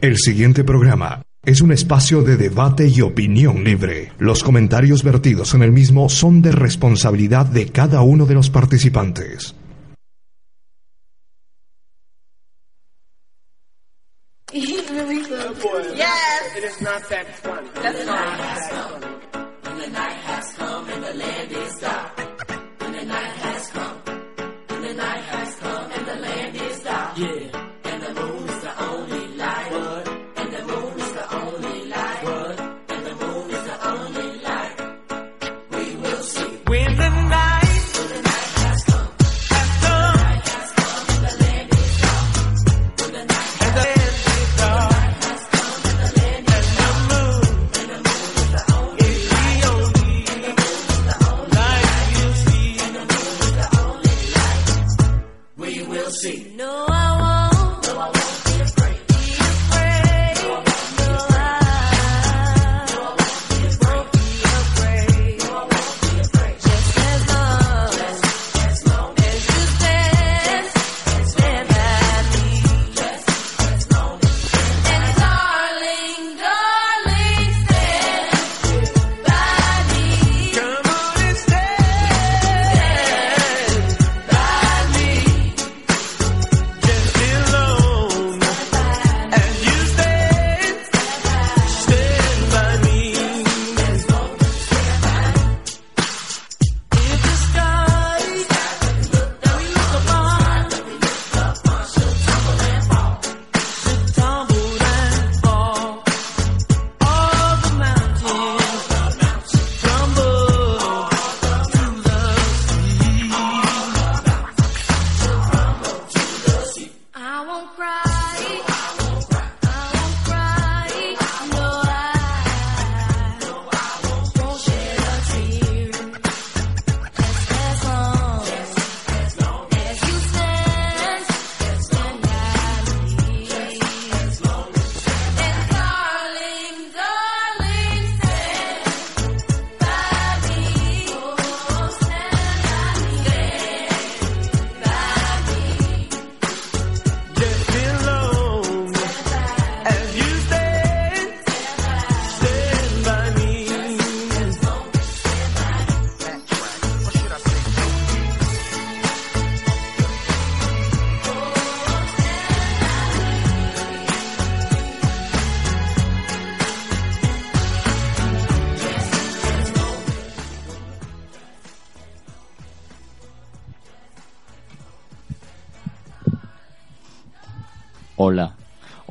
El 0.00 0.16
siguiente 0.16 0.62
programa 0.62 1.22
es 1.44 1.60
un 1.60 1.72
espacio 1.72 2.22
de 2.22 2.36
debate 2.36 2.86
y 2.86 3.00
opinión 3.00 3.64
libre. 3.64 4.12
Los 4.20 4.44
comentarios 4.44 5.02
vertidos 5.02 5.54
en 5.54 5.62
el 5.62 5.72
mismo 5.72 6.08
son 6.08 6.40
de 6.40 6.52
responsabilidad 6.52 7.46
de 7.46 7.66
cada 7.70 8.02
uno 8.02 8.24
de 8.24 8.34
los 8.34 8.48
participantes. 8.48 9.56
Yes. 15.94 16.56
It 16.56 16.64
is 16.64 16.80
not 16.80 17.08
that 17.08 17.26
funny. 17.36 17.68
That's 17.74 18.06
not. 18.06 18.57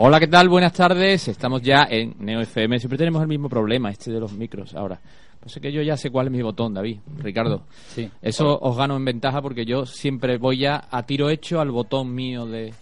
Hola, 0.08 0.22
¿qué 0.22 0.28
tal? 0.28 0.48
Buenas 0.48 0.72
tardes. 0.72 1.28
Estamos 1.28 1.62
ya 1.62 1.86
en 1.90 2.16
Neo 2.20 2.40
FM. 2.40 2.80
Siempre 2.80 2.98
tenemos 2.98 3.22
el 3.22 3.28
mismo 3.28 3.50
problema, 3.50 3.90
este 3.92 4.10
de 4.10 4.22
los 4.22 4.32
micros 4.32 4.74
ahora. 4.74 5.02
Pues 5.42 5.54
es 5.58 5.62
que 5.62 5.70
yo 5.70 5.82
ya 5.82 5.98
sé 5.98 6.10
cuál 6.12 6.28
es 6.28 6.32
mi 6.32 6.42
botón, 6.42 6.74
David, 6.74 7.00
Ricardo. 7.18 7.64
Sí. 7.94 8.10
Eso 8.22 8.58
os 8.58 8.78
gano 8.78 8.96
en 8.96 9.04
ventaja 9.04 9.42
porque 9.42 9.66
yo 9.66 9.86
siempre 9.86 10.38
voy 10.38 10.60
ya 10.60 10.86
a 10.90 11.04
tiro 11.04 11.30
hecho 11.30 11.60
al 11.60 11.72
botón 11.72 12.16
mío 12.16 12.46
de... 12.46 12.74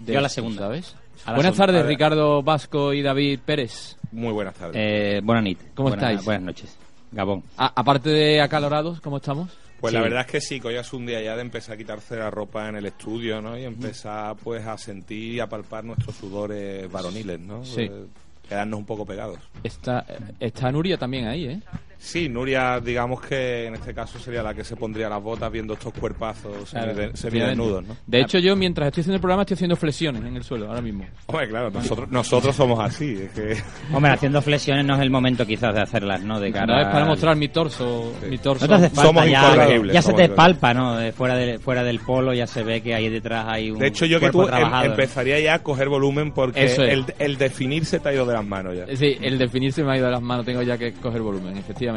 de 0.00 0.12
yo 0.12 0.18
a 0.18 0.20
la 0.20 0.28
segunda. 0.28 0.64
¿sabes? 0.64 0.94
La 1.26 1.32
Buenas 1.32 1.54
segunda. 1.54 1.72
tardes. 1.72 1.86
Ricardo 1.86 2.42
Vasco 2.42 2.92
y 2.92 3.00
David 3.00 3.40
Pérez. 3.42 3.96
Muy 4.12 4.34
buenas 4.34 4.52
tardes. 4.54 4.76
Eh, 4.76 5.22
buenas 5.24 5.44
nit. 5.44 5.58
¿Cómo 5.74 5.88
Buenas- 5.88 6.10
estáis? 6.10 6.24
Buenas 6.26 6.42
noches. 6.42 6.76
Gabón. 7.10 7.42
A- 7.56 7.72
aparte 7.74 8.10
de 8.10 8.42
acalorados, 8.42 9.00
¿cómo 9.00 9.16
estamos? 9.16 9.48
Pues 9.80 9.92
sí. 9.92 9.96
la 9.96 10.02
verdad 10.02 10.20
es 10.20 10.26
que 10.26 10.40
sí, 10.40 10.60
que 10.60 10.68
hoy 10.68 10.76
es 10.76 10.92
un 10.92 11.06
día 11.06 11.22
ya 11.22 11.34
de 11.34 11.42
empezar 11.42 11.74
a 11.74 11.78
quitarse 11.78 12.16
la 12.16 12.30
ropa 12.30 12.68
en 12.68 12.76
el 12.76 12.86
estudio, 12.86 13.40
¿no? 13.40 13.58
Y 13.58 13.64
empezar 13.64 14.36
pues 14.36 14.66
a 14.66 14.76
sentir 14.76 15.34
y 15.34 15.40
a 15.40 15.48
palpar 15.48 15.84
nuestros 15.84 16.14
sudores 16.16 16.90
varoniles, 16.90 17.40
¿no? 17.40 17.64
Sí. 17.64 17.82
Eh, 17.82 18.06
quedarnos 18.48 18.80
un 18.80 18.86
poco 18.86 19.06
pegados. 19.06 19.38
Está, 19.62 20.04
está 20.38 20.70
Nuria 20.70 20.98
también 20.98 21.26
ahí, 21.26 21.46
¿eh? 21.46 21.60
Sí, 22.02 22.30
Nuria, 22.30 22.80
digamos 22.80 23.20
que 23.20 23.66
en 23.66 23.74
este 23.74 23.92
caso 23.92 24.18
sería 24.18 24.42
la 24.42 24.54
que 24.54 24.64
se 24.64 24.74
pondría 24.74 25.06
las 25.10 25.22
botas 25.22 25.52
viendo 25.52 25.74
estos 25.74 25.92
cuerpazos 25.92 26.70
Claro, 26.70 26.92
semide- 26.94 27.14
semidesnudos, 27.14 27.84
¿no? 27.84 27.96
De 28.06 28.20
hecho, 28.22 28.38
yo 28.38 28.56
mientras 28.56 28.86
estoy 28.88 29.02
haciendo 29.02 29.16
el 29.16 29.20
programa 29.20 29.42
estoy 29.42 29.56
haciendo 29.56 29.76
flexiones 29.76 30.24
en 30.24 30.34
el 30.34 30.42
suelo 30.42 30.68
ahora 30.68 30.80
mismo. 30.80 31.04
Hombre, 31.26 31.48
claro, 31.50 31.70
nosotros, 31.70 32.10
nosotros 32.10 32.56
somos 32.56 32.80
así, 32.80 33.18
es 33.22 33.30
que... 33.32 33.62
Hombre, 33.94 34.12
haciendo 34.12 34.40
flexiones 34.40 34.86
no 34.86 34.94
es 34.94 35.00
el 35.02 35.10
momento 35.10 35.44
quizás 35.44 35.74
de 35.74 35.82
hacerlas, 35.82 36.22
¿no? 36.22 36.40
De 36.40 36.50
cara 36.50 36.74
No 36.74 36.80
es 36.80 36.86
para 36.88 37.04
mostrar 37.04 37.36
mi 37.36 37.48
torso, 37.48 38.14
mi 38.30 38.38
torso. 38.38 38.66
No 38.66 38.78
te 38.78 38.86
hace 38.86 38.94
falta, 38.94 39.02
Somos 39.02 39.28
ya, 39.92 40.00
se 40.00 40.12
te 40.14 40.28
palpa, 40.30 40.72
¿no? 40.72 40.96
De 40.96 41.12
fuera, 41.12 41.36
de, 41.36 41.58
fuera 41.58 41.84
del 41.84 42.00
polo 42.00 42.32
ya 42.32 42.46
se 42.46 42.62
ve 42.64 42.80
que 42.80 42.94
ahí 42.94 43.10
detrás 43.10 43.44
hay 43.46 43.70
un 43.70 43.78
De 43.78 43.88
hecho, 43.88 44.06
yo 44.06 44.18
que 44.18 44.30
tú 44.30 44.48
em- 44.48 44.84
empezaría 44.84 45.38
ya 45.38 45.54
a 45.56 45.58
coger 45.58 45.90
volumen 45.90 46.32
porque 46.32 46.64
Eso 46.64 46.82
es. 46.82 46.94
el, 46.94 47.04
el 47.18 47.36
definirse 47.36 48.00
te 48.00 48.08
ha 48.08 48.14
ido 48.14 48.24
de 48.24 48.32
las 48.32 48.46
manos 48.46 48.74
ya. 48.74 48.86
Sí, 48.96 49.18
el 49.20 49.36
definirse 49.36 49.84
me 49.84 49.92
ha 49.92 49.96
ido 49.98 50.06
de 50.06 50.12
las 50.12 50.22
manos, 50.22 50.46
tengo 50.46 50.62
ya 50.62 50.78
que 50.78 50.94
coger 50.94 51.20
volumen, 51.20 51.58
efectivamente. 51.58 51.89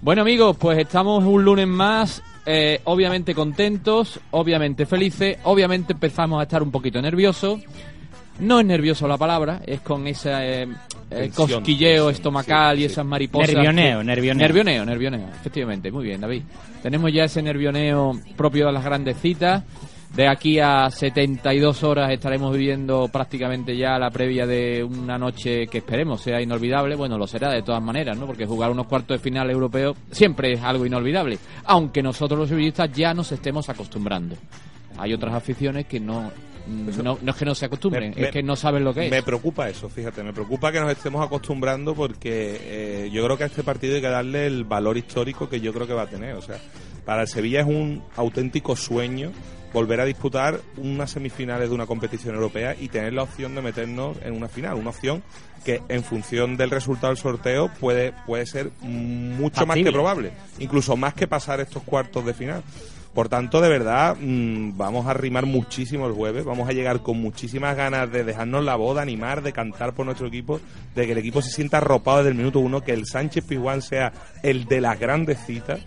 Bueno 0.00 0.22
amigos, 0.22 0.56
pues 0.58 0.78
estamos 0.78 1.24
un 1.24 1.44
lunes 1.44 1.66
más, 1.66 2.22
eh, 2.46 2.80
obviamente 2.84 3.34
contentos, 3.34 4.20
obviamente 4.30 4.86
felices, 4.86 5.38
obviamente 5.44 5.92
empezamos 5.92 6.38
a 6.40 6.44
estar 6.44 6.62
un 6.62 6.70
poquito 6.70 7.02
nerviosos. 7.02 7.60
No 8.40 8.60
es 8.60 8.66
nervioso 8.66 9.08
la 9.08 9.18
palabra, 9.18 9.60
es 9.66 9.80
con 9.80 10.06
ese 10.06 10.30
eh, 10.30 10.62
eh, 10.62 10.68
Tensión. 11.08 11.50
cosquilleo 11.50 12.08
estomacal 12.10 12.76
Sí, 12.76 12.84
y 12.84 12.86
sí. 12.86 12.92
esas 12.92 13.04
mariposas. 13.04 13.52
Nervioneo, 13.52 13.98
que- 13.98 14.04
nervioneo. 14.04 14.46
Nervioneo, 14.46 14.84
nervioneo, 14.84 15.28
efectivamente, 15.40 15.90
muy 15.90 16.04
bien 16.04 16.20
David. 16.20 16.42
Tenemos 16.80 17.12
ya 17.12 17.24
ese 17.24 17.42
nervioneo 17.42 18.12
propio 18.36 18.66
de 18.66 18.72
las 18.72 18.84
grandes 18.84 19.16
citas. 19.20 19.64
De 20.14 20.26
aquí 20.26 20.58
a 20.58 20.90
72 20.90 21.84
horas 21.84 22.10
estaremos 22.10 22.50
viviendo 22.56 23.08
prácticamente 23.08 23.76
ya 23.76 23.98
la 23.98 24.10
previa 24.10 24.46
de 24.46 24.82
una 24.82 25.16
noche 25.16 25.66
que 25.68 25.78
esperemos 25.78 26.20
sea 26.22 26.40
inolvidable. 26.40 26.96
Bueno, 26.96 27.16
lo 27.16 27.26
será 27.26 27.50
de 27.52 27.62
todas 27.62 27.82
maneras, 27.82 28.18
¿no? 28.18 28.26
Porque 28.26 28.46
jugar 28.46 28.70
unos 28.70 28.86
cuartos 28.88 29.18
de 29.18 29.22
final 29.22 29.48
europeos 29.50 29.96
siempre 30.10 30.52
es 30.54 30.62
algo 30.62 30.84
inolvidable. 30.86 31.38
Aunque 31.66 32.02
nosotros 32.02 32.38
los 32.38 32.48
sevillistas 32.48 32.90
ya 32.92 33.14
nos 33.14 33.30
estemos 33.30 33.68
acostumbrando. 33.68 34.34
Hay 34.96 35.12
otras 35.14 35.34
aficiones 35.34 35.86
que 35.86 36.00
no, 36.00 36.32
no, 36.66 37.18
no 37.22 37.30
es 37.30 37.36
que 37.36 37.44
no 37.44 37.54
se 37.54 37.66
acostumbren, 37.66 38.12
Me- 38.16 38.22
es 38.24 38.30
que 38.32 38.42
no 38.42 38.56
saben 38.56 38.82
lo 38.82 38.92
que 38.92 39.04
es. 39.04 39.10
Me 39.12 39.22
preocupa 39.22 39.68
eso, 39.68 39.88
fíjate, 39.88 40.24
me 40.24 40.32
preocupa 40.32 40.72
que 40.72 40.80
nos 40.80 40.90
estemos 40.90 41.24
acostumbrando 41.24 41.94
porque 41.94 42.58
eh, 42.62 43.10
yo 43.12 43.22
creo 43.24 43.36
que 43.36 43.44
a 43.44 43.46
este 43.46 43.62
partido 43.62 43.94
hay 43.94 44.00
que 44.00 44.08
darle 44.08 44.46
el 44.48 44.64
valor 44.64 44.96
histórico 44.96 45.48
que 45.48 45.60
yo 45.60 45.72
creo 45.72 45.86
que 45.86 45.92
va 45.94 46.02
a 46.02 46.06
tener. 46.08 46.34
O 46.34 46.42
sea, 46.42 46.56
para 47.04 47.22
el 47.22 47.28
Sevilla 47.28 47.60
es 47.60 47.66
un 47.68 48.02
auténtico 48.16 48.74
sueño 48.74 49.30
volver 49.72 50.00
a 50.00 50.04
disputar 50.04 50.60
unas 50.76 51.10
semifinales 51.10 51.68
de 51.68 51.74
una 51.74 51.86
competición 51.86 52.34
europea 52.34 52.74
y 52.78 52.88
tener 52.88 53.12
la 53.12 53.22
opción 53.22 53.54
de 53.54 53.62
meternos 53.62 54.16
en 54.22 54.34
una 54.34 54.48
final, 54.48 54.74
una 54.74 54.90
opción 54.90 55.22
que 55.64 55.82
en 55.88 56.02
función 56.02 56.56
del 56.56 56.70
resultado 56.70 57.08
del 57.08 57.18
sorteo 57.18 57.70
puede, 57.80 58.12
puede 58.26 58.46
ser 58.46 58.70
mucho 58.80 59.66
más 59.66 59.76
que 59.76 59.92
probable, 59.92 60.32
incluso 60.58 60.96
más 60.96 61.14
que 61.14 61.26
pasar 61.26 61.60
estos 61.60 61.82
cuartos 61.82 62.24
de 62.24 62.34
final. 62.34 62.62
Por 63.14 63.28
tanto, 63.28 63.60
de 63.60 63.68
verdad, 63.68 64.16
mm, 64.20 64.76
vamos 64.76 65.06
a 65.06 65.14
rimar 65.14 65.44
muchísimo 65.44 66.06
el 66.06 66.12
jueves, 66.12 66.44
vamos 66.44 66.68
a 66.68 66.72
llegar 66.72 67.02
con 67.02 67.20
muchísimas 67.20 67.76
ganas 67.76 68.12
de 68.12 68.22
dejarnos 68.22 68.64
la 68.64 68.76
voz, 68.76 68.94
de 68.94 69.02
animar, 69.02 69.42
de 69.42 69.52
cantar 69.52 69.92
por 69.92 70.06
nuestro 70.06 70.28
equipo, 70.28 70.60
de 70.94 71.06
que 71.06 71.12
el 71.12 71.18
equipo 71.18 71.42
se 71.42 71.50
sienta 71.50 71.78
arropado 71.78 72.18
desde 72.18 72.30
el 72.30 72.36
minuto 72.36 72.60
uno, 72.60 72.82
que 72.82 72.92
el 72.92 73.06
Sánchez 73.06 73.44
Pizjuán 73.44 73.82
sea 73.82 74.12
el 74.42 74.66
de 74.66 74.80
las 74.80 75.00
grandes 75.00 75.38
citas 75.44 75.80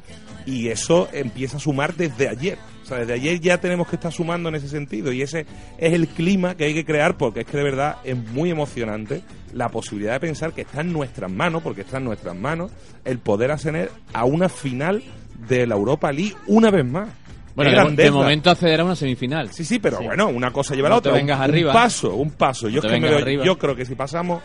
y 0.46 0.68
eso 0.68 1.08
empieza 1.14 1.58
a 1.58 1.60
sumar 1.60 1.94
desde 1.94 2.28
ayer. 2.28 2.58
Sea, 2.92 3.00
desde 3.00 3.14
ayer 3.14 3.40
ya 3.40 3.58
tenemos 3.60 3.88
que 3.88 3.96
estar 3.96 4.12
sumando 4.12 4.50
en 4.50 4.56
ese 4.56 4.68
sentido 4.68 5.12
y 5.14 5.22
ese 5.22 5.46
es 5.78 5.94
el 5.94 6.08
clima 6.10 6.56
que 6.56 6.66
hay 6.66 6.74
que 6.74 6.84
crear 6.84 7.16
porque 7.18 7.42
es 7.42 7.46
que 7.46 7.56
de 7.58 7.64
verdad 7.64 7.98
es 8.04 8.18
muy 8.18 8.50
emocionante 8.52 9.22
la 9.54 9.70
posibilidad 9.70 10.14
de 10.14 10.20
pensar 10.20 10.52
que 10.54 10.62
está 10.62 10.82
en 10.82 10.92
nuestras 10.92 11.32
manos, 11.32 11.62
porque 11.64 11.82
está 11.82 11.98
en 11.98 12.04
nuestras 12.06 12.36
manos, 12.36 12.72
el 13.06 13.20
poder 13.20 13.52
ascender 13.52 13.92
a 14.14 14.26
una 14.26 14.50
final 14.50 15.02
de 15.48 15.66
la 15.68 15.76
Europa 15.76 16.12
League 16.12 16.36
una 16.48 16.70
vez 16.70 16.86
más. 16.86 17.08
Bueno, 17.56 17.72
¡Qué 17.96 18.04
de, 18.04 18.12
momento 18.12 18.50
acceder 18.50 18.80
a 18.80 18.86
una 18.86 18.96
semifinal. 18.96 19.52
Sí, 19.52 19.66
sí, 19.66 19.80
pero 19.80 20.02
bueno, 20.02 20.28
una 20.30 20.52
cosa 20.52 20.74
lleva 20.74 20.88
a 20.88 20.92
la 20.92 20.96
No 20.98 21.02
te 21.02 21.10
otra. 21.10 21.20
vengas 21.22 21.38
un, 21.38 21.44
arriba. 21.44 21.72
un 21.72 21.78
paso, 21.78 22.16
un 22.16 22.32
paso. 22.32 22.70
Yo, 22.70 22.80
es 22.82 22.86
que 22.92 23.00
me 23.00 23.10
doy- 23.10 23.44
yo 23.46 23.58
creo 23.58 23.76
que 23.76 23.84
si 23.86 23.96
pasamos 23.96 24.42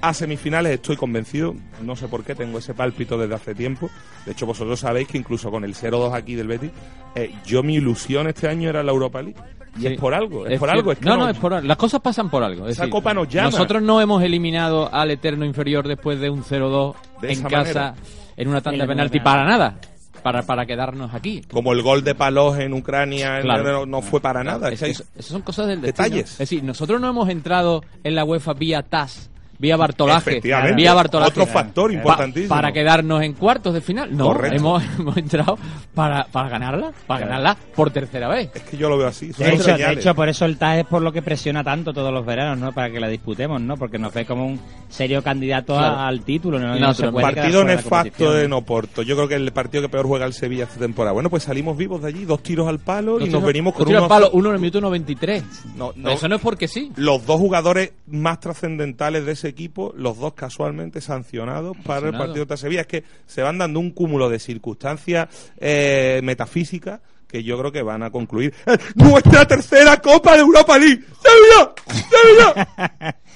a 0.00 0.14
semifinales 0.14 0.72
estoy 0.72 0.96
convencido, 0.96 1.54
no 1.82 1.96
sé 1.96 2.08
por 2.08 2.24
qué, 2.24 2.34
tengo 2.34 2.58
ese 2.58 2.74
pálpito 2.74 3.18
desde 3.18 3.34
hace 3.34 3.54
tiempo. 3.54 3.90
De 4.26 4.32
hecho, 4.32 4.46
vosotros 4.46 4.80
sabéis 4.80 5.08
que 5.08 5.18
incluso 5.18 5.50
con 5.50 5.64
el 5.64 5.74
0-2 5.74 6.14
aquí 6.14 6.34
del 6.34 6.46
Betis, 6.46 6.70
eh, 7.14 7.34
yo 7.44 7.62
mi 7.62 7.74
ilusión 7.76 8.28
este 8.28 8.48
año 8.48 8.68
era 8.68 8.82
la 8.82 8.92
Europa 8.92 9.22
League. 9.22 9.36
Y 9.76 9.82
Sí. 9.82 9.86
es 9.88 10.00
por 10.00 10.12
algo, 10.14 10.46
es, 10.46 10.54
Es 10.54 10.58
por 10.58 10.70
algo. 10.70 10.90
Es 10.92 10.98
que 10.98 11.04
no, 11.04 11.16
no, 11.16 11.28
es 11.28 11.36
por 11.38 11.54
algo. 11.54 11.68
Las 11.68 11.76
cosas 11.76 12.00
pasan 12.00 12.30
por 12.30 12.42
algo. 12.42 12.66
Es 12.66 12.72
Esa 12.72 12.82
decir, 12.82 12.92
copa 12.92 13.14
nos 13.14 13.28
llama. 13.28 13.50
Nosotros 13.50 13.80
no 13.82 14.00
hemos 14.00 14.22
eliminado 14.22 14.92
al 14.92 15.10
eterno 15.10 15.44
inferior 15.44 15.86
después 15.86 16.18
de 16.20 16.30
un 16.30 16.42
0-2 16.42 16.96
De 17.20 17.32
en 17.32 17.42
casa 17.42 17.56
manera. 17.58 17.94
en 18.36 18.48
una 18.48 18.60
tanda 18.60 18.82
de 18.84 18.88
penalti 18.88 19.20
para 19.20 19.44
nada. 19.44 19.78
Para, 20.22 20.42
para 20.42 20.66
quedarnos 20.66 21.14
aquí. 21.14 21.42
Como 21.52 21.72
el 21.72 21.82
gol 21.82 22.02
de 22.02 22.16
Palos 22.16 22.58
en 22.58 22.72
Ucrania 22.72 23.40
Claro. 23.40 23.86
no 23.86 24.02
fue 24.02 24.20
para 24.20 24.42
nada. 24.42 24.68
Es- 24.70 24.82
es- 24.82 25.04
esas 25.14 25.26
son 25.26 25.42
cosas 25.42 25.68
del 25.68 25.80
destino. 25.80 26.04
Detalles. 26.08 26.32
Es 26.32 26.38
decir, 26.38 26.64
nosotros 26.64 27.00
no 27.00 27.08
hemos 27.08 27.28
entrado 27.28 27.84
en 28.02 28.16
la 28.16 28.24
UEFA 28.24 28.54
vía 28.54 28.82
TAS, 28.82 29.30
vía 29.58 29.76
Bartolaje, 29.76 30.30
Efectivamente. 30.30 30.76
vía 30.76 30.94
Bartolaje. 30.94 31.30
Otro 31.30 31.46
factor 31.46 31.90
Pa- 31.90 31.96
importantísimo. 31.96 32.48
para 32.54 32.72
quedarnos 32.72 33.22
en 33.22 33.32
cuartos 33.34 33.74
de 33.74 33.80
final. 33.80 34.16
No, 34.16 34.26
Correcto. 34.26 34.56
hemos, 34.56 34.82
hemos 34.98 35.16
entrado 35.16 35.58
para, 35.94 36.24
para 36.24 36.48
ganarla, 36.48 36.92
para 37.06 37.20
Claro. 37.26 37.42
ganarla 37.42 37.56
por 37.74 37.90
tercera 37.90 38.28
vez. 38.28 38.50
Es 38.54 38.62
que 38.62 38.76
yo 38.76 38.88
lo 38.88 38.96
veo 38.98 39.08
así. 39.08 39.28
De 39.32 39.54
hecho, 39.54 39.76
de 39.76 39.92
hecho, 39.92 40.14
por 40.14 40.28
eso 40.28 40.44
el 40.44 40.56
TAS 40.58 40.78
es 40.78 40.86
por 40.86 41.02
lo 41.02 41.12
que 41.12 41.22
presiona 41.22 41.64
tanto 41.64 41.92
todos 41.92 42.12
los 42.12 42.24
veranos, 42.24 42.58
¿no? 42.58 42.72
Para 42.72 42.90
que 42.90 43.00
la 43.00 43.08
disputemos, 43.08 43.60
¿no? 43.60 43.76
Porque 43.76 43.98
nos 43.98 44.12
ve 44.14 44.24
como 44.24 44.46
un 44.46 44.60
serio 44.88 45.22
candidato 45.22 45.78
a- 45.78 46.06
al 46.06 46.20
título, 46.22 46.58
¿no? 46.58 46.76
No, 46.78 46.92
no 46.92 47.12
partido 47.20 47.64
nefasto 47.64 48.32
de 48.32 48.48
Noporto. 48.48 49.02
Yo 49.02 49.16
creo 49.16 49.28
que 49.28 49.34
el 49.34 49.52
partido 49.52 49.82
que 49.82 49.88
peor 49.88 50.06
juega 50.06 50.24
el 50.26 50.32
Sevilla 50.32 50.64
esta 50.64 50.78
temporada. 50.78 51.12
Bueno, 51.12 51.30
pues 51.30 51.42
salimos 51.42 51.76
vivos 51.76 52.00
de 52.02 52.08
allí, 52.08 52.24
dos 52.24 52.42
tiros 52.42 52.68
al 52.68 52.78
palo 52.78 53.16
y 53.18 53.24
Dos 53.24 53.30
nos 53.40 53.42
venimos 53.44 53.72
dos 53.74 53.78
con 53.78 53.86
tiros 53.86 54.02
al 54.04 54.08
palo, 54.08 54.30
uno 54.32 54.48
en 54.50 54.54
el 54.54 54.60
minuto 54.60 54.80
93. 54.80 55.42
No, 55.76 55.92
no. 55.96 56.10
Eso 56.10 56.28
no 56.28 56.36
es 56.36 56.40
porque 56.42 56.68
sí. 56.68 56.92
los 56.96 57.26
dos 57.26 57.38
jugadores 57.38 57.92
más 58.06 58.40
trascendentales 58.40 59.26
de 59.26 59.32
ese 59.32 59.47
equipo, 59.48 59.92
los 59.96 60.18
dos 60.18 60.34
casualmente 60.34 61.00
sancionados 61.00 61.76
para 61.84 62.08
el 62.08 62.16
partido 62.16 62.44
de 62.44 62.56
Sevilla. 62.56 62.82
Es 62.82 62.86
que 62.86 63.04
se 63.26 63.42
van 63.42 63.58
dando 63.58 63.80
un 63.80 63.90
cúmulo 63.90 64.28
de 64.28 64.38
circunstancias 64.38 65.28
eh, 65.58 66.20
metafísicas 66.22 67.00
que 67.26 67.42
yo 67.44 67.58
creo 67.58 67.72
que 67.72 67.82
van 67.82 68.02
a 68.02 68.10
concluir. 68.10 68.54
¡Eh, 68.66 68.78
¡Nuestra 68.94 69.46
tercera 69.46 69.98
Copa 69.98 70.34
de 70.34 70.40
Europa 70.40 70.78
League! 70.78 71.02
¡Sevilla! 71.22 71.74
¡Sevilla! 71.86 73.16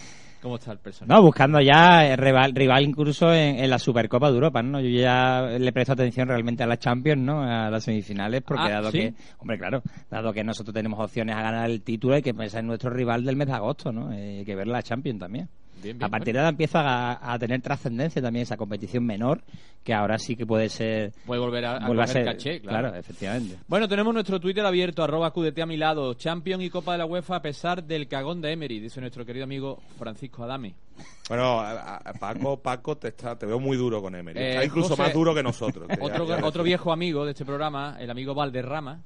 ¿Cómo 0.42 0.56
está 0.56 0.72
el 0.72 0.78
personaje? 0.78 1.14
No, 1.14 1.22
buscando 1.22 1.60
ya 1.60 2.04
eh, 2.04 2.16
rival, 2.16 2.52
rival 2.52 2.82
incluso 2.82 3.32
en, 3.32 3.60
en 3.60 3.70
la 3.70 3.78
Supercopa 3.78 4.28
de 4.28 4.34
Europa, 4.34 4.60
¿no? 4.60 4.80
Yo 4.80 4.88
ya 4.88 5.42
le 5.42 5.72
presto 5.72 5.92
atención 5.92 6.26
realmente 6.26 6.64
a 6.64 6.66
la 6.66 6.78
Champions, 6.78 7.22
¿no? 7.22 7.42
A 7.44 7.70
las 7.70 7.84
semifinales, 7.84 8.42
porque 8.42 8.64
Ah, 8.64 8.70
dado 8.70 8.90
¿sí? 8.90 8.98
que, 8.98 9.14
hombre, 9.38 9.56
claro, 9.56 9.82
dado 10.10 10.32
que 10.32 10.42
nosotros 10.42 10.74
tenemos 10.74 10.98
opciones 10.98 11.36
a 11.36 11.42
ganar 11.42 11.70
el 11.70 11.82
título, 11.82 12.16
hay 12.16 12.22
que 12.22 12.34
pensar 12.34 12.58
en 12.58 12.66
nuestro 12.66 12.90
rival 12.90 13.24
del 13.24 13.36
mes 13.36 13.46
de 13.46 13.52
agosto, 13.52 13.92
¿no? 13.92 14.12
Eh, 14.12 14.38
hay 14.38 14.44
que 14.44 14.56
ver 14.56 14.66
la 14.66 14.82
Champions 14.82 15.20
también. 15.20 15.48
Bien, 15.82 15.98
bien, 15.98 16.04
a 16.04 16.08
partir 16.08 16.32
de 16.34 16.40
ahora 16.40 16.50
empieza 16.50 16.80
a, 16.80 17.32
a 17.32 17.38
tener 17.38 17.60
trascendencia 17.60 18.22
también 18.22 18.44
esa 18.44 18.56
competición 18.56 19.04
menor, 19.04 19.42
que 19.84 19.92
ahora 19.92 20.18
sí 20.18 20.36
que 20.36 20.46
puede 20.46 20.68
ser... 20.68 21.12
Puede 21.26 21.40
volver 21.40 21.64
a, 21.64 22.06
ser, 22.06 22.24
caché, 22.24 22.60
claro. 22.60 22.94
efectivamente. 22.94 23.56
Bueno, 23.68 23.88
tenemos 23.88 24.14
nuestro 24.14 24.38
Twitter 24.40 24.64
abierto, 24.64 25.02
arroba 25.02 25.32
QDT 25.32 25.58
a 25.60 25.66
mi 25.66 25.76
lado, 25.76 26.14
Champion 26.14 26.62
y 26.62 26.70
Copa 26.70 26.92
de 26.92 26.98
la 26.98 27.06
UEFA 27.06 27.36
a 27.36 27.42
pesar 27.42 27.82
del 27.84 28.06
cagón 28.08 28.40
de 28.40 28.52
Emery, 28.52 28.80
dice 28.80 29.00
nuestro 29.00 29.26
querido 29.26 29.44
amigo 29.44 29.80
Francisco 29.98 30.44
Adame. 30.44 30.74
Bueno, 31.28 31.60
a- 31.60 31.96
a- 31.96 32.12
Paco, 32.14 32.60
Paco, 32.60 32.96
te, 32.96 33.08
está, 33.08 33.36
te 33.36 33.46
veo 33.46 33.58
muy 33.58 33.76
duro 33.76 34.00
con 34.02 34.14
Emery. 34.14 34.38
Eh, 34.38 34.48
Está 34.50 34.64
incluso 34.64 34.90
José- 34.90 35.02
más 35.02 35.12
duro 35.14 35.34
que 35.34 35.42
nosotros. 35.42 35.88
que 35.88 35.98
Otro, 36.00 36.26
ya 36.28 36.44
otro 36.44 36.62
viejo 36.62 36.92
amigo 36.92 37.24
de 37.24 37.32
este 37.32 37.44
programa, 37.44 37.96
el 37.98 38.10
amigo 38.10 38.34
Valderrama. 38.34 39.00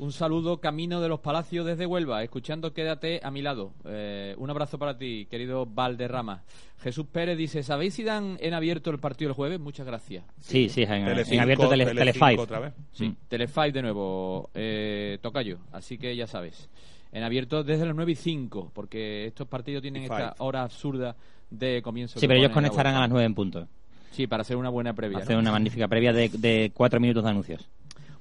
Un 0.00 0.12
saludo 0.12 0.62
camino 0.62 1.02
de 1.02 1.10
los 1.10 1.20
Palacios 1.20 1.66
desde 1.66 1.84
Huelva, 1.84 2.22
escuchando 2.22 2.72
Quédate 2.72 3.20
a 3.22 3.30
mi 3.30 3.42
lado. 3.42 3.74
Eh, 3.84 4.34
un 4.38 4.48
abrazo 4.48 4.78
para 4.78 4.96
ti, 4.96 5.26
querido 5.30 5.66
Valderrama. 5.66 6.42
Jesús 6.82 7.04
Pérez 7.12 7.36
dice, 7.36 7.62
¿sabéis 7.62 7.92
si 7.92 8.02
dan 8.02 8.38
en 8.40 8.54
abierto 8.54 8.90
el 8.90 8.98
partido 8.98 9.28
el 9.28 9.34
jueves? 9.34 9.60
Muchas 9.60 9.86
gracias. 9.86 10.24
Sí, 10.40 10.70
sí, 10.70 10.84
en, 10.84 11.04
Telecinco, 11.04 11.34
en 11.34 11.40
abierto 11.40 11.68
tele, 11.68 11.84
Telefive. 11.84 12.38
otra 12.38 12.60
vez. 12.60 12.72
Sí, 12.92 13.10
Mm. 13.10 13.16
Telefive 13.28 13.72
de 13.72 13.82
nuevo, 13.82 14.48
eh, 14.54 15.18
Tocayo, 15.20 15.58
así 15.70 15.98
que 15.98 16.16
ya 16.16 16.26
sabes. 16.26 16.70
En 17.12 17.22
abierto 17.22 17.62
desde 17.62 17.84
las 17.84 17.94
9 17.94 18.12
y 18.12 18.16
5, 18.16 18.70
porque 18.72 19.26
estos 19.26 19.48
partidos 19.48 19.82
tienen 19.82 20.04
esta 20.04 20.34
hora 20.38 20.62
absurda 20.62 21.14
de 21.50 21.82
comienzo. 21.82 22.18
Sí, 22.18 22.26
pero 22.26 22.38
ellos 22.38 22.52
la 22.52 22.54
conectarán 22.54 22.94
a 22.94 23.00
las 23.00 23.10
9 23.10 23.26
en 23.26 23.34
punto. 23.34 23.68
Sí, 24.12 24.26
para 24.26 24.40
hacer 24.40 24.56
una 24.56 24.70
buena 24.70 24.94
previa. 24.94 25.18
Hacer 25.18 25.36
¿no? 25.36 25.40
una 25.42 25.52
magnífica 25.52 25.88
previa 25.88 26.14
de, 26.14 26.30
de 26.30 26.72
cuatro 26.72 26.98
minutos 27.00 27.22
de 27.22 27.28
anuncios. 27.28 27.68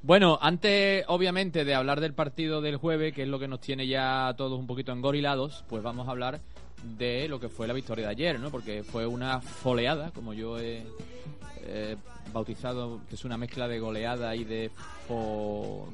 Bueno, 0.02 0.40
antes, 0.42 1.04
obviamente, 1.08 1.66
de 1.66 1.76
hablar 1.76 2.00
del 2.00 2.14
partido 2.14 2.62
del 2.62 2.78
jueves, 2.78 3.14
que 3.14 3.24
es 3.24 3.28
lo 3.28 3.38
que 3.40 3.48
nos 3.50 3.60
tiene 3.60 3.86
ya 3.86 4.30
a 4.30 4.36
todos 4.36 4.58
un 4.58 4.66
poquito 4.68 4.92
engorilados, 4.94 5.64
pues 5.68 5.84
vamos 5.84 6.08
a 6.08 6.12
hablar 6.12 6.40
de 6.98 7.28
lo 7.28 7.40
que 7.40 7.50
fue 7.50 7.68
la 7.68 7.74
victoria 7.74 8.06
de 8.06 8.12
ayer, 8.12 8.40
¿no? 8.40 8.50
Porque 8.50 8.84
fue 8.84 9.06
una 9.06 9.42
foleada, 9.42 10.12
como 10.12 10.34
yo 10.34 10.58
he 10.58 10.84
eh, 11.64 11.98
bautizado, 12.32 13.02
que 13.10 13.16
es 13.16 13.26
una 13.26 13.38
mezcla 13.38 13.68
de 13.68 13.80
goleada 13.80 14.36
y 14.36 14.46
de 14.46 14.72
fo... 15.08 15.90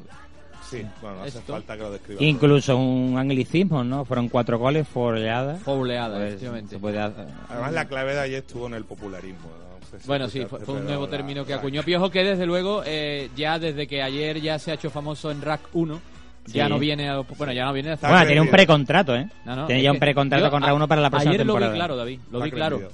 Sí, 0.70 0.84
bueno, 1.02 1.22
hace 1.22 1.40
Esto. 1.40 1.54
falta 1.54 1.76
que 1.76 1.84
lo 1.84 1.92
describa. 1.92 2.24
Incluso 2.24 2.78
un 2.78 3.18
anglicismo, 3.18 3.84
¿no? 3.84 4.04
Fueron 4.06 4.30
cuatro 4.30 4.58
goles, 4.60 4.88
foleada. 4.88 5.56
foleada, 5.58 6.16
Pues, 6.18 6.28
efectivamente. 6.30 6.76
se 6.76 6.80
puede 6.80 7.00
hacer- 7.00 7.28
Además, 7.50 7.74
la 7.74 7.86
clave 7.88 8.14
de 8.14 8.20
ayer 8.22 8.40
estuvo 8.40 8.68
en 8.68 8.74
el 8.76 8.84
popularismo. 8.86 9.48
no 9.60 9.65
si 10.00 10.08
Bueno, 10.08 10.28
sí, 10.30 10.40
escuchaste, 10.40 10.66
fue, 10.66 10.74
fue 10.74 10.82
un 10.82 10.88
nuevo 10.88 11.06
la- 11.06 11.12
término 11.12 11.46
que 11.46 11.54
acuñó 11.54 11.84
Piojo, 11.84 12.10
que 12.10 12.24
desde 12.24 12.46
luego, 12.46 12.84
eh, 12.86 13.30
ya 13.36 13.60
desde 13.60 13.88
que 13.88 14.02
ayer 14.02 14.40
ya 14.42 14.58
se 14.60 14.72
ha 14.72 14.74
hecho 14.76 14.90
famoso 14.90 15.32
en 15.32 15.42
Rack 15.42 15.62
1, 15.74 16.00
ya 16.48 16.66
Sí. 16.66 16.70
no 16.70 16.78
viene, 16.80 17.10
a- 17.10 17.20
bueno, 17.20 17.54
ya 17.54 17.66
no 17.66 17.74
viene 17.74 17.92
hasta 17.92 18.08
Bueno, 18.10 18.26
tiene 18.26 18.42
un 18.42 18.50
precontrato, 18.50 19.16
¿eh? 19.16 19.28
No, 19.46 19.56
no, 19.56 19.66
tiene 19.68 19.82
ya 19.82 19.92
un 19.92 20.00
precontrato 20.00 20.50
con 20.52 20.64
a- 20.64 20.68
Rauno 20.68 20.88
para 20.88 21.02
la 21.02 21.10
próxima 21.10 21.32
Ayer 21.32 21.42
temporada. 21.42 21.68
lo 21.68 21.72
vi 21.74 21.78
claro, 21.78 21.96
David, 21.96 22.20
lo 22.32 22.42
vi 22.42 22.52
claro. 22.52 22.90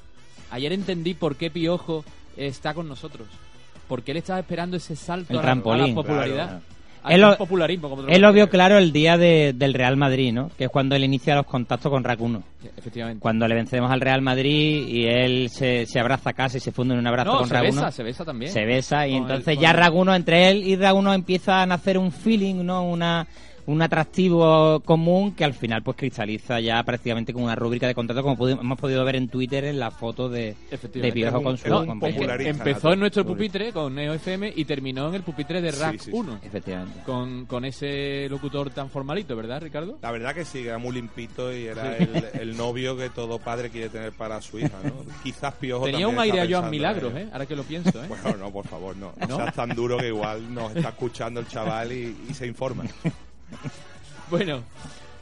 Ayer 0.51 0.73
entendí 0.73 1.13
por 1.13 1.35
qué 1.35 1.49
Piojo 1.49 2.03
está 2.37 2.73
con 2.73 2.87
nosotros. 2.87 3.27
Porque 3.87 4.11
él 4.11 4.17
estaba 4.17 4.39
esperando 4.39 4.77
ese 4.77 4.95
salto 4.95 5.33
El 5.33 5.39
a 5.39 5.43
la- 5.43 5.51
a, 5.51 5.55
popularidad. 5.93 6.47
claro. 6.47 6.61
Él 7.09 7.21
lo- 7.21 7.37
popularismo, 7.37 7.89
como 7.89 8.03
te 8.05 8.13
Él 8.15 8.21
lo 8.21 8.31
vio 8.33 8.49
claro 8.49 8.77
el 8.77 8.91
día 8.91 9.17
de- 9.17 9.53
del 9.53 9.73
Real 9.73 9.97
Madrid, 9.97 10.31
¿no? 10.33 10.49
Que 10.57 10.65
es 10.65 10.69
cuando 10.69 10.95
él 10.95 11.03
inicia 11.03 11.35
los 11.35 11.45
contactos 11.45 11.91
con 11.91 12.03
Racuno. 12.03 12.43
Efectivamente. 12.77 13.19
Cuando 13.21 13.47
le 13.47 13.55
vencemos 13.55 13.89
al 13.91 14.01
Real 14.01 14.21
Madrid 14.21 14.87
y 14.87 15.05
él 15.05 15.49
se, 15.49 15.85
se 15.85 15.99
abraza 15.99 16.33
casi, 16.33 16.59
se 16.59 16.71
funde 16.71 16.93
en 16.93 16.99
un 16.99 17.07
abrazo 17.07 17.31
no, 17.31 17.37
con 17.39 17.47
se 17.47 17.53
Raguno. 17.53 17.73
besa, 17.81 17.91
se 17.91 18.03
besa 18.03 18.25
también. 18.25 18.51
Se 18.51 18.65
besa 18.65 19.07
y 19.07 19.13
Con 19.13 19.21
entonces 19.23 19.57
ya 19.59 19.73
Raguno, 19.73 20.13
entre 20.13 20.49
él 20.49 20.63
y 20.67 20.75
Raguno 20.75 21.13
empieza 21.13 21.61
a 21.61 21.65
nacer 21.65 21.97
un 21.97 22.11
feeling, 22.11 22.63
¿no? 22.63 22.83
Una, 22.83 23.25
un 23.71 23.81
atractivo 23.81 24.79
común 24.81 25.33
que 25.33 25.43
al 25.43 25.53
final 25.53 25.81
pues 25.83 25.97
cristaliza 25.97 26.59
ya 26.59 26.83
prácticamente 26.83 27.33
como 27.33 27.45
una 27.45 27.55
rúbrica 27.55 27.87
de 27.87 27.95
contrato 27.95 28.21
como 28.23 28.37
pudi- 28.37 28.59
hemos 28.59 28.79
podido 28.79 29.03
ver 29.05 29.15
en 29.15 29.27
Twitter 29.29 29.65
en 29.65 29.79
la 29.79 29.91
foto 29.91 30.29
de, 30.29 30.55
Efectivamente. 30.69 31.01
de 31.01 31.11
Piojo 31.11 31.41
con 31.43 31.57
su 31.57 31.67
Empezó 32.47 32.93
en 32.93 32.99
nuestro 32.99 33.25
pupitre 33.25 33.71
con 33.71 33.95
Neo 33.95 34.13
FM 34.13 34.53
y 34.55 34.65
terminó 34.65 35.07
en 35.09 35.15
el 35.15 35.23
pupitre 35.23 35.61
de 35.61 35.71
Sí, 35.71 35.79
Rack 35.81 35.93
sí, 35.99 36.05
sí. 36.05 36.11
1. 36.13 36.39
Efectivamente. 36.43 36.99
Con, 37.05 37.45
con 37.45 37.65
ese 37.65 38.27
locutor 38.29 38.69
tan 38.71 38.89
formalito, 38.89 39.35
¿verdad, 39.35 39.61
Ricardo? 39.61 39.97
La 40.01 40.11
verdad 40.11 40.33
que 40.35 40.45
sí, 40.45 40.61
que 40.63 40.69
era 40.69 40.77
muy 40.77 40.93
limpito 40.93 41.53
y 41.55 41.65
era 41.65 41.95
el, 41.97 42.25
el 42.39 42.57
novio 42.57 42.95
que 42.97 43.09
todo 43.09 43.39
padre 43.39 43.69
quiere 43.69 43.89
tener 43.89 44.11
para 44.11 44.41
su 44.41 44.59
hija, 44.59 44.77
¿no? 44.83 44.93
Quizás 45.23 45.53
Piojo 45.55 45.85
Tenía 45.85 46.07
un 46.07 46.19
aire 46.19 46.41
a 46.41 46.47
Joan 46.49 46.69
Milagros, 46.69 47.13
¿eh? 47.15 47.27
Ahora 47.31 47.45
que 47.45 47.55
lo 47.55 47.63
pienso, 47.63 47.89
¿eh? 48.03 48.07
Bueno, 48.07 48.37
no, 48.37 48.51
por 48.51 48.67
favor, 48.67 48.95
no. 48.95 49.11
¿No? 49.21 49.27
No 49.27 49.35
seas 49.37 49.55
tan 49.55 49.69
duro 49.75 49.97
que 49.97 50.07
igual 50.07 50.53
nos 50.53 50.75
está 50.75 50.89
escuchando 50.89 51.39
el 51.39 51.47
chaval 51.47 51.91
y, 51.91 52.15
y 52.29 52.33
se 52.33 52.45
informa. 52.47 52.83
Bueno, 54.29 54.63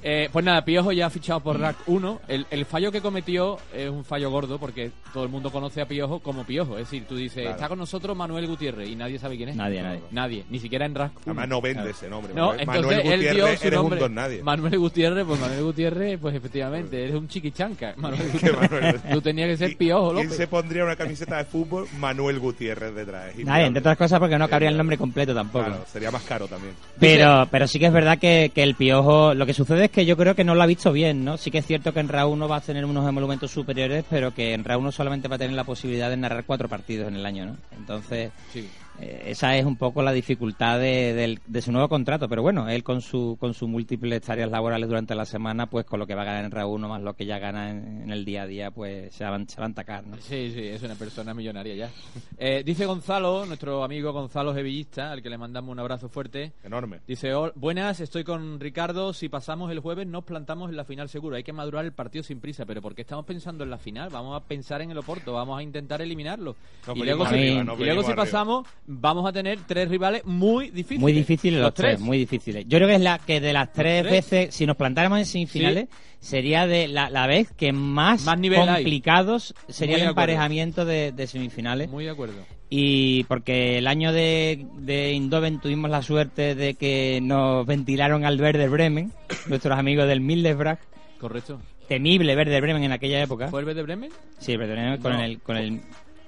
eh, 0.03 0.29
pues 0.31 0.43
nada, 0.45 0.63
Piojo 0.63 0.91
ya 0.91 1.07
ha 1.07 1.09
fichado 1.09 1.39
por 1.39 1.59
Rack 1.59 1.77
1. 1.87 2.21
El, 2.27 2.45
el 2.51 2.65
fallo 2.65 2.91
que 2.91 3.01
cometió 3.01 3.57
es 3.73 3.89
un 3.89 4.03
fallo 4.05 4.29
gordo 4.31 4.57
porque 4.59 4.91
todo 5.13 5.23
el 5.23 5.29
mundo 5.29 5.51
conoce 5.51 5.81
a 5.81 5.85
Piojo 5.87 6.19
como 6.19 6.43
Piojo. 6.43 6.77
Es 6.77 6.85
decir, 6.85 7.05
tú 7.07 7.15
dices, 7.15 7.41
Claro. 7.43 7.55
está 7.55 7.67
con 7.69 7.79
nosotros 7.79 8.15
Manuel 8.15 8.47
Gutiérrez 8.47 8.89
y 8.89 8.95
nadie 8.95 9.19
sabe 9.19 9.37
quién 9.37 9.49
es. 9.49 9.55
Nadie, 9.55 9.81
nadie. 9.81 10.01
Nadie, 10.11 10.45
ni 10.49 10.59
siquiera 10.59 10.85
en 10.85 10.95
Rack 10.95 11.11
1. 11.15 11.21
Además 11.25 11.47
no 11.49 11.61
vende 11.61 11.89
ese 11.91 12.09
nombre. 12.09 12.33
No, 12.33 12.47
Manuel, 12.47 12.59
entonces 12.61 12.97
Manuel 12.97 13.13
él 13.13 13.19
dio 13.19 13.29
Gutiérrez, 13.31 13.59
su 13.59 13.67
eres 13.67 13.79
nombre. 13.79 13.95
un 13.97 13.99
don 14.03 14.15
nadie. 14.15 14.43
Manuel 14.43 14.77
Gutiérrez, 14.79 15.25
pues 15.25 15.39
Manuel 15.39 15.63
Gutiérrez, 15.63 16.19
pues 16.19 16.35
efectivamente, 16.35 17.03
eres 17.03 17.15
un 17.15 17.27
chiquichanca. 17.27 17.93
Manuel 17.97 18.31
Gutiérrez. 18.31 19.01
Tú 19.11 19.21
tenías 19.21 19.47
que 19.49 19.57
ser 19.57 19.71
¿Y- 19.71 19.75
Piojo, 19.75 20.11
¿Quién 20.13 20.23
López. 20.25 20.37
se 20.37 20.47
pondría 20.47 20.83
una 20.83 20.95
camiseta 20.95 21.37
de 21.37 21.45
fútbol? 21.45 21.87
Manuel 21.97 22.39
Gutiérrez 22.39 22.93
detrás. 22.95 23.35
Nadie, 23.37 23.65
entre 23.65 23.79
otras 23.79 23.97
cosas 23.97 24.19
porque 24.19 24.37
no 24.37 24.47
cabría 24.47 24.69
el 24.69 24.77
nombre 24.77 24.97
completo 24.97 25.33
tampoco. 25.33 25.65
Claro, 25.65 25.85
sería 25.91 26.11
más 26.11 26.23
caro 26.23 26.47
también. 26.47 26.73
Pero, 26.99 27.47
pero 27.51 27.67
sí 27.67 27.79
que 27.79 27.87
es 27.87 27.93
verdad 27.93 28.17
que, 28.17 28.51
que 28.53 28.63
el 28.63 28.75
Piojo, 28.75 29.33
lo 29.33 29.45
que 29.45 29.53
sucede 29.53 29.85
es 29.85 29.88
que 29.89 30.05
yo 30.05 30.15
creo 30.17 30.35
que 30.35 30.43
no 30.43 30.55
lo 30.55 30.61
ha 30.63 30.65
visto 30.65 30.91
bien, 30.91 31.23
¿no? 31.23 31.37
Sí 31.37 31.51
que 31.51 31.59
es 31.59 31.65
cierto 31.65 31.93
que 31.93 31.99
en 31.99 32.09
RA 32.09 32.25
1 32.25 32.47
va 32.47 32.57
a 32.57 32.61
tener 32.61 32.85
unos 32.85 33.07
emolumentos 33.07 33.51
superiores, 33.51 34.03
pero 34.09 34.33
que 34.33 34.53
en 34.53 34.63
RA 34.63 34.77
1 34.77 34.91
solamente 34.91 35.27
va 35.27 35.35
a 35.35 35.39
tener 35.39 35.55
la 35.55 35.63
posibilidad 35.63 36.09
de 36.09 36.17
narrar 36.17 36.43
cuatro 36.45 36.67
partidos 36.69 37.07
en 37.07 37.15
el 37.15 37.25
año, 37.25 37.45
¿no? 37.45 37.57
Entonces, 37.77 38.31
Sí. 38.53 38.67
Eh, 39.01 39.23
esa 39.27 39.55
es 39.55 39.65
un 39.65 39.75
poco 39.77 40.01
la 40.01 40.11
dificultad 40.11 40.79
de, 40.79 41.13
del- 41.13 41.39
de 41.47 41.61
su 41.61 41.71
nuevo 41.71 41.87
contrato, 41.89 42.27
pero 42.27 42.41
bueno, 42.41 42.67
él 42.69 42.83
con 42.83 43.01
su 43.01 43.37
con 43.39 43.53
sus 43.53 43.69
múltiples 43.69 44.21
tareas 44.21 44.49
laborales 44.51 44.87
durante 44.89 45.15
la 45.15 45.25
semana, 45.25 45.67
pues 45.67 45.85
con 45.85 45.99
lo 45.99 46.07
que 46.07 46.15
va 46.15 46.23
a 46.23 46.25
ganar 46.25 46.45
en 46.45 46.51
RA 46.51 46.65
1 46.65 46.87
más 46.89 47.01
lo 47.01 47.13
que 47.15 47.25
ya 47.25 47.39
gana 47.39 47.69
en, 47.71 48.03
en 48.03 48.11
el 48.11 48.25
día 48.25 48.43
a 48.43 48.47
día, 48.47 48.71
pues 48.71 49.13
se 49.13 49.23
va, 49.25 49.35
a- 49.35 49.45
se 49.47 49.57
va 49.59 49.65
a 49.65 49.67
entacar, 49.69 50.05
¿no? 50.05 50.15
Sí, 50.17 50.51
sí, 50.51 50.61
es 50.67 50.81
una 50.83 50.95
persona 50.95 51.33
millonaria 51.33 51.75
ya. 51.75 51.89
Eh, 52.37 52.63
dice 52.65 52.85
Gonzalo, 52.85 53.45
nuestro 53.45 53.83
amigo 53.83 54.11
Gonzalo 54.13 54.53
Sevillista, 54.53 55.11
al 55.11 55.21
que 55.21 55.29
le 55.29 55.37
mandamos 55.37 55.71
un 55.71 55.79
abrazo 55.79 56.09
fuerte. 56.09 56.53
Enorme. 56.63 56.99
Dice, 57.07 57.33
"Hol- 57.33 57.53
buenas, 57.55 57.99
estoy 57.99 58.23
con 58.23 58.59
Ricardo. 58.59 59.13
Si 59.13 59.29
pasamos 59.29 59.71
el 59.71 59.79
jueves, 59.79 60.07
nos 60.07 60.23
plantamos 60.23 60.69
en 60.69 60.77
la 60.77 60.83
final 60.85 61.09
seguro. 61.09 61.35
Hay 61.35 61.43
que 61.43 61.53
madurar 61.53 61.85
el 61.85 61.91
partido 61.93 62.23
sin 62.23 62.39
prisa. 62.39 62.65
Pero 62.65 62.81
¿por 62.81 62.95
qué 62.95 63.01
estamos 63.01 63.25
pensando 63.25 63.63
en 63.63 63.69
la 63.69 63.77
final? 63.77 64.09
Vamos 64.09 64.35
a 64.39 64.45
pensar 64.45 64.81
en 64.81 64.91
el 64.91 64.97
Oporto, 64.97 65.33
vamos 65.33 65.57
a 65.59 65.63
intentar 65.63 66.01
eliminarlo. 66.01 66.55
Y 66.95 67.03
luego, 67.03 67.25
si, 67.27 67.33
arriba, 67.35 67.63
nos 67.63 67.79
y 67.79 67.83
luego 67.83 68.01
venimos 68.01 68.05
si 68.05 68.11
arriba. 68.11 68.23
pasamos, 68.25 68.67
vamos 68.91 69.25
a 69.27 69.31
tener 69.31 69.59
tres 69.67 69.87
rivales 69.87 70.25
muy 70.25 70.71
difíciles. 70.71 71.01
Muy 71.01 71.13
difíciles 71.13 71.61
los, 71.61 71.73
tres. 71.73 71.99
muy 71.99 72.17
difíciles. 72.17 72.65
Yo 72.67 72.79
creo 72.79 72.87
que 72.89 72.95
es 72.95 73.01
la 73.01 73.19
que 73.19 73.39
de 73.39 73.53
las 73.53 73.71
tres, 73.71 74.01
tres. 74.01 74.11
veces, 74.11 74.55
si 74.55 74.65
nos 74.65 74.75
plantáramos 74.75 75.19
en 75.19 75.25
semifinales, 75.25 75.87
sería 76.19 76.65
de 76.65 76.87
la, 76.87 77.09
la 77.11 77.27
vez 77.27 77.51
que 77.53 77.71
más, 77.71 78.25
Más 78.25 78.39
hay. 78.39 78.49
complicados 78.49 79.53
sería 79.67 79.93
Muy 79.95 80.01
el 80.01 80.07
de 80.07 80.09
emparejamiento 80.09 80.85
de, 80.85 81.11
de 81.11 81.27
semifinales. 81.27 81.89
Muy 81.89 82.05
de 82.05 82.09
acuerdo. 82.09 82.33
Y 82.71 83.23
porque 83.25 83.77
el 83.77 83.87
año 83.87 84.11
de, 84.11 84.65
de 84.77 85.13
Indoven 85.13 85.59
tuvimos 85.59 85.89
la 85.89 86.01
suerte 86.01 86.55
de 86.55 86.73
que 86.73 87.19
nos 87.21 87.65
ventilaron 87.67 88.25
al 88.25 88.39
Werder 88.41 88.69
Bremen, 88.69 89.11
nuestros 89.47 89.77
amigos 89.77 90.07
del 90.07 90.21
Mildesbrach, 90.21 90.79
Correcto. 91.19 91.61
temible 91.87 92.35
Werder 92.35 92.61
Bremen 92.61 92.83
en 92.83 92.91
aquella 92.91 93.21
época. 93.21 93.49
¿Fue 93.49 93.61
el 93.61 93.75
de 93.75 93.83
Bremen? 93.83 94.11
Sí, 94.39 94.57
Werder 94.57 94.75
Bremen 94.77 95.01
con 95.01 95.13
No. 95.13 95.21
el... 95.23 95.39
Con 95.41 95.57
el 95.57 95.79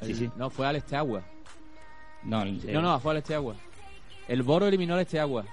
sí, 0.01 0.11
El- 0.11 0.15
sí. 0.15 0.29
No, 0.37 0.49
fue 0.51 0.67
al 0.67 0.75
Esteagua. 0.75 1.23
No, 2.23 2.43
el- 2.43 2.73
No, 2.73 2.81
no, 2.81 2.99
fue 2.99 3.11
al 3.11 3.17
Esteagua. 3.17 3.55
El 4.27 4.43
Boro 4.43 4.67
eliminó 4.67 4.93
al 4.95 5.01
Esteagua. 5.01 5.43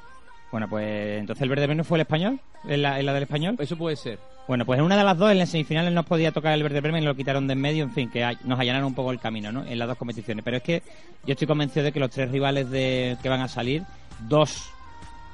Bueno, 0.50 0.68
pues 0.68 1.20
entonces 1.20 1.42
el 1.42 1.50
Werder 1.50 1.66
Bremen 1.68 1.84
fue 1.84 1.98
el 1.98 2.02
español, 2.02 2.40
en 2.64 2.80
la, 2.82 2.98
en 2.98 3.04
la 3.06 3.12
del 3.12 3.25
español. 3.25 3.56
Eso 3.58 3.76
puede 3.76 3.96
ser. 3.96 4.18
Bueno, 4.46 4.64
pues 4.64 4.78
en 4.78 4.84
una 4.87 4.96
de 4.96 5.04
las 5.04 5.18
dos, 5.18 5.30
en 5.30 5.38
las 5.38 5.50
semifinales, 5.50 5.92
nos 5.92 6.06
podía 6.06 6.32
tocar 6.32 6.54
el 6.54 6.62
Verde 6.62 6.80
Bremen 6.80 7.02
y 7.02 7.06
lo 7.06 7.14
quitaron 7.14 7.46
de 7.46 7.52
en 7.52 7.60
medio, 7.60 7.84
en 7.84 7.92
fin, 7.92 8.08
que 8.10 8.26
nos 8.44 8.58
allanaron 8.58 8.87
un 8.87 8.94
poco 8.94 9.10
el 9.12 9.20
camino, 9.20 9.52
¿no? 9.52 9.62
En 9.66 9.78
las 9.78 9.87
dos 9.88 9.98
competiciones. 9.98 10.42
Pero 10.42 10.56
es 10.56 10.62
que 10.62 10.82
yo 11.26 11.32
estoy 11.32 11.46
convencido 11.46 11.84
de 11.84 11.92
que 11.92 12.00
los 12.00 12.10
tres 12.10 12.30
rivales 12.30 12.70
de, 12.70 13.18
que 13.22 13.28
van 13.28 13.42
a 13.42 13.48
salir, 13.48 13.82
dos, 14.26 14.70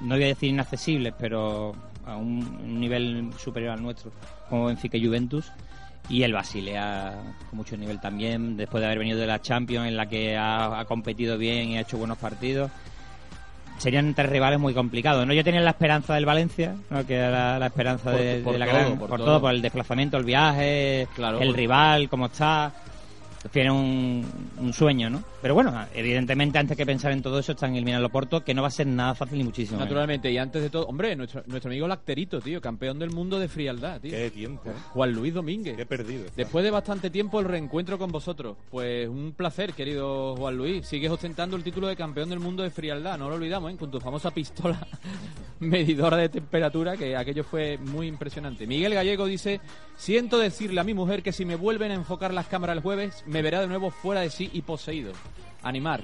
no 0.00 0.16
voy 0.16 0.24
a 0.24 0.28
decir 0.28 0.50
inaccesibles, 0.50 1.14
pero 1.16 1.76
a 2.04 2.16
un, 2.16 2.38
un 2.64 2.80
nivel 2.80 3.30
superior 3.38 3.70
al 3.72 3.82
nuestro, 3.82 4.10
como 4.50 4.66
Benfica 4.66 4.96
y 4.96 5.06
Juventus, 5.06 5.52
y 6.08 6.22
el 6.22 6.32
Basilea 6.32 7.14
con 7.48 7.56
mucho 7.56 7.76
nivel 7.76 8.00
también, 8.00 8.56
después 8.56 8.80
de 8.80 8.86
haber 8.86 8.98
venido 8.98 9.18
de 9.18 9.26
la 9.26 9.40
Champions, 9.40 9.88
en 9.88 9.96
la 9.96 10.06
que 10.06 10.36
ha, 10.36 10.78
ha 10.80 10.84
competido 10.84 11.38
bien 11.38 11.70
y 11.70 11.76
ha 11.78 11.80
hecho 11.80 11.96
buenos 11.98 12.18
partidos 12.18 12.70
serían 13.78 14.14
tres 14.14 14.30
rivales 14.30 14.60
muy 14.60 14.72
complicados. 14.72 15.26
¿no? 15.26 15.32
Yo 15.34 15.42
tenía 15.42 15.60
la 15.60 15.70
esperanza 15.70 16.14
del 16.14 16.24
Valencia, 16.24 16.76
¿no? 16.90 17.04
que 17.04 17.16
era 17.16 17.28
la, 17.30 17.58
la 17.58 17.66
esperanza 17.66 18.12
Por- 18.12 18.20
de, 18.20 18.36
por 18.40 18.52
de 18.52 18.58
la 18.60 18.66
todo, 18.66 18.74
gran, 18.76 18.98
por 18.98 19.08
por, 19.08 19.18
todo. 19.18 19.26
todo. 19.26 19.40
por 19.40 19.50
el 19.52 19.62
desplazamiento, 19.62 20.16
el 20.16 20.24
viaje, 20.24 21.08
Claro, 21.16 21.40
el 21.40 21.52
rival, 21.52 22.08
cómo 22.08 22.26
está. 22.26 22.72
Tiene 23.52 23.70
un, 23.70 24.24
un 24.58 24.72
sueño, 24.72 25.10
¿no? 25.10 25.22
Pero 25.42 25.54
bueno, 25.54 25.72
evidentemente 25.94 26.58
antes 26.58 26.76
que 26.76 26.86
pensar 26.86 27.12
en 27.12 27.20
todo 27.22 27.38
eso 27.38 27.52
está 27.52 27.66
en 27.66 27.76
eliminar 27.76 28.00
el 28.00 28.06
Oporto, 28.06 28.42
que 28.42 28.54
no 28.54 28.62
va 28.62 28.68
a 28.68 28.70
ser 28.70 28.86
nada 28.86 29.14
fácil 29.14 29.38
ni 29.38 29.44
muchísimo. 29.44 29.76
menos. 29.76 29.88
Naturalmente, 29.88 30.30
y 30.32 30.38
antes 30.38 30.62
de 30.62 30.70
todo, 30.70 30.86
hombre, 30.86 31.14
nuestro, 31.16 31.42
nuestro 31.46 31.70
amigo 31.70 31.86
Lacterito, 31.86 32.40
tío, 32.40 32.60
campeón 32.60 32.98
del 32.98 33.10
mundo 33.10 33.38
de 33.38 33.48
frialdad, 33.48 34.00
tío. 34.00 34.10
Qué 34.10 34.30
tiempo. 34.30 34.72
Juan 34.92 35.12
Luis 35.12 35.34
Domínguez. 35.34 35.76
Qué 35.76 35.86
perdido. 35.86 36.24
está. 36.24 36.36
Después 36.36 36.64
de 36.64 36.70
bastante 36.70 37.10
tiempo 37.10 37.40
el 37.40 37.46
reencuentro 37.46 37.98
con 37.98 38.10
vosotros. 38.10 38.56
Pues 38.70 39.08
un 39.08 39.32
placer, 39.36 39.74
querido 39.74 40.34
Juan 40.36 40.56
Luis. 40.56 40.86
Sigues 40.86 41.10
ostentando 41.10 41.56
el 41.56 41.62
título 41.62 41.88
de 41.88 41.96
campeón 41.96 42.30
del 42.30 42.40
mundo 42.40 42.62
de 42.62 42.70
frialdad, 42.70 43.18
no 43.18 43.28
lo 43.28 43.36
olvidamos, 43.36 43.72
¿eh? 43.72 43.76
con 43.76 43.90
tu 43.90 44.00
famosa 44.00 44.30
pistola 44.30 44.86
medidora 45.60 46.16
de 46.16 46.28
temperatura, 46.28 46.96
que 46.96 47.16
aquello 47.16 47.44
fue 47.44 47.78
muy 47.78 48.06
impresionante. 48.06 48.66
Miguel 48.66 48.94
Gallego 48.94 49.26
dice, 49.26 49.60
siento 49.96 50.38
decirle 50.38 50.80
a 50.80 50.84
mi 50.84 50.94
mujer 50.94 51.22
que 51.22 51.32
si 51.32 51.44
me 51.44 51.56
vuelven 51.56 51.90
a 51.90 51.94
enfocar 51.94 52.32
las 52.32 52.46
cámaras 52.46 52.76
el 52.76 52.82
jueves, 52.82 53.24
me 53.34 53.42
verá 53.42 53.60
de 53.60 53.66
nuevo 53.66 53.90
fuera 53.90 54.20
de 54.20 54.30
sí 54.30 54.48
y 54.52 54.62
poseído. 54.62 55.12
Animar. 55.64 56.02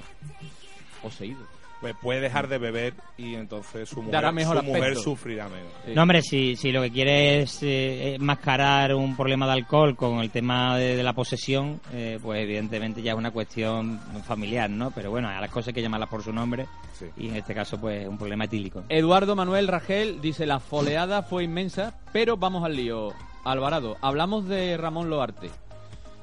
Poseído. 1.01 1.39
Pues 1.79 1.95
puede 1.99 2.19
dejar 2.19 2.47
de 2.47 2.59
beber 2.59 2.93
y 3.17 3.33
entonces 3.33 3.89
su 3.89 3.95
mujer, 4.01 4.11
Dará 4.11 4.31
mejor 4.31 4.57
su 4.59 4.63
mujer 4.65 4.95
sufrirá 4.97 5.49
menos. 5.49 5.71
Sí. 5.85 5.93
No, 5.95 6.01
hombre, 6.03 6.21
si, 6.21 6.55
si 6.55 6.71
lo 6.71 6.81
que 6.83 6.91
quiere 6.91 7.41
es 7.41 7.57
eh, 7.63 8.17
mascarar 8.19 8.93
un 8.93 9.15
problema 9.15 9.47
de 9.47 9.53
alcohol 9.53 9.95
con 9.95 10.19
el 10.19 10.29
tema 10.29 10.77
de, 10.77 10.95
de 10.97 11.01
la 11.03 11.13
posesión, 11.13 11.79
eh, 11.93 12.19
pues 12.21 12.43
evidentemente 12.43 13.01
ya 13.01 13.13
es 13.13 13.17
una 13.17 13.31
cuestión 13.31 13.99
familiar, 14.27 14.69
¿no? 14.69 14.91
Pero 14.91 15.09
bueno, 15.09 15.29
a 15.29 15.39
las 15.41 15.49
cosas 15.49 15.69
hay 15.69 15.73
que 15.75 15.81
llamarlas 15.81 16.09
por 16.09 16.21
su 16.21 16.31
nombre 16.33 16.67
Sí. 16.99 17.05
y 17.17 17.29
en 17.29 17.37
este 17.37 17.55
caso, 17.55 17.79
pues 17.81 18.07
un 18.07 18.17
problema 18.17 18.43
etílico. 18.43 18.83
Eduardo 18.89 19.35
Manuel 19.35 19.67
Ragel 19.67 20.21
dice 20.21 20.45
la 20.45 20.59
foleada 20.59 21.23
fue 21.23 21.45
inmensa, 21.45 21.95
pero 22.13 22.37
vamos 22.37 22.63
al 22.63 22.75
lío. 22.75 23.11
Alvarado, 23.43 23.97
hablamos 24.01 24.47
de 24.47 24.77
Ramón 24.77 25.09
Loarte. 25.09 25.49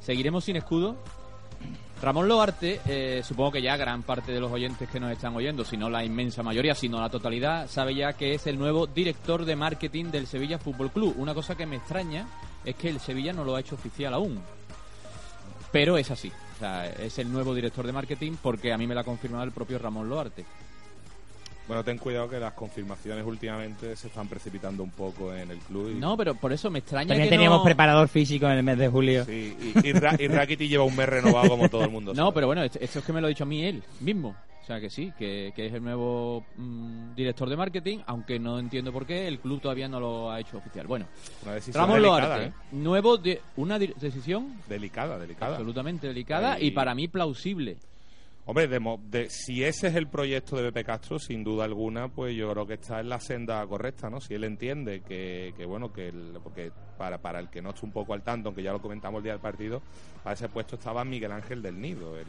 ¿Seguiremos 0.00 0.45
sin 0.45 0.57
escudo? 0.57 0.97
Ramón 2.00 2.28
Loarte, 2.28 2.81
eh, 2.87 3.23
supongo 3.25 3.52
que 3.52 3.62
ya 3.62 3.76
gran 3.76 4.05
parte 4.05 4.31
de 4.31 4.38
los 4.38 4.52
oyentes 4.52 4.88
que 4.88 5.00
nos 5.00 5.11
están 5.11 5.35
oyendo, 5.35 5.64
si 5.64 5.76
no 5.76 5.90
la 5.90 6.05
inmensa 6.05 6.45
mayoría, 6.45 6.75
si 6.75 6.88
no 6.88 7.00
la 7.00 7.11
totalidad, 7.11 7.69
sabe 7.69 7.97
ya 7.97 8.12
que 8.12 8.35
es 8.35 8.47
el 8.47 8.57
nuevo 8.57 8.87
director 8.87 9.45
de 9.45 9.57
marketing 9.57 10.07
del 10.07 10.28
Sevilla 10.28 10.59
Fútbol 10.59 10.93
Club. 10.93 11.14
Una 11.19 11.35
cosa 11.35 11.57
que 11.57 11.67
me 11.67 11.76
extraña 11.76 12.28
es 12.64 12.76
que 12.76 12.88
el 12.88 13.00
Sevilla 13.00 13.33
no 13.33 13.43
lo 13.43 13.57
ha 13.57 13.61
hecho 13.61 13.75
oficial 13.75 14.14
aún. 14.14 14.40
Pero 15.73 15.99
es 15.99 16.11
así. 16.12 16.31
O 16.55 16.59
sea, 16.59 16.87
es 16.88 17.19
el 17.19 17.33
nuevo 17.33 17.55
director 17.55 17.85
de 17.85 17.93
marketing 17.93 18.37
porque 18.40 18.73
a 18.73 18.78
mí 18.78 18.87
me 18.87 18.95
lo 18.95 19.00
ha 19.00 19.05
confirmado 19.05 19.45
el 19.45 19.52
propio 19.52 19.78
Ramón 19.78 20.09
Loarte. 20.09 20.45
Bueno, 21.68 21.84
ten 21.84 21.98
cuidado 21.98 22.28
que 22.30 22.40
las 22.40 22.54
confirmaciones 22.54 23.25
últimamente 23.25 23.94
se 23.94 24.08
están 24.08 24.26
precipitando 24.26 24.82
un 24.82 24.90
poco 24.90 25.32
en 25.34 25.50
el 25.50 25.58
club. 25.58 25.90
Y, 25.90 25.94
No, 26.00 26.16
pero 26.16 26.34
por 26.34 26.52
eso 26.52 26.70
me 26.70 26.78
extraña 26.80 27.08
También 27.08 27.28
que 27.28 27.34
teníamos 27.37 27.58
no... 27.58 27.64
preparador 27.64 28.08
físico 28.08 28.46
en 28.46 28.52
el 28.52 28.62
mes 28.62 28.78
de 28.78 28.88
julio. 28.88 29.25
Sí, 29.26 29.54
y, 29.60 29.88
y, 29.88 29.92
Ra- 29.92 30.16
y 30.18 30.28
Rakitic 30.28 30.68
lleva 30.68 30.84
un 30.84 30.96
mes 30.96 31.06
renovado 31.08 31.50
como 31.50 31.68
todo 31.68 31.84
el 31.84 31.90
mundo. 31.90 32.12
No, 32.18 32.22
sabe. 32.22 32.32
pero 32.34 32.46
bueno, 32.46 32.62
esto, 32.64 32.78
esto 32.80 32.98
es 33.00 33.04
que 33.04 33.12
me 33.12 33.20
lo 33.20 33.26
ha 33.26 33.28
dicho 33.28 33.44
a 33.44 33.46
mí 33.46 33.62
él 33.64 33.82
mismo. 34.00 34.34
O 34.62 34.66
sea 34.68 34.80
que 34.80 34.90
sí, 34.90 35.12
que, 35.18 35.50
que 35.56 35.66
es 35.66 35.72
el 35.75 35.82
nuevo 35.82 36.44
mm, 36.56 37.14
director 37.14 37.48
de 37.48 37.56
marketing, 37.56 37.98
aunque 38.06 38.38
no 38.38 38.58
entiendo 38.58 38.92
por 38.92 39.06
qué 39.06 39.26
el 39.26 39.38
club 39.38 39.60
todavía 39.62 39.88
no 39.88 39.98
lo 39.98 40.30
ha 40.30 40.40
hecho 40.40 40.58
oficial. 40.58 40.87
Bueno, 40.87 41.06
Una 41.42 41.54
decisión 41.54 41.82
Ramón 41.82 42.02
delicada, 42.02 42.28
Loarte, 42.38 42.46
¿eh? 42.48 42.52
nuevo 42.72 43.16
de, 43.16 43.40
una 43.56 43.78
decisión 43.78 44.54
Delicada, 44.68 45.18
delicada. 45.18 45.52
absolutamente 45.56 46.06
delicada 46.06 46.54
Ahí- 46.54 46.66
y 46.66 46.70
para 46.72 46.94
mí 46.94 47.08
plausible. 47.08 47.76
Hombre, 48.49 48.67
de 48.67 48.81
de- 49.11 49.28
si 49.28 49.62
ese 49.62 49.88
es 49.88 49.95
el 49.95 50.09
proyecto 50.09 50.57
de 50.57 50.62
Pepe 50.73 50.83
Castro, 50.83 51.19
sin 51.19 51.45
duda 51.45 51.64
alguna, 51.67 52.09
pues 52.09 52.35
yo 52.35 52.50
creo 52.50 52.67
que 52.67 52.75
está 52.75 52.99
en 53.00 53.11
la 53.11 53.21
senda 53.21 53.67
correcta, 53.67 54.09
¿no? 54.09 54.23
Si 54.23 54.33
él 54.33 54.45
entiende 54.45 55.02
que, 55.02 55.52
que 55.55 55.67
bueno, 55.67 55.93
que 55.93 56.09
el- 56.09 56.38
porque 56.43 56.73
para, 56.97 57.19
para 57.19 57.40
el 57.40 57.50
que 57.50 57.61
no 57.61 57.71
esté 57.71 57.85
un 57.85 57.93
poco 57.93 58.14
al 58.14 58.23
tanto, 58.23 58.49
aunque 58.49 58.62
ya 58.62 58.73
lo 58.73 58.81
comentamos 58.81 59.19
el 59.19 59.25
día 59.25 59.33
del 59.35 59.43
partido, 59.43 59.83
para 60.25 60.33
ese 60.33 60.49
puesto 60.49 60.76
estaba 60.76 61.05
Miguel 61.05 61.31
Ángel 61.33 61.61
del 61.61 61.78
Nido, 61.78 62.17
el, 62.17 62.23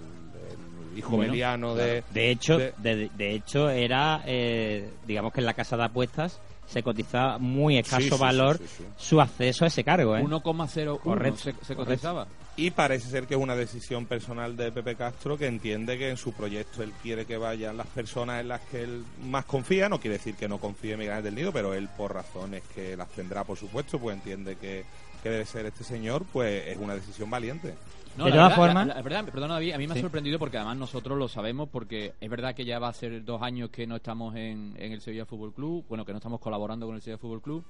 el 0.91 0.97
hijo 0.97 1.15
Bueno, 1.15 1.31
mediano 1.31 1.73
de... 1.73 2.03
De 2.11 2.29
hecho, 2.31 2.57
de- 2.57 2.73
de, 2.79 3.09
de 3.15 3.31
hecho 3.35 3.69
era, 3.69 4.21
eh, 4.25 4.89
digamos 5.07 5.31
que 5.31 5.39
en 5.39 5.45
la 5.45 5.53
casa 5.53 5.77
de 5.77 5.85
apuestas 5.85 6.41
se 6.67 6.83
cotizaba 6.83 7.37
muy 7.39 7.77
escaso 7.77 8.01
Sí, 8.01 8.09
sí, 8.09 8.15
sí, 8.15 8.21
valor 8.21 8.57
sí, 8.57 8.65
sí. 8.79 8.83
su 8.97 9.21
acceso 9.21 9.63
a 9.63 9.69
ese 9.69 9.83
cargo. 9.85 10.17
¿eh? 10.17 10.21
1,01 10.23 10.99
Correcto, 10.99 11.37
se, 11.39 11.53
se 11.63 11.75
correcto. 11.75 12.27
Y 12.55 12.71
parece 12.71 13.09
ser 13.09 13.25
que 13.25 13.35
es 13.35 13.39
una 13.39 13.55
decisión 13.55 14.05
personal 14.05 14.57
de 14.57 14.71
Pepe 14.73 14.95
Castro 14.95 15.37
que 15.37 15.47
entiende 15.47 15.97
que 15.97 16.09
en 16.09 16.17
su 16.17 16.33
proyecto 16.33 16.83
él 16.83 16.91
quiere 17.01 17.25
que 17.25 17.37
vayan 17.37 17.77
las 17.77 17.87
personas 17.87 18.41
en 18.41 18.49
las 18.49 18.59
que 18.61 18.83
él 18.83 19.05
más 19.23 19.45
confía. 19.45 19.87
No 19.87 19.99
quiere 20.01 20.17
decir 20.17 20.35
que 20.35 20.49
no 20.49 20.57
confíe 20.57 20.91
en 20.93 20.99
Miguel 20.99 21.13
Ángel 21.13 21.23
del 21.25 21.35
Nido, 21.35 21.53
pero 21.53 21.73
él, 21.73 21.87
por 21.95 22.13
razones 22.13 22.63
que 22.75 22.97
las 22.97 23.07
tendrá, 23.09 23.45
por 23.45 23.57
supuesto, 23.57 23.97
pues 23.97 24.17
entiende 24.17 24.57
que, 24.57 24.83
que 25.23 25.29
debe 25.29 25.45
ser 25.45 25.67
este 25.67 25.85
señor, 25.85 26.25
pues 26.33 26.67
es 26.67 26.77
una 26.77 26.95
decisión 26.95 27.29
valiente. 27.29 27.75
No, 28.17 28.25
De 28.25 28.31
todas 28.31 28.53
formas- 28.53 28.87
la- 28.87 28.95
la 28.95 29.01
verdad, 29.03 29.23
perdona, 29.23 29.53
David, 29.53 29.71
a 29.73 29.77
mí 29.77 29.87
me 29.87 29.93
Sí. 29.93 29.99
ha 29.99 30.01
sorprendido 30.03 30.37
porque 30.37 30.57
además 30.57 30.75
nosotros 30.75 31.17
lo 31.17 31.29
sabemos 31.29 31.69
porque 31.69 32.13
es 32.19 32.29
verdad 32.29 32.53
que 32.55 32.65
ya 32.65 32.77
va 32.77 32.89
a 32.89 32.93
ser 32.93 33.23
dos 33.23 33.41
años 33.41 33.69
que 33.69 33.87
no 33.87 33.95
estamos 33.95 34.35
en, 34.35 34.73
en 34.77 34.91
el 34.91 34.99
Sevilla 34.99 35.25
Fútbol 35.25 35.53
Club, 35.53 35.85
bueno, 35.87 36.03
que 36.03 36.11
no 36.11 36.17
estamos 36.17 36.41
colaborando 36.41 36.85
con 36.87 36.95
el 36.95 37.01
Sevilla 37.01 37.19
Fútbol 37.19 37.41
Club. 37.41 37.63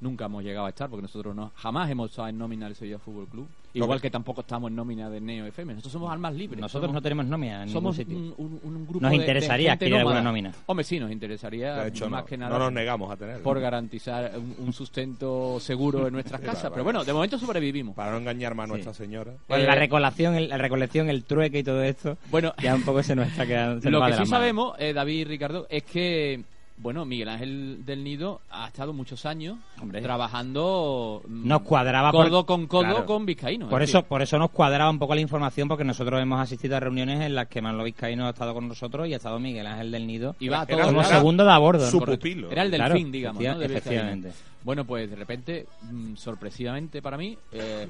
Nunca 0.00 0.26
hemos 0.26 0.42
llegado 0.44 0.66
a 0.66 0.68
estar 0.70 0.88
porque 0.90 1.02
nosotros 1.02 1.34
no 1.34 1.52
jamás 1.56 1.90
hemos 1.90 2.10
estado 2.10 2.28
en 2.28 2.36
nómina 2.36 2.66
del 2.66 2.74
Sevilla 2.74 2.98
Fútbol 2.98 3.26
Club. 3.28 3.46
Igual 3.72 4.00
que 4.00 4.08
tampoco 4.10 4.42
estamos 4.42 4.70
en 4.70 4.76
nómina 4.76 5.10
de 5.10 5.20
Neo 5.20 5.46
FM. 5.46 5.72
Nosotros 5.74 5.92
somos 5.94 6.12
almas 6.12 6.32
libres. 6.34 6.60
Nosotros 6.60 6.82
somos, 6.88 6.94
no 6.94 7.02
tenemos 7.02 7.26
nómina 7.26 7.54
en 7.62 7.66
ningún 7.66 7.72
somos 7.72 7.96
sitio. 7.96 8.16
un, 8.16 8.34
un- 8.38 8.60
un 8.62 8.86
grupo 8.86 9.00
Nos 9.00 9.10
de- 9.10 9.16
interesaría 9.16 9.70
de 9.70 9.70
gente 9.72 9.84
adquirir 9.86 9.98
alguna 9.98 10.20
nómina. 10.22 10.52
Hombre, 10.66 10.84
sí, 10.84 11.00
nos 11.00 11.10
interesaría 11.10 11.74
De 11.76 11.88
hecho, 11.88 12.08
más 12.08 12.22
no, 12.22 12.26
que 12.26 12.36
no 12.36 12.46
nada 12.48 12.58
nos 12.58 12.72
negamos 12.72 13.10
a 13.10 13.16
tener. 13.16 13.42
por 13.42 13.58
garantizar 13.58 14.32
un, 14.36 14.54
un 14.66 14.72
sustento 14.72 15.58
seguro 15.58 16.06
en 16.06 16.12
nuestras 16.12 16.40
casas. 16.42 16.70
Pero 16.70 16.84
bueno, 16.84 17.02
de 17.04 17.12
momento 17.12 17.36
sobrevivimos. 17.38 17.96
Para 17.96 18.12
no 18.12 18.18
engañar 18.18 18.54
más 18.54 18.64
a 18.64 18.66
Nuestra 18.68 18.94
Señora. 18.94 19.32
Pues 19.46 19.62
Eh, 19.62 19.66
la 19.66 19.74
recolección, 19.74 20.34
el, 20.36 20.48
la 20.50 20.58
recolección, 20.58 21.08
el 21.08 21.24
trueque 21.24 21.58
y 21.60 21.64
todo 21.64 21.82
esto, 21.82 22.16
Bueno, 22.30 22.52
ya 22.62 22.74
un 22.76 22.82
poco 22.82 23.02
se 23.02 23.16
nos 23.16 23.26
está 23.26 23.44
quedando. 23.44 23.80
se 23.80 23.86
nos 23.90 23.92
Lo 23.92 24.00
va 24.00 24.10
que 24.10 24.24
sí 24.24 24.26
sabemos, 24.26 24.74
eh, 24.78 24.92
David 24.92 25.14
y 25.20 25.24
Ricardo, 25.24 25.66
es 25.68 25.82
que, 25.82 26.44
bueno, 26.76 27.04
Miguel 27.04 27.28
Ángel 27.28 27.84
del 27.86 28.02
Nido 28.02 28.40
ha 28.50 28.66
estado 28.66 28.92
muchos 28.92 29.24
años 29.26 29.56
Hombre. 29.80 30.02
trabajando 30.02 31.22
mm, 31.26 31.46
Nos 31.46 31.62
cuadraba 31.62 32.10
por- 32.10 32.26
codo 32.28 32.46
con 32.46 32.66
codo 32.66 32.82
Claro. 32.82 33.06
con 33.06 33.24
Vizcaíno. 33.24 33.68
Por 33.68 33.82
es 33.82 33.90
eso, 33.90 33.98
decir, 33.98 34.08
por 34.08 34.22
eso 34.22 34.38
nos 34.38 34.50
cuadraba 34.50 34.90
un 34.90 34.98
poco 34.98 35.14
la 35.14 35.20
información, 35.20 35.68
porque 35.68 35.84
nosotros 35.84 36.20
hemos 36.20 36.40
asistido 36.40 36.76
a 36.76 36.80
reuniones 36.80 37.20
en 37.20 37.34
las 37.34 37.46
que 37.48 37.62
Manolo 37.62 37.84
Vizcaíno 37.84 38.26
ha 38.26 38.30
estado 38.30 38.52
con 38.54 38.66
nosotros 38.68 39.06
y 39.08 39.14
ha 39.14 39.16
estado 39.16 39.38
Miguel 39.38 39.66
Ángel 39.66 39.90
del 39.92 40.06
Nido 40.06 40.34
iba 40.40 40.60
a 40.60 40.62
Era- 40.64 40.76
todos 40.76 40.86
como 40.88 41.00
era 41.00 41.08
segundo 41.10 41.44
de 41.44 41.52
a 41.52 41.58
bordo. 41.58 41.90
su 41.90 42.00
pupilo. 42.00 42.50
Era 42.50 42.62
el 42.62 42.70
Claro, 42.72 42.94
delfín, 42.94 43.12
digamos, 43.12 43.42
¿no? 43.42 43.58
De 43.58 43.66
efectivamente. 43.66 44.32
Bueno, 44.64 44.84
pues 44.84 45.08
de 45.08 45.16
repente, 45.16 45.66
mm, 45.82 46.16
sorpresivamente 46.16 47.00
para 47.02 47.16
mí, 47.16 47.36
eh, 47.52 47.86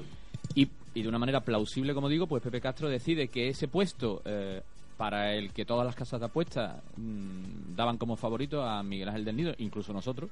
y, 0.53 0.67
y 0.93 1.01
de 1.01 1.09
una 1.09 1.17
manera 1.17 1.39
plausible, 1.41 1.93
como 1.93 2.07
digo, 2.09 2.27
pues 2.27 2.43
Pepe 2.43 2.61
Castro 2.61 2.87
decide 2.89 3.29
que 3.29 3.49
ese 3.49 3.67
puesto 3.67 4.21
eh, 4.25 4.61
para 4.97 5.33
el 5.33 5.51
que 5.51 5.65
todas 5.65 5.85
las 5.85 5.95
casas 5.95 6.19
de 6.19 6.27
apuestas 6.27 6.81
mm, 6.97 7.75
daban 7.75 7.97
como 7.97 8.15
favorito 8.15 8.63
a 8.63 8.81
Miguel 8.83 9.09
Ángel 9.09 9.25
del 9.25 9.35
Nido, 9.35 9.53
incluso 9.57 9.93
nosotros, 9.93 10.29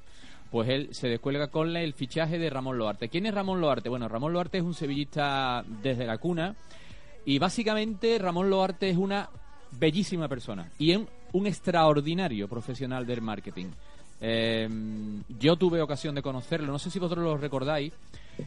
pues 0.50 0.68
él 0.68 0.88
se 0.92 1.08
descuelga 1.08 1.48
con 1.48 1.76
el 1.76 1.92
fichaje 1.92 2.38
de 2.38 2.50
Ramón 2.50 2.78
Loarte. 2.78 3.08
¿Quién 3.08 3.26
es 3.26 3.34
Ramón 3.34 3.60
Loarte? 3.60 3.88
Bueno, 3.88 4.08
Ramón 4.08 4.32
Loarte 4.32 4.58
es 4.58 4.64
un 4.64 4.74
sevillista 4.74 5.64
desde 5.82 6.06
la 6.06 6.18
cuna 6.18 6.54
y 7.24 7.38
básicamente 7.38 8.18
Ramón 8.18 8.50
Loarte 8.50 8.88
es 8.88 8.96
una 8.96 9.28
bellísima 9.78 10.28
persona 10.28 10.70
y 10.78 10.92
es 10.92 11.00
un, 11.32 11.46
extraordinario 11.46 12.48
profesional 12.48 13.04
del 13.06 13.20
marketing. 13.20 13.66
Eh, 14.20 14.68
yo 15.40 15.56
tuve 15.56 15.82
ocasión 15.82 16.14
de 16.14 16.22
conocerlo, 16.22 16.72
no 16.72 16.78
sé 16.78 16.90
si 16.90 16.98
vosotros 16.98 17.24
lo 17.24 17.36
recordáis, 17.36 17.92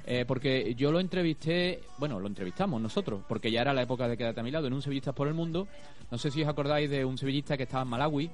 eh, 0.06 0.26
porque 0.28 0.74
yo 0.76 0.92
lo 0.92 1.00
entrevisté, 1.00 1.82
bueno, 1.98 2.20
lo 2.20 2.28
entrevistamos 2.28 2.82
nosotros, 2.82 3.22
porque 3.28 3.52
ya 3.52 3.62
era 3.62 3.74
la 3.74 3.82
época 3.84 4.08
de 4.08 4.18
Quédate 4.18 4.40
a 4.40 4.44
mi 4.44 4.52
lado, 4.52 4.68
en 4.68 4.74
un 4.74 4.82
Sevillistas 4.82 5.14
por 5.16 5.28
el 5.28 5.34
Mundo. 5.34 5.68
No 6.12 6.18
sé 6.18 6.32
si 6.32 6.42
os 6.42 6.48
acordáis 6.48 6.90
de 6.90 7.04
un 7.06 7.18
sevillista 7.18 7.58
que 7.58 7.64
estaba 7.64 7.84
en 7.84 7.90
Malawi, 7.90 8.30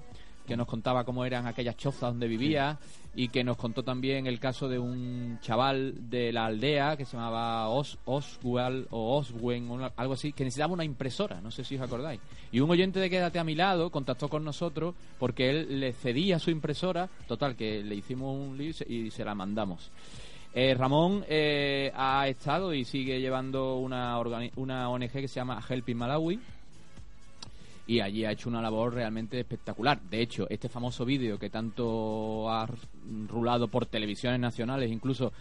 que 0.45 0.57
nos 0.57 0.67
contaba 0.67 1.05
cómo 1.05 1.23
eran 1.23 1.47
aquellas 1.47 1.77
chozas 1.77 2.01
donde 2.11 2.27
vivía 2.27 2.77
y 3.15 3.29
que 3.29 3.45
nos 3.45 3.55
contó 3.55 3.81
también 3.83 4.27
el 4.27 4.39
caso 4.41 4.67
de 4.67 4.77
un 4.77 5.39
chaval 5.41 6.09
de 6.09 6.33
la 6.33 6.47
aldea 6.47 6.97
que 6.97 7.05
se 7.05 7.15
llamaba 7.15 7.69
Os, 7.69 7.97
Oswald 8.03 8.87
o 8.89 9.15
Oswen 9.17 9.69
o 9.71 9.89
algo 9.95 10.13
así, 10.13 10.33
que 10.33 10.43
necesitaba 10.43 10.73
una 10.73 10.83
impresora, 10.83 11.39
no 11.39 11.49
sé 11.49 11.63
si 11.63 11.75
os 11.77 11.81
acordáis. 11.81 12.19
Y 12.51 12.59
un 12.59 12.69
oyente 12.69 12.99
de 12.99 13.09
Quédate 13.09 13.39
a 13.39 13.43
mi 13.45 13.55
lado 13.55 13.89
contactó 13.89 14.27
con 14.27 14.43
nosotros 14.43 14.95
porque 15.17 15.49
él 15.49 15.79
le 15.79 15.93
cedía 15.93 16.37
su 16.39 16.51
impresora, 16.51 17.07
total, 17.27 17.55
que 17.55 17.81
le 17.81 17.95
hicimos 17.95 18.35
un 18.37 18.73
se- 18.73 18.91
y 18.91 19.11
se 19.11 19.23
la 19.23 19.33
mandamos. 19.35 19.91
Eh, 20.55 20.75
Ramón 20.75 21.25
eh, 21.27 21.91
ha 21.95 22.27
estado 22.27 22.73
y 22.73 22.85
sigue 22.85 23.19
llevando 23.19 23.77
una, 23.77 24.19
una 24.55 24.89
ONG 24.89 25.11
que 25.11 25.27
se 25.27 25.35
llama 25.35 25.63
Helping 25.67 25.97
Malawi 25.97 26.39
y 27.87 27.99
allí 27.99 28.23
ha 28.23 28.31
hecho 28.31 28.49
una 28.49 28.61
labor 28.61 28.93
realmente 28.93 29.39
espectacular. 29.39 29.99
De 30.01 30.21
hecho, 30.21 30.47
este 30.49 30.69
famoso 30.69 31.05
vídeo 31.05 31.39
que 31.39 31.49
tanto 31.49 32.49
ha 32.49 32.67
rulado 33.27 33.67
por 33.67 33.87
televisiones 33.87 34.39
nacionales, 34.39 34.91
incluso 34.91 35.33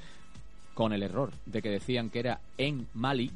con 0.75 0.93
el 0.93 1.03
error 1.03 1.31
de 1.47 1.61
que 1.61 1.71
decían 1.71 2.11
que 2.11 2.21
era 2.21 2.41
en 2.57 2.89
Mali, 2.95 3.31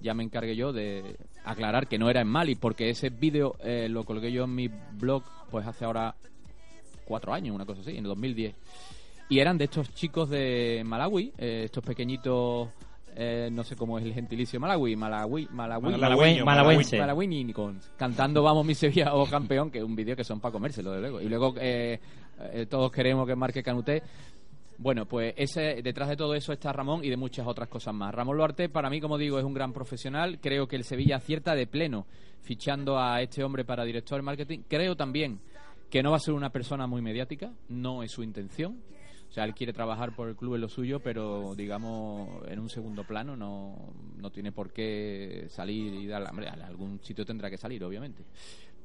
ya 0.00 0.14
me 0.14 0.24
encargué 0.24 0.56
yo 0.56 0.72
de 0.72 1.16
aclarar 1.44 1.86
que 1.86 1.98
no 1.98 2.10
era 2.10 2.20
en 2.20 2.28
Mali, 2.28 2.54
porque 2.54 2.90
ese 2.90 3.08
vídeo 3.08 3.56
eh, 3.60 3.88
lo 3.88 4.04
colgué 4.04 4.30
yo 4.32 4.44
en 4.44 4.54
mi 4.54 4.68
blog 4.68 5.22
pues 5.50 5.66
hace 5.66 5.84
ahora 5.84 6.14
cuatro 7.04 7.32
años, 7.32 7.54
una 7.54 7.64
cosa 7.64 7.80
así, 7.80 7.92
en 7.92 7.98
el 7.98 8.04
2010. 8.04 8.54
Y 9.30 9.40
eran 9.40 9.58
de 9.58 9.64
estos 9.64 9.92
chicos 9.94 10.30
de 10.30 10.82
Malawi, 10.84 11.32
eh, 11.36 11.62
estos 11.64 11.84
pequeñitos, 11.84 12.68
eh, 13.14 13.48
no 13.52 13.64
sé 13.64 13.74
cómo 13.74 13.98
es 13.98 14.04
el 14.04 14.14
gentilicio 14.14 14.60
Malawi, 14.60 14.94
Malawi, 14.94 15.48
Malawi, 15.50 15.96
Malagüeño, 15.96 16.44
malaguense. 16.44 16.98
Malawi 16.98 17.52
cantando 17.96 18.42
Vamos 18.42 18.64
mi 18.64 18.74
Sevilla 18.74 19.12
o 19.14 19.26
campeón, 19.26 19.70
que 19.70 19.78
es 19.78 19.84
un 19.84 19.96
vídeo 19.96 20.14
que 20.14 20.24
son 20.24 20.40
para 20.40 20.52
comérselo, 20.52 20.92
de 20.92 21.00
luego. 21.00 21.20
Y 21.20 21.28
luego 21.28 21.54
eh, 21.60 21.98
eh, 22.52 22.66
todos 22.66 22.92
queremos 22.92 23.26
que 23.26 23.34
marque 23.34 23.62
Canuté. 23.62 24.02
Bueno, 24.78 25.06
pues 25.06 25.34
ese, 25.36 25.82
detrás 25.82 26.08
de 26.08 26.16
todo 26.16 26.36
eso 26.36 26.52
está 26.52 26.72
Ramón 26.72 27.04
y 27.04 27.10
de 27.10 27.16
muchas 27.16 27.44
otras 27.46 27.68
cosas 27.68 27.92
más. 27.92 28.14
Ramón 28.14 28.36
Luarte, 28.36 28.68
para 28.68 28.88
mí, 28.88 29.00
como 29.00 29.18
digo, 29.18 29.38
es 29.40 29.44
un 29.44 29.52
gran 29.52 29.72
profesional. 29.72 30.38
Creo 30.40 30.68
que 30.68 30.76
el 30.76 30.84
Sevilla 30.84 31.16
acierta 31.16 31.56
de 31.56 31.66
pleno 31.66 32.06
fichando 32.42 32.96
a 32.98 33.20
este 33.20 33.42
hombre 33.42 33.64
para 33.64 33.84
director 33.84 34.18
de 34.18 34.22
marketing. 34.22 34.60
Creo 34.68 34.94
también 34.94 35.40
que 35.90 36.02
no 36.04 36.12
va 36.12 36.18
a 36.18 36.20
ser 36.20 36.34
una 36.34 36.50
persona 36.50 36.86
muy 36.86 37.02
mediática, 37.02 37.52
no 37.68 38.04
es 38.04 38.12
su 38.12 38.22
intención. 38.22 38.78
O 39.28 39.32
sea, 39.32 39.44
él 39.44 39.54
quiere 39.54 39.72
trabajar 39.72 40.12
por 40.12 40.28
el 40.28 40.36
club 40.36 40.54
en 40.54 40.62
lo 40.62 40.68
suyo, 40.68 41.00
pero 41.00 41.54
digamos 41.54 42.28
en 42.48 42.58
un 42.58 42.70
segundo 42.70 43.04
plano 43.04 43.36
no, 43.36 43.92
no 44.16 44.30
tiene 44.30 44.52
por 44.52 44.72
qué 44.72 45.46
salir 45.50 45.92
y 45.94 46.06
dar 46.06 46.22
hombre, 46.30 46.48
a 46.48 46.54
algún 46.66 46.98
sitio 47.02 47.24
tendrá 47.26 47.50
que 47.50 47.58
salir, 47.58 47.84
obviamente. 47.84 48.24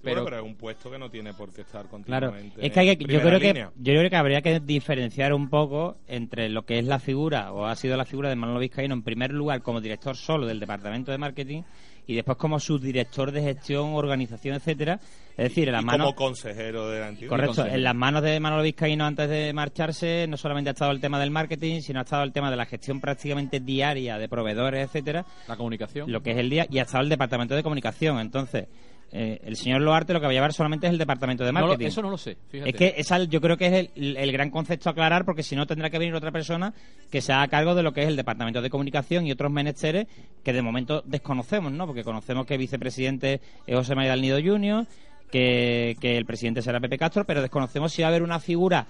Pero, 0.02 0.16
Pero, 0.16 0.26
pero 0.26 0.38
es 0.40 0.44
un 0.44 0.56
puesto 0.58 0.92
que 0.92 1.00
no 1.00 1.10
tiene 1.10 1.34
por 1.34 1.54
qué 1.54 1.62
estar 1.62 1.84
Claro, 2.04 2.28
continuamente. 2.28 2.66
es 2.66 2.74
que, 2.74 2.80
hay 2.82 2.98
que- 2.98 3.06
yo 3.06 3.22
creo 3.22 3.40
que 3.40 3.54
yo 3.54 3.94
creo 3.94 4.10
que 4.10 4.16
habría 4.18 4.42
que 4.42 4.60
diferenciar 4.60 5.34
un 5.34 5.50
poco 5.50 5.96
entre 6.08 6.50
lo 6.50 6.66
que 6.66 6.78
es 6.78 6.86
la 6.86 7.00
figura 7.00 7.54
o 7.54 7.66
ha 7.66 7.76
sido 7.78 7.96
la 7.96 8.04
figura 8.04 8.28
de 8.28 8.36
Manolo 8.36 8.60
Vizcaíno 8.60 8.94
en 8.96 9.02
primer 9.04 9.32
lugar 9.32 9.62
como 9.62 9.80
director 9.80 10.18
solo 10.18 10.46
del 10.46 10.60
departamento 10.60 11.10
de 11.14 11.18
marketing 11.20 11.62
y 12.08 12.16
después 12.16 12.38
como 12.38 12.60
subdirector 12.60 13.32
de 13.32 13.42
gestión, 13.42 13.94
organización, 13.94 14.56
etcétera. 14.56 15.00
Es 15.32 15.50
decir, 15.50 15.68
en 15.68 15.74
las 15.74 15.84
manos 15.84 16.14
como 16.14 16.28
consejero 16.28 16.90
de 16.90 17.00
la 17.00 17.10
entidad. 17.10 17.30
Correcto, 17.30 17.56
consejero. 17.56 17.76
en 17.76 17.84
las 17.84 17.96
manos 17.96 18.22
de 18.22 18.40
Manolo 18.40 18.62
Vizcaíno 18.62 19.06
antes 19.06 19.30
de 19.30 19.52
marcharse 19.54 20.28
no 20.28 20.38
solamente 20.38 20.70
ha 20.70 20.74
estado 20.74 20.92
el 20.92 21.02
tema 21.02 21.20
del 21.20 21.32
marketing, 21.32 21.82
sino 21.82 22.00
ha 22.00 22.04
estado 22.04 22.24
el 22.24 22.32
tema 22.32 22.52
de 22.52 22.58
la 22.58 22.66
gestión 22.66 23.02
prácticamente 23.02 23.60
diaria 23.60 24.18
de 24.18 24.30
proveedores, 24.30 24.86
etcétera, 24.86 25.26
la 25.48 25.56
comunicación. 25.56 26.12
lo 26.12 26.22
que 26.22 26.32
es 26.32 26.38
el 26.38 26.50
día, 26.50 26.68
y 26.70 26.80
ha 26.80 26.84
estado 26.84 27.04
el 27.04 27.10
departamento 27.10 27.56
de 27.56 27.64
comunicación. 27.64 28.20
Entonces, 28.20 28.68
eh, 29.16 29.40
el 29.44 29.56
señor 29.56 29.82
Loarte 29.82 30.12
lo 30.12 30.20
que 30.20 30.26
va 30.26 30.32
a 30.32 30.34
llevar 30.34 30.54
solamente 30.54 30.88
es 30.88 30.92
el 30.94 30.98
departamento 30.98 31.44
de 31.46 31.54
No 31.54 31.60
marketing. 31.62 31.86
eso 31.86 32.02
no 32.02 32.10
lo 32.10 32.18
sé, 32.18 32.36
fíjate. 32.50 32.70
Es 32.72 32.76
que 32.76 32.96
esa, 32.98 33.24
yo 33.26 33.40
creo 33.42 33.58
que 33.58 33.68
es 33.68 33.90
el, 33.96 34.18
el 34.18 34.32
gran 34.32 34.50
concepto 34.50 34.90
a 34.90 34.94
aclarar, 34.94 35.24
porque 35.24 35.44
si 35.44 35.56
no 35.56 35.68
tendrá 35.68 35.92
que 35.92 36.00
venir 36.00 36.16
otra 36.16 36.32
persona 36.32 36.74
que 37.12 37.22
se 37.22 37.32
haga 37.32 37.48
cargo 37.48 37.76
de 37.76 37.84
lo 37.84 37.94
que 37.94 38.02
es 38.02 38.08
el 38.08 38.16
departamento 38.16 38.62
de 38.64 38.72
comunicación 38.72 39.28
y 39.28 39.32
otros 39.32 39.52
menesteres 39.52 40.08
que 40.44 40.52
de 40.52 40.62
momento 40.64 41.04
desconocemos, 41.06 41.72
¿no? 41.72 41.86
Porque 41.86 42.04
conocemos 42.04 42.48
que 42.48 42.56
el 42.56 42.60
vicepresidente 42.60 43.40
es 43.68 43.76
José 43.78 43.94
María 43.94 44.12
del 44.12 44.22
Nido 44.22 44.40
Junior, 44.44 44.88
que, 45.32 45.96
que 46.00 46.18
el 46.18 46.26
presidente 46.26 46.62
será 46.64 46.80
Pepe 46.80 46.98
Castro, 46.98 47.24
pero 47.26 47.42
desconocemos 47.42 47.94
si 47.94 48.02
va 48.02 48.08
a 48.08 48.10
haber 48.10 48.24
una 48.24 48.40
figura 48.40 48.88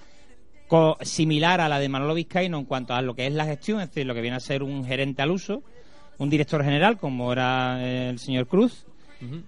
co- 0.67 0.97
similar 1.01 1.59
a 1.61 1.67
la 1.69 1.79
de 1.79 1.89
Manolo 1.89 2.13
Vizcaíno 2.13 2.57
en 2.59 2.65
cuanto 2.65 2.93
a 2.93 3.01
lo 3.01 3.13
que 3.15 3.27
es 3.27 3.33
la 3.33 3.45
gestión, 3.45 3.81
es 3.81 3.89
decir, 3.89 4.05
lo 4.05 4.13
que 4.13 4.21
viene 4.21 4.37
a 4.37 4.39
ser 4.39 4.63
un 4.63 4.85
gerente 4.85 5.21
al 5.21 5.31
uso, 5.31 5.63
un 6.17 6.29
director 6.29 6.63
general, 6.63 6.97
como 6.97 7.31
era 7.33 7.77
eh, 7.85 8.09
el 8.09 8.19
señor 8.19 8.47
Cruz, 8.47 8.85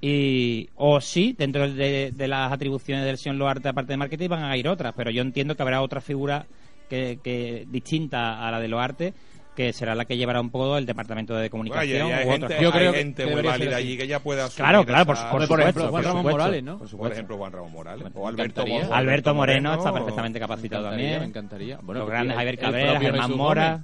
Y 0.01 0.69
o 0.75 1.01
sí, 1.01 1.35
dentro 1.37 1.69
de, 1.71 2.11
de 2.15 2.27
las 2.27 2.51
atribuciones 2.51 3.05
del 3.05 3.17
señor 3.17 3.37
Loarte, 3.37 3.69
aparte 3.69 3.93
de 3.93 3.97
marketing, 3.97 4.29
van 4.29 4.43
a 4.43 4.57
ir 4.57 4.67
otras, 4.67 4.93
pero 4.95 5.11
yo 5.11 5.21
entiendo 5.21 5.55
que 5.55 5.61
habrá 5.63 5.81
otra 5.81 6.01
figura 6.01 6.45
que, 6.89 7.19
que 7.23 7.65
distinta 7.69 8.47
a 8.47 8.51
la 8.51 8.59
de 8.59 8.67
Loarte, 8.67 9.13
que 9.55 9.71
será 9.71 9.95
la 9.95 10.03
que 10.05 10.17
llevará 10.17 10.41
un 10.41 10.49
poco 10.49 10.77
el 10.77 10.85
departamento 10.85 11.33
de 11.33 11.49
comunicación 11.49 12.11
hay 12.11 12.25
u 12.27 12.31
gente, 12.31 12.57
Yo 12.61 12.67
hay 12.67 12.77
creo 12.79 12.91
que 12.91 12.97
gente 12.99 13.25
muy 13.25 13.41
válida 13.41 13.77
allí 13.77 13.97
que 13.97 14.05
ya 14.05 14.17
asumir 14.17 14.49
Claro, 14.53 14.85
claro, 14.85 15.05
por- 15.05 15.15
esa- 15.15 15.31
por 15.31 15.31
Por 15.31 15.41
supuesto, 15.47 15.61
ejemplo, 15.63 15.89
Juan 15.91 16.03
Ramón 16.03 16.17
supuesto. 16.19 16.37
Morales, 16.39 16.63
¿no? 16.63 16.71
Por 16.73 16.79
Por 16.79 16.89
supuesto. 16.89 17.13
ejemplo, 17.13 17.37
Juan 17.37 17.51
Ramón 17.53 17.71
Morales. 17.71 18.03
Me 18.03 18.11
O 18.21 18.27
Alberto, 18.27 18.61
encantaría. 18.61 18.87
Mo- 18.89 18.93
Alberto 18.93 19.33
Moreno 19.33 19.73
está 19.75 19.93
perfectamente 19.93 20.39
Me 20.39 20.41
capacitado 20.41 20.83
me 20.83 20.89
también. 20.89 21.23
encantaría. 21.23 21.79
Bueno, 21.81 21.99
Los 22.01 22.09
grandes 22.09 22.35
Javier 22.37 22.57
Cabrera, 22.59 22.99
Germán 22.99 23.31
Mora, 23.37 23.83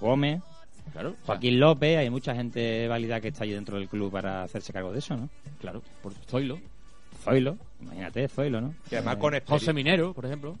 Gómez, 0.00 0.42
Claro, 0.92 1.14
Joaquín 1.24 1.58
López, 1.58 1.98
hay 1.98 2.10
mucha 2.10 2.34
gente 2.34 2.86
válida 2.88 3.20
que 3.20 3.28
está 3.28 3.44
allí 3.44 3.52
dentro 3.52 3.78
del 3.78 3.88
club 3.88 4.10
para 4.12 4.42
hacerse 4.42 4.72
cargo 4.72 4.92
de 4.92 4.98
eso, 4.98 5.16
¿no? 5.16 5.28
claro, 5.60 5.82
por 6.02 6.12
Zoilo. 6.28 6.58
Zoilo, 7.24 7.56
imagínate, 7.80 8.28
Zoilo, 8.28 8.60
¿no? 8.60 8.74
Que 8.90 8.96
además 8.96 9.16
con 9.16 9.34
José. 9.46 9.72
Minero, 9.72 10.12
por 10.12 10.26
ejemplo. 10.26 10.56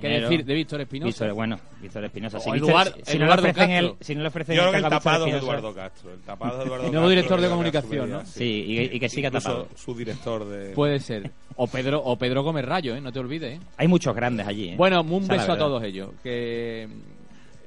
¿Qué 0.00 0.08
decir 0.08 0.44
de 0.44 0.54
Víctor 0.54 0.80
Espinosa? 0.82 1.08
Víctor, 1.24 1.32
bueno, 1.34 1.58
Víctor 1.80 2.04
Espinosa. 2.04 2.38
Si, 2.38 2.50
Víctor- 2.52 2.94
si 3.02 3.18
no 3.18 3.26
le 3.26 3.32
ofrecen 3.32 3.70
el, 3.70 3.86
Castro. 3.88 3.96
si 4.04 4.14
no 4.14 4.22
le 4.22 4.28
ofrecen 4.28 4.54
Yo 4.56 4.62
creo 4.62 4.70
que 4.72 4.78
el 4.78 4.84
el 4.84 4.90
tapado 4.90 5.26
es 5.26 5.34
Espinosa- 5.34 5.44
Eduardo 5.58 5.74
Castro. 5.74 6.12
El 6.12 6.20
tapado 6.20 6.52
es 6.52 6.58
Eduardo 6.66 6.82
Nuevo 6.84 6.92
Castro, 6.92 7.08
director 7.10 7.40
de 7.40 7.48
comunicación, 7.48 8.10
¿no? 8.10 8.24
Sí, 8.26 8.44
y, 8.68 8.80
y 8.96 9.00
que 9.00 9.08
siga 9.08 9.28
Incluso 9.28 9.48
tapado. 9.48 9.68
su 9.74 9.94
director 9.96 10.44
de... 10.48 10.72
Puede 10.74 11.00
ser. 11.00 11.30
O 11.56 11.66
Pedro, 11.66 12.02
o 12.02 12.16
Pedro 12.16 12.42
Gómez 12.42 12.64
Rayo, 12.64 12.94
¿eh? 12.96 13.00
No 13.02 13.12
te 13.12 13.18
olvides, 13.18 13.58
¿eh? 13.58 13.60
Hay 13.76 13.86
muchos 13.86 14.14
grandes 14.16 14.46
allí. 14.46 14.70
¿eh? 14.70 14.74
Bueno, 14.76 15.02
un 15.02 15.26
beso 15.28 15.52
a 15.52 15.58
todos 15.58 15.82
ellos. 15.82 16.10
Que 16.22 16.88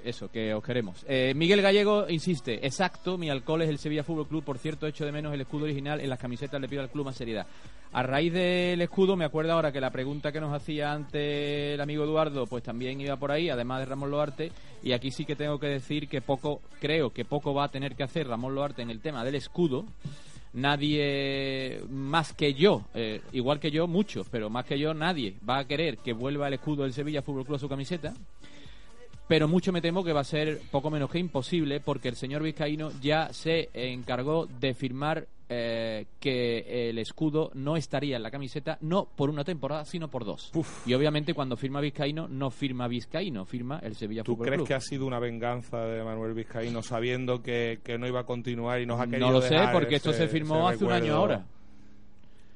eso, 0.05 0.29
que 0.29 0.53
os 0.53 0.63
queremos. 0.63 1.05
Eh, 1.07 1.33
Miguel 1.35 1.61
Gallego 1.61 2.07
insiste, 2.09 2.65
exacto, 2.65 3.17
mi 3.17 3.29
alcohol 3.29 3.63
es 3.63 3.69
el 3.69 3.79
Sevilla 3.79 4.03
Fútbol 4.03 4.27
Club, 4.27 4.43
por 4.43 4.57
cierto, 4.57 4.87
echo 4.87 5.05
de 5.05 5.11
menos 5.11 5.33
el 5.33 5.41
escudo 5.41 5.65
original, 5.65 5.99
en 5.99 6.09
las 6.09 6.19
camisetas 6.19 6.61
le 6.61 6.67
pido 6.67 6.81
al 6.81 6.89
club 6.89 7.05
más 7.05 7.15
seriedad. 7.15 7.47
A 7.91 8.03
raíz 8.03 8.33
del 8.33 8.81
escudo, 8.81 9.15
me 9.15 9.25
acuerdo 9.25 9.53
ahora 9.53 9.71
que 9.71 9.79
la 9.79 9.89
pregunta 9.89 10.31
que 10.31 10.41
nos 10.41 10.53
hacía 10.53 10.91
antes 10.91 11.73
el 11.73 11.81
amigo 11.81 12.03
Eduardo, 12.03 12.45
pues 12.45 12.63
también 12.63 12.99
iba 12.99 13.15
por 13.15 13.31
ahí, 13.31 13.49
además 13.49 13.79
de 13.79 13.85
Ramón 13.85 14.11
Loarte, 14.11 14.51
y 14.83 14.91
aquí 14.91 15.11
sí 15.11 15.25
que 15.25 15.35
tengo 15.35 15.59
que 15.59 15.67
decir 15.67 16.07
que 16.07 16.21
poco, 16.21 16.61
creo 16.79 17.11
que 17.11 17.25
poco 17.25 17.53
va 17.53 17.65
a 17.65 17.71
tener 17.71 17.95
que 17.95 18.03
hacer 18.03 18.27
Ramón 18.27 18.53
Loarte 18.53 18.81
en 18.81 18.89
el 18.89 18.99
tema 18.99 19.23
del 19.23 19.35
escudo, 19.35 19.85
nadie 20.53 21.81
más 21.89 22.33
que 22.33 22.53
yo, 22.53 22.83
eh, 22.93 23.21
igual 23.33 23.59
que 23.59 23.71
yo, 23.71 23.87
muchos, 23.87 24.27
pero 24.29 24.49
más 24.49 24.65
que 24.65 24.77
yo, 24.77 24.93
nadie 24.93 25.35
va 25.47 25.59
a 25.59 25.65
querer 25.65 25.97
que 25.97 26.13
vuelva 26.13 26.47
el 26.47 26.55
escudo 26.55 26.83
del 26.83 26.93
Sevilla 26.93 27.21
Fútbol 27.21 27.45
Club 27.45 27.55
a 27.55 27.59
su 27.59 27.69
camiseta. 27.69 28.13
Pero 29.27 29.47
mucho 29.47 29.71
me 29.71 29.81
temo 29.81 30.03
que 30.03 30.13
va 30.13 30.21
a 30.21 30.25
ser 30.25 30.59
poco 30.71 30.91
menos 30.91 31.09
que 31.09 31.19
imposible 31.19 31.79
porque 31.79 32.09
el 32.09 32.15
señor 32.15 32.43
Vizcaíno 32.43 32.91
ya 33.01 33.33
se 33.33 33.69
encargó 33.73 34.45
de 34.45 34.73
firmar 34.75 35.27
eh, 35.47 36.05
que 36.19 36.89
el 36.89 36.97
escudo 36.97 37.51
no 37.53 37.77
estaría 37.77 38.15
en 38.17 38.23
la 38.23 38.31
camiseta 38.31 38.79
no 38.81 39.05
por 39.15 39.29
una 39.29 39.43
temporada 39.43 39.85
sino 39.85 40.09
por 40.09 40.25
dos. 40.25 40.51
Y 40.85 40.93
obviamente 40.93 41.33
cuando 41.33 41.55
firma 41.55 41.81
Vizcaíno 41.81 42.27
no 42.27 42.49
firma 42.49 42.88
Vizcaíno, 42.88 43.45
firma 43.45 43.79
el 43.83 43.95
Sevilla 43.95 44.23
¿Tú 44.23 44.33
Fútbol 44.33 44.47
crees 44.47 44.57
Club. 44.59 44.67
que 44.67 44.73
ha 44.73 44.81
sido 44.81 45.05
una 45.05 45.19
venganza 45.19 45.85
de 45.85 46.03
Manuel 46.03 46.33
Vizcaíno 46.33 46.81
sabiendo 46.81 47.41
que, 47.41 47.79
que 47.83 47.97
no 47.97 48.07
iba 48.07 48.21
a 48.21 48.25
continuar 48.25 48.81
y 48.81 48.85
nos 48.85 48.99
ha 48.99 49.05
querido 49.05 49.27
No 49.27 49.33
lo 49.33 49.41
sé 49.41 49.53
dejar 49.53 49.71
porque 49.71 49.95
esto 49.95 50.13
se 50.13 50.27
firmó 50.27 50.67
hace 50.67 50.83
un 50.83 50.91
año 50.91 51.15
ahora. 51.15 51.45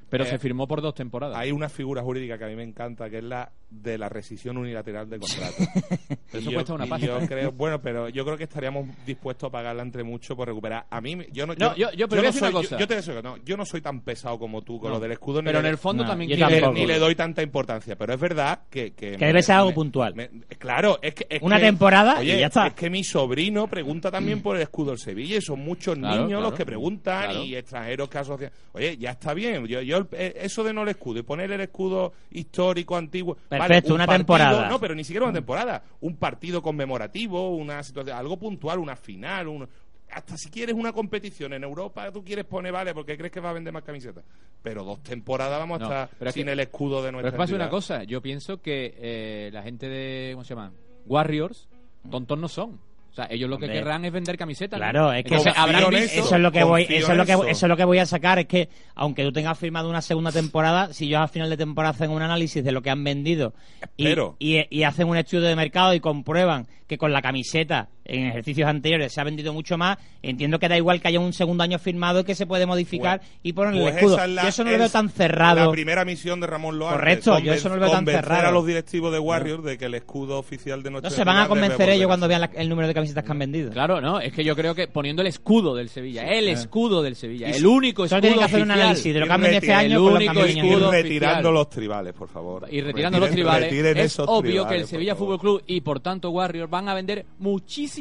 Pero 0.10 0.24
Eh, 0.24 0.28
se 0.28 0.40
firmó 0.40 0.68
por 0.68 0.82
dos 0.82 0.94
temporadas. 0.96 1.38
Hay 1.38 1.52
una 1.52 1.70
figura 1.70 2.02
jurídica 2.02 2.38
que 2.38 2.46
a 2.46 2.48
mí 2.48 2.56
me 2.56 2.64
encanta, 2.64 3.10
que 3.10 3.20
es 3.20 3.24
la 3.24 3.52
de 3.70 3.98
la 4.00 4.10
rescisión 4.10 4.58
unilateral 4.58 5.08
de 5.10 5.20
contrato. 5.20 5.54
Pero 6.32 6.40
eso 6.42 6.50
Y 6.50 6.54
cuesta 6.54 6.74
una 6.74 6.88
pasta. 6.88 7.06
Yo 7.06 7.20
creo, 7.28 7.52
bueno, 7.58 7.80
pero 7.82 8.10
yo 8.10 8.26
creo 8.26 8.36
que 8.38 8.44
estaríamos 8.46 8.88
dispuestos 9.06 9.48
a 9.48 9.52
pagarla 9.52 9.84
entre 9.84 10.04
mucho 10.04 10.36
por 10.36 10.48
recuperar. 10.48 10.86
A 10.90 11.00
mí, 11.02 11.18
yo 11.32 11.46
no, 11.46 11.54
No, 11.56 11.76
yo- 11.76 11.92
yo- 11.92 12.08
pero 12.08 12.22
a 12.22 12.26
no 12.26 12.32
soy, 12.32 12.52
cosa. 12.52 12.76
yo, 12.76 12.80
yo 12.80 12.88
te 12.88 13.00
digo 13.00 13.14
que 13.16 13.22
no, 13.22 13.38
yo 13.38 13.58
no 13.58 13.66
soy 13.66 13.82
tan 13.82 14.02
pesado 14.02 14.40
como 14.40 14.62
tú 14.64 14.80
con 14.80 14.90
No. 14.90 14.96
lo 14.96 15.00
del 15.02 15.12
escudo. 15.12 15.42
ni 15.42 15.46
Pero 15.46 15.60
en 15.60 15.64
le- 15.66 15.70
el 15.70 15.78
fondo 15.78 16.04
No, 16.04 16.10
también 16.10 16.32
yo 16.32 16.36
ni 16.38 16.52
quiero- 16.52 16.74
le, 16.74 16.80
ni 16.80 16.88
le 16.88 16.98
doy 16.98 17.14
tanta 17.16 17.44
importancia, 17.44 17.96
pero 17.96 18.14
es 18.14 18.20
verdad 18.20 18.62
que... 18.70 18.92
Que, 18.94 19.12
Que 19.18 19.26
debe 19.28 19.44
ser 19.44 19.56
algo 19.58 19.72
puntual. 19.74 20.16
me- 20.16 20.30
claro, 20.58 20.98
es 21.04 21.14
que... 21.14 21.28
es 21.30 21.42
Una 21.42 21.58
que- 21.58 21.66
temporada 21.66 22.24
y 22.24 22.28
ya 22.40 22.48
está. 22.48 22.68
Es 22.68 22.74
que 22.74 22.90
mi 22.90 23.04
sobrino 23.04 23.68
pregunta 23.68 24.10
también 24.10 24.42
por 24.42 24.56
el 24.56 24.64
escudo 24.64 24.90
del 24.92 25.00
Sevilla 25.00 25.38
y 25.38 25.42
son 25.42 25.60
muchos 25.60 25.96
Claro, 25.98 26.16
niños 26.16 26.30
claro. 26.40 26.50
los 26.50 26.54
que 26.54 26.66
preguntan 26.66 27.26
Claro. 27.26 27.44
y 27.44 27.56
extranjeros 27.56 28.10
que 28.10 28.18
asocian... 28.18 28.52
Oye, 28.74 28.98
ya 28.98 29.12
está 29.12 29.34
bien. 29.36 29.66
Yo, 29.68 29.82
yo 29.82 29.99
eh, 30.12 30.34
Eso 30.42 30.64
de 30.64 30.74
no 30.74 30.84
el 30.84 30.90
escudo 30.90 31.20
y 31.20 31.24
poner 31.24 31.52
el 31.52 31.62
escudo 31.62 32.14
histórico, 32.32 32.96
antiguo... 32.96 33.38
vale, 33.50 33.64
Perfecto, 33.68 33.90
un 33.90 33.96
una 33.96 34.06
partido- 34.06 34.18
temporada. 34.20 34.70
No, 34.70 34.80
pero 34.80 34.96
ni 34.96 35.04
siquiera 35.04 35.26
una 35.26 35.34
temporada. 35.34 35.84
Un 36.02 36.16
partido 36.18 36.62
conmemorativo, 36.62 37.50
una 37.56 37.82
situación... 37.84 38.18
Algo 38.18 38.38
puntual, 38.38 38.80
una 38.80 38.96
final, 38.96 39.48
un... 39.48 39.68
Hasta 40.12 40.38
si 40.38 40.50
quieres 40.50 40.74
una 40.76 40.92
competición 40.92 41.54
en 41.54 41.64
Europa, 41.64 42.12
tú 42.12 42.24
quieres 42.24 42.44
poner, 42.46 42.72
vale, 42.72 42.96
porque 42.96 43.16
crees 43.16 43.32
que 43.32 43.40
va 43.40 43.52
a 43.52 43.54
vender 43.54 43.72
más 43.72 43.84
camisetas. 43.84 44.24
Pero 44.64 44.84
dos 44.84 45.04
temporadas 45.04 45.60
vamos 45.60 45.76
a 45.76 45.80
No, 45.80 45.86
estar 45.86 46.10
pero 46.18 46.30
es 46.30 46.34
sin 46.34 46.46
que- 46.46 46.52
el 46.54 46.60
escudo 46.62 46.98
de 47.04 47.10
Pero 47.10 47.12
nuestra 47.12 47.30
es 47.30 47.34
que 47.34 47.38
pasa 47.38 47.56
una 47.56 47.70
cosa, 47.70 48.04
yo 48.06 48.20
pienso 48.20 48.60
que 48.60 48.96
eh, 48.98 49.50
la 49.54 49.62
gente 49.62 49.88
de, 49.88 50.32
¿cómo 50.34 50.44
se 50.44 50.56
llama? 50.56 50.72
Warriors, 51.06 51.68
tontos 52.10 52.40
no 52.40 52.48
son. 52.48 52.80
O 53.12 53.14
sea, 53.16 53.28
ellos 53.32 53.50
lo 53.50 53.58
que 53.58 53.66
Hombre. 53.66 53.80
querrán 53.80 54.06
es 54.06 54.12
vender 54.12 54.38
camisetas. 54.38 54.80
¿no? 54.80 54.84
Claro, 54.84 55.12
es 55.14 55.24
que 55.24 55.30
Entonces, 55.30 55.54
confío 55.54 55.64
habrán 55.64 55.84
en 55.94 56.02
visto- 56.02 56.20
eso 56.22 56.36
es 56.36 56.42
lo 56.42 56.52
que 56.52 56.64
voy, 56.64 56.84
eso 56.90 57.12
es 57.12 57.18
lo 57.18 57.26
que 57.26 57.32
eso. 57.34 57.44
eso 57.48 57.66
es 57.66 57.70
lo 57.70 57.78
que 57.78 57.84
voy 57.86 57.98
a 57.98 58.06
sacar 58.06 58.40
es 58.40 58.46
que 58.46 58.70
aunque 58.96 59.24
tú 59.24 59.32
tengas 59.32 59.58
firmado 59.58 59.90
una 59.90 60.02
segunda 60.02 60.32
temporada, 60.32 60.94
si 60.94 61.06
ellos 61.08 61.20
al 61.22 61.30
final 61.30 61.50
de 61.50 61.58
temporada 61.58 61.92
hacen 61.94 62.12
un 62.12 62.22
análisis 62.22 62.64
de 62.64 62.72
lo 62.72 62.82
que 62.82 62.90
han 62.90 63.04
vendido 63.04 63.54
y, 63.98 64.66
y 64.70 64.84
hacen 64.84 65.08
un 65.08 65.18
estudio 65.18 65.44
de 65.44 65.56
mercado 65.56 65.94
y 65.94 66.00
comprueban 66.00 66.68
que 66.88 66.98
con 66.98 67.12
la 67.12 67.22
camiseta 67.22 67.90
en 68.10 68.26
ejercicios 68.28 68.68
anteriores 68.68 69.14
se 69.14 69.22
ha 69.22 69.24
vendido 69.24 69.54
mucho 69.54 69.78
más, 69.78 69.98
entiendo 70.22 70.60
que 70.60 70.68
da 70.68 70.78
igual 70.78 71.02
que 71.02 71.08
haya 71.08 71.20
un 71.20 71.34
segundo 71.34 71.64
año 71.64 71.80
firmado 71.80 72.24
que 72.26 72.36
se 72.36 72.46
puede 72.46 72.66
modificar 72.66 73.20
Pues- 73.20 73.32
y 73.44 73.54
poner 73.54 73.74
pues 73.74 73.84
el 73.94 73.98
escudo. 73.98 74.16
esa 74.16 74.26
es 74.26 74.32
la- 74.32 74.42
yo 74.44 74.48
eso 74.50 74.64
no 74.64 74.72
lo 74.72 74.78
veo 74.80 74.90
tan 74.90 75.10
cerrado. 75.10 75.66
La 75.66 75.72
primera 75.72 76.06
misión 76.06 76.40
de 76.40 76.48
Ramón 76.48 76.80
Loarte. 76.80 76.98
Correcto, 77.00 77.40
yo 77.40 77.54
eso 77.54 77.70
no 77.70 77.76
lo 77.76 77.82
veo 77.82 77.90
tan 77.92 78.00
convencer 78.00 78.24
cerrado. 78.26 78.48
a 78.48 78.52
los 78.52 78.66
directivos 78.66 79.12
de 79.14 79.20
Warriors 79.20 79.64
de 79.64 79.78
que 79.78 79.86
el 79.86 79.96
escudo 79.96 80.38
oficial 80.40 80.84
de 80.84 80.90
no 80.90 81.00
nuestra 81.00 81.10
se 81.12 81.24
van 81.24 81.38
a 81.38 81.48
convencer 81.48 81.90
ellos 81.90 82.08
cuando 82.08 82.28
vean 82.28 82.42
la- 82.42 82.52
el 82.56 82.68
número 82.70 82.88
de 82.88 82.94
camisetas 82.94 83.24
que 83.24 83.32
han 83.32 83.40
vendido. 83.40 83.72
Claro, 83.72 84.02
no, 84.02 84.20
es 84.20 84.34
que 84.34 84.44
yo 84.44 84.56
creo 84.56 84.74
que 84.76 84.88
poniendo 84.88 85.22
el 85.22 85.28
escudo 85.28 85.76
del 85.76 85.90
Sevilla, 85.90 86.24
el 86.24 86.48
escudo 86.48 87.02
del 87.04 87.16
Sevilla, 87.16 87.50
Y 87.50 87.54
el 87.54 87.66
único 87.66 88.08
Solo 88.08 88.18
escudo 88.18 88.22
tienen 88.22 88.40
que 88.40 88.46
hacer 88.46 88.62
un 88.64 88.72
análisis 88.72 89.14
de 89.14 89.20
lo 89.20 89.26
que 89.28 89.32
han 89.32 89.42
vendido 89.42 89.60
este 89.62 89.74
año 89.74 90.08
el 90.08 90.14
único 90.16 90.32
han 90.32 90.38
Y 90.50 90.60
escudo 90.60 90.92
retirando 90.92 91.52
los 91.52 91.70
tribales, 91.70 92.14
por 92.14 92.28
favor. 92.30 92.68
y 92.72 92.82
retirando 92.82 93.20
los 93.20 93.30
tribales, 93.30 93.72
es 93.72 94.20
obvio 94.20 94.68
que 94.68 94.76
el 94.76 94.88
Sevilla. 94.88 95.16
Fútbol 95.16 95.40
Club 95.40 95.64
y 95.68 95.82
por 95.82 96.00
tanto 96.00 96.30
Warriors 96.32 96.70
van 96.70 96.90
a 96.90 96.94
vender 96.94 97.26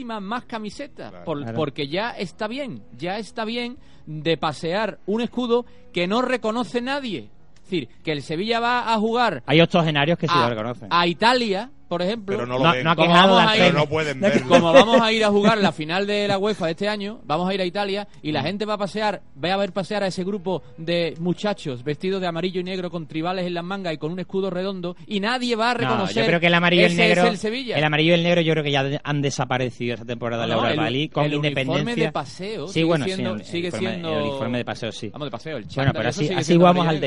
muchísimas 0.04 0.22
más 0.22 0.44
camisetas, 0.44 1.10
Claro. 1.10 1.24
por- 1.24 1.38
Claro. 1.42 1.56
porque 1.56 1.88
ya 1.88 2.10
está 2.10 2.46
bien, 2.48 2.82
ya 2.96 3.18
está 3.18 3.44
bien 3.44 3.78
de 4.06 4.36
pasear 4.36 4.98
un 5.06 5.20
escudo 5.22 5.66
que 5.92 6.06
no 6.06 6.22
reconoce 6.22 6.80
nadie. 6.80 7.30
Es 7.56 7.62
decir, 7.64 7.88
que 8.02 8.12
el 8.12 8.22
Sevilla 8.22 8.60
va 8.60 8.92
a 8.94 8.98
jugar 8.98 9.42
Hay 9.46 9.60
octogenarios 9.60 10.18
que 10.18 10.26
sí 10.28 10.34
lo 10.34 10.40
a, 10.44 10.48
reconocen. 10.50 10.88
a 10.90 11.06
Italia, 11.06 11.70
por 11.88 12.02
ejemplo, 12.02 12.36
Pero 12.36 12.46
no 12.46 12.58
lo 12.58 12.64
No- 12.64 12.72
ven. 12.72 12.84
no 12.84 12.90
ha 12.90 12.96
Como 12.96 13.10
vamos 13.12 13.42
a 13.42 13.56
ir- 13.56 13.62
Pero 13.62 13.78
no 13.78 13.86
pueden 13.88 14.20
verlo. 14.20 14.48
como 14.48 14.72
vamos 14.72 15.00
a 15.00 15.12
ir 15.12 15.24
a 15.24 15.28
jugar 15.30 15.58
la 15.58 15.72
final 15.72 16.06
de 16.06 16.28
la 16.28 16.38
UEFA 16.38 16.66
de 16.66 16.72
este 16.72 16.88
año, 16.88 17.20
vamos 17.24 17.48
a 17.48 17.54
ir 17.54 17.60
a 17.60 17.64
Italia 17.64 18.06
y 18.22 18.32
la 18.32 18.42
gente 18.42 18.64
va 18.64 18.74
a 18.74 18.78
pasear, 18.78 19.22
va 19.42 19.52
a 19.54 19.56
ver 19.56 19.72
pasear 19.72 20.02
a 20.02 20.06
ese 20.08 20.22
grupo 20.24 20.62
de 20.76 21.14
muchachos 21.18 21.82
vestidos 21.82 22.20
de 22.20 22.26
amarillo 22.26 22.60
y 22.60 22.64
negro 22.64 22.90
con 22.90 23.06
tribales 23.06 23.46
en 23.46 23.54
las 23.54 23.64
mangas 23.64 23.94
y 23.94 23.98
con 23.98 24.12
un 24.12 24.18
escudo 24.20 24.50
redondo 24.50 24.96
y 25.06 25.20
nadie 25.20 25.56
va 25.56 25.70
a 25.70 25.74
No, 25.74 25.78
reconocer. 25.80 26.22
yo 26.24 26.26
creo 26.26 26.40
que 26.40 26.46
el 26.48 26.54
amarillo 26.54 26.82
y 26.82 26.84
el 26.86 26.96
negro, 26.96 27.22
es 27.24 27.28
el 27.30 27.38
Sevilla. 27.38 27.86
amarillo 27.86 28.10
y 28.12 28.14
el 28.14 28.22
negro 28.22 28.40
yo 28.42 28.52
creo 28.52 28.64
que 28.64 28.70
ya 28.72 29.00
han 29.02 29.22
desaparecido 29.22 29.94
esta 29.94 30.06
temporada 30.06 30.42
de 30.42 30.48
la 30.48 30.54
Europa 30.56 30.86
el- 30.88 30.92
League 30.92 31.10
con 31.10 31.24
el 31.24 31.34
uniforme 31.36 31.60
independencia. 31.62 32.04
de 32.06 32.12
paseo 32.12 32.66
sí, 32.68 32.72
sigue 32.74 32.84
bueno, 32.84 33.04
siendo- 33.06 33.34
sí, 33.36 33.40
el, 33.40 33.46
sigue 33.46 33.68
uniforme, 33.68 33.88
siendo- 33.90 34.12
el 34.18 34.22
uniforme 34.24 34.58
de 34.58 34.64
paseo 34.64 34.92
sí. 34.92 35.08
Vamos 35.08 35.26
de 35.26 35.30
paseo, 35.30 35.56
el 35.56 35.62
Bueno, 35.64 35.74
chándal, 35.74 35.92
pero 35.94 36.08
eso 36.10 36.20
así, 36.20 36.34
así 36.34 36.56
vamos 36.56 36.82
al 36.86 36.96
amarillo 36.96 37.00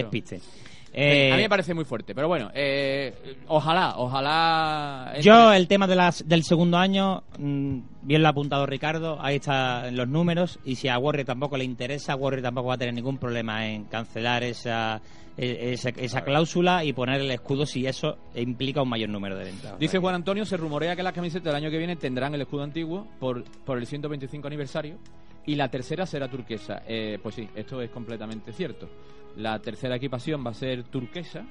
negro. 0.93 1.05
despiste. 1.09 1.31
a 1.31 1.33
Eh, 1.33 1.37
mí 1.37 1.41
me 1.43 1.49
parece 1.49 1.73
muy 1.73 1.85
fuerte, 1.85 2.13
pero 2.15 2.27
bueno, 2.27 2.49
eh, 2.53 3.35
ojalá, 3.47 3.95
ojalá. 3.97 5.13
Yo, 5.21 5.53
el 5.53 5.67
tema 5.67 5.87
de 5.87 5.95
las, 5.95 6.27
del 6.27 6.43
segundo 6.43 6.77
año, 6.77 7.23
mm, 7.39 7.79
bien 8.03 8.21
lo 8.21 8.27
ha 8.27 8.31
apuntado 8.31 8.65
Ricardo, 8.65 9.17
ahí 9.21 9.37
están 9.37 9.95
los 9.95 10.07
números, 10.07 10.59
y 10.65 10.75
si 10.75 10.87
a 10.87 10.97
Warrior 10.97 11.25
tampoco 11.25 11.57
le 11.57 11.63
interesa, 11.63 12.15
Warrior 12.15 12.41
tampoco 12.43 12.67
va 12.69 12.75
a 12.75 12.77
tener 12.77 12.93
ningún 12.93 13.17
problema 13.17 13.67
en 13.67 13.85
cancelar 13.85 14.43
esa, 14.43 15.01
e- 15.37 15.71
esa, 15.73 15.89
esa 15.89 16.21
cláusula 16.23 16.83
y 16.83 16.93
poner 16.93 17.21
el 17.21 17.31
escudo 17.31 17.65
si 17.65 17.85
eso 17.85 18.17
implica 18.35 18.81
un 18.81 18.89
mayor 18.89 19.09
número 19.09 19.37
de 19.37 19.45
ventas. 19.45 19.79
Dice 19.79 19.97
Juan 19.97 20.15
Antonio, 20.15 20.45
se 20.45 20.57
rumorea 20.57 20.95
que 20.95 21.03
las 21.03 21.13
camisetas 21.13 21.45
del 21.45 21.55
año 21.55 21.69
que 21.71 21.77
viene 21.77 21.95
tendrán 21.95 22.33
el 22.35 22.41
escudo 22.41 22.63
antiguo 22.63 23.07
por, 23.19 23.43
por 23.63 23.77
el 23.77 23.85
125 23.87 24.47
aniversario 24.47 24.97
y 25.45 25.55
la 25.55 25.69
tercera 25.69 26.05
será 26.05 26.27
turquesa. 26.27 26.83
Eh, 26.87 27.17
pues 27.23 27.35
sí, 27.35 27.47
esto 27.55 27.81
es 27.81 27.89
completamente 27.89 28.51
cierto. 28.53 28.89
La 29.37 29.59
tercera 29.59 29.95
equipación 29.95 30.45
va 30.45 30.51
a 30.51 30.53
ser 30.53 30.83
turquesa, 30.83 31.45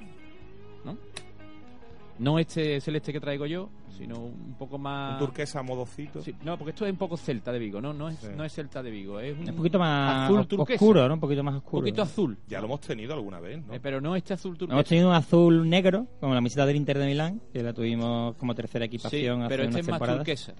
¿no? 0.85 0.97
No 2.19 2.37
este 2.37 2.79
celeste 2.81 3.11
que 3.11 3.19
traigo 3.19 3.47
yo, 3.47 3.69
sino 3.97 4.19
un 4.19 4.53
poco 4.59 4.77
más... 4.77 5.13
Un 5.19 5.25
turquesa 5.27 5.63
modocito. 5.63 6.21
Sí, 6.21 6.35
no, 6.43 6.55
porque 6.55 6.69
esto 6.69 6.85
es 6.85 6.91
un 6.91 6.97
poco 6.99 7.17
celta 7.17 7.51
de 7.51 7.57
Vigo, 7.57 7.81
no, 7.81 7.93
no 7.93 8.09
es, 8.09 8.19
Sí. 8.19 8.27
no 8.37 8.43
es 8.43 8.53
celta 8.53 8.83
de 8.83 8.91
Vigo, 8.91 9.19
es 9.19 9.35
un, 9.35 9.49
un 9.49 9.55
poquito 9.55 9.79
más 9.79 10.25
azul 10.29 10.45
turquesa. 10.47 10.75
oscuro, 10.83 11.07
¿no? 11.07 11.15
Un 11.15 11.19
poquito 11.19 11.43
más 11.43 11.53
Un 11.53 11.57
oscuro. 11.57 11.81
poquito 11.81 12.01
azul, 12.03 12.37
Ya 12.47 12.59
lo 12.59 12.65
hemos 12.67 12.81
tenido 12.81 13.13
alguna 13.15 13.39
vez, 13.39 13.65
¿no? 13.65 13.73
eh, 13.73 13.79
pero 13.81 13.99
no 13.99 14.15
este 14.15 14.35
azul 14.35 14.55
turquesa. 14.55 14.75
Hemos 14.75 14.85
tenido 14.87 15.09
un 15.09 15.15
azul 15.15 15.67
negro, 15.67 16.05
como 16.19 16.33
la 16.35 16.37
camiseta 16.37 16.65
del 16.67 16.75
Inter 16.75 16.99
de 16.99 17.05
Milán, 17.07 17.41
que 17.51 17.63
la 17.63 17.73
tuvimos 17.73 18.35
como 18.35 18.53
tercera 18.53 18.83
Sí, 18.85 18.87
equipación 18.87 19.41
hace 19.41 19.49
pero 19.49 19.63
este 19.63 19.75
unas 19.77 19.79
es 19.79 19.87
más 19.89 19.93
temporadas. 19.99 20.19
turquesa, 20.19 20.53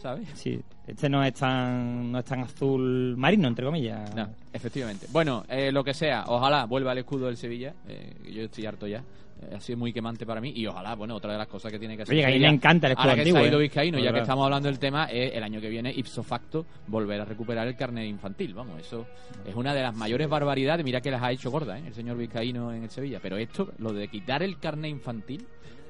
¿sabes? 0.00 0.28
Sí, 0.34 0.60
este 0.86 1.08
no 1.08 1.22
es 1.24 1.34
tan 1.34 2.12
no 2.12 2.18
es 2.18 2.24
tan 2.24 2.40
azul 2.40 3.14
marino, 3.16 3.48
entre 3.48 3.64
comillas. 3.64 4.14
No, 4.14 4.28
efectivamente. 4.52 5.06
Bueno, 5.10 5.44
eh, 5.48 5.72
lo 5.72 5.82
que 5.82 5.94
sea, 5.94 6.24
ojalá 6.28 6.64
vuelva 6.66 6.92
el 6.92 6.98
escudo 6.98 7.26
del 7.26 7.36
Sevilla. 7.36 7.74
eh, 7.88 8.14
que 8.22 8.32
yo 8.32 8.42
estoy 8.44 8.66
harto 8.66 8.86
ya. 8.86 9.02
Eh, 9.42 9.54
ha 9.54 9.60
sido 9.60 9.78
muy 9.78 9.92
quemante 9.92 10.24
para 10.24 10.40
mí. 10.40 10.52
Y 10.56 10.66
ojalá, 10.66 10.94
bueno, 10.94 11.14
otra 11.14 11.32
de 11.32 11.38
las 11.38 11.46
cosas 11.46 11.70
que 11.70 11.78
tiene 11.78 11.96
que 11.96 12.04
hacer. 12.04 12.14
Oye, 12.14 12.22
que 12.22 12.26
a 12.26 12.30
mí 12.30 12.38
me 12.38 12.48
encanta 12.48 12.86
el 12.86 12.92
escudo 12.92 13.02
ahora 13.04 13.14
que 13.16 13.20
antiguo, 13.20 13.38
se 13.40 13.44
ha 13.44 13.48
ido 13.48 13.58
¿eh? 13.58 13.62
Vizcaíno, 13.62 13.98
ya 13.98 14.12
que 14.12 14.20
estamos 14.20 14.44
hablando 14.44 14.68
del 14.68 14.78
tema, 14.78 15.04
es 15.06 15.34
el 15.34 15.42
año 15.42 15.60
que 15.60 15.68
viene, 15.68 15.92
ipso 15.92 16.22
facto, 16.22 16.64
volver 16.86 17.20
a 17.20 17.24
recuperar 17.24 17.66
el 17.66 17.76
carnet 17.76 18.08
infantil. 18.08 18.54
Vamos, 18.54 18.80
eso 18.80 19.06
es 19.46 19.54
una 19.54 19.74
de 19.74 19.82
las 19.82 19.94
mayores 19.94 20.28
barbaridades. 20.28 20.84
Mira 20.84 21.00
que 21.00 21.10
las 21.10 21.22
ha 21.22 21.32
hecho 21.32 21.50
gorda, 21.50 21.78
¿eh? 21.78 21.82
el 21.86 21.94
señor 21.94 22.16
Vizcaíno 22.16 22.72
en 22.72 22.84
el 22.84 22.90
Sevilla. 22.90 23.18
Pero 23.22 23.36
esto, 23.36 23.72
lo 23.78 23.92
de 23.92 24.08
quitar 24.08 24.42
el 24.42 24.58
carnet 24.58 24.90
infantil, 24.90 25.46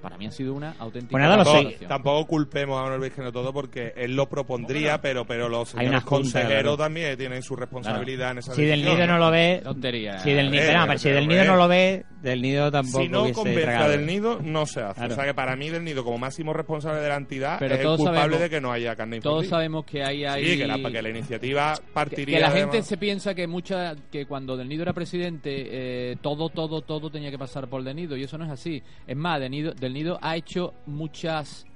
para 0.06 0.18
mí 0.18 0.26
ha 0.26 0.30
sido 0.30 0.54
una 0.54 0.76
auténtica 0.78 1.10
Pues 1.10 1.20
nada, 1.22 1.44
Tampoco, 1.88 2.26
culpemos 2.28 2.78
a 2.78 2.82
Manuel 2.84 3.00
Vizcaíno 3.00 3.32
todo 3.32 3.52
porque 3.52 3.92
él 3.96 4.14
lo 4.14 4.28
propondría, 4.28 5.00
pero 5.00 5.26
pero 5.26 5.48
los 5.48 5.74
Hay 5.74 5.86
señores 5.86 6.04
consejeros 6.04 6.78
también 6.78 7.18
tienen 7.18 7.42
su 7.42 7.56
responsabilidad 7.56 8.30
en 8.30 8.38
esa 8.38 8.54
Si 8.54 8.64
del 8.64 8.84
nido 8.84 9.04
no 9.08 9.18
lo 9.18 9.30
ve, 9.32 9.60
Tontería. 9.64 10.20
si 10.20 10.32
del 10.32 10.50
nido, 10.52 10.62
Eh, 10.62 10.74
no, 10.74 10.86
pero 10.86 10.98
si 11.00 11.10
del 11.10 11.26
nido 11.26 11.42
eh. 11.42 11.46
no 11.46 11.56
lo 11.56 11.66
ve, 11.66 12.04
del 12.22 12.40
nido 12.40 12.70
tampoco 12.70 13.02
Si 13.02 13.08
no 13.08 13.32
convence 13.32 13.88
del 13.88 14.06
nido, 14.06 14.38
no 14.42 14.64
se 14.66 14.80
hace. 14.80 14.94
Claro. 15.00 15.12
O 15.12 15.16
sea 15.16 15.24
que 15.24 15.34
para 15.34 15.56
mí 15.56 15.70
del 15.70 15.82
nido, 15.84 16.04
como 16.04 16.18
máximo 16.18 16.52
responsable 16.52 17.00
de 17.00 17.08
la 17.08 17.16
entidad, 17.16 17.56
Pero 17.58 17.74
es 17.74 17.80
el 17.80 17.86
culpable 17.86 18.20
sabemos- 18.20 18.40
de 18.40 18.50
que 18.50 18.60
no 18.60 18.70
haya 18.72 18.94
carne 18.94 19.16
infantil. 19.16 19.30
Todos 19.32 19.48
sabemos 19.48 19.84
que 19.84 20.04
hay 20.04 20.24
ahí... 20.24 20.44
Sí, 20.52 20.58
que 20.58 20.66
la, 20.66 20.76
que 20.90 21.02
la 21.02 21.08
iniciativa 21.10 21.74
partiría 21.92 22.36
que 22.36 22.40
la 22.42 22.50
gente 22.52 22.82
se 22.82 22.96
piensa 22.96 23.34
que 23.34 23.46
mucha 23.48 23.94
que 24.12 24.26
cuando 24.26 24.56
Del 24.56 24.68
Nido 24.68 24.82
era 24.82 24.92
presidente 24.92 25.50
eh, 26.12 26.16
todo 26.20 26.48
todo 26.48 26.80
todo 26.82 27.10
tenía 27.10 27.30
que 27.30 27.38
pasar 27.38 27.68
por 27.68 27.82
Del 27.82 27.96
Nido 27.96 28.16
y 28.16 28.22
eso 28.22 28.38
no 28.38 28.44
es 28.44 28.50
así 28.50 28.82
es 29.06 29.16
más 29.16 29.40
Del 29.40 29.50
Nido, 29.50 29.72
Del 29.74 29.92
Nido 29.96 30.18
ha 30.22 30.36
hecho 30.36 30.72
muchas 30.86 31.66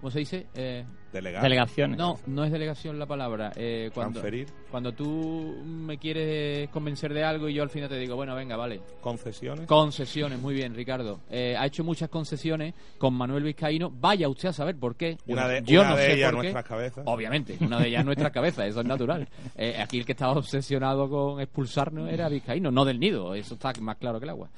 ¿cómo 0.00 0.10
se 0.10 0.18
dice? 0.20 0.46
Eh, 0.54 0.84
Delegar, 1.12 1.42
Delegaciones. 1.42 1.98
no 1.98 2.18
no 2.28 2.44
es 2.44 2.52
delegación 2.52 2.96
la 2.96 3.04
palabra 3.04 3.52
eh, 3.56 3.90
cuando 3.92 4.20
transferir, 4.20 4.46
cuando 4.70 4.92
tú 4.92 5.60
me 5.66 5.98
quieres 5.98 6.68
convencer 6.70 7.12
de 7.12 7.24
algo 7.24 7.48
y 7.48 7.54
yo 7.54 7.64
al 7.64 7.68
final 7.68 7.88
te 7.88 7.98
digo 7.98 8.14
bueno 8.14 8.34
venga 8.36 8.56
vale 8.56 8.80
concesiones. 9.00 9.66
concesiones 9.66 10.38
muy 10.40 10.54
bien 10.54 10.72
Ricardo 10.72 11.18
Eh, 11.28 11.56
ha 11.58 11.66
hecho 11.66 11.82
muchas 11.82 12.08
concesiones 12.10 12.74
con 12.96 13.12
Manuel 13.14 13.42
Vizcaíno 13.42 13.90
vaya 13.90 14.28
usted 14.28 14.50
a 14.50 14.52
saber 14.52 14.76
por 14.76 14.94
qué 14.94 15.16
Yo 15.26 15.32
una 15.32 15.42
no- 15.42 15.48
de, 15.48 15.62
yo 15.64 15.80
una 15.80 15.90
no 15.90 15.96
de 15.96 16.02
sé 16.04 16.12
ellas 16.14 16.30
por 16.30 16.40
qué. 16.42 16.52
nuestras 16.52 16.64
cabezas. 16.64 17.02
Obviamente, 17.06 17.56
una 17.60 17.80
de 17.80 17.88
ellas 17.88 18.00
en 18.00 18.06
nuestra 18.06 18.30
cabeza, 18.30 18.64
eso 18.66 18.80
es 18.80 18.86
natural. 18.86 19.28
Eh, 19.56 19.76
aquí 19.82 19.98
el 19.98 20.06
que 20.06 20.12
estaba 20.12 20.32
obsesionado 20.34 21.10
con 21.10 21.40
expulsarnos 21.40 22.08
era 22.08 22.28
Vizcaíno, 22.28 22.70
no 22.70 22.84
del 22.84 23.00
nido, 23.00 23.34
eso 23.34 23.54
está 23.54 23.72
más 23.80 23.96
claro 23.96 24.20
que 24.20 24.24
el 24.26 24.30
agua. 24.30 24.48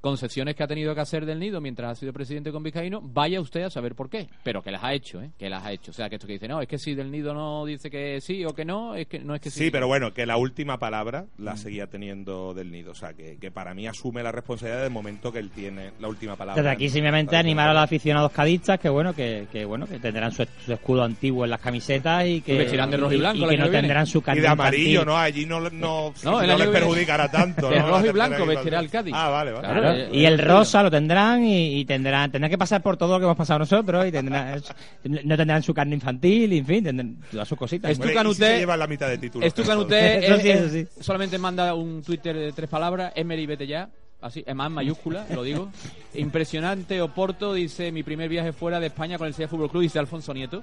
Concesiones 0.00 0.54
que 0.54 0.62
ha 0.62 0.66
tenido 0.68 0.94
que 0.94 1.00
hacer 1.00 1.26
del 1.26 1.38
nido 1.40 1.60
mientras 1.60 1.92
ha 1.92 1.94
sido 1.96 2.12
presidente 2.12 2.52
con 2.52 2.62
Vizcaíno, 2.62 3.00
vaya 3.02 3.40
usted 3.40 3.62
a 3.62 3.70
saber 3.70 3.94
por 3.94 4.08
qué, 4.08 4.28
pero 4.44 4.62
que 4.62 4.70
las 4.70 4.84
ha 4.84 4.92
hecho, 4.92 5.20
¿eh? 5.20 5.30
que 5.38 5.48
las 5.50 5.64
ha 5.64 5.72
hecho. 5.72 5.90
O 5.90 5.94
sea, 5.94 6.08
que 6.08 6.16
esto 6.16 6.26
que 6.26 6.34
dice, 6.34 6.46
no, 6.48 6.60
es 6.60 6.68
que 6.68 6.78
si 6.78 6.94
del 6.94 7.10
nido 7.10 7.34
no 7.34 7.64
dice 7.64 7.90
que 7.90 8.20
sí 8.20 8.44
o 8.44 8.54
que 8.54 8.64
no, 8.64 8.94
es 8.94 9.06
que 9.08 9.18
no 9.20 9.34
es 9.34 9.40
que 9.40 9.50
sí. 9.50 9.64
Sí, 9.64 9.70
pero 9.70 9.86
bueno, 9.88 10.12
que 10.14 10.24
la 10.26 10.36
última 10.36 10.78
palabra 10.78 11.26
la 11.38 11.56
seguía 11.56 11.86
teniendo 11.88 12.54
del 12.54 12.70
nido. 12.70 12.92
O 12.92 12.94
sea, 12.94 13.14
que, 13.14 13.38
que 13.38 13.50
para 13.50 13.74
mí 13.74 13.86
asume 13.86 14.22
la 14.22 14.30
responsabilidad 14.32 14.82
del 14.82 14.92
momento 14.92 15.32
que 15.32 15.38
él 15.40 15.50
tiene 15.50 15.92
la 15.98 16.08
última 16.08 16.36
palabra. 16.36 16.62
Desde 16.62 16.72
aquí 16.72 16.88
simplemente 16.88 17.36
animar 17.36 17.68
a 17.70 17.74
los 17.74 17.82
aficionados 17.82 18.30
cadistas 18.32 18.78
que 18.78 18.88
bueno 18.88 19.14
que, 19.14 19.46
que 19.50 19.64
bueno 19.64 19.86
que 19.86 19.98
tendrán 19.98 20.30
su, 20.30 20.46
su 20.64 20.72
escudo 20.72 21.02
antiguo 21.02 21.44
en 21.44 21.50
las 21.50 21.60
camisetas 21.60 22.26
y 22.26 22.42
que 22.42 22.54
Y 22.54 22.58
vestirán 22.58 22.90
de 22.90 22.96
rojo 22.98 23.12
y 23.12 23.18
blanco 23.18 23.44
el 23.44 23.50
que 23.50 23.56
no 23.56 23.70
tendrán 23.70 24.06
su 24.06 24.18
Y 24.18 24.22
carne 24.22 24.42
de 24.42 24.48
amarillo, 24.48 25.00
infantil. 25.00 25.06
¿no? 25.06 25.16
Allí 25.18 25.46
no, 25.46 25.60
no, 25.60 26.12
No, 26.22 26.42
no, 26.46 26.56
les 26.58 26.68
perjudicará 26.68 27.28
tanto. 27.30 27.68
de 27.70 27.78
¿no? 27.80 27.88
rojo 27.88 28.04
y 28.04 28.06
La 28.06 28.12
blanco 28.12 28.46
vestirá 28.46 28.80
el 28.80 28.90
Cádiz. 28.90 29.14
Ah, 29.16 29.28
vale, 29.30 29.52
vale. 29.52 29.66
Claro, 29.66 29.85
Claro, 29.94 29.98
eh, 29.98 30.08
y 30.12 30.24
el 30.24 30.40
eh, 30.40 30.42
rosa 30.44 30.82
lo 30.82 30.90
tendrán 30.90 31.44
y, 31.44 31.80
y 31.80 31.84
tendrán 31.84 32.30
tendrán 32.30 32.50
que 32.50 32.58
pasar 32.58 32.82
por 32.82 32.96
todo 32.96 33.14
lo 33.14 33.18
que 33.18 33.24
hemos 33.24 33.36
pasado 33.36 33.58
nosotros 33.60 34.06
y 34.06 34.12
tendrán 34.12 34.60
no 35.24 35.36
tendrán 35.36 35.62
su 35.62 35.72
carne 35.74 35.94
infantil 35.94 36.52
y 36.52 36.58
en 36.58 36.66
fin 36.66 36.84
tendrán 36.84 37.16
todas 37.30 37.48
sus 37.48 37.58
cositas 37.58 37.90
Es 37.90 37.98
tu 37.98 38.02
Hombre, 38.04 38.14
¿y 38.14 38.16
si 38.16 38.22
Canuté- 38.42 38.46
se 38.52 38.58
lleva 38.58 38.76
la 38.76 38.86
mitad 38.86 39.08
de 39.08 39.18
Canuté 39.64 40.26
Eso 40.26 40.34
es- 40.36 40.44
eso 40.44 40.64
es- 40.66 40.72
sí. 40.94 41.02
solamente 41.02 41.38
manda 41.38 41.74
un 41.74 42.02
Twitter 42.02 42.36
de 42.36 42.52
tres 42.52 42.68
palabras, 42.68 43.12
Emery 43.16 43.46
vete 43.46 43.66
ya, 43.66 43.88
así, 44.20 44.42
es 44.46 44.54
más 44.54 44.66
en 44.68 44.72
mayúscula, 44.74 45.26
lo 45.34 45.42
digo. 45.42 45.70
Impresionante 46.14 47.00
Oporto, 47.02 47.54
dice 47.54 47.92
mi 47.92 48.02
primer 48.02 48.28
viaje 48.28 48.52
fuera 48.52 48.80
de 48.80 48.86
España 48.88 49.18
con 49.18 49.26
el 49.26 49.34
Sevilla 49.34 49.48
Fútbol 49.48 49.70
Club, 49.70 49.82
dice 49.82 49.98
Alfonso 49.98 50.32
Nieto. 50.34 50.62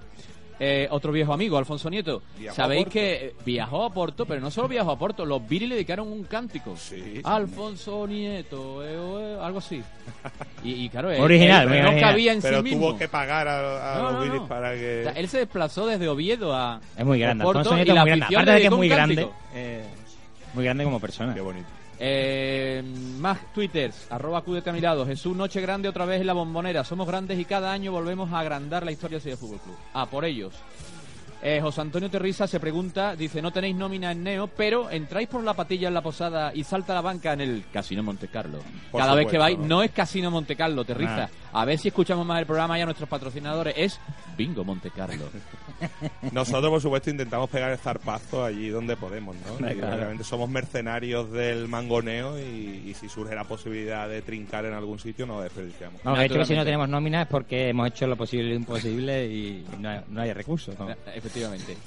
Eh, 0.59 0.87
otro 0.91 1.11
viejo 1.11 1.33
amigo, 1.33 1.57
Alfonso 1.57 1.89
Nieto. 1.89 2.21
Sabéis 2.53 2.87
que 2.87 3.13
eh, 3.27 3.35
viajó 3.45 3.83
a 3.85 3.89
Porto, 3.93 4.25
pero 4.25 4.39
no 4.39 4.51
solo 4.51 4.67
viajó 4.67 4.91
a 4.91 4.99
Porto, 4.99 5.25
los 5.25 5.45
Viri 5.47 5.65
le 5.67 5.75
dedicaron 5.75 6.07
un 6.11 6.23
cántico. 6.23 6.75
Sí. 6.77 7.21
Alfonso 7.23 8.05
Nieto, 8.07 8.83
eh, 8.85 8.93
eh, 8.93 9.37
algo 9.41 9.57
así. 9.59 9.81
Y, 10.63 10.85
y 10.85 10.89
claro, 10.89 11.09
Original, 11.09 11.63
él 11.63 11.81
no 11.83 11.89
original. 11.89 11.99
cabía 11.99 12.33
en 12.33 12.41
Pero 12.41 12.57
sí 12.57 12.63
mismo. 12.63 12.87
tuvo 12.89 12.97
que 12.97 13.07
pagar 13.07 13.47
a, 13.47 13.93
a 13.95 13.97
No, 13.97 14.11
los 14.21 14.27
no, 14.35 14.47
para 14.47 14.69
O 14.71 14.75
sea, 14.75 15.13
que... 15.13 15.19
él 15.19 15.27
se 15.27 15.39
desplazó 15.39 15.85
desde 15.87 16.07
Oviedo 16.07 16.55
a 16.55 16.79
es 16.97 17.05
muy 17.05 17.19
grande 17.19 17.43
Alfonso 17.43 17.71
y 17.73 17.75
Nieto 17.77 17.93
la 17.95 18.01
es 18.01 18.05
muy 18.05 18.19
grande 18.19 18.35
aparte 18.35 18.51
de 18.51 18.59
que 18.59 18.65
es 18.65 18.71
muy 18.71 18.87
grande 18.89 19.27
eh, 19.55 19.83
muy 20.53 20.63
grande 20.63 20.83
como 20.83 20.99
persona 20.99 21.33
Qué 21.33 21.41
bonito. 21.41 21.67
Eh, 21.99 22.83
más 23.19 23.53
twitters, 23.53 24.07
arroba 24.09 24.39
acúdete 24.39 24.69
a 24.69 24.73
mi 24.73 24.81
lado. 24.81 25.05
Jesús 25.05 25.35
Noche 25.35 25.61
Grande 25.61 25.89
otra 25.89 26.05
vez 26.05 26.21
en 26.21 26.27
la 26.27 26.33
bombonera. 26.33 26.83
Somos 26.83 27.07
grandes 27.07 27.39
y 27.39 27.45
cada 27.45 27.71
año 27.71 27.91
volvemos 27.91 28.31
a 28.31 28.39
agrandar 28.39 28.83
la 28.83 28.91
historia 28.91 29.19
del 29.19 29.37
Fútbol 29.37 29.59
Club. 29.59 29.75
Ah, 29.93 30.05
por 30.05 30.25
ellos. 30.25 30.53
Eh, 31.45 31.59
José 31.61 31.81
Antonio 31.81 32.09
Terriza 32.09 32.47
se 32.47 32.57
pregunta, 32.57 33.17
dice, 33.17 33.41
no 33.41 33.51
tenéis 33.51 33.75
nómina 33.75 34.13
en 34.13 34.23
Neo, 34.23 34.47
pero 34.47 34.89
entráis 34.89 35.27
por 35.27 35.43
la 35.43 35.53
patilla 35.53 35.89
en 35.89 35.93
la 35.93 36.01
posada 36.01 36.53
y 36.55 36.63
salta 36.63 36.93
la 36.93 37.01
banca 37.01 37.33
en 37.33 37.41
el 37.41 37.65
Casino 37.69 38.01
Monte 38.01 38.29
Carlo. 38.29 38.59
Por 38.89 39.01
Cada 39.01 39.13
vez 39.13 39.27
que 39.27 39.37
vais, 39.37 39.59
¿no? 39.59 39.67
no 39.67 39.83
es 39.83 39.91
Casino 39.91 40.31
Monte 40.31 40.55
Carlo, 40.55 40.85
Terriza. 40.85 41.29
Ah. 41.51 41.61
A 41.61 41.65
ver 41.65 41.77
si 41.77 41.89
escuchamos 41.89 42.25
más 42.25 42.39
el 42.39 42.45
programa 42.45 42.79
y 42.79 42.81
a 42.81 42.85
nuestros 42.85 43.09
patrocinadores. 43.09 43.73
Es 43.75 43.99
Bingo 44.37 44.63
Monte 44.63 44.89
Carlo. 44.91 45.25
Nosotros, 46.31 46.69
por 46.71 46.81
supuesto, 46.81 47.09
intentamos 47.09 47.49
pegar 47.49 47.71
el 47.71 47.77
zarpazo 47.77 48.43
allí 48.43 48.69
donde 48.69 48.95
podemos, 48.95 49.35
¿no? 49.35 49.69
Y 49.71 49.75
claro. 49.75 49.95
Obviamente 49.95 50.23
somos 50.23 50.49
mercenarios 50.49 51.31
del 51.31 51.67
mangoneo 51.67 52.37
y, 52.39 52.83
y 52.87 52.93
si 52.99 53.09
surge 53.09 53.35
la 53.35 53.43
posibilidad 53.43 54.07
de 54.09 54.21
trincar 54.21 54.65
en 54.65 54.73
algún 54.73 54.99
sitio, 54.99 55.25
no 55.25 55.41
desperdiciamos. 55.41 56.03
no, 56.03 56.15
de 56.15 56.25
hecho 56.25 56.35
que 56.39 56.45
si 56.45 56.55
no 56.55 56.63
tenemos 56.63 56.89
nómina 56.89 57.23
es 57.23 57.27
porque 57.27 57.69
hemos 57.69 57.87
hecho 57.87 58.07
lo 58.07 58.15
posible 58.15 58.45
y 58.45 58.49
lo 58.49 58.55
imposible 58.55 59.25
y 59.27 59.65
no 59.79 59.89
hay, 59.89 60.01
no 60.09 60.21
hay 60.21 60.33
recursos 60.33 60.77
¿no? 60.79 60.89
Eh, 60.89 60.95
Efectivamente. 61.15 61.77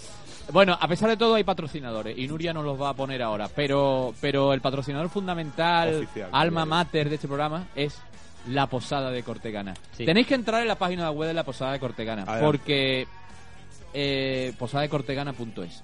Bueno, 0.53 0.79
a 0.81 0.87
pesar 0.87 1.09
de 1.11 1.17
todo 1.17 1.35
hay 1.35 1.43
patrocinadores 1.45 2.17
y 2.17 2.29
Nuria 2.29 2.53
nos 2.53 2.65
los 2.65 2.81
va 2.81 2.91
a 2.91 2.95
poner 2.95 3.21
ahora, 3.23 3.49
pero 3.55 4.15
pero 4.21 4.53
el 4.53 4.61
patrocinador 4.61 5.09
fundamental, 5.09 5.97
Oficial, 6.05 6.29
alma 6.33 6.61
claro. 6.61 6.67
mater 6.71 7.09
de 7.09 7.17
este 7.17 7.27
programa 7.27 7.67
es 7.75 7.99
la 8.49 8.69
Posada 8.69 9.11
de 9.11 9.25
Cortegana. 9.25 9.75
Sí. 9.97 10.05
Tenéis 10.05 10.29
que 10.29 10.35
entrar 10.35 10.63
en 10.63 10.69
la 10.69 10.77
página 10.77 11.11
web 11.11 11.27
de 11.27 11.35
la 11.35 11.43
Posada 11.43 11.73
de 11.73 11.81
Cortegana 11.81 12.23
Adelante. 12.23 12.45
porque 12.47 13.09
eh. 13.97 14.55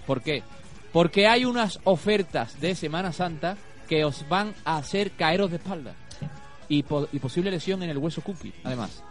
¿Por 0.07 0.21
qué? 0.23 0.43
Porque 0.93 1.27
hay 1.27 1.45
unas 1.45 1.81
ofertas 1.85 2.61
de 2.61 2.75
Semana 2.75 3.13
Santa 3.13 3.57
que 3.89 4.05
os 4.05 4.29
van 4.29 4.55
a 4.65 4.77
hacer 4.77 5.13
caeros 5.13 5.51
de 5.51 5.57
espalda 5.57 5.95
y, 6.69 6.83
po- 6.83 7.09
y 7.13 7.19
posible 7.19 7.51
lesión 7.51 7.83
en 7.83 7.91
el 7.91 7.99
hueso 7.99 8.21
cookie, 8.23 8.53
además. 8.65 9.03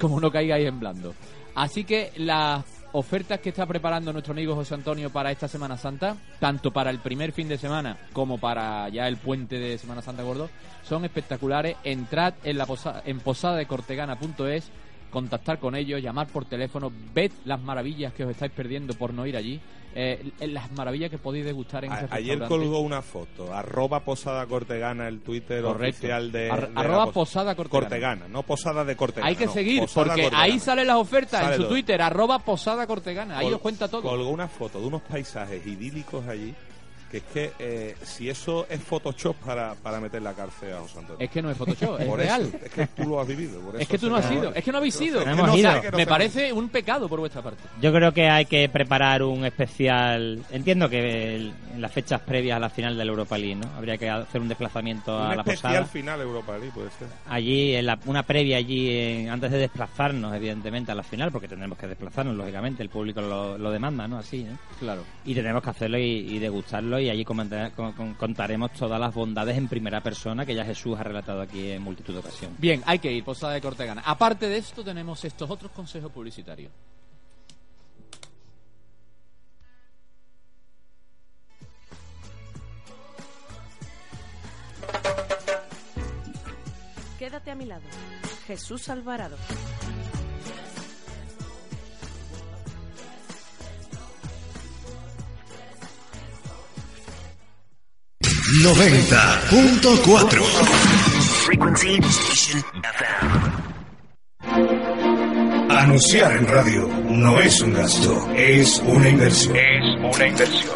Como 0.00 0.20
no 0.20 0.30
caigáis 0.30 0.66
en 0.66 0.80
blando. 0.80 1.14
Así 1.54 1.84
que 1.84 2.12
las 2.16 2.64
ofertas 2.92 3.40
que 3.40 3.50
está 3.50 3.66
preparando 3.66 4.12
nuestro 4.12 4.32
amigo 4.32 4.54
José 4.54 4.74
Antonio 4.74 5.10
para 5.10 5.30
esta 5.30 5.48
Semana 5.48 5.76
Santa, 5.76 6.16
tanto 6.40 6.72
para 6.72 6.90
el 6.90 6.98
primer 6.98 7.32
fin 7.32 7.48
de 7.48 7.56
semana 7.58 7.96
como 8.12 8.38
para 8.38 8.88
ya 8.88 9.06
el 9.06 9.16
puente 9.16 9.58
de 9.58 9.78
Semana 9.78 10.02
Santa 10.02 10.22
Gordo, 10.22 10.48
son 10.82 11.04
espectaculares. 11.04 11.76
Entrad 11.84 12.34
en 12.44 12.58
la 12.58 12.66
posa- 12.66 13.02
en 13.04 13.20
posadadecortegana.es, 13.20 14.70
contactar 15.12 15.58
con 15.60 15.76
ellos, 15.76 16.02
llamar 16.02 16.26
por 16.28 16.44
teléfono, 16.46 16.90
ved 17.14 17.30
las 17.44 17.60
maravillas 17.60 18.12
que 18.14 18.24
os 18.24 18.30
estáis 18.30 18.50
perdiendo 18.52 18.94
por 18.94 19.12
no 19.14 19.26
ir 19.26 19.36
allí, 19.36 19.60
eh, 19.94 20.32
las 20.40 20.72
maravillas 20.72 21.10
que 21.10 21.18
podéis 21.18 21.44
degustar 21.44 21.84
en 21.84 21.92
A- 21.92 22.00
ese 22.00 22.08
ayer 22.14 22.38
colgó 22.48 22.80
una 22.80 23.02
foto, 23.02 23.52
arroba 23.54 24.00
Posada 24.00 24.46
Cortegana, 24.46 25.06
el 25.06 25.20
Twitter 25.20 25.62
Correcto. 25.62 25.98
oficial 25.98 26.32
de, 26.32 26.50
Ar- 26.50 26.70
de 26.72 26.80
arroba 26.80 27.04
pos- 27.04 27.12
Posada 27.14 27.54
Cortegana. 27.54 27.88
Cortegana, 27.88 28.28
no 28.28 28.42
Posada 28.42 28.84
de 28.86 28.96
Cortegana. 28.96 29.28
Hay 29.28 29.36
que 29.36 29.46
no, 29.46 29.52
seguir, 29.52 29.80
Posada 29.82 30.06
porque 30.06 30.22
Cortegana. 30.22 30.42
ahí 30.44 30.58
salen 30.58 30.86
las 30.86 30.96
ofertas 30.96 31.40
Sale 31.42 31.46
en 31.48 31.56
su 31.56 31.62
todo. 31.64 31.68
Twitter, 31.72 32.00
arroba 32.02 32.38
posada 32.38 32.86
cortegana. 32.86 33.36
Ahí 33.38 33.44
Col- 33.46 33.54
os 33.54 33.60
cuenta 33.60 33.88
todo. 33.88 34.00
Colgó 34.02 34.30
una 34.30 34.48
foto 34.48 34.80
de 34.80 34.86
unos 34.86 35.02
paisajes 35.02 35.66
idílicos 35.66 36.26
allí, 36.26 36.54
que 37.12 37.18
es 37.18 37.22
que 37.32 37.52
eh, 37.60 37.94
si 38.02 38.28
eso 38.28 38.66
es 38.68 38.80
Photoshop 38.82 39.36
para, 39.36 39.74
para 39.74 40.00
meter 40.00 40.20
la 40.22 40.32
cárcel 40.32 40.72
a 40.72 40.80
José 40.80 40.98
Antonio. 40.98 41.20
Es 41.24 41.30
que 41.30 41.42
no 41.42 41.50
es 41.50 41.56
Photoshop, 41.56 42.00
es 42.00 42.06
Por 42.06 42.18
real. 42.18 42.42
Eso, 42.42 42.56
es 42.64 42.70
que 42.72 42.86
tú 42.88 43.08
lo 43.08 43.20
has 43.20 43.28
vivido. 43.28 43.60
por 43.60 43.80
Es 43.80 43.86
que 43.86 43.98
tú 43.98 44.08
no 44.10 44.16
has 44.16 44.28
me- 44.30 44.36
ido, 44.36 44.54
es 44.54 44.64
que 44.64 44.72
no 44.72 44.78
habéis 44.78 45.00
ido. 45.00 45.20
No 45.20 45.26
No 45.26 45.32
hemos 45.44 45.50
sé, 45.52 45.58
ido. 45.60 45.80
que 45.82 45.90
no 45.92 45.96
me 45.98 46.06
parece 46.06 46.52
un 46.52 46.68
pecado 46.70 47.08
por 47.08 47.20
vuestra 47.20 47.42
parte. 47.42 47.62
Yo 47.80 47.92
creo 47.92 48.12
que 48.12 48.28
hay 48.28 48.46
que 48.46 48.68
preparar 48.68 49.22
un 49.22 49.44
especial. 49.44 50.42
Entiendo 50.50 50.88
que 50.88 51.36
el- 51.36 51.52
en 51.74 51.80
las 51.80 51.92
fechas 51.92 52.20
previas 52.20 52.56
a 52.56 52.60
la 52.60 52.68
final 52.70 52.96
de 52.96 53.04
la 53.04 53.10
Europa 53.10 53.36
League, 53.38 53.56
¿no? 53.56 53.68
Habría 53.76 53.96
que 53.98 54.08
hacer 54.10 54.40
un 54.40 54.48
desplazamiento 54.48 55.12
a 55.18 55.28
Un 55.30 55.36
la 55.36 55.42
especial 55.42 55.72
posada. 55.72 55.86
final 55.86 56.20
Europa 56.20 56.52
League, 56.58 56.72
puede 56.74 56.90
ser. 56.98 57.08
Allí, 57.28 57.74
en 57.74 57.86
la- 57.86 57.98
una 58.06 58.22
previa 58.22 58.56
allí, 58.56 58.90
en- 58.96 59.28
antes 59.30 59.50
de 59.50 59.58
desplazarnos, 59.58 60.34
evidentemente, 60.34 60.92
a 60.92 60.94
la 60.94 61.02
final, 61.02 61.30
porque 61.30 61.48
tendremos 61.48 61.76
que 61.78 61.86
desplazarnos, 61.86 62.34
lógicamente, 62.36 62.82
el 62.82 62.88
público 62.88 63.20
lo, 63.20 63.58
lo 63.58 63.70
demanda, 63.70 64.06
¿no? 64.08 64.18
Así, 64.18 64.44
¿no? 64.44 64.58
Claro. 64.78 65.02
Y 65.24 65.34
tendremos 65.34 65.62
que 65.62 65.70
hacerlo 65.70 65.98
y, 65.98 66.02
y 66.02 66.38
degustarlo 66.38 66.98
y 67.02 67.10
allí 67.10 67.24
contaremos 67.24 68.72
todas 68.72 69.00
las 69.00 69.14
bondades 69.14 69.56
en 69.56 69.68
primera 69.68 70.00
persona 70.00 70.46
que 70.46 70.54
ya 70.54 70.64
Jesús 70.64 70.98
ha 70.98 71.02
relatado 71.02 71.40
aquí 71.40 71.70
en 71.70 71.82
multitud 71.82 72.12
de 72.14 72.20
ocasiones. 72.20 72.58
Bien, 72.58 72.82
hay 72.86 72.98
que 72.98 73.12
ir, 73.12 73.24
posada 73.24 73.54
de 73.54 73.60
Cortegana. 73.60 74.02
Aparte 74.04 74.48
de 74.48 74.58
esto, 74.58 74.82
tenemos 74.82 75.24
estos 75.24 75.50
otros 75.50 75.72
consejos 75.72 76.10
publicitarios. 76.10 76.72
Quédate 87.18 87.50
a 87.52 87.54
mi 87.54 87.66
lado. 87.66 87.82
Jesús 88.46 88.88
Alvarado. 88.88 89.36
Noventa 98.60 99.40
punto 99.48 99.98
cuatro. 100.04 100.44
Frequency 101.46 101.96
Station 102.02 102.62
FM. 102.84 103.32
Anunciar 105.70 106.32
en 106.32 106.46
radio 106.46 106.86
no 107.08 107.40
es 107.40 107.62
un 107.62 107.72
gasto, 107.72 108.28
es 108.36 108.78
una 108.84 109.08
inversión. 109.08 109.56
Es 109.56 110.16
una 110.16 110.26
inversión. 110.26 110.74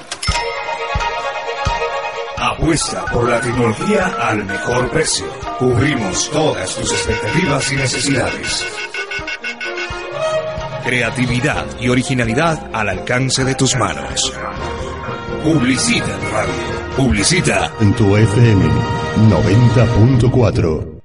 Apuesta 2.38 3.04
por 3.12 3.28
la 3.28 3.42
tecnología 3.42 4.06
al 4.22 4.46
mejor 4.46 4.88
precio. 4.90 5.26
Cubrimos 5.58 6.30
todas 6.30 6.74
tus 6.76 6.90
expectativas 6.92 7.72
y 7.72 7.76
necesidades. 7.76 8.64
Creatividad 10.82 11.66
y 11.78 11.90
originalidad 11.90 12.70
al 12.72 12.88
alcance 12.88 13.44
de 13.44 13.54
tus 13.54 13.76
manos. 13.76 14.32
Publicita 15.26 16.04
en 16.04 16.30
radio. 16.30 16.54
Publicita 16.96 17.72
En 17.80 17.94
tu 17.94 18.16
FM 18.16 18.64
90.4. 19.28 21.00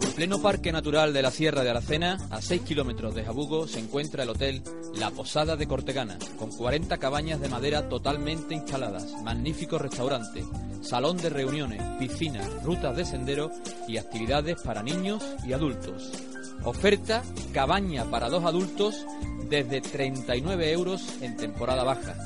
En 0.00 0.12
pleno 0.14 0.40
Parque 0.40 0.72
Natural 0.72 1.12
de 1.12 1.20
la 1.20 1.30
Sierra 1.30 1.62
de 1.62 1.70
Aracena, 1.70 2.16
a 2.30 2.40
6 2.40 2.62
kilómetros 2.62 3.14
de 3.14 3.24
Jabugo, 3.24 3.66
se 3.66 3.80
encuentra 3.80 4.22
el 4.22 4.30
hotel 4.30 4.62
La 4.94 5.10
Posada 5.10 5.56
de 5.56 5.66
Cortegana, 5.66 6.18
con 6.38 6.50
40 6.50 6.96
cabañas 6.98 7.40
de 7.40 7.48
madera 7.48 7.88
totalmente 7.88 8.54
instaladas, 8.54 9.12
magnífico 9.22 9.78
restaurante, 9.78 10.44
salón 10.80 11.18
de 11.18 11.28
reuniones, 11.30 11.82
piscina, 11.98 12.40
rutas 12.64 12.96
de 12.96 13.04
sendero 13.04 13.50
y 13.88 13.98
actividades 13.98 14.60
para 14.62 14.82
niños 14.82 15.22
y 15.44 15.52
adultos. 15.52 16.31
Oferta 16.64 17.22
cabaña 17.52 18.10
para 18.10 18.28
dos 18.28 18.44
adultos 18.44 19.06
desde 19.48 19.80
39 19.80 20.72
euros 20.72 21.20
en 21.20 21.36
temporada 21.36 21.84
baja. 21.84 22.16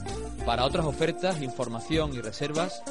Para 0.45 0.65
otras 0.65 0.87
ofertas, 0.87 1.43
información 1.43 2.15
y 2.15 2.21
reservas, 2.21 2.83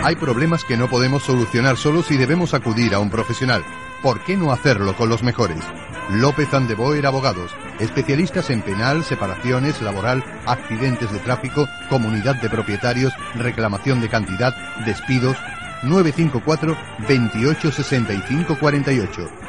Hay 0.03 0.15
problemas 0.15 0.63
que 0.63 0.77
no 0.77 0.89
podemos 0.89 1.23
solucionar 1.23 1.75
solos 1.75 2.09
y 2.09 2.17
debemos 2.17 2.53
acudir 2.53 2.93
a 2.93 2.99
un 2.99 3.09
profesional. 3.09 3.63
¿Por 4.01 4.21
qué 4.21 4.37
no 4.37 4.53
hacerlo 4.53 4.95
con 4.95 5.09
los 5.09 5.23
mejores? 5.23 5.59
López 6.09 6.53
Andeboer 6.53 7.05
Abogados, 7.05 7.51
especialistas 7.79 8.49
en 8.49 8.61
penal, 8.61 9.03
separaciones, 9.03 9.81
laboral, 9.81 10.23
accidentes 10.45 11.11
de 11.11 11.19
tráfico, 11.19 11.67
comunidad 11.89 12.41
de 12.41 12.49
propietarios, 12.49 13.13
reclamación 13.35 13.99
de 13.99 14.09
cantidad, 14.09 14.55
despidos. 14.85 15.37
954 15.83 16.77
28 17.07 17.71
65 17.71 18.57
48. 18.59 19.48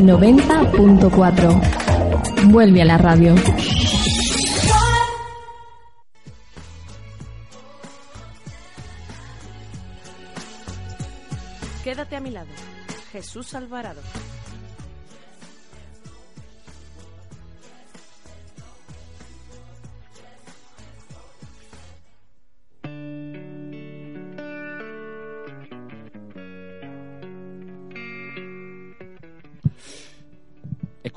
Noventa 0.00 0.70
punto 0.72 1.08
cuatro. 1.10 1.60
Vuelve 2.46 2.82
a 2.82 2.84
la 2.84 2.98
radio. 2.98 3.34
Quédate 11.84 12.16
a 12.16 12.20
mi 12.20 12.30
lado. 12.30 12.48
Jesús 13.12 13.54
Alvarado. 13.54 14.00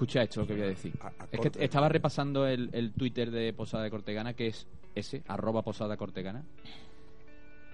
Escucha 0.07 0.23
esto 0.23 0.39
lo 0.39 0.47
que 0.47 0.53
voy 0.53 0.63
a 0.63 0.67
decir. 0.67 0.93
es 1.33 1.39
que 1.41 1.65
estaba 1.65 1.89
repasando 1.89 2.47
el, 2.47 2.69
el 2.71 2.93
Twitter 2.93 3.29
de 3.29 3.51
Posada 3.51 3.83
de 3.83 3.89
Cortegana, 3.89 4.31
que 4.31 4.47
es 4.47 4.65
ese, 4.95 5.21
arroba 5.27 5.63
Posada 5.63 5.97
Cortegana. 5.97 6.45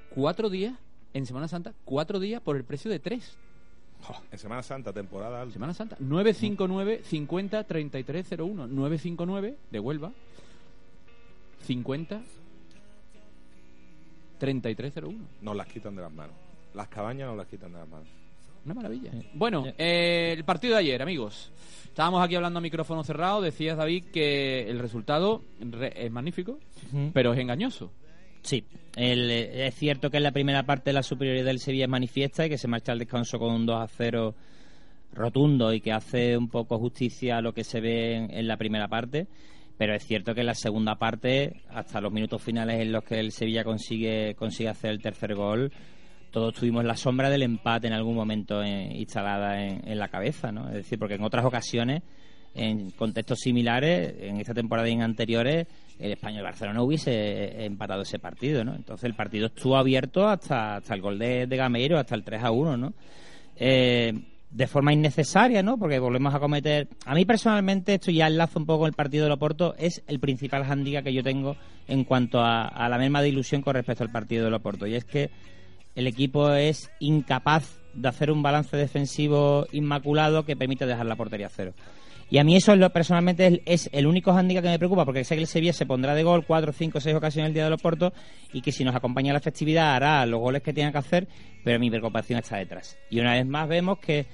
Cuatro 0.09 0.49
días, 0.49 0.73
en 1.13 1.27
Semana 1.27 1.47
Santa, 1.47 1.75
cuatro 1.85 2.19
días 2.19 2.41
por 2.41 2.57
el 2.57 2.63
precio 2.63 2.89
de 2.89 2.97
tres. 2.97 3.37
En 4.31 4.39
Semana 4.39 4.63
Santa, 4.63 4.91
temporada 4.91 5.43
alta. 5.43 5.53
Semana 5.53 5.75
Santa. 5.75 5.95
959 5.99 7.03
50 7.03 7.63
3301. 7.65 8.65
959 8.67 9.57
de 9.69 9.79
Huelva. 9.79 10.11
50 11.61 12.21
3301. 14.39 15.19
Nos 15.39 15.55
las 15.55 15.67
quitan 15.67 15.95
de 15.95 16.01
las 16.01 16.11
manos. 16.11 16.35
Las 16.73 16.87
cabañas 16.87 17.27
nos 17.27 17.37
las 17.37 17.45
quitan 17.45 17.71
de 17.71 17.77
las 17.77 17.87
manos. 17.87 18.22
Una 18.65 18.73
maravilla. 18.73 19.11
Bueno, 19.33 19.65
eh, 19.77 20.33
el 20.37 20.43
partido 20.45 20.73
de 20.75 20.79
ayer, 20.81 21.01
amigos. 21.01 21.51
Estábamos 21.85 22.23
aquí 22.23 22.35
hablando 22.35 22.59
a 22.59 22.61
micrófono 22.61 23.03
cerrado. 23.03 23.41
Decías, 23.41 23.77
David, 23.77 24.05
que 24.13 24.69
el 24.69 24.79
resultado 24.79 25.43
re- 25.59 25.93
es 25.95 26.11
magnífico, 26.11 26.57
pero 27.13 27.33
es 27.33 27.39
engañoso. 27.39 27.91
Sí, 28.41 28.63
el- 28.95 29.29
eh, 29.29 29.67
es 29.67 29.75
cierto 29.75 30.09
que 30.09 30.17
en 30.17 30.23
la 30.23 30.31
primera 30.31 30.63
parte 30.63 30.91
la 30.93 31.03
superioridad 31.03 31.45
del 31.45 31.59
Sevilla 31.59 31.85
es 31.85 31.89
manifiesta 31.89 32.45
y 32.45 32.49
que 32.49 32.57
se 32.57 32.67
marcha 32.67 32.91
al 32.93 32.99
descanso 32.99 33.37
con 33.37 33.53
un 33.53 33.65
2 33.65 33.81
a 33.81 33.87
0 33.87 34.33
rotundo 35.13 35.71
y 35.73 35.81
que 35.81 35.91
hace 35.91 36.35
un 36.37 36.49
poco 36.49 36.79
justicia 36.79 37.37
a 37.37 37.41
lo 37.41 37.53
que 37.53 37.63
se 37.63 37.79
ve 37.81 38.15
en, 38.15 38.31
en 38.31 38.47
la 38.47 38.57
primera 38.57 38.87
parte. 38.87 39.27
Pero 39.77 39.95
es 39.95 40.05
cierto 40.05 40.33
que 40.35 40.41
en 40.41 40.47
la 40.47 40.55
segunda 40.55 40.95
parte, 40.95 41.61
hasta 41.69 41.99
los 41.99 42.11
minutos 42.13 42.41
finales 42.41 42.79
en 42.79 42.91
los 42.91 43.03
que 43.03 43.19
el 43.19 43.31
Sevilla 43.31 43.63
consigue, 43.63 44.35
consigue 44.35 44.69
hacer 44.69 44.91
el 44.91 45.01
tercer 45.01 45.33
gol, 45.35 45.71
todos 46.33 46.55
tuvimos 46.55 46.83
la 46.83 46.97
sombra 46.97 47.29
del 47.29 47.43
empate 47.43 47.85
en 47.85 47.93
algún 47.93 48.15
momento 48.15 48.63
eh, 48.63 48.91
instalada 48.95 49.63
en, 49.63 49.87
en 49.87 49.99
la 49.99 50.07
cabeza, 50.07 50.51
¿no? 50.51 50.67
Es 50.67 50.73
decir, 50.73 50.97
porque 50.97 51.13
en 51.13 51.23
otras 51.23 51.45
ocasiones, 51.45 52.01
en 52.55 52.89
contextos 52.89 53.39
similares, 53.39 54.15
en 54.19 54.37
esta 54.37 54.55
temporada 54.55 54.89
y 54.89 54.93
en 54.93 55.03
anteriores, 55.03 55.67
el 55.99 56.13
Español 56.13 56.43
Barcelona 56.43 56.81
hubiese 56.81 57.11
eh, 57.11 57.65
empatado 57.65 58.01
ese 58.01 58.17
partido, 58.17 58.63
¿no? 58.63 58.73
Entonces 58.73 59.05
el 59.05 59.13
partido 59.13 59.45
estuvo 59.45 59.77
abierto 59.77 60.27
hasta, 60.27 60.77
hasta 60.77 60.95
el 60.95 61.01
gol 61.01 61.19
de, 61.19 61.45
de 61.45 61.55
Gameiro, 61.55 61.99
hasta 61.99 62.15
el 62.15 62.23
3 62.23 62.43
a 62.43 62.51
1, 62.51 62.77
¿no? 62.77 62.93
Eh, 63.55 64.11
de 64.49 64.67
forma 64.67 64.91
innecesaria, 64.91 65.61
¿no? 65.61 65.77
Porque 65.77 65.99
volvemos 65.99 66.33
a 66.33 66.39
cometer. 66.39 66.87
A 67.05 67.13
mí 67.13 67.25
personalmente, 67.25 67.93
esto 67.93 68.09
ya 68.09 68.25
enlazo 68.25 68.57
un 68.57 68.65
poco 68.65 68.79
con 68.79 68.87
el 68.87 68.93
partido 68.93 69.25
de 69.25 69.29
Loporto, 69.29 69.75
es 69.77 70.01
el 70.07 70.19
principal 70.19 70.63
handicap 70.63 71.03
que 71.03 71.13
yo 71.13 71.21
tengo 71.21 71.55
en 71.87 72.03
cuanto 72.03 72.39
a, 72.39 72.67
a 72.67 72.89
la 72.89 72.97
misma 72.97 73.21
de 73.21 73.29
ilusión 73.29 73.61
con 73.61 73.75
respecto 73.75 74.03
al 74.03 74.11
partido 74.11 74.45
de 74.45 74.49
Loporto. 74.49 74.87
Y 74.87 74.95
es 74.95 75.05
que 75.05 75.29
el 75.95 76.07
equipo 76.07 76.51
es 76.51 76.91
incapaz 76.99 77.79
de 77.93 78.07
hacer 78.07 78.31
un 78.31 78.41
balance 78.41 78.75
defensivo 78.75 79.67
inmaculado 79.71 80.45
que 80.45 80.55
permite 80.55 80.85
dejar 80.85 81.05
la 81.05 81.15
portería 81.15 81.47
a 81.47 81.49
cero. 81.49 81.73
Y 82.29 82.39
a 82.39 82.43
mí 82.43 82.55
eso 82.55 82.73
es 82.73 82.79
lo, 82.79 82.89
personalmente 82.89 83.61
es, 83.65 83.89
el 83.93 84.07
único 84.07 84.33
hándicap 84.33 84.63
que 84.63 84.69
me 84.69 84.79
preocupa, 84.79 85.05
porque 85.05 85.23
sé 85.23 85.35
que 85.35 85.41
el 85.41 85.47
Sevilla 85.47 85.73
se 85.73 85.85
pondrá 85.85 86.15
de 86.15 86.23
gol 86.23 86.45
cuatro, 86.45 86.71
cinco, 86.73 86.99
seis 86.99 87.15
ocasiones 87.15 87.49
el 87.49 87.53
día 87.53 87.65
de 87.65 87.69
los 87.69 87.81
Portos 87.81 88.11
y 88.51 88.61
que 88.61 88.71
si 88.71 88.83
nos 88.83 88.95
acompaña 88.95 89.33
la 89.33 89.39
festividad 89.39 89.93
hará 89.93 90.25
los 90.25 90.39
goles 90.39 90.63
que 90.63 90.73
tenga 90.73 90.91
que 90.91 90.97
hacer, 90.97 91.27
pero 91.63 91.79
mi 91.79 91.91
preocupación 91.91 92.39
está 92.39 92.57
detrás. 92.57 92.97
Y 93.11 93.19
una 93.19 93.33
vez 93.33 93.45
más 93.45 93.67
vemos 93.67 93.99
que 93.99 94.25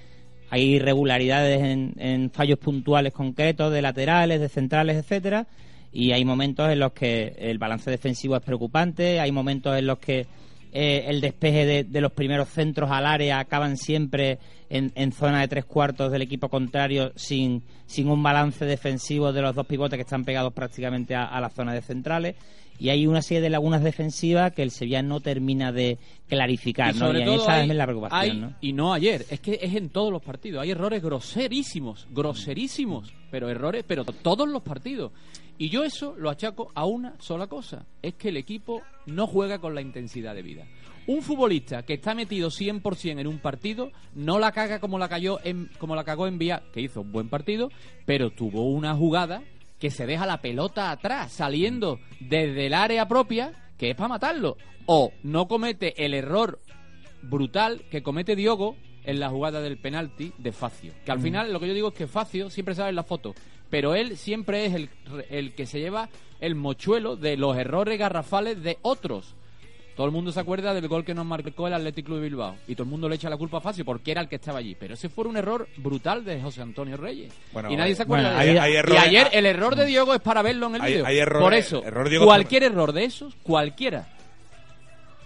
hay 0.50 0.76
irregularidades 0.76 1.62
en, 1.62 1.94
en 1.98 2.32
fallos 2.32 2.58
puntuales 2.58 3.12
concretos 3.12 3.72
de 3.74 3.82
laterales, 3.82 4.40
de 4.40 4.50
centrales, 4.50 4.96
etcétera, 4.96 5.48
y 5.92 6.12
hay 6.12 6.24
momentos 6.24 6.70
en 6.70 6.80
los 6.80 6.94
que 6.94 7.36
el 7.38 7.58
balance 7.58 7.92
defensivo 7.92 8.38
es 8.38 8.44
preocupante, 8.44 9.20
hay 9.20 9.32
momentos 9.32 9.78
en 9.78 9.88
los 9.88 10.00
que 10.00 10.26
eh, 10.72 11.06
el 11.08 11.22
despeje 11.22 11.84
de, 11.84 12.02
los 12.02 12.12
primeros 12.12 12.50
centros 12.50 12.92
al 12.92 13.06
área 13.06 13.40
acaban 13.40 13.78
siempre 13.78 14.40
en, 14.70 14.92
en 14.96 15.12
zona 15.12 15.42
de 15.42 15.48
tres 15.48 15.66
cuartos 15.66 16.12
del 16.12 16.22
equipo 16.22 16.50
contrario 16.50 17.12
sin, 17.16 17.64
sin 17.86 18.10
un 18.10 18.22
balance 18.22 18.66
defensivo 18.66 19.34
de 19.34 19.42
los 19.42 19.56
dos 19.56 19.66
pivotes 19.66 19.98
que 19.98 20.04
están 20.04 20.26
pegados 20.26 20.54
prácticamente 20.54 21.16
a, 21.16 21.26
a 21.26 21.42
la 21.42 21.50
zona 21.50 21.74
de 21.74 21.82
centrales 21.82 22.36
y 22.80 22.90
hay 22.90 23.06
una 23.06 23.22
serie 23.22 23.42
de 23.42 23.50
lagunas 23.50 23.84
defensivas 23.84 24.54
que 24.54 24.64
el 24.64 24.72
Sevilla 24.72 25.02
no 25.04 25.20
termina 25.20 25.72
de 25.72 25.98
clarificar, 26.28 26.96
Y 26.96 27.00
¿no? 27.00 27.06
sobre 27.08 27.22
y 27.22 27.26
todo 27.26 27.36
esa 27.44 27.56
hay- 27.56 27.70
es 27.70 27.76
la 27.76 27.86
preocupación, 27.86 28.20
hay- 28.20 28.38
¿no? 28.40 28.54
Y 28.62 28.74
no 28.74 28.94
ayer, 28.94 29.26
es 29.30 29.40
que 29.42 29.60
es 29.62 29.76
en 29.76 29.90
todos 29.90 30.12
los 30.12 30.22
partidos. 30.22 30.62
Hay 30.62 30.72
errores 30.72 31.02
groserísimos, 31.04 32.08
groserísimos, 32.12 33.14
pero 33.30 33.50
errores, 33.50 33.84
pero 33.88 34.06
todos 34.06 34.48
los 34.48 34.62
partidos. 34.64 35.12
Y 35.58 35.70
yo 35.70 35.84
eso 35.84 36.16
lo 36.18 36.30
achaco 36.30 36.72
a 36.74 36.86
una 36.86 37.16
sola 37.20 37.48
cosa, 37.48 37.86
es 38.02 38.14
que 38.16 38.30
el 38.30 38.38
equipo 38.38 38.82
no 39.06 39.28
juega 39.28 39.60
con 39.60 39.76
la 39.76 39.82
intensidad 39.82 40.34
de 40.34 40.42
vida. 40.42 40.66
Un 41.08 41.22
futbolista 41.22 41.84
que 41.84 41.96
está 41.96 42.14
metido 42.14 42.50
100% 42.50 43.20
en 43.20 43.28
un 43.28 43.40
partido 43.40 43.92
no 44.16 44.38
la 44.40 44.52
caga 44.52 44.80
como 44.80 45.00
la 45.00 45.10
cayó 45.10 45.40
en, 45.44 45.70
como 45.80 45.96
la 45.96 46.04
cagó 46.04 46.28
en 46.28 46.38
Vía, 46.38 46.62
que 46.72 46.82
hizo 46.82 47.02
un 47.02 47.12
buen 47.12 47.30
partido, 47.30 47.72
pero 48.06 48.30
tuvo 48.30 48.70
una 48.70 48.94
jugada 48.96 49.42
que 49.80 49.92
se 49.92 50.06
deja 50.06 50.26
la 50.26 50.42
pelota 50.42 50.92
atrás, 50.92 51.32
saliendo 51.32 52.00
desde 52.20 52.66
el 52.68 52.74
área 52.74 53.08
propia, 53.08 53.54
que 53.78 53.90
es 53.92 53.96
para 53.96 54.10
matarlo. 54.10 54.58
O 54.86 55.12
no 55.24 55.48
comete 55.48 56.06
el 56.06 56.14
error 56.14 56.60
brutal 57.22 57.84
que 57.90 58.04
comete 58.04 58.36
Diogo 58.36 58.76
en 59.04 59.20
la 59.20 59.30
jugada 59.30 59.62
del 59.62 59.78
penalti 59.78 60.34
de 60.38 60.52
Facio. 60.52 60.94
Que 61.06 61.12
al 61.12 61.20
Mm. 61.20 61.24
final 61.24 61.54
lo 61.54 61.60
que 61.60 61.68
yo 61.68 61.74
digo 61.74 61.88
es 61.90 61.94
que 61.94 62.08
Facio 62.08 62.50
siempre 62.50 62.76
sabe 62.76 62.90
en 62.90 62.96
la 62.96 63.04
foto, 63.04 63.34
pero 63.70 63.96
él 63.96 64.18
siempre 64.18 64.66
es 64.66 64.74
el, 64.74 64.90
el 65.30 65.54
que 65.56 65.66
se 65.66 65.80
lleva 65.80 66.10
el 66.40 66.56
mochuelo 66.56 67.16
de 67.16 67.38
los 67.38 67.58
errores 67.58 67.98
garrafales 68.00 68.62
de 68.64 68.78
otros. 68.82 69.36
Todo 70.00 70.06
el 70.08 70.14
mundo 70.14 70.32
se 70.32 70.40
acuerda 70.40 70.74
del 70.74 70.88
gol 70.88 71.04
que 71.04 71.14
nos 71.14 71.26
marcó 71.26 71.68
el 71.68 71.74
Athletic 71.74 72.06
Club 72.06 72.20
de 72.20 72.24
Bilbao 72.24 72.56
y 72.70 72.74
todo 72.74 72.86
el 72.86 72.90
mundo 72.90 73.10
le 73.10 73.16
echa 73.16 73.30
la 73.30 73.36
culpa 73.36 73.58
a 73.58 73.60
Facio 73.60 73.84
porque 73.84 74.12
era 74.12 74.22
el 74.22 74.30
que 74.30 74.38
estaba 74.38 74.60
allí. 74.60 74.74
Pero 74.80 74.94
ese 74.94 75.10
fue 75.10 75.26
un 75.26 75.36
error 75.36 75.68
brutal 75.76 76.24
de 76.24 76.42
José 76.42 76.62
Antonio 76.62 76.96
Reyes. 76.96 77.34
Bueno, 77.52 77.70
y 77.70 77.76
nadie 77.76 77.96
se 77.96 78.04
acuerda 78.04 78.34
bueno, 78.34 78.54
de 78.54 78.60
hay- 78.62 78.74
y 78.76 78.98
ayer 78.98 79.28
el 79.34 79.46
error 79.46 79.76
de 79.76 79.86
Diogo 79.86 80.14
es 80.14 80.22
para 80.22 80.42
verlo 80.42 80.68
en 80.68 80.76
el 80.76 80.82
Hay- 80.84 80.92
vídeo. 80.94 81.06
hay 81.06 81.18
errores- 81.18 81.44
Por 81.44 81.54
eso, 81.54 81.84
error 81.84 82.10
de 82.10 82.18
cualquier 82.18 82.64
error 82.64 82.94
de 82.94 83.04
esos, 83.04 83.36
cualquiera, 83.44 84.08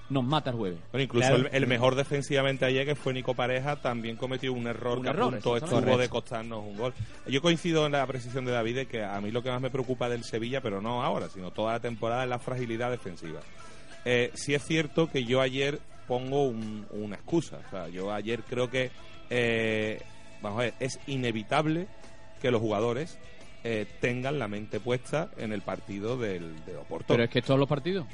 nos 0.09 0.23
mata 0.23 0.49
el 0.49 0.55
jueves. 0.55 0.79
Bueno, 0.91 1.03
incluso 1.03 1.27
Claro. 1.27 1.47
el, 1.49 1.55
el 1.55 1.67
mejor 1.67 1.93
defensivamente 1.93 2.65
ayer, 2.65 2.83
que 2.87 2.95
fue 2.95 3.13
Nico 3.13 3.35
Pareja, 3.35 3.75
también 3.75 4.15
cometió 4.15 4.51
un 4.53 4.65
error 4.65 4.97
Un 4.97 5.03
que 5.03 5.09
error, 5.11 5.21
a 5.21 5.29
punto 5.29 5.55
exactamente. 5.55 5.65
estuvo 5.91 6.01
de 6.01 6.09
Correcto. 6.09 6.13
costarnos 6.15 6.63
un 6.65 6.77
gol. 6.77 6.93
Yo 7.27 7.43
coincido 7.43 7.85
en 7.85 7.91
la 7.91 8.07
precisión 8.07 8.43
de 8.43 8.51
David 8.53 8.75
de 8.75 8.85
que 8.87 9.03
a 9.03 9.21
mí 9.21 9.29
lo 9.29 9.43
que 9.43 9.51
más 9.51 9.61
me 9.61 9.69
preocupa 9.69 10.09
del 10.09 10.23
Sevilla, 10.23 10.61
pero 10.61 10.81
no 10.81 11.03
ahora, 11.03 11.29
sino 11.29 11.51
toda 11.51 11.73
la 11.73 11.79
temporada, 11.79 12.23
es 12.23 12.29
la 12.31 12.39
fragilidad 12.39 12.89
defensiva. 12.89 13.39
Eh, 14.05 14.31
sí 14.33 14.53
es 14.53 14.63
cierto 14.63 15.09
que 15.09 15.23
yo 15.23 15.41
ayer 15.41 15.79
pongo 16.07 16.43
un- 16.47 16.85
una 16.91 17.15
excusa. 17.15 17.59
O 17.67 17.69
sea, 17.69 17.87
yo 17.87 18.11
ayer 18.11 18.43
creo 18.43 18.69
que, 18.69 18.91
eh, 19.29 19.99
vamos 20.41 20.59
a 20.59 20.63
ver, 20.63 20.73
es 20.79 20.99
inevitable 21.07 21.87
que 22.41 22.51
los 22.51 22.61
jugadores 22.61 23.17
eh, 23.65 23.85
tengan 24.01 24.39
la 24.39 24.49
mente 24.49 24.81
puesta 24.81 25.31
en 25.37 25.53
el 25.53 25.61
partido 25.61 26.17
del, 26.17 26.65
de 26.65 26.75
Oporto. 26.75 27.13
Pero 27.13 27.23
es 27.23 27.29
que 27.29 27.41
todos 27.41 27.57
los 27.57 27.69
partidos. 27.69 28.05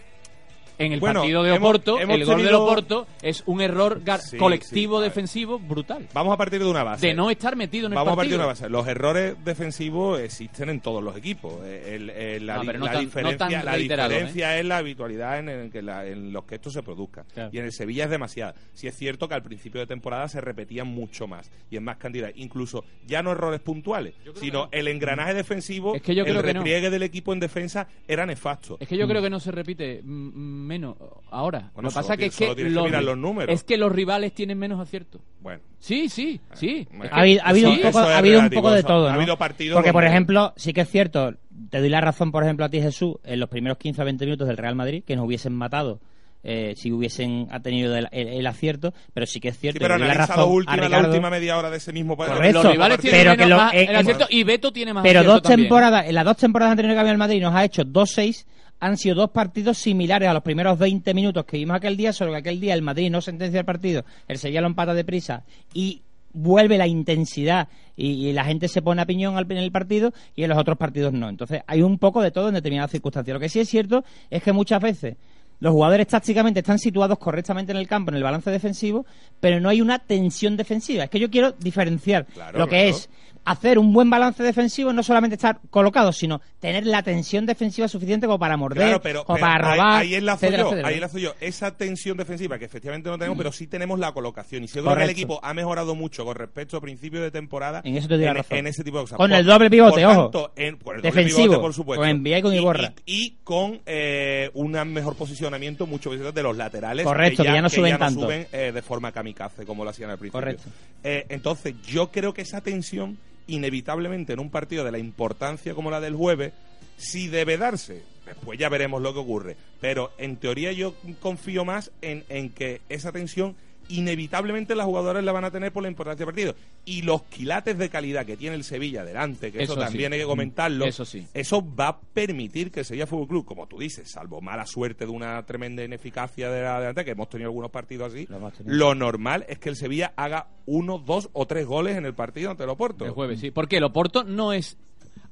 En 0.79 0.93
el 0.93 0.99
Bueno, 1.01 1.19
partido 1.19 1.43
de 1.43 1.51
Oporto, 1.51 1.99
hemos 1.99 2.15
el 2.15 2.25
gol 2.25 2.41
de 2.41 2.53
Oporto 2.55 3.07
es 3.21 3.43
un 3.45 3.59
error 3.59 4.01
Sí, 4.21 4.37
colectivo 4.37 4.99
sí, 4.99 5.03
defensivo 5.03 5.59
brutal. 5.59 6.07
Vamos 6.13 6.33
a 6.33 6.37
partir 6.37 6.59
de 6.59 6.65
una 6.69 6.83
base. 6.85 7.07
De 7.07 7.13
no 7.13 7.29
estar 7.29 7.55
metido 7.57 7.87
en 7.87 7.91
el 7.91 7.95
Vamos 7.97 8.13
a 8.13 8.15
partir 8.15 8.31
partido. 8.31 8.37
de 8.39 8.43
una 8.45 8.47
base. 8.53 8.69
Los 8.69 8.87
errores 8.87 9.35
defensivos 9.43 10.21
existen 10.21 10.69
en 10.69 10.79
todos 10.79 11.03
los 11.03 11.17
equipos. 11.17 11.65
El- 11.65 12.09
el- 12.09 12.45
la 12.45 12.55
No, 12.55 12.61
di- 12.61 12.67
pero 12.67 12.79
no 12.79 12.85
la 12.85 12.91
tan- 12.93 13.01
no 13.01 13.05
diferencia, 13.05 13.63
la 13.63 14.55
¿eh? 14.55 14.59
es 14.61 14.65
la 14.65 14.77
habitualidad 14.77 15.39
en, 15.39 15.49
el 15.49 15.69
que 15.69 15.81
la- 15.81 16.05
en 16.07 16.31
los 16.31 16.45
que 16.45 16.55
esto 16.55 16.69
se 16.71 16.81
produzca. 16.81 17.25
Claro. 17.33 17.49
Y 17.51 17.57
en 17.59 17.65
el 17.65 17.73
Sevilla 17.73 18.05
es 18.05 18.09
demasiado. 18.09 18.53
Si 18.73 18.87
es 18.87 18.95
cierto 18.95 19.27
que 19.27 19.33
al 19.35 19.43
principio 19.43 19.81
de 19.81 19.87
temporada 19.87 20.29
se 20.29 20.39
repetían 20.39 20.87
mucho 20.87 21.27
más 21.27 21.51
y 21.69 21.75
en 21.75 21.83
más 21.83 21.97
cantidad. 21.97 22.31
Incluso 22.35 22.85
ya 23.05 23.21
no 23.21 23.31
errores 23.33 23.59
puntuales, 23.59 24.13
sino 24.35 24.69
el 24.71 24.87
engranaje 24.87 25.33
defensivo, 25.33 25.93
Es 25.95 26.01
que 26.01 26.15
yo 26.15 26.23
el 26.23 26.29
creo 26.31 26.41
que 26.43 26.53
no. 26.53 26.59
repliegue 26.61 26.89
del 26.89 27.03
equipo 27.03 27.33
en 27.33 27.41
defensa 27.41 27.87
era 28.07 28.25
nefasto. 28.25 28.77
Es 28.79 28.87
que 28.87 28.95
yo 28.95 29.07
creo 29.09 29.21
que 29.21 29.29
no 29.29 29.41
se 29.41 29.51
repite 29.51 30.01
mm, 30.03 30.07
mm, 30.09 30.68
menos 30.69 30.95
ahora. 31.31 31.71
Bueno, 31.73 31.87
Lo 31.87 31.89
que 31.89 31.95
pasa 31.95 32.15
que 32.15 32.27
es 32.27 32.35
que, 32.37 32.47
los, 32.69 33.17
números. 33.17 33.53
es 33.53 33.63
que 33.63 33.75
los 33.77 33.91
rivales 33.91 34.33
tienen 34.33 34.57
menos 34.57 34.79
aciertos. 34.79 35.19
Bueno. 35.41 35.61
Sí, 35.79 36.07
sí, 36.07 36.39
sí. 36.53 36.87
Es 36.91 36.99
que- 36.99 37.09
Ha 37.11 37.19
habido, 37.21 37.41
ha 37.43 37.49
habido 37.49 37.71
sí, 37.71 37.75
un 37.77 37.81
poco, 37.81 37.99
ha 37.99 38.17
habido 38.17 38.39
un 38.39 38.49
poco 38.49 38.71
de 38.71 38.79
eso- 38.79 38.87
todo, 38.87 39.07
ha 39.07 39.11
¿no? 39.11 39.17
habido 39.17 39.37
partidos 39.37 39.75
Porque, 39.75 39.91
por 39.91 40.05
ejemplo, 40.05 40.53
sí 40.55 40.71
que 40.73 40.81
es 40.81 40.89
cierto, 40.89 41.33
te 41.69 41.79
doy 41.79 41.89
la 41.89 42.01
razón, 42.01 42.31
por 42.31 42.43
ejemplo, 42.43 42.65
a 42.65 42.69
ti, 42.69 42.81
Jesús, 42.81 43.15
en 43.25 43.39
los 43.39 43.49
primeros 43.49 43.77
15 43.77 44.01
o 44.01 44.05
20 44.05 44.25
minutos 44.25 44.47
del 44.47 44.57
Real 44.57 44.75
Madrid, 44.75 45.03
que 45.05 45.15
nos 45.15 45.25
hubiesen 45.25 45.53
matado 45.53 45.99
eh, 46.41 46.73
si 46.77 46.89
hubiesen 46.89 47.49
ha 47.51 47.59
tenido 47.59 47.93
el, 47.97 48.07
el- 48.13 48.29
el 48.29 48.47
acierto, 48.47 48.93
pero 49.13 49.25
sí 49.25 49.41
que 49.41 49.49
es 49.49 49.59
cierto. 49.59 49.75
Sí, 49.77 49.83
pero 49.83 49.97
la 49.97 50.13
razón 50.13 50.49
última, 50.49 50.87
la 50.87 50.99
última 51.01 51.29
media 51.29 51.57
hora 51.57 51.69
de 51.69 51.75
ese 51.75 51.91
mismo 51.91 52.15
partido. 52.15 52.37
Correcto. 52.37 52.63
los 52.63 52.71
rivales 52.71 52.99
tienen 53.01 53.19
pero 53.19 53.31
menos 53.31 53.43
que 53.45 53.49
lo- 53.49 53.57
más 53.57 53.73
el 53.73 53.95
acierto 53.97 54.25
y 54.29 54.43
Beto 54.45 54.71
tiene 54.71 54.93
más 54.93 55.03
Pero 55.03 55.19
acierto 55.19 55.33
dos 55.33 55.41
también. 55.43 55.67
temporadas, 55.67 56.05
en 56.07 56.15
las 56.15 56.23
dos 56.23 56.37
temporadas 56.37 56.71
anteriores 56.71 56.95
que 56.95 56.99
había 57.01 57.11
el 57.11 57.17
Madrid 57.17 57.41
nos 57.41 57.53
ha 57.53 57.65
hecho 57.65 57.83
2-6, 57.83 58.45
han 58.79 58.97
sido 58.97 59.15
dos 59.15 59.31
partidos 59.31 59.77
similares 59.77 60.29
a 60.29 60.33
los 60.33 60.43
primeros 60.43 60.77
20 60.79 61.13
minutos 61.13 61.45
que 61.45 61.57
vimos 61.57 61.75
aquel 61.77 61.97
día, 61.97 62.13
solo 62.13 62.31
que 62.31 62.37
aquel 62.37 62.59
día 62.59 62.73
el 62.73 62.81
Madrid 62.81 63.09
no 63.11 63.21
sentencia 63.21 63.59
el 63.59 63.65
partido, 63.65 64.05
el 64.27 64.37
Sevilla 64.37 64.61
lo 64.61 64.67
empata 64.67 64.93
deprisa 64.93 65.43
y 65.73 66.01
vuelve 66.31 66.77
la 66.77 66.85
intensidad 66.87 67.67
y, 67.95 68.27
y 68.27 68.33
la 68.33 68.45
gente 68.45 68.67
se 68.67 68.81
pone 68.81 69.01
a 69.01 69.05
piñón 69.05 69.35
al- 69.37 69.51
en 69.51 69.57
el 69.57 69.71
partido 69.71 70.13
y 70.35 70.43
en 70.43 70.49
los 70.49 70.57
otros 70.59 70.77
partidos 70.77 71.11
no. 71.11 71.27
Entonces 71.27 71.61
hay 71.67 71.81
un 71.81 71.97
poco 71.97 72.21
de 72.21 72.31
todo 72.31 72.49
en 72.49 72.53
determinadas 72.53 72.91
circunstancias. 72.91 73.33
Lo 73.33 73.39
que 73.39 73.49
sí 73.49 73.59
es 73.59 73.67
cierto 73.67 74.03
es 74.29 74.41
que 74.43 74.53
muchas 74.53 74.81
veces 74.81 75.15
los 75.59 75.73
jugadores 75.73 76.07
tácticamente 76.07 76.59
están 76.61 76.79
situados 76.79 77.17
correctamente 77.17 77.71
en 77.73 77.77
el 77.79 77.87
campo, 77.87 78.11
en 78.11 78.17
el 78.17 78.23
balance 78.23 78.49
defensivo, 78.49 79.05
pero 79.41 79.59
no 79.59 79.67
hay 79.69 79.81
una 79.81 79.99
tensión 79.99 80.55
defensiva. 80.55 81.03
Es 81.05 81.09
que 81.09 81.19
yo 81.19 81.29
quiero 81.29 81.51
diferenciar 81.51 82.25
Claro, 82.27 82.59
lo 82.59 82.65
que 82.67 82.77
claro. 82.77 82.89
es 82.95 83.09
hacer 83.45 83.79
un 83.79 83.91
buen 83.93 84.09
balance 84.09 84.43
defensivo, 84.43 84.93
no 84.93 85.01
solamente 85.03 85.35
estar 85.35 85.59
colocado, 85.69 86.11
sino 86.11 86.39
tener 86.59 86.85
la 86.85 87.01
tensión 87.03 87.45
defensiva 87.45 87.87
suficiente 87.87 88.27
como 88.27 88.37
para 88.37 88.57
morder, 88.57 88.83
Claro, 88.83 89.01
pero, 89.01 89.23
como 89.25 89.37
pero 89.37 89.47
para 89.47 89.71
ahí- 89.71 89.77
robar, 89.79 90.01
ahí, 90.01 90.15
enlazo 90.15 90.45
etcétera, 90.45 90.63
yo, 90.63 90.67
etcétera. 90.67 90.87
ahí 90.89 90.93
enlazo 90.95 91.17
yo. 91.17 91.33
Esa 91.39 91.75
tensión 91.77 92.17
defensiva 92.17 92.59
que 92.59 92.65
efectivamente 92.65 93.09
no 93.09 93.17
tenemos, 93.17 93.37
pero 93.37 93.51
sí 93.51 93.65
tenemos 93.67 93.97
la 93.99 94.11
colocación. 94.11 94.63
Y 94.63 94.67
si 94.67 94.75
yo 94.75 94.83
creo 94.83 94.95
que 94.97 95.03
el 95.03 95.09
equipo 95.09 95.39
ha 95.43 95.53
mejorado 95.53 95.95
mucho 95.95 96.25
con 96.25 96.35
respecto 96.35 96.77
a 96.77 96.81
principios 96.81 97.23
de 97.23 97.31
temporada 97.31 97.81
En 97.83 97.95
eso 97.97 98.07
te 98.07 98.15
doy 98.15 98.25
la 98.25 98.31
en, 98.31 98.37
razón. 98.37 98.57
en 98.57 98.67
ese 98.67 98.83
tipo 98.83 98.97
de 98.97 99.03
cosas. 99.03 99.17
Con 99.17 99.29
Por- 99.29 99.39
el 99.39 99.45
doble 99.45 99.69
pivote, 99.69 100.01
por 100.03 100.11
ojo. 100.11 100.21
tanto, 100.23 100.51
en- 100.55 100.77
por 100.77 100.95
el 100.95 101.01
doble 101.01 101.11
Defensivo, 101.11 101.43
pivote, 101.43 101.59
por 101.61 101.73
supuesto. 101.73 102.01
con 102.01 102.09
Envía 102.09 102.37
y 102.37 102.41
con 102.41 102.53
Iborra. 102.53 102.93
Y, 103.05 103.15
y 103.25 103.37
con 103.43 103.79
eh, 103.85 104.51
un 104.53 104.71
mejor 104.93 105.15
posicionamiento 105.15 105.87
mucho 105.87 106.11
más 106.11 106.33
de 106.33 106.43
los 106.43 106.55
laterales. 106.55 107.05
Correcto, 107.05 107.43
que 107.43 107.49
ya 107.49 107.61
no 107.61 107.69
suben 107.69 107.97
tanto. 107.97 108.21
suben 108.21 108.47
eh, 108.51 108.71
de 108.73 108.81
forma 108.81 109.11
kamikaze, 109.11 109.65
como 109.65 109.83
lo 109.83 109.89
hacían 109.89 110.09
al 110.09 110.17
principio. 110.17 110.39
Correcto. 110.39 110.63
Eh, 111.03 111.25
entonces, 111.29 111.73
yo 111.87 112.11
creo 112.11 112.33
que 112.33 112.41
esa 112.41 112.61
tensión, 112.61 113.17
inevitablemente 113.49 114.33
en 114.33 114.39
un 114.39 114.49
partido 114.49 114.83
de 114.83 114.91
la 114.91 114.99
importancia 114.99 115.73
como 115.73 115.91
la 115.91 115.99
del 115.99 116.15
jueves, 116.15 116.53
sí 116.97 117.27
debe 117.27 117.57
darse. 117.57 118.03
Después 118.25 118.59
ya 118.59 118.69
veremos 118.69 119.01
lo 119.01 119.13
que 119.13 119.19
ocurre. 119.19 119.55
Pero 119.81 120.11
en 120.17 120.37
teoría 120.37 120.71
yo 120.71 120.95
confío 121.19 121.65
más 121.65 121.91
en, 122.01 122.23
en 122.29 122.49
que 122.49 122.81
esa 122.89 123.11
tensión 123.11 123.55
inevitablemente 123.89 124.75
las 124.75 124.85
jugadoras 124.85 125.23
la 125.23 125.31
van 125.31 125.43
a 125.45 125.51
tener 125.51 125.71
por 125.73 125.83
la 125.83 125.89
importancia 125.89 126.25
del 126.25 126.33
partido. 126.33 126.55
Y 126.85 127.01
los 127.01 127.23
quilates 127.23 127.77
de 127.77 127.89
calidad 127.89 128.25
que 128.25 128.37
tiene 128.37 128.55
el 128.55 128.63
Sevilla 128.63 129.03
delante, 129.03 129.51
que 129.51 129.63
eso, 129.63 129.73
Eso 129.73 129.81
sí. 129.81 129.87
también 129.87 130.13
hay 130.13 130.19
que 130.19 130.25
comentarlo, 130.25 130.85
Eso 130.85 131.05
sí. 131.05 131.27
eso 131.33 131.63
va 131.75 131.87
a 131.89 131.99
permitir 131.99 132.71
que 132.71 132.81
el 132.81 132.85
Sevilla 132.85 133.07
Fútbol 133.07 133.27
Club, 133.27 133.45
como 133.45 133.67
tú 133.67 133.77
dices, 133.79 134.09
salvo 134.09 134.41
mala 134.41 134.65
suerte 134.65 135.05
de 135.05 135.11
una 135.11 135.43
tremenda 135.45 135.83
ineficacia 135.83 136.49
de 136.49 136.61
la 136.61 136.79
delante, 136.79 137.03
que 137.03 137.11
hemos 137.11 137.29
tenido 137.29 137.49
algunos 137.49 137.71
partidos 137.71 138.13
así, 138.13 138.27
lo 138.65 138.95
normal 138.95 139.45
es 139.49 139.59
que 139.59 139.69
el 139.69 139.75
Sevilla 139.75 140.13
haga 140.15 140.47
uno, 140.65 140.99
dos 140.99 141.29
o 141.33 141.45
tres 141.47 141.65
goles 141.65 141.97
en 141.97 142.05
el 142.05 142.13
partido 142.13 142.51
ante 142.51 142.63
el 142.63 142.69
Oporto. 142.69 143.05
El 143.05 143.11
jueves, 143.11 143.39
sí. 143.39 143.51
Porque 143.51 143.77
el 143.77 143.83
Oporto 143.83 144.23
no 144.23 144.53
es, 144.53 144.77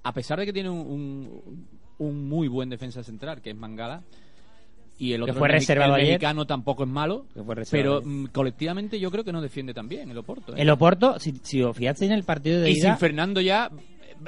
a 0.03 0.13
pesar 0.13 0.39
de 0.39 0.45
que 0.47 0.53
tiene 0.53 0.69
un, 0.69 0.79
un, 0.79 1.67
un 1.99 2.27
muy 2.27 2.47
buen 2.47 2.69
defensa 2.69 3.03
central, 3.03 3.41
que 3.41 3.51
es 3.51 3.55
Mangala, 3.55 4.03
y 4.99 5.13
el 5.13 5.19
Que 5.25 5.31
otro 5.31 5.35
fue 5.39 5.47
el 5.49 5.53
mexi- 5.53 5.57
reservado 5.59 5.95
el 5.95 6.01
ayer. 6.01 6.19
tampoco 6.47 6.83
es 6.83 6.89
malo, 6.89 7.25
Que 7.33 7.43
fue 7.43 7.55
pero 7.69 7.97
ayer. 7.97 8.07
mm, 8.07 8.25
colectivamente 8.27 8.99
yo 8.99 9.11
creo 9.11 9.23
que 9.23 9.31
no 9.31 9.41
defiende 9.41 9.73
tan 9.73 9.87
bien 9.87 10.09
el 10.09 10.17
Oporto. 10.17 10.53
¿eh? 10.55 10.61
El 10.61 10.69
Oporto, 10.69 11.19
si, 11.19 11.33
si 11.43 11.61
os 11.61 11.75
fijasteis 11.77 12.09
en 12.11 12.17
el 12.17 12.23
partido 12.23 12.61
de 12.61 12.71
y 12.71 12.77
ida, 12.77 12.89
sin 12.91 12.97
Fernando 12.97 13.39
ya 13.41 13.69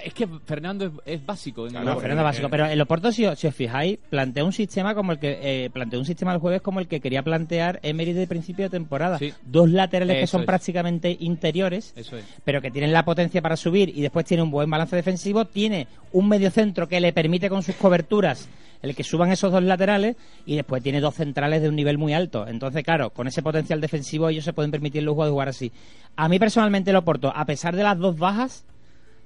es 0.04 0.14
que 0.14 0.28
Fernando 0.46 0.86
es, 0.86 0.92
es 1.06 1.26
básico. 1.26 1.68
En 1.68 1.76
el 1.76 1.82
No, 1.82 1.86
juego. 1.86 2.00
Fernando 2.02 2.24
básico. 2.24 2.50
Pero 2.50 2.66
el 2.66 2.80
Oporto, 2.82 3.12
si, 3.12 3.26
os- 3.26 3.38
si 3.40 3.48
os 3.48 3.56
fijáis, 3.56 3.98
plantea 4.10 4.44
un 4.44 4.54
sistema 4.54 4.94
como 4.96 5.12
el 5.12 5.20
que 5.20 5.40
eh, 5.66 5.70
planteó 5.70 6.00
un 6.00 6.06
sistema 6.06 6.34
el 6.34 6.40
jueves 6.40 6.62
como 6.62 6.80
el 6.80 6.88
que 6.88 7.00
quería 7.02 7.24
plantear 7.24 7.80
Emery 7.84 8.14
de 8.14 8.28
principio 8.28 8.66
de 8.66 8.70
temporada. 8.70 9.20
Dos 9.46 9.70
laterales 9.70 10.18
que 10.20 10.28
son 10.28 10.42
es. 10.42 10.46
prácticamente 10.48 11.16
interiores, 11.20 11.94
Eso 11.96 12.18
es. 12.18 12.26
pero 12.44 12.62
que 12.62 12.72
tienen 12.72 12.92
la 12.94 13.06
potencia 13.06 13.42
para 13.42 13.56
subir 13.58 13.90
y 13.96 14.02
después 14.02 14.26
tiene 14.26 14.44
un 14.44 14.52
buen 14.52 14.70
balance 14.70 14.96
defensivo. 14.96 15.46
Tiene 15.46 15.88
un 16.12 16.28
mediocentro 16.28 16.88
que 16.88 17.00
le 17.00 17.14
permite 17.14 17.50
con 17.50 17.64
sus 17.64 17.76
coberturas 17.76 18.50
el 18.82 18.96
que 18.96 19.04
suban 19.04 19.30
esos 19.30 19.52
dos 19.52 19.62
laterales 19.62 20.16
y 20.46 20.56
después 20.56 20.82
tiene 20.82 21.02
dos 21.02 21.14
centrales 21.16 21.62
de 21.62 21.68
un 21.68 21.76
nivel 21.76 21.98
muy 21.98 22.14
alto. 22.14 22.48
Entonces, 22.48 22.82
claro, 22.84 23.10
con 23.10 23.28
ese 23.28 23.42
potencial 23.44 23.82
defensivo 23.82 24.30
ellos 24.30 24.46
se 24.46 24.54
pueden 24.54 24.72
permitir 24.72 25.04
lujo 25.04 25.26
de 25.26 25.32
jugar 25.32 25.50
así. 25.50 25.72
A 26.16 26.30
mí 26.30 26.40
personalmente 26.40 26.92
el 26.92 26.96
Oporto, 26.96 27.34
a 27.36 27.44
pesar 27.46 27.76
de 27.76 27.84
las 27.84 27.98
dos 27.98 28.18
bajas, 28.18 28.64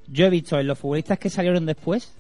yo 0.08 0.26
he 0.26 0.30
visto 0.30 0.60
en 0.60 0.68
los 0.68 0.78
futbolistas 0.80 1.18
que 1.20 1.30
salieron 1.30 1.66
después 1.66 2.14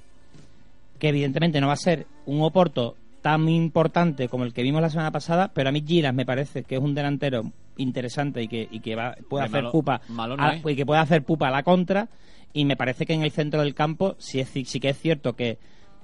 que 0.99 1.09
evidentemente 1.09 1.59
no 1.59 1.67
va 1.67 1.73
a 1.73 1.77
ser 1.77 2.05
un 2.25 2.41
Oporto 2.41 2.95
tan 3.21 3.47
importante 3.49 4.27
como 4.29 4.43
el 4.45 4.53
que 4.53 4.63
vimos 4.63 4.81
la 4.81 4.89
semana 4.89 5.11
pasada, 5.11 5.51
pero 5.53 5.69
a 5.69 5.71
mí 5.71 5.83
Giras 5.85 6.13
me 6.13 6.25
parece 6.25 6.63
que 6.63 6.75
es 6.75 6.81
un 6.81 6.93
delantero 6.95 7.43
interesante 7.77 8.41
y 8.43 8.47
que, 8.47 8.67
y 8.69 8.79
que 8.81 8.95
va, 8.95 9.15
puede 9.29 9.45
hacer 9.45 9.63
malo- 9.63 9.71
pupa 9.71 10.01
malo 10.09 10.37
no 10.37 10.43
a- 10.43 10.55
es. 10.55 10.63
y 10.65 10.75
que 10.75 10.85
puede 10.85 10.99
hacer 11.01 11.23
pupa 11.23 11.47
a 11.47 11.51
la 11.51 11.63
contra 11.63 12.07
y 12.53 12.65
me 12.65 12.75
parece 12.77 13.05
que 13.05 13.13
en 13.13 13.23
el 13.23 13.31
centro 13.31 13.61
del 13.61 13.73
campo 13.73 14.15
sí, 14.19 14.39
es, 14.39 14.49
sí 14.49 14.79
que 14.79 14.89
es 14.89 14.99
cierto 14.99 15.33
que 15.33 15.57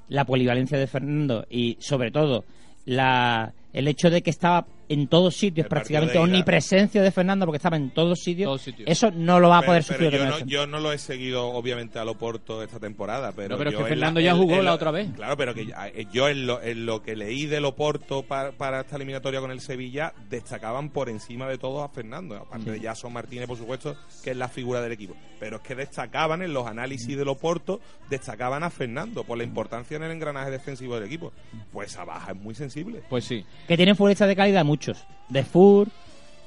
la 0.07 0.25
polivalencia 0.25 0.77
de 0.79 0.87
Fernando 0.87 1.45
y 1.49 1.77
sobre 1.79 2.11
todo 2.11 2.43
la 2.85 3.53
el 3.73 3.87
hecho 3.87 4.09
de 4.09 4.21
que 4.23 4.31
estaba 4.31 4.65
en 4.89 5.07
todos 5.07 5.35
sitios 5.35 5.65
El 5.65 5.69
prácticamente 5.69 6.13
de 6.13 6.19
omnipresencia 6.19 7.01
de 7.01 7.11
Fernando 7.11 7.45
porque 7.45 7.57
estaba 7.57 7.77
en 7.77 7.91
todos 7.91 8.19
sitios, 8.19 8.47
Todos 8.47 8.61
sitios. 8.61 8.89
eso 8.89 9.11
no 9.11 9.39
lo 9.39 9.49
va 9.49 9.59
a 9.59 9.61
poder 9.61 9.83
pero 9.87 9.99
sufrir 9.99 10.19
yo, 10.19 10.25
no, 10.25 10.45
yo 10.45 10.67
no 10.67 10.79
lo 10.79 10.91
he 10.91 10.97
seguido, 10.97 11.47
obviamente, 11.47 11.99
al 11.99 12.09
Oporto 12.09 12.63
esta 12.63 12.79
temporada. 12.79 13.31
Pero, 13.35 13.49
No, 13.49 13.57
pero 13.57 13.69
es 13.69 13.75
que 13.77 13.83
Fernando 13.85 14.19
ya 14.19 14.35
jugó 14.35 14.61
la 14.61 14.73
otra 14.73 14.91
vez. 14.91 15.09
Claro, 15.15 15.37
pero 15.37 15.53
que 15.53 15.67
ya- 15.67 15.87
eh, 15.89 16.07
yo 16.11 16.27
en 16.27 16.45
lo, 16.47 16.61
en 16.61 16.85
lo 16.85 17.01
que 17.03 17.15
leí 17.15 17.45
del 17.45 17.65
Oporto 17.65 18.23
para, 18.23 18.51
para 18.51 18.81
esta 18.81 18.95
eliminatoria 18.95 19.39
con 19.39 19.51
el 19.51 19.61
Sevilla, 19.61 20.13
destacaban 20.29 20.89
por 20.89 21.09
encima 21.09 21.47
de 21.47 21.57
todo 21.57 21.83
a 21.83 21.89
Fernando. 21.89 22.35
Aparte 22.35 22.71
de 22.71 22.79
Jason 22.79 23.13
Martínez, 23.13 23.47
por 23.47 23.57
supuesto, 23.57 23.95
que 24.23 24.31
es 24.31 24.37
la 24.37 24.47
figura 24.49 24.81
del 24.81 24.91
equipo. 24.91 25.15
Pero 25.39 25.57
es 25.57 25.61
que 25.61 25.75
destacaban 25.75 26.41
en 26.41 26.51
los 26.53 26.65
análisis 26.67 27.15
del 27.17 27.27
Oporto, 27.29 27.79
destacaban 28.09 28.63
a 28.63 28.69
Fernando 28.69 29.23
por 29.23 29.37
la 29.37 29.43
importancia 29.43 29.95
en 29.97 30.03
el 30.03 30.11
engranaje 30.11 30.51
defensivo 30.51 30.95
del 30.95 31.03
equipo. 31.05 31.31
Pues 31.71 31.91
esa 31.91 32.03
baja 32.05 32.31
es 32.31 32.37
muy 32.37 32.55
sensible. 32.55 33.01
Pues 33.09 33.23
sí. 33.25 33.45
Que 33.67 33.77
tienen 33.77 33.95
futbolistas 33.95 34.27
de 34.27 34.35
calidad 34.35 34.65
muchos. 34.79 35.05
De 35.27 35.43
Fur, 35.43 35.87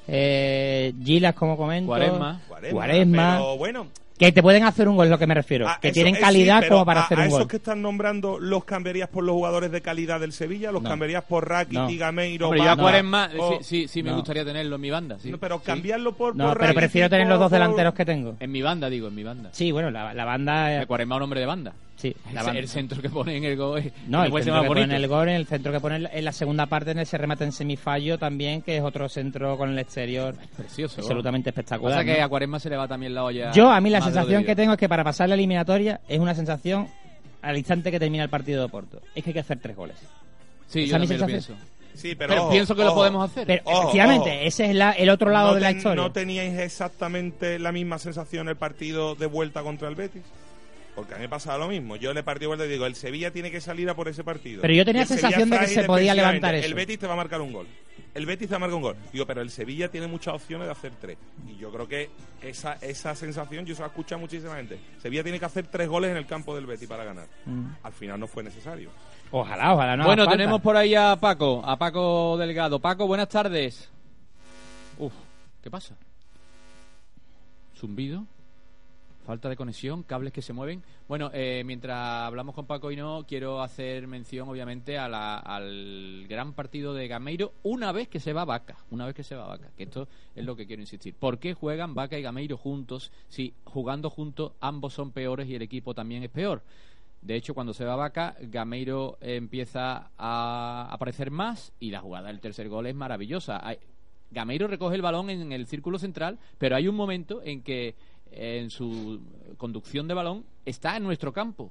eh, 0.09 0.93
Gilas, 1.05 1.35
como 1.35 1.57
comento. 1.57 1.89
Cuaresma. 1.89 2.41
Cuaresma. 2.71 3.37
Pero 3.37 3.57
bueno, 3.59 3.87
Que 4.19 4.31
te 4.31 4.41
pueden 4.43 4.63
hacer 4.65 4.89
un 4.89 4.95
gol, 4.97 5.07
es 5.07 5.11
lo 5.11 5.19
que 5.19 5.27
me 5.27 5.35
refiero. 5.35 5.67
Ah, 5.69 5.79
que 5.81 5.89
eso 5.89 5.95
tienen 5.95 6.15
es, 6.15 6.21
calidad 6.21 6.57
sí, 6.59 6.63
pero 6.67 6.75
como 6.77 6.87
para 6.87 7.01
a, 7.01 7.05
hacer 7.05 7.19
a 7.19 7.23
un 7.23 7.27
esos 7.29 7.39
gol. 7.41 7.49
que 7.49 7.57
están 7.57 7.83
nombrando 7.83 8.39
los 8.39 8.65
cambiarías 8.65 9.09
por 9.09 9.25
los 9.25 9.35
jugadores 9.35 9.73
de 9.73 9.81
calidad 9.81 10.21
del 10.21 10.33
Sevilla, 10.33 10.71
los 10.71 10.83
No. 10.83 10.89
cambiarías 10.91 11.25
por 11.25 11.49
Rakitic, 11.49 11.77
No. 11.79 11.99
Gameiro, 11.99 12.47
Hombre, 12.49 12.63
yo 12.65 12.71
a 12.71 12.77
Cuaresma 12.77 13.31
o- 13.39 13.59
sí, 13.59 13.65
sí, 13.65 13.89
sí 13.89 14.03
me 14.03 14.13
gustaría 14.13 14.45
tenerlo 14.45 14.77
en 14.77 14.81
mi 14.81 14.91
banda. 14.91 15.19
Sí. 15.19 15.31
No, 15.31 15.39
pero 15.39 15.61
cambiarlo 15.61 16.13
por, 16.13 16.37
No, 16.37 16.45
por 16.45 16.53
pero 16.55 16.61
Rakitic, 16.69 16.77
prefiero 16.81 17.11
tener 17.11 17.27
los 17.27 17.39
dos 17.39 17.51
por- 17.51 17.59
delanteros 17.59 17.95
que 17.95 18.05
tengo. 18.05 18.37
En 18.39 18.53
mi 18.53 18.63
banda, 18.63 18.89
digo, 18.89 19.09
en 19.09 19.15
mi 19.15 19.25
banda. 19.25 19.49
Sí, 19.53 19.73
bueno, 19.73 19.91
la, 19.91 20.15
la 20.15 20.25
banda... 20.25 20.67
De 20.69 20.87
Cuaresma 20.87 21.17
un 21.17 21.23
hombre 21.23 21.41
de 21.41 21.47
banda. 21.47 21.73
Sí, 22.03 22.17
la 22.33 22.41
El, 22.41 22.47
banda. 22.47 22.59
el 22.61 22.69
centro 22.69 23.01
que 23.01 23.09
pone 23.09 23.37
en 23.37 23.45
el 23.45 23.57
gol 23.57 23.79
es- 23.79 23.93
No, 24.09 24.25
el 24.25 24.33
centro 24.33 24.61
que 24.63 24.67
pone 24.67 24.83
en 24.83 24.91
el 24.91 25.07
gol, 25.07 25.29
en 25.29 25.37
el 25.37 25.47
centro 25.47 25.71
que 25.71 25.79
pone 25.79 26.09
en 26.13 26.25
la- 26.25 26.33
segunda 26.33 26.67
parte 26.67 26.91
en 26.91 26.99
ese 26.99 27.17
remate 27.17 27.45
en 27.45 27.53
semifallo 27.53 28.19
también, 28.19 28.61
que 28.63 28.77
es 28.77 28.83
otro 28.83 29.09
centro 29.09 29.57
con 29.57 29.71
el 29.71 29.79
exterior 29.79 30.35
Precioso. 30.57 31.01
absolutamente 31.01 31.51
espectacular. 31.51 31.99
Pasa 31.99 32.05
que 32.13 32.19
¿no? 32.19 32.25
a 32.25 32.29
Cuaresma 32.29 32.59
se 32.59 32.71
le 32.71 32.77
va 32.77 32.89
también 32.89 33.15
la 33.15 33.23
olla. 33.23 33.53
Yo, 33.53 33.71
a 33.71 33.81
mí 33.81 33.89
la 33.89 34.01
sensación 34.03 34.45
que 34.45 34.57
tengo 34.57 34.73
es 34.73 34.79
que 34.81 34.89
para 34.89 35.05
pasar 35.05 35.29
la 35.29 35.37
eliminatoria 35.37 36.01
es 36.09 36.19
una 36.19 36.35
sensación 36.35 36.89
al 37.41 37.57
instante 37.57 37.93
que 37.93 38.01
termina 38.01 38.25
el 38.25 38.31
partido 38.31 38.59
de 38.59 38.65
Oporto. 38.67 39.01
Es 39.15 39.23
que 39.23 39.31
hay 39.31 39.35
que 39.35 39.41
hacer 39.41 39.61
tres 39.61 39.77
goles. 39.77 39.97
Sí, 40.67 40.81
Esa 40.85 40.99
yo 40.99 40.99
también 40.99 41.21
lo 41.21 41.27
pienso. 41.27 41.55
Sí, 41.95 42.15
pero, 42.17 42.31
Pero 42.31 42.43
ojo, 42.45 42.51
pienso 42.53 42.75
que 42.75 42.83
lo 42.85 42.95
podemos 42.95 43.31
hacer. 43.31 43.47
Pero 43.47 43.63
Ojo, 43.67 43.81
efectivamente, 43.83 44.31
ojo. 44.31 44.39
ese 44.43 44.65
es 44.71 44.75
la- 44.75 44.93
el 44.93 45.09
otro 45.11 45.31
lado 45.31 45.49
¿No 45.51 45.55
de 45.55 45.61
la 45.61 45.71
historia. 45.71 46.03
¿No 46.03 46.11
teníais 46.11 46.59
exactamente 46.59 47.59
la 47.61 47.71
misma 47.71 47.99
sensación 47.99 48.49
el 48.49 48.57
partido 48.57 49.15
de 49.15 49.27
vuelta 49.27 49.63
contra 49.63 49.89
el 49.89 49.95
Betis? 49.95 50.23
Porque 50.95 51.15
a 51.15 51.17
mí 51.17 51.23
me 51.23 51.29
pasaba 51.29 51.59
lo 51.59 51.69
mismo. 51.69 51.97
Yo 51.97 52.11
en 52.11 52.19
el 52.19 52.25
partido 52.25 52.51
vuelta 52.51 52.65
digo, 52.65 52.85
el 52.85 52.95
Sevilla 52.95 53.31
tiene 53.31 53.51
que 53.51 53.61
salir 53.61 53.89
a 53.89 53.95
por 53.95 54.09
ese 54.09 54.25
partido. 54.25 54.61
Pero 54.61 54.75
yo 54.75 54.85
tenía 54.85 55.03
Y 55.03 55.07
Sevilla 55.07 55.31
sensación 55.31 55.51
de 55.51 55.59
que 55.59 55.67
se 55.69 55.85
podía 55.85 56.15
levantar 56.15 56.55
eso. 56.55 56.67
El 56.67 56.75
Betis 56.75 56.99
te 56.99 57.07
va 57.07 57.15
a 57.15 57.17
marcar 57.17 57.41
un 57.41 57.53
gol. 57.53 57.67
El 58.15 58.27
Betis 58.27 58.49
te 58.49 58.53
va 58.53 58.57
a 58.57 58.61
marcar 58.61 58.77
un 58.77 58.83
gol. 58.83 58.97
Digo, 59.11 59.27
pero 59.27 59.41
el 59.41 59.51
Sevilla 59.51 59.89
tiene 59.91 60.07
muchas 60.07 60.35
opciones 60.35 60.67
de 60.67 60.73
hacer 60.73 60.93
tres. 61.01 61.17
Y 61.49 61.57
yo 61.57 61.73
creo 61.73 61.89
que 61.89 62.11
esa, 62.43 62.75
esa 62.83 63.15
sensación 63.15 63.65
yo 63.65 63.75
se 63.75 63.81
la 63.81 63.87
he 63.87 63.91
escuchado 63.91 64.21
muchísima 64.21 64.57
gente. 64.57 64.79
Sevilla 65.01 65.23
tiene 65.23 65.39
que 65.39 65.47
hacer 65.47 65.67
tres 65.67 65.89
goles 65.89 66.11
en 66.11 66.19
el 66.19 66.27
campo 66.27 66.55
del 66.55 66.67
Betis 66.67 66.89
para 66.89 67.05
ganar. 67.05 67.27
Mm. 67.47 67.69
Al 67.83 67.93
final 67.93 68.21
no 68.21 68.27
fue 68.27 68.43
necesario. 68.43 68.91
Ojalá, 69.31 69.73
ojalá 69.73 69.97
no. 69.97 70.05
bueno, 70.05 70.29
tenemos 70.29 70.61
por 70.61 70.77
ahí 70.77 70.95
a 70.95 71.17
Paco, 71.17 71.63
a 71.65 71.79
Paco 71.79 72.37
Delgado. 72.37 72.81
Paco, 72.81 73.07
buenas 73.07 73.31
tardes. 73.31 73.91
Uf, 74.99 75.15
¿qué 75.63 75.71
pasa? 75.71 75.97
¿Zumbido? 77.75 78.27
Falta 79.25 79.49
de 79.49 79.57
conexión, 79.57 80.03
cables 80.03 80.33
que 80.33 80.43
se 80.43 80.53
mueven. 80.53 80.83
Bueno, 81.07 81.31
eh, 81.33 81.63
mientras 81.65 81.97
hablamos 82.27 82.57
con 82.57 82.67
Paco 82.67 82.91
y 82.91 82.97
no, 82.97 83.25
quiero 83.25 83.63
hacer 83.63 84.09
mención, 84.09 84.49
obviamente, 84.49 84.99
a 84.99 85.09
la- 85.09 85.39
al 85.39 86.27
gran 86.29 86.55
partido 86.55 86.93
de 86.93 87.07
Gameiro 87.07 87.53
una 87.63 87.93
vez 87.93 88.09
que 88.09 88.19
se 88.19 88.33
va 88.33 88.45
Vaca. 88.45 88.77
Una 88.91 89.07
vez 89.07 89.15
que 89.15 89.23
se 89.23 89.37
va 89.37 89.47
Vaca, 89.47 89.71
que 89.77 89.85
esto 89.85 90.09
es 90.35 90.45
lo 90.45 90.57
que 90.57 90.67
quiero 90.67 90.83
insistir. 90.83 91.15
¿Por 91.15 91.39
qué 91.39 91.55
juegan 91.55 91.95
Vaca 91.95 92.19
y 92.19 92.23
Gameiro 92.23 92.57
juntos 92.57 93.13
si 93.29 93.55
jugando 93.65 94.11
juntos 94.11 94.53
ambos 94.61 94.93
son 94.93 95.13
peores 95.13 95.47
y 95.49 95.55
el 95.55 95.63
equipo 95.63 95.95
también 95.95 96.25
es 96.25 96.31
peor? 96.31 96.63
De 97.21 97.37
hecho, 97.37 97.55
cuando 97.55 97.73
se 97.75 97.85
va 97.85 97.95
Vaca, 97.95 98.35
Gameiro 98.41 99.19
empieza 99.21 100.11
a 100.19 100.89
aparecer 100.91 101.31
más 101.31 101.73
y 101.79 101.93
la 101.93 102.01
jugada 102.01 102.27
del 102.27 102.41
tercer 102.41 102.69
gol 102.69 102.87
es 102.89 102.97
maravillosa. 102.97 103.63
Gameiro 104.33 104.67
recoge 104.67 104.97
el 104.97 105.03
balón 105.03 105.29
en 105.31 105.53
el 105.53 105.67
círculo 105.67 105.99
central, 105.99 106.39
pero 106.59 106.75
hay 106.75 106.89
un 106.89 106.97
momento 106.97 107.41
en 107.45 107.63
que 107.63 107.95
en 108.35 108.71
su 108.71 109.21
conducción 109.57 110.09
de 110.09 110.15
balón 110.15 110.45
está 110.65 110.97
en 110.97 111.03
nuestro 111.05 111.33
campo. 111.33 111.71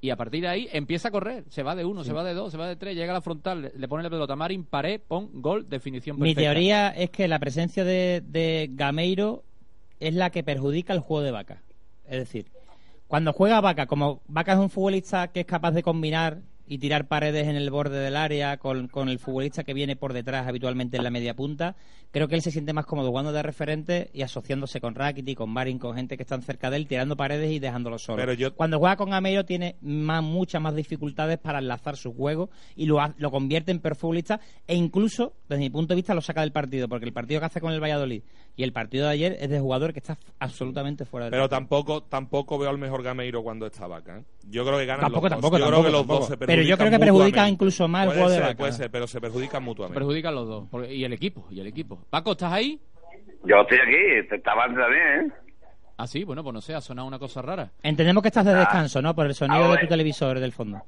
Y 0.00 0.10
a 0.10 0.16
partir 0.16 0.40
de 0.42 0.48
ahí 0.48 0.68
empieza 0.72 1.08
a 1.08 1.10
correr. 1.12 1.44
Se 1.48 1.62
va 1.62 1.76
de 1.76 1.84
uno, 1.84 2.02
se 2.02 2.12
va 2.12 2.24
de 2.24 2.34
dos, 2.34 2.50
se 2.50 2.58
va 2.58 2.66
de 2.66 2.74
tres, 2.74 2.96
llega 2.96 3.12
a 3.12 3.14
la 3.14 3.20
frontal, 3.20 3.70
le- 3.76 3.88
pone 3.88 4.02
la 4.02 4.10
pelota 4.10 4.34
Marin, 4.34 4.64
pared, 4.64 5.00
pon, 5.06 5.30
gol, 5.34 5.68
definición 5.68 6.16
Mi 6.16 6.34
perfecta. 6.34 6.40
teoría 6.42 6.88
es 6.88 7.10
que 7.10 7.28
la 7.28 7.38
presencia 7.38 7.84
de, 7.84 8.20
de 8.26 8.68
Gameiro 8.72 9.44
es 10.00 10.14
la 10.14 10.30
que 10.30 10.42
perjudica 10.42 10.92
el 10.92 10.98
juego 10.98 11.22
de 11.22 11.30
Vaca. 11.30 11.62
Es 12.04 12.18
decir, 12.18 12.46
cuando 13.06 13.32
juega 13.32 13.60
Vaca, 13.60 13.86
como 13.86 14.22
Vaca 14.26 14.54
es 14.54 14.58
un 14.58 14.70
futbolista 14.70 15.28
que 15.28 15.40
es 15.40 15.46
capaz 15.46 15.70
de 15.70 15.84
combinar 15.84 16.40
y 16.72 16.78
tirar 16.78 17.06
paredes 17.06 17.48
en 17.48 17.56
el 17.56 17.70
borde 17.70 17.98
del 17.98 18.16
área 18.16 18.56
con, 18.56 18.88
con 18.88 19.10
el 19.10 19.18
futbolista 19.18 19.62
que 19.62 19.74
viene 19.74 19.94
por 19.94 20.14
detrás 20.14 20.46
habitualmente 20.48 20.96
en 20.96 21.04
la 21.04 21.10
media 21.10 21.34
punta, 21.34 21.76
creo 22.12 22.28
que 22.28 22.34
él 22.34 22.40
se 22.40 22.50
siente 22.50 22.72
más 22.72 22.86
cómodo 22.86 23.10
jugando 23.10 23.30
de 23.30 23.42
referente 23.42 24.08
y 24.14 24.22
asociándose 24.22 24.80
con 24.80 24.94
Rakitic, 24.94 25.36
con 25.36 25.50
Marin, 25.50 25.78
con 25.78 25.94
gente 25.96 26.16
que 26.16 26.22
están 26.22 26.40
cerca 26.40 26.70
de 26.70 26.78
él, 26.78 26.86
tirando 26.86 27.14
paredes 27.14 27.50
y 27.52 27.58
dejándolo 27.58 27.98
solo. 27.98 28.16
Pero 28.16 28.32
yo- 28.32 28.54
Cuando 28.54 28.78
juega 28.78 28.96
con 28.96 29.10
Gameiro 29.10 29.44
tiene 29.44 29.76
más, 29.82 30.22
muchas 30.22 30.62
más 30.62 30.74
dificultades 30.74 31.36
para 31.38 31.58
enlazar 31.58 31.96
su 31.98 32.14
juego 32.14 32.48
y 32.74 32.86
lo, 32.86 32.98
lo 33.18 33.30
convierte 33.30 33.70
en 33.70 33.80
peor 33.80 33.94
futbolista 33.96 34.40
e 34.66 34.74
incluso, 34.74 35.34
desde 35.50 35.60
mi 35.60 35.68
punto 35.68 35.92
de 35.92 35.96
vista, 35.96 36.14
lo 36.14 36.22
saca 36.22 36.40
del 36.40 36.52
partido, 36.52 36.88
porque 36.88 37.04
el 37.04 37.12
partido 37.12 37.38
que 37.40 37.46
hace 37.46 37.60
con 37.60 37.74
el 37.74 37.80
Valladolid 37.82 38.22
y 38.56 38.64
el 38.64 38.72
partido 38.72 39.06
de 39.06 39.12
ayer 39.12 39.36
es 39.40 39.48
de 39.48 39.58
jugador 39.60 39.92
que 39.92 39.98
está 40.00 40.18
absolutamente 40.38 41.04
fuera 41.04 41.24
del 41.26 41.30
Pero 41.30 41.44
partido. 41.44 41.58
tampoco 41.58 42.02
tampoco 42.02 42.58
veo 42.58 42.68
al 42.70 42.78
mejor 42.78 43.02
Gameiro 43.02 43.42
cuando 43.42 43.66
está 43.66 43.86
Vaca. 43.86 44.18
¿eh? 44.18 44.22
Yo 44.48 44.64
creo 44.64 44.78
que 44.78 44.86
ganan 44.86 45.02
Tampoco, 45.02 45.28
los 45.28 45.30
dos. 45.30 45.40
tampoco, 45.40 45.58
yo 45.58 45.64
tampoco, 45.64 45.82
creo 45.82 45.84
que 45.84 45.98
los 45.98 46.06
dos 46.06 46.26
se 46.28 46.36
Pero 46.36 46.46
perjudican 46.48 46.68
yo 46.70 46.76
creo 46.78 46.90
que 46.90 46.98
perjudica 46.98 47.24
mutuamente. 47.26 47.52
incluso 47.54 47.88
más 47.88 48.02
el 48.02 48.08
Puede 48.08 48.20
juego 48.20 48.34
de 48.34 48.40
Vaca. 48.40 48.56
Puede 48.58 48.72
ser, 48.72 48.90
pero 48.90 49.06
se 49.06 49.20
perjudican 49.20 49.60
Se 49.62 49.64
mutuamente. 49.64 49.98
perjudican 49.98 50.34
los 50.34 50.48
dos. 50.48 50.90
y 50.90 51.04
el 51.04 51.12
equipo, 51.12 51.46
y 51.50 51.60
el 51.60 51.66
equipo. 51.66 52.04
Paco, 52.10 52.32
¿estás 52.32 52.52
ahí? 52.52 52.80
Yo 53.44 53.60
estoy 53.62 53.78
aquí, 53.78 54.28
te 54.28 54.36
estaba 54.36 54.66
también, 54.66 55.26
¿eh? 55.26 55.32
Ah, 55.96 56.06
sí, 56.06 56.24
bueno, 56.24 56.42
pues 56.42 56.54
no 56.54 56.60
sé, 56.60 56.74
ha 56.74 56.80
sonado 56.80 57.06
una 57.08 57.18
cosa 57.18 57.42
rara. 57.42 57.70
Entendemos 57.82 58.22
que 58.22 58.28
estás 58.28 58.44
de 58.44 58.54
descanso, 58.54 59.00
¿no? 59.02 59.14
Por 59.14 59.26
el 59.26 59.34
sonido 59.34 59.64
Ah, 59.64 59.72
de 59.76 59.78
tu 59.82 59.86
televisor 59.88 60.38
del 60.40 60.52
fondo. 60.52 60.82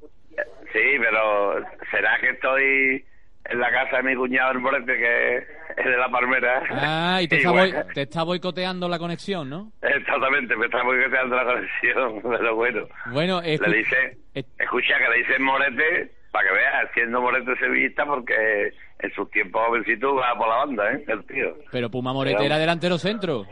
Sí, 0.72 0.80
pero 0.98 1.54
¿será 1.90 2.18
que 2.20 2.30
estoy 2.30 3.04
en 3.47 3.61
la 3.61 3.70
casa 3.70 3.99
de 3.99 4.03
mi 4.05 4.16
cuñado 4.16 4.53
el 4.53 4.59
Morete, 4.61 4.97
que 4.97 5.36
es 5.76 5.84
de 5.84 5.97
la 5.97 6.09
Palmera? 6.09 6.62
Ah, 6.70 7.18
y 7.22 7.28
te, 7.28 7.36
está, 7.36 7.49
Igual- 7.51 7.72
boi- 7.72 7.92
te 7.95 8.03
está 8.03 8.22
boicoteando 8.22 8.88
la 8.88 8.99
conexión, 8.99 9.51
¿no? 9.51 9.72
Exactamente, 9.82 10.57
me 10.57 10.66
está 10.66 10.82
boicoteando 10.82 11.36
la 11.36 11.45
conexión, 11.45 12.22
pero 12.38 12.55
bueno. 12.57 12.86
Bueno, 13.12 13.42
escu- 13.42 13.66
Le 13.66 13.76
dice, 13.78 14.18
escucha 14.34 14.95
que 14.99 15.09
le 15.11 15.16
dicen 15.18 15.42
Morete, 15.42 16.11
para 16.32 16.49
que 16.49 16.55
veas, 16.55 16.90
siendo 16.95 17.20
Morete 17.20 17.57
sevillista, 17.59 18.05
porque 18.07 18.72
en 19.01 19.12
sus 19.14 19.30
tiempos 19.30 19.66
jovencitos 19.66 20.11
jugaba 20.12 20.38
por 20.38 20.49
la 20.49 20.57
banda, 20.57 20.92
¿eh? 20.92 21.05
El 21.09 21.24
tío. 21.26 21.55
pero 21.70 21.90
Puma 21.90 22.12
Morete 22.12 22.36
Pero- 22.36 22.47
era 22.47 22.59
delantero 22.59 22.99
centro. 22.99 23.45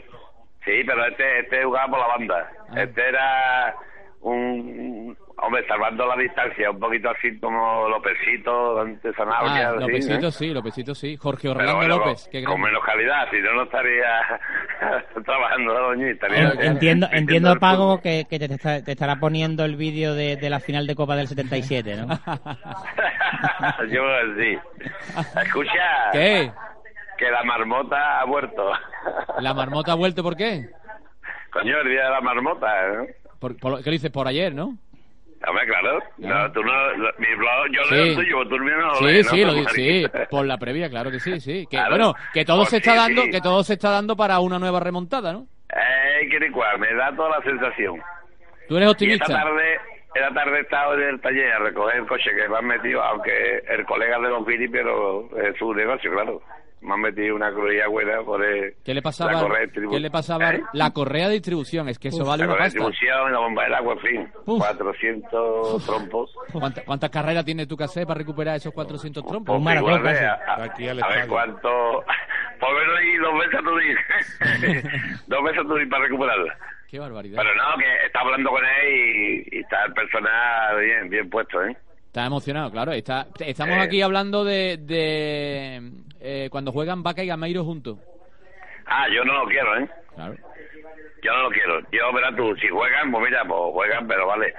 Sí, 0.64 0.82
pero 0.86 1.05
este, 1.07 1.40
este 1.40 1.64
jugaba 1.64 1.88
por 1.88 1.99
la 1.99 2.07
banda. 2.07 2.53
Ah. 2.70 2.82
Este 2.82 3.09
era 3.09 3.74
un, 4.20 5.16
hombre, 5.37 5.66
salvando 5.66 6.07
la 6.07 6.16
distancia, 6.16 6.70
un 6.70 6.78
poquito 6.78 7.11
así 7.11 7.39
como 7.39 7.89
Lopecito, 7.89 8.74
Dante 8.76 9.12
Sanabria, 9.14 9.70
Ah, 9.70 9.72
Lopecito 9.72 10.28
¿eh? 10.28 10.33
sí, 10.33 10.49
Lopecito 10.53 10.95
sí. 10.95 11.16
Jorge 11.16 11.49
Orlando 11.49 11.76
bueno, 11.76 11.99
López. 11.99 12.28
Qué 12.30 12.45
con 12.45 12.61
menos 12.61 12.83
calidad, 12.85 13.28
si 13.30 13.39
no, 13.41 13.53
no 13.55 13.62
estaría 13.64 14.41
trabajando, 15.24 15.74
doña, 15.74 16.09
estaría 16.11 16.51
entiendo, 17.12 17.57
Pago, 17.59 18.01
que, 18.01 18.26
que 18.28 18.39
te, 18.39 18.47
está- 18.47 18.83
te 18.85 18.93
estará 18.93 19.16
poniendo 19.16 19.64
el 19.64 19.76
vídeo 19.76 20.14
de, 20.14 20.37
de 20.37 20.51
la 20.51 20.61
final 20.61 20.87
de 20.87 20.95
Copa 20.95 21.16
del 21.16 21.28
77, 21.28 21.97
¿no? 21.97 22.07
Yo 23.91 24.03
sí. 24.39 24.59
Escucha, 25.45 26.11
¿Qué? 26.12 26.51
que 27.18 27.30
la 27.30 27.43
marmota 27.45 28.20
ha 28.20 28.26
muerto. 28.26 28.72
¿La 29.41 29.55
marmota 29.55 29.93
ha 29.93 29.97
vuelto 29.97 30.22
por 30.22 30.37
qué? 30.37 30.68
Coño, 31.53 31.78
el 31.80 31.89
día 31.89 32.05
de 32.05 32.11
la 32.11 32.20
marmota, 32.20 32.66
¿eh? 32.89 33.14
Por, 33.39 33.57
por 33.59 33.72
lo- 33.72 33.78
¿Qué 33.78 33.85
lo 33.87 33.93
dices? 33.93 34.11
Por 34.11 34.26
ayer, 34.26 34.55
¿no? 34.55 34.76
Hombre, 35.49 35.66
claro. 35.66 35.99
No, 36.18 36.53
tú 36.53 36.62
no, 36.62 36.90
lo- 36.97 37.12
mi 37.18 37.34
blog, 37.34 37.66
yo 37.72 37.82
Sí. 37.84 37.95
leo 37.95 38.05
el 38.05 38.14
tuyo, 38.14 38.49
tú 38.49 38.59
no 38.59 38.95
Sí, 38.95 39.05
lees, 39.05 39.28
sí, 39.28 39.45
¿no? 39.45 39.53
lo 39.53 39.68
sí, 39.70 40.05
por 40.30 40.47
la 40.47 40.57
previa, 40.59 40.88
claro 40.88 41.11
que 41.11 41.18
sí, 41.18 41.40
sí. 41.40 41.66
Que, 41.68 41.76
Claro. 41.76 41.90
bueno, 41.90 42.14
que 42.32 42.45
todo 42.45 42.59
Pues 42.59 42.70
se 42.70 42.76
está 42.76 42.93
sí, 42.93 42.97
dando, 42.99 43.22
que 43.30 43.40
todo 43.40 43.64
se 43.64 43.72
está 43.74 43.90
dando 43.90 44.16
para 44.16 44.38
una 44.40 44.59
nueva 44.59 44.78
remontada, 44.80 45.32
¿no? 45.32 45.47
Eh, 45.70 46.28
que 46.30 46.38
ni 46.38 46.51
cuál, 46.51 46.78
me 46.78 46.93
da 46.95 47.14
toda 47.16 47.38
la 47.38 47.43
sensación. 47.43 48.01
Tú 48.68 48.76
eres 48.76 48.88
Y 48.88 48.90
esta 48.90 49.24
optimista. 49.24 49.26
tarde, 49.26 49.80
esta 50.14 50.34
tarde 50.34 50.59
he 50.59 50.61
estado 50.61 50.95
en 50.95 51.09
el 51.09 51.20
taller 51.20 51.53
a 51.53 51.59
recoger 51.59 51.97
el 51.97 52.07
coche 52.07 52.30
que 52.36 52.49
me 52.49 52.59
han 52.59 52.66
metido, 52.66 53.03
aunque 53.03 53.62
el 53.68 53.84
colega 53.84 54.18
de 54.20 54.28
los 54.28 54.45
pero 54.70 55.28
es 55.40 55.57
su 55.59 55.74
negocio, 55.74 56.12
claro. 56.12 56.40
Me 56.83 56.95
han 56.95 57.01
metido 57.01 57.37
una 57.37 57.53
crujía 57.53 57.87
buena 57.87 58.20
por 58.22 58.45
el, 58.45 58.74
¿Qué 58.85 58.93
le 58.93 58.97
la 58.97 59.03
pasaba? 59.03 59.41
correa 59.41 59.61
de 59.66 59.89
¿Qué 59.89 60.01
le 60.01 60.11
pasaba? 60.11 60.51
¿Eh? 60.51 60.62
La 60.72 60.91
correa 60.91 61.28
de 61.28 61.35
distribución, 61.35 61.89
es 61.89 61.99
que 61.99 62.09
eso 62.09 62.24
vale 62.24 62.41
la 62.41 62.47
una 62.47 62.53
correa 62.55 62.68
de 62.68 62.74
pasta. 62.80 62.89
distribución, 62.91 63.33
la 63.33 63.39
bomba 63.39 63.62
del 63.64 63.74
agua, 63.74 63.93
en 63.95 64.01
fin. 64.01 64.28
400 64.45 65.87
trompos. 65.87 66.35
¿Cuánta- 66.53 66.85
¿Cuántas 66.85 67.11
carreras 67.11 67.45
tienes 67.45 67.68
tú 67.68 67.76
que 67.76 67.85
hacer 67.85 68.07
para 68.07 68.18
recuperar 68.18 68.57
esos 68.57 68.72
400 68.72 69.24
trompos? 69.24 69.62
Pues 69.62 69.76
igual, 69.76 70.07
eh, 70.07 70.26
a, 70.26 70.59
ver 70.59 71.28
cuánto... 71.28 72.05
Por 72.61 72.70
menos 72.74 73.03
y 73.03 73.16
dos 73.16 73.39
veces 73.41 73.55
a 73.55 73.62
tu 73.62 73.70
dos 75.26 75.45
veces 75.45 75.59
a 75.59 75.62
tu 75.62 75.89
para 75.91 76.05
recuperarla. 76.05 76.57
Qué 76.89 76.99
barbaridad. 76.99 77.43
Pero 77.43 77.55
no, 77.57 77.76
que 77.78 78.07
está 78.07 78.20
hablando 78.20 78.51
con 78.51 78.62
él 78.64 78.89
y, 79.51 79.57
y 79.57 79.61
está 79.61 79.85
el 79.87 79.93
personal 79.95 80.78
bien, 80.80 81.09
bien 81.11 81.28
puesto, 81.30 81.61
¿eh? 81.64 81.76
Está 82.12 82.26
emocionado, 82.26 82.70
claro. 82.70 82.92
Está, 82.92 83.26
estamos 83.40 83.78
Eh. 83.78 83.80
aquí 83.80 84.02
hablando 84.02 84.44
de, 84.44 84.76
de 84.76 85.80
eh, 86.20 86.48
cuando 86.50 86.70
juegan 86.70 87.02
Vaca 87.02 87.24
y 87.24 87.26
Gameiro 87.26 87.64
juntos. 87.64 87.98
Ah, 88.84 89.06
yo 89.08 89.24
no 89.24 89.32
lo 89.32 89.46
quiero, 89.48 89.78
¿eh? 89.78 89.88
Claro. 90.14 90.34
Yo 91.22 91.32
no 91.32 91.42
lo 91.44 91.50
quiero. 91.50 91.80
Yo, 91.90 92.12
verás 92.12 92.36
tú, 92.36 92.54
si 92.56 92.68
juegan, 92.68 93.10
pues 93.10 93.24
mira, 93.24 93.42
pues 93.46 93.58
juegan, 93.72 94.06
pero 94.06 94.26
vale. 94.26 94.52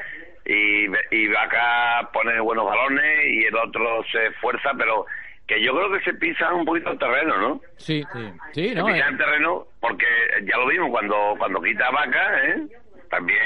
Y, 0.47 0.85
y 1.15 1.27
Vaca 1.27 2.09
pone 2.11 2.39
buenos 2.39 2.65
balones 2.65 3.23
y 3.31 3.43
el 3.45 3.55
otro 3.55 4.03
se 4.11 4.25
esfuerza, 4.29 4.71
pero 4.75 5.05
que 5.45 5.61
yo 5.63 5.75
creo 5.75 5.91
que 5.91 6.03
se 6.05 6.13
pisa 6.15 6.51
un 6.55 6.65
poquito 6.65 6.89
el 6.89 6.97
terreno, 6.97 7.37
¿no? 7.37 7.61
Sí, 7.77 8.03
sí. 8.13 8.31
Sí, 8.53 8.69
se 8.69 8.75
¿no? 8.75 8.87
pisa 8.87 8.97
Eh, 8.97 9.09
el 9.11 9.17
terreno 9.19 9.67
porque 9.79 10.05
ya 10.51 10.57
lo 10.57 10.65
vimos 10.69 10.89
cuando 10.89 11.35
cuando 11.37 11.61
quita 11.61 11.91
Vaca, 11.91 12.45
¿eh? 12.47 12.67
También 13.11 13.37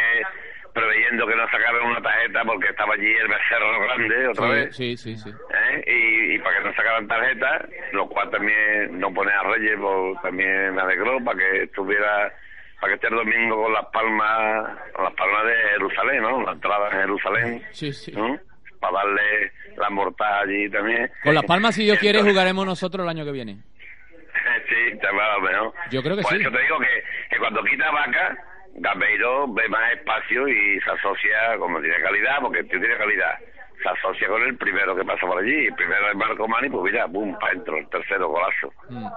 preveyendo 0.77 1.27
que 1.27 1.35
no 1.35 1.45
sacaran 1.49 1.81
una 1.85 2.01
tarjeta 2.01 2.43
porque 2.45 2.67
estaba 2.69 2.93
allí 2.93 3.07
el 3.13 3.27
becerro 3.27 3.81
grande 3.81 4.27
otra 4.27 4.45
sí, 4.45 4.51
vez. 4.53 4.75
sí, 4.75 4.97
sí, 4.97 5.17
sí. 5.17 5.29
¿eh? 5.29 5.83
Y, 5.87 6.35
y 6.35 6.39
para 6.39 6.57
que 6.57 6.63
no 6.65 6.73
sacaran 6.75 7.07
tarjeta, 7.07 7.65
lo 7.93 8.07
cual 8.07 8.29
también 8.29 8.99
no 8.99 9.13
pone 9.13 9.31
a 9.31 9.43
Reyes, 9.43 9.77
pues 9.79 10.21
también 10.21 10.75
me 10.75 10.81
alegró 10.81 11.23
para 11.23 11.37
que 11.39 11.63
estuviera, 11.63 12.31
para 12.79 12.91
que 12.91 12.95
esté 12.95 13.07
el 13.07 13.15
domingo 13.15 13.63
con 13.63 13.73
las 13.73 13.85
palmas, 13.87 14.77
con 14.93 15.03
las 15.05 15.13
palmas 15.13 15.45
de 15.45 15.55
Jerusalén, 15.71 16.21
¿no? 16.21 16.41
La 16.43 16.51
entrada 16.53 16.89
en 16.91 16.97
Jerusalén, 17.01 17.63
Sí, 17.71 17.91
sí. 17.93 18.11
¿no? 18.11 18.39
Para 18.79 18.97
darle 18.99 19.51
la 19.77 19.89
mortaja 19.89 20.39
allí 20.41 20.69
también. 20.69 21.11
Con 21.23 21.33
Las 21.33 21.43
Palmas, 21.45 21.73
si 21.75 21.83
Dios 21.83 21.97
quiere, 21.97 22.21
jugaremos 22.21 22.63
nosotros 22.65 23.03
el 23.03 23.09
año 23.09 23.25
que 23.25 23.31
viene. 23.31 23.53
sí, 24.69 24.97
te 24.99 25.07
va 25.15 25.33
a 25.33 25.37
lo 25.37 25.41
mejor. 25.41 25.73
Yo 25.89 26.03
creo 26.03 26.15
que 26.15 26.21
Por 26.21 26.31
sí. 26.33 26.41
eso 26.41 26.51
te 26.51 26.61
digo 26.61 26.79
que, 26.79 27.03
que 27.31 27.37
cuando 27.39 27.63
quita 27.63 27.89
vaca, 27.91 28.37
Gameiro 28.77 29.51
ve 29.53 29.67
más 29.69 29.91
espacio 29.93 30.47
y 30.47 30.79
se 30.81 30.91
asocia, 30.91 31.57
como 31.57 31.81
tiene 31.81 31.99
calidad, 31.99 32.37
porque 32.41 32.59
el 32.59 32.69
tío 32.69 32.79
tiene 32.79 32.95
calidad, 32.97 33.37
se 33.81 33.89
asocia 33.89 34.27
con 34.27 34.43
el 34.43 34.55
primero 34.57 34.95
que 34.95 35.03
pasa 35.03 35.25
por 35.25 35.39
allí. 35.41 35.65
El 35.65 35.73
primero 35.73 36.09
es 36.09 36.15
Marco 36.15 36.47
Mani, 36.47 36.69
pues 36.69 36.91
mira, 36.91 37.07
pum, 37.07 37.33
para 37.39 37.53
adentro, 37.53 37.77
el 37.77 37.89
tercero 37.89 38.27
golazo. 38.29 38.71
Mm. 38.89 39.07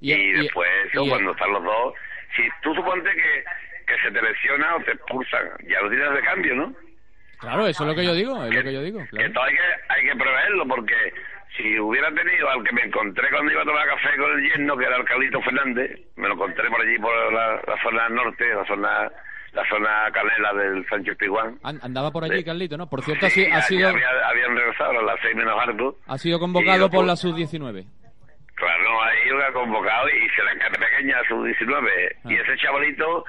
Y, 0.00 0.32
después 0.32 0.68
eso, 0.88 1.04
y- 1.04 1.08
cuando 1.10 1.32
están 1.32 1.52
los 1.52 1.62
dos, 1.64 1.94
si 2.36 2.42
tú 2.62 2.74
suponte 2.74 3.10
que, 3.10 3.44
que 3.86 4.00
se 4.02 4.10
te 4.10 4.22
lesiona 4.22 4.76
o 4.76 4.80
te 4.80 4.92
expulsan, 4.92 5.48
ya 5.68 5.80
lo 5.82 5.90
tienes 5.90 6.12
de 6.12 6.20
cambio, 6.22 6.54
¿no? 6.54 6.74
Claro, 7.38 7.66
eso 7.66 7.82
es 7.84 7.88
lo 7.90 7.94
que 7.94 8.04
yo 8.04 8.14
digo, 8.14 8.44
es 8.44 8.54
lo 8.54 8.62
que 8.62 8.72
yo 8.72 8.82
digo. 8.82 9.00
claro. 9.10 9.26
Esto 9.26 9.42
hay 9.42 9.54
que, 9.54 9.62
hay 9.88 10.06
que 10.06 10.16
preverlo 10.16 10.66
porque 10.66 10.94
si 11.56 11.78
hubiera 11.78 12.10
tenido 12.12 12.48
al 12.50 12.62
que 12.64 12.72
me 12.72 12.82
encontré 12.82 13.28
cuando 13.30 13.52
iba 13.52 13.62
a 13.62 13.64
tomar 13.64 13.86
café 13.88 14.16
con 14.18 14.30
el 14.32 14.48
yerno, 14.48 14.76
que 14.76 14.84
era 14.84 14.96
el 14.96 15.04
Carlito 15.04 15.40
Fernández, 15.42 16.00
me 16.16 16.28
lo 16.28 16.34
encontré 16.34 16.68
por 16.68 16.80
allí, 16.80 16.98
por 16.98 17.32
la, 17.32 17.54
la 17.66 17.82
zona 17.82 18.08
norte, 18.08 18.44
la 18.54 18.64
zona 18.66 19.10
la 19.52 19.66
zona 19.70 20.10
canela 20.12 20.52
del 20.52 20.86
Sánchez 20.86 21.16
Piguán. 21.16 21.58
An- 21.62 21.78
Andaba 21.82 22.10
por 22.10 22.22
allí, 22.24 22.44
Carlito, 22.44 22.76
¿no? 22.76 22.90
Por 22.90 23.00
cierto, 23.02 23.24
ha, 23.24 23.30
Sí, 23.30 23.46
ha 23.46 23.62
sido, 23.62 23.88
había- 23.88 24.28
habían 24.28 24.54
regresado 24.54 24.98
a 24.98 25.02
las 25.02 25.16
seis 25.22 25.34
menos 25.34 25.58
algo. 25.58 25.96
ha 26.06 26.18
sido 26.18 26.38
convocado 26.38 26.90
por 26.90 27.06
la 27.06 27.16
sub-19. 27.16 27.86
Claro, 28.54 29.02
ahí 29.02 29.28
lo 29.30 29.42
ha 29.44 29.52
convocado 29.52 30.08
y 30.10 30.28
se 30.30 30.42
le 30.44 30.52
encanta 30.52 30.78
pequeña 30.78 31.20
a 31.20 31.24
sus 31.28 31.42
19. 31.44 32.16
Ah. 32.16 32.28
Y 32.30 32.34
ese 32.36 32.56
chavalito, 32.58 33.24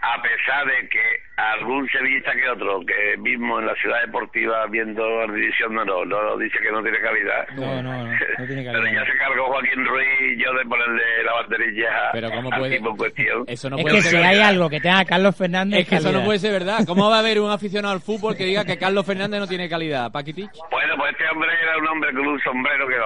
a 0.00 0.22
pesar 0.22 0.66
de 0.66 0.88
que 0.88 1.00
algún 1.36 1.88
sevillista 1.88 2.32
que 2.32 2.48
otro, 2.48 2.80
que 2.86 3.16
mismo 3.18 3.60
en 3.60 3.66
la 3.66 3.74
ciudad 3.76 4.00
deportiva 4.04 4.66
viendo 4.66 5.26
la 5.26 5.32
división 5.32 5.74
no, 5.74 5.84
no, 5.84 6.04
no 6.04 6.36
dice 6.38 6.58
que 6.60 6.70
no 6.72 6.82
tiene 6.82 6.98
calidad. 7.00 7.48
No, 7.56 7.82
no, 7.82 8.04
no, 8.04 8.12
no 8.12 8.46
tiene 8.46 8.64
Pero 8.72 8.84
ya 8.86 9.04
se 9.04 9.18
cargó 9.18 9.46
Joaquín 9.46 9.84
Ruiz 9.84 10.08
y 10.36 10.42
yo 10.42 10.52
de 10.52 10.64
ponerle 10.66 11.22
la 11.24 11.32
banderilla 11.34 12.10
Pero 12.12 12.30
¿cómo 12.30 12.50
puede- 12.58 12.76
tipo 12.76 12.90
en 12.90 12.96
cuestión. 12.96 13.44
Eso 13.46 13.70
no 13.70 13.76
es 13.76 13.82
puede 13.82 13.94
que 13.96 14.02
ser 14.02 14.10
si 14.10 14.16
hay 14.26 14.40
algo 14.40 14.68
que 14.70 14.80
tenga 14.80 15.00
a 15.00 15.04
Carlos 15.04 15.36
Fernández, 15.36 15.80
Es 15.80 15.88
que 15.88 15.96
eso 15.96 16.12
no 16.12 16.24
puede 16.24 16.38
ser 16.38 16.52
verdad. 16.52 16.78
¿Cómo 16.86 17.08
va 17.10 17.16
a 17.16 17.20
haber 17.20 17.40
un 17.40 17.50
aficionado 17.50 17.94
al 17.94 18.00
fútbol 18.00 18.36
que 18.36 18.44
diga 18.44 18.64
que 18.64 18.78
Carlos 18.78 19.06
Fernández 19.06 19.40
no 19.40 19.46
tiene 19.46 19.68
calidad? 19.68 20.10
Paquitich. 20.12 20.50
Bueno, 20.70 20.94
pues 20.96 21.12
este 21.12 21.24
hombre 21.30 21.50
era 21.62 21.78
un 21.78 21.86
hombre 21.88 22.12
con 22.12 22.26
un 22.26 22.40
sombrero 22.40 22.86
que 22.88 22.96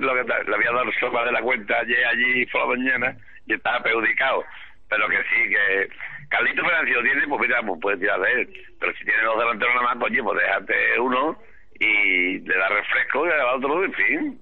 lo 0.00 0.14
que 0.14 0.22
le 0.24 0.54
había 0.54 0.70
dado 0.72 0.90
sopa 1.00 1.24
de 1.24 1.32
la 1.32 1.40
cuenta 1.42 1.78
ayer 1.80 2.04
allí 2.06 2.46
por 2.46 2.62
la 2.62 2.76
mañana 2.76 3.16
y 3.46 3.54
estaba 3.54 3.80
perjudicado. 3.82 4.44
Pero 4.88 5.08
que 5.08 5.16
sí, 5.16 5.48
que 5.48 5.88
Carlito 6.32 6.62
Fernández 6.64 6.88
si 6.88 6.94
lo 6.94 7.02
tiene, 7.02 7.28
pues 7.28 7.40
mira, 7.42 7.62
pues 7.62 7.80
puede 7.80 7.96
tirar 7.98 8.20
de 8.20 8.32
él. 8.32 8.48
Pero 8.80 8.92
si 8.96 9.04
tiene 9.04 9.22
dos 9.22 9.38
delanteros 9.38 9.74
nada 9.74 9.94
más, 9.94 10.02
coño, 10.02 10.24
pues 10.24 10.38
déjate 10.40 11.00
uno 11.00 11.38
y 11.78 12.38
le 12.40 12.56
da 12.56 12.68
refresco 12.68 13.26
y 13.26 13.28
le 13.28 13.36
da 13.36 13.54
otro, 13.54 13.84
en 13.84 13.92
fin. 13.92 14.38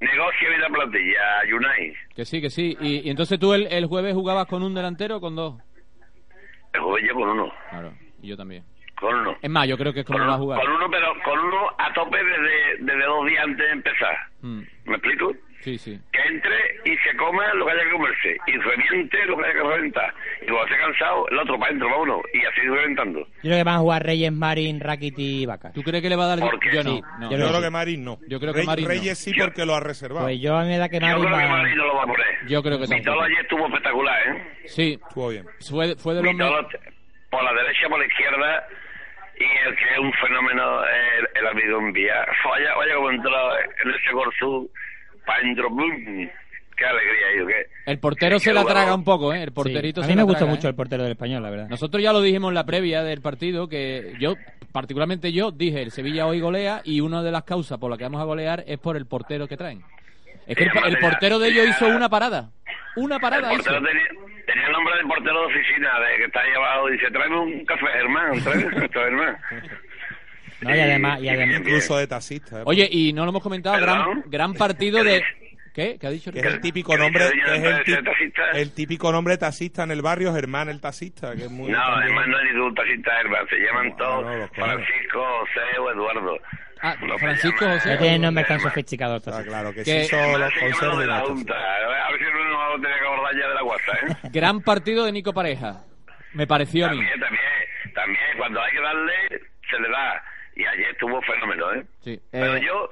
Negocia 0.00 0.48
bien 0.48 0.60
la 0.60 0.68
plantilla, 0.68 1.20
Unai. 1.54 1.94
Que 2.16 2.24
sí, 2.24 2.40
que 2.40 2.50
sí. 2.50 2.76
Y, 2.80 3.06
y 3.06 3.10
entonces 3.10 3.38
tú 3.38 3.54
el, 3.54 3.66
el 3.70 3.86
jueves 3.86 4.14
jugabas 4.14 4.46
con 4.46 4.62
un 4.62 4.74
delantero 4.74 5.16
o 5.16 5.20
con 5.20 5.36
dos. 5.36 5.60
El 6.72 6.80
jueves 6.80 7.08
yo 7.08 7.14
con 7.14 7.28
uno, 7.28 7.52
Claro, 7.70 7.92
y 8.22 8.28
yo 8.28 8.36
también. 8.36 8.64
con 8.98 9.14
uno. 9.14 9.36
Es 9.40 9.50
más, 9.50 9.68
yo 9.68 9.76
creo 9.78 9.92
que 9.92 10.00
es 10.00 10.06
Con 10.06 10.16
va 10.16 10.22
a 10.24 10.26
uno, 10.28 10.38
jugar. 10.38 10.60
con 10.60 10.72
uno, 10.72 10.90
pero 10.90 11.06
con 11.24 11.38
uno 11.38 11.68
a 11.78 11.92
tope 11.92 12.16
desde, 12.18 12.76
desde 12.84 13.04
dos 13.04 13.26
días 13.26 13.44
antes 13.44 13.66
de 13.66 13.72
empezar. 13.72 14.16
Mm, 14.40 14.60
¿Me 14.86 14.94
explico? 14.96 15.32
Sí, 15.62 15.78
sí. 15.78 15.98
que 16.12 16.20
entre 16.22 16.56
y 16.84 16.96
se 16.98 17.16
coma 17.16 17.54
lo 17.54 17.64
que 17.66 17.72
haya 17.72 17.84
que 17.84 17.90
comerse 17.92 18.36
y 18.48 18.52
reviente 18.58 19.24
lo 19.26 19.36
que 19.38 19.44
haya 19.44 19.52
que 19.54 19.62
reventar 19.62 20.14
y 20.42 20.46
cuando 20.46 20.64
esté 20.64 20.76
cansado 20.78 21.28
el 21.28 21.38
otro 21.38 21.56
para 21.58 21.66
adentro 21.68 21.88
para 21.88 22.00
uno 22.00 22.22
y 22.34 22.44
así 22.44 22.60
reventando 22.62 23.20
Yo 23.20 23.28
creo 23.42 23.56
que 23.58 23.62
van 23.64 23.74
a 23.76 23.78
jugar 23.78 24.02
Reyes, 24.04 24.32
Marín, 24.32 24.80
Rakitic 24.80 25.18
y 25.18 25.46
Vaca. 25.46 25.72
¿Tú 25.72 25.82
crees 25.82 26.02
que 26.02 26.08
le 26.08 26.16
va 26.16 26.24
a 26.24 26.36
dar... 26.36 26.40
¿Por 26.40 26.58
qué? 26.58 26.70
Yo 26.74 26.82
no. 26.82 26.90
Sí, 26.90 27.02
no. 27.20 27.30
yo 27.30 27.36
Yo 27.38 27.46
creo 27.46 27.56
sí. 27.58 27.62
que 27.62 27.70
Marín 27.70 28.04
no. 28.04 28.18
Yo 28.26 28.40
creo 28.40 28.52
que 28.52 28.58
Rey- 28.58 28.66
Marín 28.66 28.84
no. 28.84 28.90
Reyes 28.90 29.18
sí 29.18 29.32
Yo- 29.32 29.44
porque 29.44 29.64
lo 29.64 29.74
ha 29.76 29.80
reservado. 29.80 30.26
Pues 30.26 30.40
yo 30.40 30.56
a 30.56 30.64
mí 30.64 30.76
da 30.76 30.88
que 30.88 30.98
yo 30.98 31.06
Marín 31.06 31.24
creo 31.24 31.38
que 31.38 31.44
va... 31.44 31.48
Madrid 31.48 31.74
no 31.76 31.86
lo 31.86 31.94
va 31.94 32.02
a 32.02 32.06
poner 32.06 32.26
Yo 32.48 32.62
creo 32.62 32.78
que 32.78 32.82
Vitolo 32.86 33.02
tampoco. 33.04 33.22
ayer 33.22 33.38
estuvo 33.40 33.66
espectacular 33.66 34.28
¿eh? 34.28 34.46
Sí, 34.66 34.98
Estuvo 35.00 35.28
bien. 35.28 35.46
fue, 35.70 35.94
fue 35.96 36.14
de 36.14 36.22
los... 36.22 36.34
me- 36.34 36.44
Vitolo 36.44 36.68
por 37.30 37.44
la 37.44 37.52
derecha 37.54 37.88
por 37.88 37.98
la 38.00 38.06
izquierda 38.06 38.66
y 39.38 39.68
el 39.68 39.76
que 39.76 39.84
es 39.92 39.98
un 39.98 40.12
fenómeno 40.14 40.84
el, 40.84 41.28
el 41.34 41.46
amigo 41.46 41.78
Envía 41.78 42.26
vaya, 42.44 42.74
vaya 42.74 42.94
como 42.96 43.10
entró 43.10 43.58
en 43.58 43.90
ese 43.90 44.12
Gorzú 44.12 44.70
¡bum! 45.70 46.28
qué 46.76 46.84
alegría 46.86 47.26
yo 47.38 47.46
que 47.46 47.66
El 47.86 47.98
portero 47.98 48.36
qué 48.36 48.40
se 48.40 48.52
la 48.52 48.64
traga 48.64 48.94
un 48.94 49.04
poco, 49.04 49.32
¿eh? 49.32 49.42
El 49.42 49.48
Sí. 49.50 49.54
porterito 49.54 50.00
A 50.00 50.04
se 50.04 50.10
mí 50.10 50.16
me 50.16 50.22
la 50.22 50.38
traga, 50.38 50.46
mucho 50.46 50.66
¿eh? 50.66 50.70
el 50.70 50.76
portero 50.76 51.02
del 51.02 51.12
español, 51.12 51.42
la 51.42 51.50
verdad. 51.50 51.68
Nosotros 51.68 52.02
ya 52.02 52.12
lo 52.12 52.20
dijimos 52.22 52.48
en 52.50 52.54
la 52.54 52.64
previa 52.66 53.02
del 53.02 53.20
partido 53.20 53.68
que 53.68 54.14
yo, 54.18 54.34
particularmente 54.72 55.32
yo, 55.32 55.50
dije 55.52 55.82
el 55.82 55.90
Sevilla 55.92 56.26
hoy 56.26 56.40
golea 56.40 56.80
y 56.84 57.00
una 57.00 57.22
de 57.22 57.30
las 57.30 57.44
causas 57.44 57.78
por 57.78 57.90
las 57.90 57.98
que 57.98 58.04
vamos 58.04 58.20
a 58.20 58.24
golear 58.24 58.64
es 58.66 58.78
por 58.78 58.96
el 58.96 59.06
portero 59.06 59.46
que 59.46 59.56
traen. 59.56 59.82
Es 60.46 60.56
que 60.56 60.64
el, 60.64 60.72
Sí, 60.72 60.78
el 60.86 60.98
portero 60.98 61.38
de 61.38 61.48
ellos 61.50 61.66
hizo 61.68 61.86
una 61.86 62.08
parada. 62.08 62.50
Una 62.96 63.16
el 63.16 63.20
parada 63.20 63.52
hizo. 63.52 63.62
portero 63.62 63.82
tenía, 63.86 64.04
tenía 64.46 64.66
el 64.66 64.72
nombre 64.72 64.96
del 64.96 65.06
portero 65.06 65.40
de 65.40 65.46
oficina 65.54 65.88
de 66.00 66.16
que 66.16 66.24
está 66.24 66.40
ahí 66.40 66.52
abajo 66.56 66.88
dice 66.88 67.10
tráeme 67.10 67.38
un 67.38 67.64
café 67.64 67.86
Germán 67.92 68.42
tráeme 68.42 68.64
un 68.66 68.72
café 68.72 68.88
Germán 68.92 69.36
No, 70.62 70.74
y 70.74 70.80
además, 70.80 71.20
y 71.20 71.28
además 71.28 71.48
Bien, 71.48 71.48
bien. 71.62 71.74
Incluso 71.74 71.96
de 71.96 72.06
taxista. 72.06 72.58
¿eh? 72.60 72.62
Oye, 72.66 72.88
y 72.90 73.12
no 73.12 73.24
lo 73.24 73.30
hemos 73.30 73.42
comentado, 73.42 73.80
gran, 73.80 74.22
gran 74.26 74.54
partido 74.54 75.02
de 75.04 75.22
¿Qué? 75.74 75.96
¿Qué 75.98 76.06
ha 76.06 76.10
dicho? 76.10 76.30
Que 76.30 76.40
es 76.40 76.44
el 76.44 76.60
típico 76.60 76.94
nombre, 76.98 77.24
Que 77.32 77.56
es 77.56 77.98
el, 78.54 78.72
típico 78.74 79.10
nombre 79.10 79.38
taxista 79.38 79.84
en 79.84 79.90
el 79.90 80.02
barrio, 80.02 80.34
Germán 80.34 80.68
el 80.68 80.82
taxista, 80.82 81.34
que 81.34 81.44
es 81.44 81.50
muy 81.50 81.70
No, 81.70 81.78
también- 81.78 82.02
además 82.02 82.28
no 82.28 82.36
hay 82.36 82.44
ningún 82.52 82.74
taxista 82.74 83.20
Herman, 83.20 83.48
se 83.48 83.56
llaman 83.56 83.88
No, 83.88 83.96
todos 83.96 84.22
no. 84.24 84.48
Francisco, 84.48 85.24
José 85.40 85.78
o 85.80 85.90
Eduardo. 85.90 86.38
Ah, 86.82 86.94
No 87.00 87.16
Francisco 87.16 87.64
José. 87.64 87.92
No 87.94 87.98
tiene 87.98 88.18
nombres 88.18 88.46
tan 88.48 88.60
sofisticados. 88.60 89.26
Ah, 89.28 89.42
claro, 89.44 89.72
que, 89.72 89.82
Que- 89.82 90.02
sí 90.04 90.08
son 90.10 90.38
los 90.40 90.52
conserjes 90.52 90.98
de 90.98 91.06
la 91.06 91.20
Junta. 91.20 91.54
A 91.54 92.10
ver 92.10 92.18
si 92.20 92.24
uno 92.26 92.44
no 92.50 92.68
lo 92.76 92.80
tiene 92.80 92.94
que 92.98 93.06
acordar 93.06 93.34
ya 93.40 93.48
de 93.48 93.54
la 93.54 93.62
guasa, 93.62 93.92
¿eh? 93.92 94.16
Gran 94.30 94.60
partido 94.60 95.04
de 95.06 95.12
Nico 95.12 95.32
Pareja. 95.32 95.84
Me 96.34 96.46
pareció 96.46 96.84
a 96.86 96.90
mí. 96.90 96.96
También, 96.98 97.20
también, 97.20 97.94
también, 97.94 98.24
cuando 98.36 98.60
hay 98.60 98.72
que 98.72 98.80
darle, 98.80 99.12
se 99.70 99.78
le 99.80 99.88
da. 99.88 100.22
Y 100.56 100.64
ayer 100.66 100.90
estuvo 100.90 101.20
fenómeno, 101.22 101.72
¿eh? 101.74 101.84
Sí. 102.00 102.20
Pero 102.30 102.56
Eh, 102.56 102.62
yo 102.66 102.88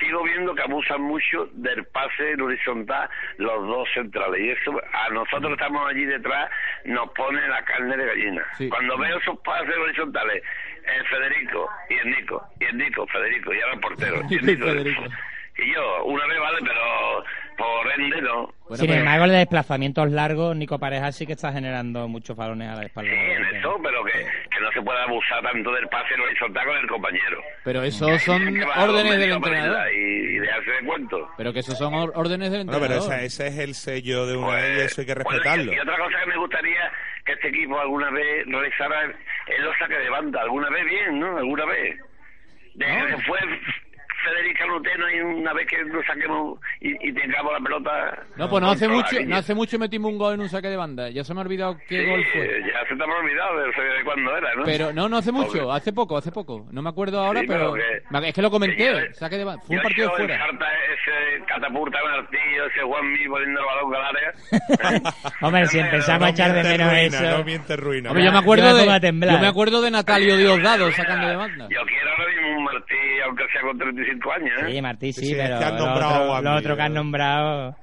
sigo 0.00 0.22
viendo 0.24 0.54
que 0.54 0.62
abusan 0.62 1.00
mucho 1.02 1.46
del 1.52 1.84
pase 1.86 2.32
en 2.32 2.40
horizontal 2.40 3.08
los 3.38 3.66
dos 3.66 3.88
centrales. 3.94 4.40
Y 4.40 4.50
eso, 4.50 4.80
a 4.92 5.08
nosotros 5.10 5.52
estamos 5.52 5.88
allí 5.88 6.04
detrás, 6.04 6.50
nos 6.84 7.10
pone 7.12 7.46
la 7.48 7.62
carne 7.64 7.96
de 7.96 8.06
gallina. 8.06 8.44
Sí. 8.58 8.68
Cuando 8.68 8.98
veo 8.98 9.18
esos 9.18 9.38
pases 9.40 9.76
horizontales, 9.76 10.42
el 10.84 11.06
Federico 11.06 11.70
y 11.90 11.94
el 11.94 12.10
Nico, 12.10 12.46
y 12.60 12.64
el 12.64 12.76
Nico, 12.78 13.06
Federico, 13.06 13.54
y 13.54 13.60
ahora 13.60 13.74
el 13.74 13.80
portero. 13.80 14.20
y 14.28 14.34
el 14.34 14.46
Nico. 14.46 14.66
Federico. 14.66 15.04
Y 15.56 15.72
yo, 15.72 16.04
una 16.06 16.26
vez 16.26 16.40
vale, 16.40 16.58
pero 16.62 17.24
por 17.56 17.92
ende 18.00 18.20
no. 18.22 18.46
Bueno, 18.68 18.76
Sin 18.76 18.86
pero- 18.86 18.98
embargo, 19.00 19.24
el 19.24 19.30
de 19.32 19.36
desplazamientos 19.38 20.10
largos, 20.10 20.56
Nico 20.56 20.78
Pareja 20.78 21.12
sí 21.12 21.26
que 21.26 21.34
está 21.34 21.52
generando 21.52 22.08
muchos 22.08 22.36
balones 22.36 22.68
a 22.70 22.76
la 22.76 22.84
espalda. 22.86 23.10
Sí, 23.10 23.16
en 23.16 23.56
eso, 23.56 23.76
pero 23.82 24.04
que, 24.04 24.12
que 24.12 24.60
no 24.60 24.72
se 24.72 24.82
puede 24.82 25.00
abusar 25.02 25.42
tanto 25.42 25.72
del 25.72 25.86
pase 25.88 26.14
horizontal 26.14 26.66
con 26.66 26.76
el 26.76 26.86
compañero. 26.88 27.42
Pero 27.64 27.82
esos 27.82 28.22
son 28.22 28.42
órdenes 28.76 29.18
del 29.18 29.32
entrenador. 29.32 29.92
Y, 29.92 29.96
y 29.98 30.38
dejarse 30.38 30.70
de 30.70 30.86
cuento. 30.86 31.28
Pero 31.36 31.52
que 31.52 31.60
esos 31.60 31.76
son 31.78 31.94
órdenes 31.94 32.50
del 32.50 32.64
Bueno, 32.64 32.80
pero 32.80 32.94
entrenador. 32.94 33.24
ese, 33.26 33.46
es 33.48 33.58
el 33.58 33.74
sello 33.74 34.26
de 34.26 34.36
una 34.36 34.46
Pues, 34.48 34.78
y 34.78 34.80
eso 34.82 35.00
hay 35.02 35.06
que 35.06 35.14
bueno, 35.14 35.30
respetarlo. 35.30 35.72
y 35.72 35.78
otra 35.78 35.96
cosa 35.96 36.18
que 36.20 36.26
me 36.30 36.36
gustaría 36.38 36.92
que 37.24 37.32
este 37.32 37.48
equipo 37.48 37.78
alguna 37.80 38.10
vez 38.10 38.46
realizara 38.46 39.04
es 39.46 39.60
los 39.60 39.74
saques 39.78 39.98
de 39.98 40.10
banda. 40.10 40.40
Alguna 40.42 40.68
vez 40.70 40.84
bien, 40.86 41.20
¿no? 41.20 41.36
Alguna 41.38 41.64
vez. 41.66 41.98
Desde 42.74 42.98
No. 42.98 43.06
que 43.06 43.12
se 43.16 43.22
fue 43.22 43.38
Federica 44.24 44.66
Luteno 44.66 45.10
y 45.10 45.20
una 45.20 45.52
vez 45.52 45.66
que 45.68 45.76
lo 45.84 46.02
saquemos 46.04 46.58
y, 46.80 47.08
y 47.08 47.12
tengamos 47.12 47.52
la 47.52 47.60
pelota... 47.60 48.18
No, 48.36 48.48
pues 48.48 48.62
no 48.62 48.70
hace 48.70 48.88
mucho, 48.88 49.16
no 49.26 49.36
hace 49.36 49.54
mucho 49.54 49.78
metimos 49.78 50.10
un 50.12 50.18
gol 50.18 50.34
en 50.34 50.40
un 50.40 50.48
saque 50.48 50.68
de 50.68 50.76
banda. 50.76 51.10
Ya 51.10 51.22
se 51.24 51.34
me 51.34 51.40
ha 51.40 51.44
olvidado 51.44 51.76
qué 51.88 52.02
Sí, 52.02 52.10
gol 52.10 52.24
fue. 52.32 52.60
Ya 52.62 52.88
se 52.88 52.96
te 52.96 53.02
ha 53.02 53.06
olvidado 53.06 53.58
de, 53.58 53.66
de 53.66 54.04
cuándo 54.04 54.36
era, 54.36 54.54
¿no? 54.54 54.64
Pero 54.64 54.92
no, 54.92 55.08
no 55.08 55.16
hace 55.18 55.32
mucho, 55.32 55.70
hace 55.72 55.92
poco, 55.92 56.16
hace 56.16 56.32
poco. 56.32 56.66
No 56.72 56.82
me 56.82 56.88
acuerdo 56.90 57.20
ahora, 57.20 57.40
Sí, 57.40 57.46
pero, 57.46 57.72
pero 57.72 58.22
que- 58.22 58.28
es 58.28 58.34
que 58.34 58.42
lo 58.42 58.48
que 58.48 58.52
comenté. 58.52 58.84
yo- 58.84 59.14
saque 59.14 59.36
de 59.38 59.44
banda. 59.44 59.62
Fue 59.66 59.76
un 59.76 59.82
partido 59.82 60.10
fuera. 60.16 60.34
el 60.34 60.40
Sarta 60.40 60.66
ese 60.92 61.44
catapulta 61.46 61.98
Martillo, 62.04 62.66
ese 62.66 62.80
Juanmi 62.82 63.28
poniendo 63.28 63.60
el 63.60 63.66
balón 63.66 63.94
al 63.94 64.16
área. 64.16 65.12
Hombre, 65.40 65.66
si 65.66 65.78
empezamos 65.78 66.26
a 66.26 66.30
echar 66.30 66.52
de 66.52 66.62
menos 66.62 66.88
ruina, 66.88 67.00
eso. 67.02 67.38
No 67.38 67.44
mientes 67.44 67.78
ruina. 67.80 68.10
Hombre, 68.10 68.24
yo 68.24 68.30
me 68.30 68.36
Yo 68.36 68.40
acuerdo 68.42 68.64
me 68.86 69.00
de, 69.00 69.12
yo 69.32 69.38
me 69.38 69.46
acuerdo 69.46 69.82
de 69.82 69.90
Natalio 69.90 70.36
Diosdado 70.36 70.90
sacando 70.92 71.28
de 71.28 71.36
banda. 71.36 71.68
Yo 71.70 71.80
quiero 71.86 72.10
ahora 72.10 72.32
mismo 72.32 72.58
un 72.58 72.64
Martí, 73.26 73.42
aunque 73.42 73.52
sea 73.52 73.60
con 73.62 73.78
35 73.78 74.32
años, 74.32 74.50
¿eh? 74.62 74.72
Sí, 74.72 74.82
Martí, 74.82 75.12
sí, 75.12 75.26
Sí, 75.26 75.34
pero 75.36 75.58
que 75.58 75.64
han 75.64 75.76
lo 75.78 75.84
otro, 75.92 76.42
lo 76.42 76.54
otro 76.56 76.76
que 76.76 76.82
han 76.82 76.94
¿no? 76.94 77.02
nombrado... 77.02 77.76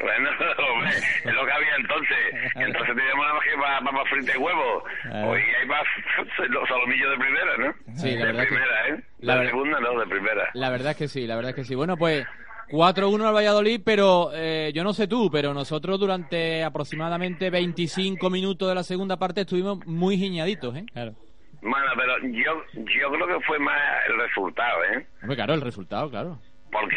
Bueno, 0.00 0.30
hombre, 0.72 0.90
es 0.90 1.34
lo 1.34 1.44
que 1.44 1.52
había 1.52 1.74
entonces. 1.76 2.18
Entonces 2.54 2.94
teníamos 2.94 3.18
nada 3.24 3.34
más 3.34 3.42
que 3.44 3.60
para 3.60 3.80
papas 3.80 4.08
fritas 4.10 4.34
y 4.36 4.38
huevos. 4.38 4.84
Hoy 5.26 5.40
hay 5.60 5.66
más 5.66 5.82
los 6.50 6.68
salomillos 6.68 7.10
de 7.10 7.16
primera, 7.18 7.56
¿no? 7.58 7.94
Sí, 7.96 8.10
la 8.12 8.16
de 8.18 8.24
verdad 8.26 8.42
que- 8.42 8.48
primera, 8.48 8.88
¿eh? 8.90 9.02
la 9.18 9.34
La, 9.34 9.40
ver- 9.40 9.50
segunda 9.50 9.80
no, 9.80 9.98
de 10.00 10.06
primera. 10.06 10.50
La 10.54 10.70
verdad 10.70 10.90
es 10.92 10.96
que 10.98 11.08
sí, 11.08 11.26
la 11.26 11.34
verdad 11.34 11.50
es 11.50 11.56
que 11.56 11.64
sí. 11.64 11.74
Bueno, 11.74 11.96
pues 11.96 12.24
4-1 12.70 13.26
al 13.26 13.34
Valladolid, 13.34 13.80
pero 13.84 14.30
eh, 14.34 14.70
yo 14.72 14.84
no 14.84 14.92
sé 14.92 15.08
tú, 15.08 15.30
pero 15.32 15.52
nosotros 15.52 15.98
durante 15.98 16.62
aproximadamente 16.62 17.50
25 17.50 18.30
minutos 18.30 18.68
de 18.68 18.74
la 18.76 18.84
segunda 18.84 19.16
parte 19.16 19.40
estuvimos 19.40 19.84
muy 19.84 20.16
giñaditos, 20.16 20.76
¿eh? 20.76 20.84
Claro. 20.92 21.14
Bueno, 21.60 21.86
pero 21.96 22.18
yo, 22.28 22.64
yo 22.74 23.10
creo 23.10 23.26
que 23.26 23.44
fue 23.44 23.58
más 23.58 23.80
el 24.08 24.18
resultado, 24.18 24.84
¿eh? 24.84 25.06
Hombre, 25.22 25.36
claro, 25.36 25.54
el 25.54 25.60
resultado, 25.60 26.10
claro. 26.10 26.38
Porque, 26.70 26.96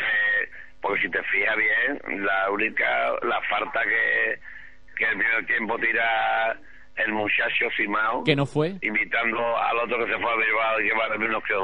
porque 0.81 1.01
si 1.01 1.09
te 1.09 1.23
fijas 1.23 1.55
bien, 1.57 2.25
la 2.25 2.51
única, 2.51 3.11
la 3.23 3.41
falta 3.49 3.81
que, 3.83 4.39
que 4.95 5.05
el 5.05 5.17
primer 5.17 5.45
tiempo 5.45 5.77
tira 5.79 6.57
el 6.97 7.11
muchacho 7.13 7.69
Simao, 7.75 8.23
Que 8.23 8.35
no 8.35 8.45
fue, 8.45 8.75
imitando 8.81 9.57
al 9.57 9.77
otro 9.77 10.05
que 10.05 10.11
se 10.11 10.19
fue 10.19 10.31
a 10.31 10.77
que 10.77 10.93
va 10.93 11.05
a 11.05 11.17
menos 11.17 11.43
que 11.43 11.55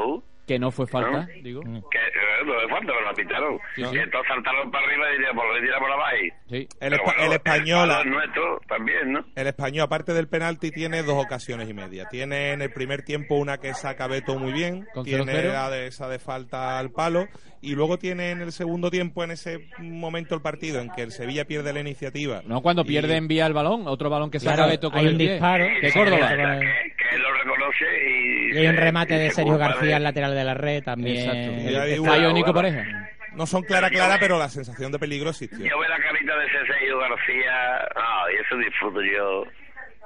que 0.48 0.58
no 0.60 0.72
fue 0.72 0.88
falta, 0.88 1.28
digo. 1.44 1.62
que 1.62 1.68
eh, 1.70 2.46
no 2.46 2.54
le 2.62 2.68
falta, 2.70 2.88
pero 2.94 3.02
la 3.02 3.14
pitaron. 3.14 3.60
Sí, 3.76 3.84
sí. 3.84 3.96
Y 3.96 4.00
entonces 4.00 4.28
saltaron 4.34 4.72
para 4.72 4.86
arriba 4.88 5.04
y 5.10 5.18
dirían, 5.18 5.36
por 5.36 5.54
que 5.56 5.62
tira 5.62 5.80
por 5.80 5.92
abajo. 5.92 6.08
Sí. 6.50 6.68
El, 6.80 6.94
espa- 6.94 7.04
bueno, 7.04 7.24
el 7.26 7.32
español, 7.34 7.92
es 8.00 8.06
nuestro 8.06 8.62
también, 8.68 9.12
¿no? 9.12 9.26
el 9.36 9.48
español, 9.48 9.84
aparte 9.84 10.14
del 10.14 10.28
penalti, 10.28 10.72
tiene 10.72 11.04
dos 11.04 11.24
ocasiones 11.26 11.70
y 11.70 11.74
media. 11.74 12.06
Tiene 12.10 12.54
en 12.54 12.62
el 12.62 12.72
primer 12.72 13.04
tiempo 13.04 13.36
una 13.36 13.58
que 13.58 13.74
saca 13.74 14.08
Beto 14.08 14.40
muy 14.40 14.54
bien, 14.54 14.86
Con 14.94 15.04
tiene 15.04 15.26
0-0. 15.26 15.52
la 15.52 15.70
de 15.70 15.88
esa 15.88 16.08
de 16.08 16.20
falta 16.20 16.80
al 16.80 16.92
palo, 16.92 17.28
y 17.62 17.76
luego 17.76 17.98
tiene 17.98 18.32
en 18.32 18.42
el 18.42 18.52
segundo 18.54 18.90
tiempo, 18.90 19.24
en 19.26 19.32
ese 19.32 19.60
momento 19.80 20.34
el 20.36 20.42
partido 20.42 20.80
en 20.80 20.90
que 20.92 21.02
el 21.02 21.12
Sevilla 21.12 21.44
pierde 21.46 21.74
la 21.74 21.82
iniciativa. 21.82 22.42
No, 22.46 22.62
cuando 22.62 22.84
Y- 22.84 22.86
pierde 22.86 23.18
envía 23.18 23.46
el 23.46 23.54
balón, 23.54 23.88
otro 23.88 24.10
balón 24.10 24.32
que 24.32 24.40
saca 24.40 24.56
Claro, 24.56 24.70
Beto 24.72 24.90
con 24.92 25.00
hay 25.00 25.08
el 25.08 25.18
disparo. 25.18 25.66
De 25.66 25.92
Sí, 25.92 26.00
Córdoba. 26.00 26.30
Que, 26.30 26.94
que 26.98 27.16
él 27.16 27.22
lo 27.22 27.34
reconoce 27.34 27.86
y... 28.10 28.37
Y 28.54 28.58
hay 28.58 28.68
un 28.68 28.76
remate 28.78 29.16
y 29.16 29.20
de 29.20 29.30
se 29.30 29.36
Sergio 29.36 29.58
García 29.58 29.98
al 29.98 30.04
lateral 30.04 30.36
de 30.36 30.44
la 30.44 30.54
red 30.54 30.84
también. 30.84 31.30
Exacto. 31.30 32.06
Fallo 32.06 32.34
Nico. 32.34 32.54
Pareja. 32.54 32.86
No 33.34 33.46
son 33.46 33.62
clara 33.64 33.90
clara, 33.90 34.18
pero 34.20 34.40
la 34.40 34.50
sensación 34.50 34.92
de 34.92 34.98
peligro 35.00 35.30
existió. 35.30 35.60
Yo 35.60 35.80
veo 35.80 35.90
la 35.90 36.00
carita 36.00 36.36
de 36.38 36.46
ese 36.46 36.66
Sergio 36.66 36.98
García, 36.98 37.88
ah, 37.96 38.26
y 38.34 38.44
eso 38.46 38.58
disfruto 38.58 39.00
yo. 39.04 39.44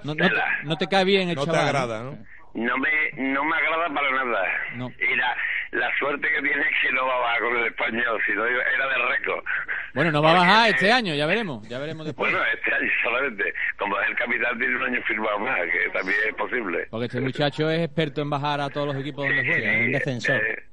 No, 0.03 0.15
no, 0.15 0.27
te, 0.29 0.35
no 0.63 0.77
te 0.77 0.87
cae 0.87 1.05
bien 1.05 1.29
el 1.29 1.35
No 1.35 1.45
te 1.45 1.51
chaval. 1.51 1.67
agrada, 1.67 2.03
¿no? 2.03 2.17
No 2.53 2.77
me, 2.77 2.89
no 3.17 3.43
me 3.45 3.55
agrada 3.55 3.87
para 3.93 4.11
nada. 4.11 4.43
No. 4.75 4.91
Y 4.99 5.15
la, 5.15 5.35
la 5.71 5.89
suerte 5.97 6.27
que 6.27 6.41
tiene 6.41 6.61
es 6.61 6.81
que 6.81 6.91
no 6.91 7.05
va 7.05 7.15
a 7.15 7.19
bajar 7.19 7.39
con 7.39 7.57
el 7.57 7.65
español, 7.67 8.21
sino 8.25 8.45
era 8.45 8.87
de 8.87 9.05
récord. 9.07 9.43
Bueno, 9.93 10.11
no 10.11 10.21
va 10.21 10.31
a 10.31 10.35
bajar 10.35 10.69
Porque, 10.69 10.85
este 10.85 10.91
año, 10.91 11.15
ya 11.15 11.25
veremos, 11.25 11.67
ya 11.69 11.79
veremos 11.79 12.05
después. 12.05 12.31
Bueno, 12.31 12.45
este 12.53 12.73
año 12.73 12.89
solamente. 13.03 13.53
Como 13.77 13.99
es 13.99 14.09
el 14.09 14.15
capitán, 14.15 14.57
tiene 14.57 14.75
un 14.75 14.83
año 14.83 15.01
firmado 15.03 15.39
más, 15.39 15.59
que 15.61 15.89
también 15.91 16.17
es 16.27 16.35
posible. 16.35 16.87
Porque 16.89 17.05
este 17.05 17.21
muchacho 17.21 17.69
es 17.69 17.81
experto 17.81 18.21
en 18.21 18.29
bajar 18.29 18.61
a 18.61 18.69
todos 18.69 18.87
los 18.87 18.95
equipos 18.97 19.25
donde 19.25 19.45
juega. 19.45 19.71
un 19.85 19.91
defensor. 19.91 20.35
Eh, 20.35 20.63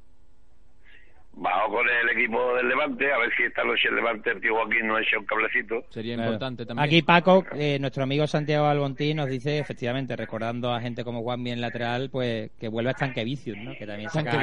Bajo 1.41 1.71
con 1.71 1.87
el 1.89 2.09
equipo 2.19 2.55
del 2.57 2.69
Levante, 2.69 3.13
a 3.13 3.19
ver 3.19 3.31
si 3.37 3.45
esta 3.45 3.63
noche 3.63 3.89
el 3.89 3.95
Levante, 3.95 4.31
el 4.31 4.41
tío 4.41 4.55
Joaquín, 4.57 4.89
no 4.89 4.99
echa 4.99 5.19
un 5.19 5.25
cablecito. 5.25 5.85
Sería 5.91 6.15
Claro. 6.17 6.31
importante 6.33 6.67
también. 6.67 6.85
Aquí 6.85 7.03
Paco, 7.03 7.45
eh, 7.55 7.79
nuestro 7.81 8.03
amigo 8.03 8.27
Santiago 8.27 8.67
Albontín, 8.67 9.19
nos 9.19 9.29
dice, 9.29 9.59
efectivamente, 9.59 10.17
recordando 10.17 10.73
a 10.75 10.81
gente 10.81 11.05
como 11.05 11.23
Juan 11.23 11.45
bien 11.45 11.61
lateral, 11.61 12.11
pues 12.11 12.51
que 12.59 12.67
vuelve 12.69 12.91
a 12.91 12.93
Estanquevicius, 12.93 13.57
¿no? 13.59 13.73
Que 13.77 13.87
también 13.87 14.11
sacaba, 14.11 14.43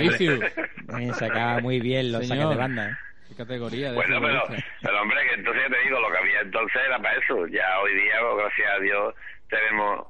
también 0.88 1.14
sacaba 1.16 1.60
muy 1.60 1.82
bien 1.82 2.12
los 2.14 2.26
Señor. 2.26 2.44
saques 2.44 2.50
de 2.58 2.62
banda. 2.62 2.90
¿eh? 2.90 2.96
Qué 3.28 3.36
categoría 3.36 3.90
de 3.90 3.96
Bueno, 3.96 4.22
pero, 4.22 4.44
pero 4.82 5.02
hombre, 5.02 5.18
que 5.28 5.34
entonces 5.40 5.64
ya 5.68 5.76
te 5.76 5.84
digo, 5.84 6.00
lo 6.00 6.10
que 6.12 6.18
había 6.18 6.40
entonces 6.42 6.82
era 6.88 6.98
para 7.00 7.18
eso. 7.20 7.48
Ya 7.48 7.80
hoy 7.82 7.94
día, 7.96 8.14
pues, 8.22 8.38
gracias 8.46 8.72
a 8.72 8.80
Dios, 8.80 9.16
tenemos 9.50 10.08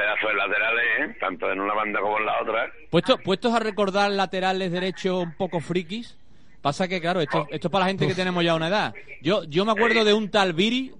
pedazos 0.00 0.30
de 0.30 0.36
laterales, 0.36 0.84
¿eh? 1.00 1.16
tanto 1.20 1.52
en 1.52 1.60
una 1.60 1.74
banda 1.74 2.00
como 2.00 2.18
en 2.18 2.26
la 2.26 2.40
otra. 2.40 2.70
Puesto- 2.90 3.18
puestos 3.18 3.54
a 3.54 3.58
recordar 3.58 4.10
laterales 4.10 4.72
derechos 4.72 5.22
un 5.24 5.34
poco 5.36 5.60
frikis, 5.60 6.16
pasa 6.62 6.88
que, 6.88 7.00
claro, 7.00 7.20
esto, 7.20 7.46
esto 7.50 7.68
es 7.68 7.72
para 7.72 7.84
la 7.84 7.88
gente 7.90 8.06
que 8.06 8.14
tenemos 8.14 8.42
ya 8.44 8.54
una 8.54 8.68
edad. 8.68 8.94
Yo 9.22 9.44
yo 9.44 9.64
me 9.64 9.72
acuerdo 9.72 10.04
de 10.04 10.12
un 10.14 10.30
tal 10.30 10.52
Viri, 10.52 10.92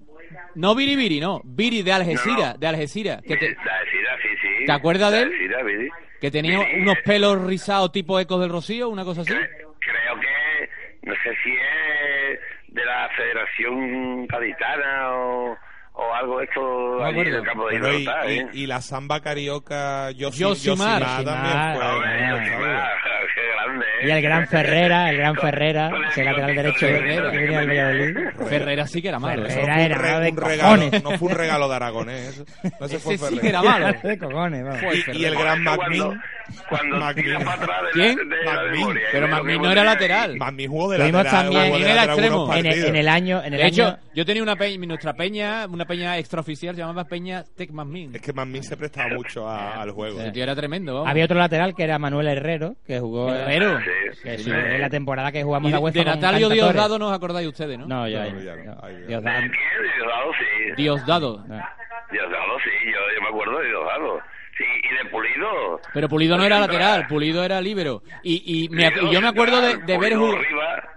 no 0.55 0.75
Viri 0.75 0.95
Viri, 0.95 1.19
no, 1.19 1.41
Viri 1.43 1.81
de 1.81 1.91
Algeciras, 1.93 2.59
de 2.59 2.67
Algeciras, 2.67 3.21
que, 3.21 3.35
te- 3.37 3.49
de 3.49 3.55
Sira, 3.55 4.17
sí, 4.21 4.29
sí. 4.41 4.65
¿Te 4.65 4.71
acuerdas 4.71 5.11
de 5.11 5.17
La 5.17 5.23
él? 5.31 5.37
Sira, 5.39 5.63
Vidi. 5.63 5.89
que 6.19 6.31
tenía 6.31 6.59
Viri, 6.59 6.81
unos 6.81 6.95
pelos 7.05 7.41
rizados 7.45 7.91
tipo 7.91 8.19
ecos 8.19 8.39
del 8.41 8.49
Rocío, 8.49 8.89
una 8.89 9.03
cosa 9.03 9.21
así. 9.21 9.31
cre- 9.33 9.49
creo 9.79 10.19
que, 10.19 10.69
no 11.03 11.13
sé 11.23 11.35
si 11.43 11.51
es 11.51 12.39
de 12.67 12.85
la 12.85 13.09
Federación 13.17 14.27
Gaditana 14.27 15.11
o, 15.15 15.57
o 16.01 16.13
algo 16.15 16.39
de 16.39 16.45
esto 16.45 16.61
No 16.61 16.97
me 16.99 17.05
allí 17.09 17.19
en 17.21 17.27
el 17.27 17.33
acuerdo. 17.35 17.43
campo 17.45 17.67
de 17.69 17.79
Bueno, 17.79 17.93
y, 17.93 17.97
Gibraltar, 17.99 18.29
¿eh? 18.29 18.47
y- 18.53 18.63
y 18.63 18.67
la 18.67 18.81
samba 18.81 19.19
carioca 19.21 20.11
Yosi- 20.11 20.39
Yosimar. 20.39 21.01
Yosimar 21.01 21.23
también 21.23 21.57
Yosimar. 21.57 21.75
fue. 21.77 21.85
Hombre, 21.85 22.19
Yosimar, 22.29 22.89
qué 23.35 23.41
grande, 23.53 23.85
¿eh? 23.85 24.07
Y 24.07 24.11
el 24.11 24.21
gran 24.21 24.47
Ferrera, 24.47 25.09
el 25.09 25.17
gran 25.17 25.35
Ferrera, 25.35 25.91
ese 26.09 26.23
lateral 26.23 26.55
derecho 26.55 26.85
de 26.85 26.91
que 26.93 26.99
Ferrera, 26.99 27.29
venía 27.31 27.59
del 27.59 27.67
Valladolid. 27.69 28.47
Ferrera 28.49 28.87
sí 28.87 29.01
que 29.01 29.07
era 29.09 29.19
malo. 29.19 29.45
Ferrera 29.47 29.81
era 29.81 29.97
malo 29.97 30.19
de 30.19 30.29
un 30.31 30.37
regalo, 30.37 30.75
cojones. 30.81 31.03
no 31.03 31.11
fue 31.17 31.27
un 31.29 31.35
regalo 31.35 31.69
de 31.69 31.75
Aragonés. 31.75 32.27
eso. 32.29 32.45
No 32.79 32.87
se 32.87 32.99
fue 32.99 33.13
Ese 33.15 33.27
sí 33.29 33.39
que 33.39 33.49
era 33.49 33.61
malo. 33.61 33.87
de 34.03 34.17
cojones, 34.17 34.63
vamos. 34.63 34.79
Joder, 34.81 34.95
Y, 34.95 34.97
y 35.21 35.25
el 35.25 35.33
Ferrera. 35.33 35.41
gran 35.41 35.63
Macmillan. 35.63 36.21
Cuando 36.69 37.13
tira 37.15 37.39
para 37.39 37.53
atrás 37.53 37.81
de, 37.83 37.91
¿Quién? 37.91 38.17
la, 38.29 38.35
de 38.35 38.43
la 38.45 38.63
memoria. 38.71 39.07
Pero 39.11 39.25
que 39.45 39.57
no 39.57 39.71
era 39.71 39.83
lateral. 39.83 40.33
de 40.33 40.39
también- 40.39 40.69
jugó 40.71 40.89
de 40.91 40.95
Era 40.97 41.05
lateral 41.11 41.45
extremo. 42.09 42.35
algunos 42.35 42.55
En, 42.57 42.65
el- 42.65 42.69
partidos. 42.71 42.89
en 42.89 42.95
el 42.95 43.07
año, 43.07 43.43
en 43.43 43.53
el 43.53 43.59
De 43.61 43.67
hecho, 43.67 43.87
año 43.87 43.97
yo 44.13 44.25
tenía 44.25 44.43
una 44.43 44.55
peña, 44.55 44.85
nuestra 44.87 45.13
peña, 45.13 45.65
una 45.69 45.85
peña 45.85 46.17
extraoficial, 46.17 46.75
se 46.75 46.81
llamaba 46.81 47.05
Peña 47.05 47.43
Tecmasmin. 47.55 48.15
Es 48.15 48.21
que 48.21 48.33
Magmin 48.33 48.63
se 48.63 48.77
prestaba 48.77 49.09
mucho 49.15 49.47
a- 49.47 49.81
al 49.81 49.91
juego. 49.91 50.19
El 50.21 50.31
tío 50.31 50.43
era 50.43 50.55
tremendo, 50.55 50.93
vamos. 50.95 51.09
había 51.09 51.25
otro 51.25 51.37
lateral 51.37 51.73
que 51.75 51.83
era 51.83 51.97
Manuel 51.99 52.27
Herrero, 52.27 52.75
que 52.85 52.99
jugó 52.99 53.33
Herrero. 53.33 53.79
Sí, 53.79 53.85
que 54.23 54.37
sí, 54.37 54.43
sí, 54.45 54.49
sí. 54.49 54.51
en 54.51 54.81
la 54.81 54.89
temporada 54.89 55.31
que 55.31 55.43
jugamos 55.43 55.69
Y 55.69 55.71
la 55.71 55.77
de, 55.77 55.83
UEFA 55.83 55.99
de 55.99 56.05
Natalio. 56.05 56.49
Diosdado 56.49 56.99
no 56.99 57.07
os 57.07 57.13
acordáis 57.13 57.47
ustedes, 57.47 57.77
¿no? 57.79 57.87
No, 57.87 58.07
ya, 58.07 58.25
No, 58.25 58.31
no. 58.31 58.39
Diosdado. 59.07 59.07
Diosdado, 59.07 60.31
sí. 60.33 60.73
Diosdado. 60.77 61.37
Diosdado, 62.11 62.59
sí, 62.63 62.69
yo, 62.85 62.99
yo 63.15 63.21
me 63.21 63.27
acuerdo 63.29 63.59
de 63.59 63.67
Diosdado. 63.67 64.19
Y 64.63 64.95
de 65.03 65.09
Pulido. 65.09 65.81
Pero 65.93 66.09
Pulido 66.09 66.37
no 66.37 66.43
era 66.43 66.59
lateral, 66.59 67.07
Pulido 67.07 67.43
era 67.43 67.59
líbero. 67.61 68.03
Y, 68.23 68.63
y, 68.65 68.69
me- 68.69 68.87
y 69.03 69.09
yo 69.11 69.21
me 69.21 69.27
acuerdo 69.27 69.61
de, 69.61 69.77
de 69.77 69.97
ver 69.97 70.13
Pulido 70.13 70.21
ju- 70.33 70.37
arriba, 70.37 70.89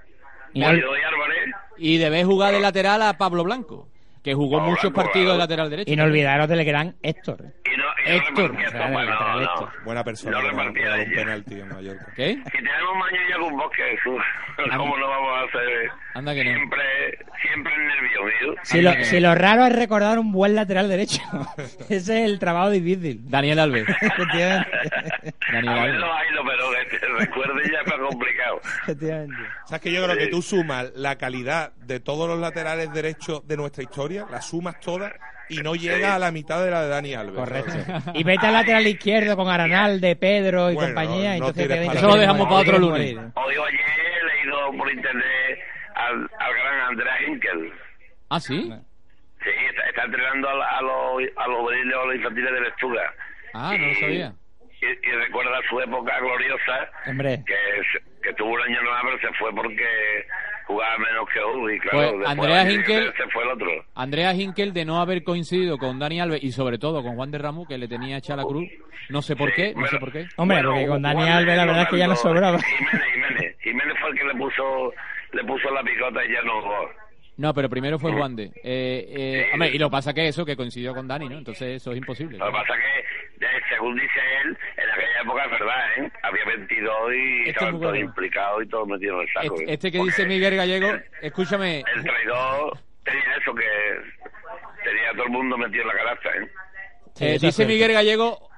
Y 0.53 0.61
no- 0.61 0.67
Pulido 0.69 0.97
y 0.97 1.01
Álvarez. 1.03 1.45
y 1.79 1.97
de 1.99 2.11
ver 2.11 2.25
jugar 2.25 2.53
de 2.55 2.61
lateral 2.61 3.03
a 3.03 3.17
Pablo 3.19 3.45
Blanco, 3.45 3.89
que 4.25 4.35
jugó 4.35 4.59
muchos 4.61 4.91
partidos 4.93 5.35
de 5.35 5.39
lateral 5.39 5.69
derecho. 5.71 5.93
Y 5.93 5.97
no 5.97 6.05
olvidaros 6.05 6.49
del 6.49 6.65
gran 6.65 6.97
Héctor. 7.03 7.45
Y 7.65 7.77
no, 7.77 7.85
y 8.07 8.09
no 8.09 8.15
Héctor, 8.17 8.51
repartía 8.57 8.69
o 8.69 8.71
sea, 8.71 8.79
esto, 8.79 8.79
del 8.85 8.93
bueno, 8.93 9.11
lateral 9.11 9.37
no, 9.37 9.43
Héctor. 9.43 9.85
Buena 9.85 10.05
persona. 10.05 10.31
No 10.33 10.41
regaló 10.49 10.69
un 10.71 11.11
penalti 11.15 11.61
en 11.61 11.69
Mallorca. 11.69 12.07
¿Qué? 12.17 12.35
Si 12.45 12.51
tenemos 12.51 12.97
mañana 12.99 13.29
ya 13.31 13.39
con 13.39 13.57
Bosque, 13.57 13.83
Jesús, 13.97 14.23
¿cómo 14.77 14.97
no 14.99 15.09
vamos 15.09 15.31
a 15.37 15.41
hacer 15.45 15.91
Anda 16.15 16.35
que 16.35 16.45
no. 16.45 16.51
siempre, 16.53 17.19
siempre 17.43 17.73
nervioso? 17.77 18.61
Si 18.63 18.81
lo, 18.81 18.93
si 19.05 19.21
lo 19.21 19.35
raro 19.35 19.67
es 19.67 19.77
recordar 19.77 20.19
un 20.19 20.33
buen 20.33 20.55
lateral 20.55 20.89
derecho. 20.89 21.21
Ese 21.91 21.97
es 22.25 22.31
el 22.31 22.39
trabajo 22.39 22.71
difícil. 22.71 23.21
Daniel 23.29 23.59
Alves. 23.59 23.85
Efectivamente. 24.01 24.71
Daniel 25.53 25.69
Alves. 25.79 26.03
ahí, 26.03 26.35
lo- 26.35 26.45
pero 26.45 26.65
que 26.91 26.99
te 26.99 27.07
recuerde 27.09 27.63
ya 27.73 27.81
es 27.81 27.87
más 27.87 28.09
complicado. 28.09 28.61
Efectivamente. 28.83 29.35
O 29.65 29.67
sea, 29.69 29.77
es 29.77 29.83
que 29.83 29.93
yo 29.93 30.05
creo 30.05 30.17
que 30.17 30.27
tú 30.29 30.41
sumas 30.43 30.93
la 30.95 31.17
calidad 31.17 31.73
de 31.77 31.99
todos 32.01 32.29
los 32.29 32.39
laterales 32.39 32.93
derechos 32.93 33.47
de 33.49 33.57
nuestra 33.57 33.83
historia, 33.83 34.14
las 34.31 34.47
sumas 34.49 34.79
todas 34.81 35.13
y 35.49 35.59
no 35.59 35.75
llega 35.75 36.15
a 36.15 36.19
la 36.19 36.31
mitad 36.31 36.65
de 36.65 36.71
la 36.71 36.83
de 36.83 36.89
Dani 36.89 37.15
Alves. 37.15 37.35
Correcto. 37.37 37.73
Y 38.15 38.25
vete 38.25 38.47
al 38.47 38.53
lateral 38.55 38.87
izquierdo 38.87 39.37
con 39.37 39.49
Aranal, 39.49 40.01
de 40.01 40.17
Pedro 40.17 40.71
y 40.71 40.75
Bueno, 40.75 40.89
compañía. 40.95 41.31
no 41.31 41.49
entonces 41.49 41.69
te- 41.69 41.85
Eso 41.87 42.07
lo 42.09 42.17
dejamos 42.17 42.47
para 42.49 42.61
otro 42.61 42.79
lunes. 42.79 43.17
Hoy, 43.35 43.57
oye, 43.57 43.79
he 43.79 44.43
leído 44.45 44.73
por 44.79 44.91
internet 44.91 45.59
al, 45.95 46.15
al 46.39 46.55
gran 46.55 46.81
Andrea 46.89 47.13
Hinkel. 47.27 47.73
Ah, 48.31 48.41
sí. 48.41 48.73
Sí, 49.43 49.51
está, 49.69 49.89
está 49.91 50.05
entrenando 50.05 50.49
a, 50.49 50.81
los 50.81 51.23
a 51.37 51.49
los 51.49 51.59
juveniles 51.61 51.95
o 51.97 52.01
a 52.01 52.07
los 52.07 52.15
infantiles 52.17 52.53
de 52.53 52.61
Lechuga. 52.63 53.15
Ah, 53.53 53.77
no 53.79 53.87
lo 53.87 53.95
sabía. 53.95 54.33
Y, 54.85 55.09
y 55.09 55.13
recuerda 55.13 55.59
su 55.69 55.81
época 55.81 56.19
gloriosa, 56.21 56.91
Hombre. 57.07 57.43
que, 57.47 58.33
tuvo 58.35 58.51
un 58.55 58.61
año 58.61 58.83
nada, 58.83 59.01
pero 59.05 59.19
se 59.31 59.39
fue 59.39 59.55
porque 59.55 59.87
jugaba 60.67 60.99
menos 60.99 61.29
que. 61.29 61.41
Y 61.75 61.79
claro, 61.81 61.99
Pues, 61.99 62.11
después 62.13 62.29
Andrea 62.29 62.65
Hinkel- 62.65 63.17
se 63.17 63.29
fue 63.31 63.43
el 63.45 63.49
otro. 63.51 63.71
Andrea 63.95 64.35
Hinkel, 64.35 64.73
de 64.73 64.85
no 64.85 65.01
haber 65.01 65.23
coincidido 65.25 65.79
con 65.79 65.99
Dani 65.99 66.21
Alves 66.21 66.43
y 66.43 66.53
sobre 66.53 66.79
todo 66.79 67.03
con 67.03 67.17
Juan 67.17 67.31
de 67.31 67.39
Ramos, 67.39 67.67
que 67.69 67.79
le 67.79 67.89
tenía 67.89 68.17
hecha 68.19 68.37
la 68.37 68.43
cruz, 68.45 68.69
no 69.09 69.23
sé 69.23 69.37
por 69.37 69.53
qué, 69.55 69.75
no 69.75 69.87
sé 69.87 69.99
por 69.99 70.13
qué. 70.13 70.27
Hombre, 70.37 70.57
Bueno, 70.59 70.71
porque 70.73 70.87
con 70.87 71.03
Dani 71.03 71.21
Juan 71.21 71.33
Alves 71.33 71.57
la 71.57 71.65
verdad 71.67 71.83
es 71.83 71.89
que 71.89 71.99
ya 71.99 72.07
no 72.09 72.17
sobraba. 72.17 72.59
Jiménez, 72.61 73.03
Jiménez. 73.13 73.57
Jiménez 73.61 73.95
fue 74.01 74.11
el 74.11 74.19
que 74.19 74.25
le 74.25 74.35
puso, 74.35 74.93
le 75.33 75.45
puso 75.45 75.71
la 75.71 75.83
picota 75.83 76.25
y 76.25 76.33
ya 76.33 76.43
no 76.43 76.61
jugó. 76.63 76.91
No, 77.37 77.53
pero 77.53 77.69
primero 77.69 77.99
fue 77.99 78.13
Juan 78.13 78.37
de. 78.37 78.45
Eh, 78.45 78.53
eh, 78.63 79.45
Sí. 79.47 79.51
hombre, 79.55 79.71
y 79.75 79.79
lo 79.79 79.91
pasa 79.91 80.15
que 80.15 80.29
eso, 80.29 80.45
que 80.47 80.55
coincidió 80.57 80.95
con 80.95 81.09
Dani, 81.09 81.29
¿no? 81.29 81.39
Entonces 81.39 81.77
eso 81.83 81.91
es 81.91 81.99
imposible. 81.99 82.39
Lo 82.39 82.47
que 82.47 82.53
pasa 82.53 82.75
que, 82.75 83.01
eh, 83.01 83.05
según 83.69 83.95
dice 83.95 84.21
él, 84.43 84.59
en 84.77 84.91
aquella 84.91 85.21
época 85.23 85.45
es 85.45 85.51
verdad, 85.51 85.99
¿eh? 85.99 86.13
Había 86.23 86.45
22 86.45 87.15
y 87.15 87.39
Este 87.39 87.43
es 87.43 87.49
estaban 87.49 87.81
todos 87.81 87.97
implicados 87.97 88.63
y 88.63 88.69
todos 88.69 88.89
metidos 88.89 89.15
en 89.15 89.21
el 89.21 89.33
saco. 89.33 89.55
Este, 89.55 89.71
¿eh? 89.71 89.75
este 89.75 89.93
que 89.93 89.99
dice 90.03 90.27
Miguel 90.27 90.57
Gallego, 90.57 90.89
escúchame, 91.23 91.85
El 91.95 92.03
traidor 92.03 92.79
tenía 93.05 93.37
eso 93.41 93.55
que 93.55 93.65
tenía 94.83 95.11
a 95.11 95.13
todo 95.13 95.25
el 95.25 95.31
mundo 95.31 95.59
metido 95.59 95.83
en 95.83 95.89
la 95.89 95.95
canasta, 95.95 96.29
¿eh? 96.31 96.51
Sí, 97.15 97.25
eh, 97.25 97.39
dice. 97.41 97.67
Miguel 97.67 97.93
Gallego, 97.93 98.51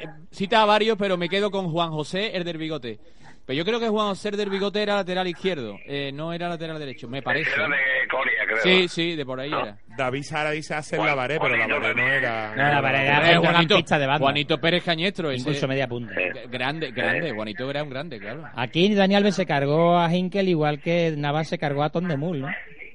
eh, 0.00 0.06
cita 0.30 0.62
a 0.62 0.66
varios, 0.66 0.98
pero 0.98 1.16
me 1.16 1.28
quedo 1.28 1.50
con 1.50 1.70
Juan 1.70 1.90
José, 1.90 2.36
el 2.36 2.44
del 2.44 2.58
bigote. 2.58 2.98
Pero 3.44 3.56
yo 3.56 3.64
creo 3.64 3.80
que 3.80 3.88
Juan 3.88 4.08
José 4.08 4.28
el 4.28 4.36
del 4.36 4.50
bigote 4.50 4.82
era 4.82 4.94
lateral 4.96 5.26
izquierdo, 5.26 5.76
eh, 5.84 6.12
no 6.14 6.32
era 6.32 6.48
lateral 6.48 6.78
derecho, 6.78 7.08
me 7.08 7.22
parece. 7.22 7.50
Era 7.52 7.64
de 7.66 7.76
Coria, 8.08 8.32
creo. 8.46 8.62
Sí, 8.62 8.88
sí, 8.88 9.16
de 9.16 9.26
por 9.26 9.40
ahí 9.40 9.50
No. 9.50 9.62
era. 9.62 9.76
David 9.96 10.22
Sara 10.22 10.50
dice 10.52 10.74
hacer 10.74 10.98
Juan- 10.98 11.08
la 11.08 11.14
varé, 11.16 11.38
pero 11.40 11.56
la 11.56 11.66
varé 11.66 11.94
no 11.94 12.06
era. 12.08 12.54
No, 12.54 12.62
la 12.62 12.80
Varé 12.80 13.02
era 13.06 13.18
Eh, 13.18 13.32
centrocampista 13.32 13.52
Juanito, 13.74 13.98
de 13.98 14.06
banda. 14.06 14.18
Juanito 14.24 14.60
Pérez 14.60 14.84
Cañestro, 14.84 15.30
ese- 15.30 15.40
Incluso 15.40 15.66
media 15.68 15.88
punta. 15.88 16.14
Eh. 16.20 16.32
grande, 16.48 16.92
grande, 16.92 17.32
Juanito 17.32 17.68
era 17.68 17.82
un 17.82 17.90
grande, 17.90 18.18
claro. 18.20 18.44
Aquí 18.54 18.94
Dani 18.94 19.14
Alves 19.16 19.34
se 19.34 19.44
cargó 19.46 19.98
a 19.98 20.14
Hinkel 20.14 20.48
igual 20.48 20.80
que 20.80 21.12
Navas 21.16 21.48
se 21.48 21.58
cargó 21.58 21.82
a 21.82 21.90
Tondemul, 21.90 22.40
¿no? 22.42 22.48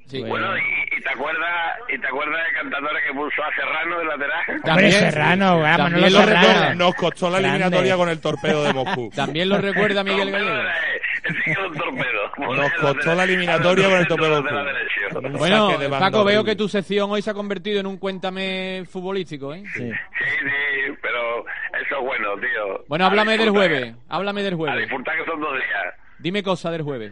Sí. 0.08 0.22
Bueno, 0.24 0.58
y, 0.58 0.62
y 0.98 1.02
te 1.02 1.10
acuerdas 1.10 1.78
y 1.90 2.00
te 2.00 2.08
acuerdas 2.08 2.42
de 2.48 2.54
cantadores 2.54 3.04
que 3.06 3.14
puso 3.14 3.44
a 3.44 3.54
Serrano 3.56 4.00
de 4.00 4.06
lateral? 4.06 4.44
Hombre, 4.48 4.62
También- 4.64 4.92
Serrano, 4.92 5.60
vamos, 5.60 5.78
también 5.78 6.02
no 6.06 6.10
lo. 6.10 6.26
Serrano. 6.26 6.76
Nos 6.76 6.96
costó 6.96 7.30
la 7.30 7.40
Grande. 7.40 7.50
eliminatoria 7.58 7.96
con 7.98 8.10
el 8.10 8.22
torpedo 8.22 8.64
de 8.64 8.74
Moscú. 8.74 9.10
También 9.16 9.50
lo 9.50 9.58
recuerda 9.60 10.04
Miguel 10.04 10.32
Gallego. 10.32 10.64
Nos 12.56 12.72
costó 12.74 13.16
la 13.16 13.24
eliminatoria 13.24 13.90
con 13.90 13.98
el 14.00 14.08
torpedo 14.08 14.42
de 14.42 14.52
la. 14.52 15.30
Bueno, 15.38 15.72
Paco, 16.00 16.24
veo 16.24 16.44
que 16.44 16.56
tu 16.56 16.68
sección 16.70 17.10
hoy 17.12 17.22
se 17.22 17.32
ha 17.32 17.34
convertido 17.34 17.80
en 17.80 17.88
un 17.88 17.98
cuéntame 17.98 18.84
futbolístico, 18.90 19.54
¿eh? 19.54 19.64
Sí. 19.74 19.90
Sí, 19.92 20.26
sí, 20.42 20.94
pero 21.02 21.46
eso 21.82 21.98
es 22.00 22.02
bueno, 22.06 22.30
tío. 22.40 22.86
Bueno, 22.88 23.06
A 23.06 23.08
háblame 23.08 23.38
del 23.38 23.50
jueves, 23.50 23.94
háblame 24.10 24.44
del 24.44 24.54
A 24.54 24.58
jueves. 24.58 24.80
disfrutar 24.82 25.18
que 25.18 25.26
son 25.26 25.40
dos 25.42 25.54
días. 25.56 25.94
Dime 26.20 26.44
cosa 26.44 26.72
del 26.72 26.82
jueves. 26.84 27.12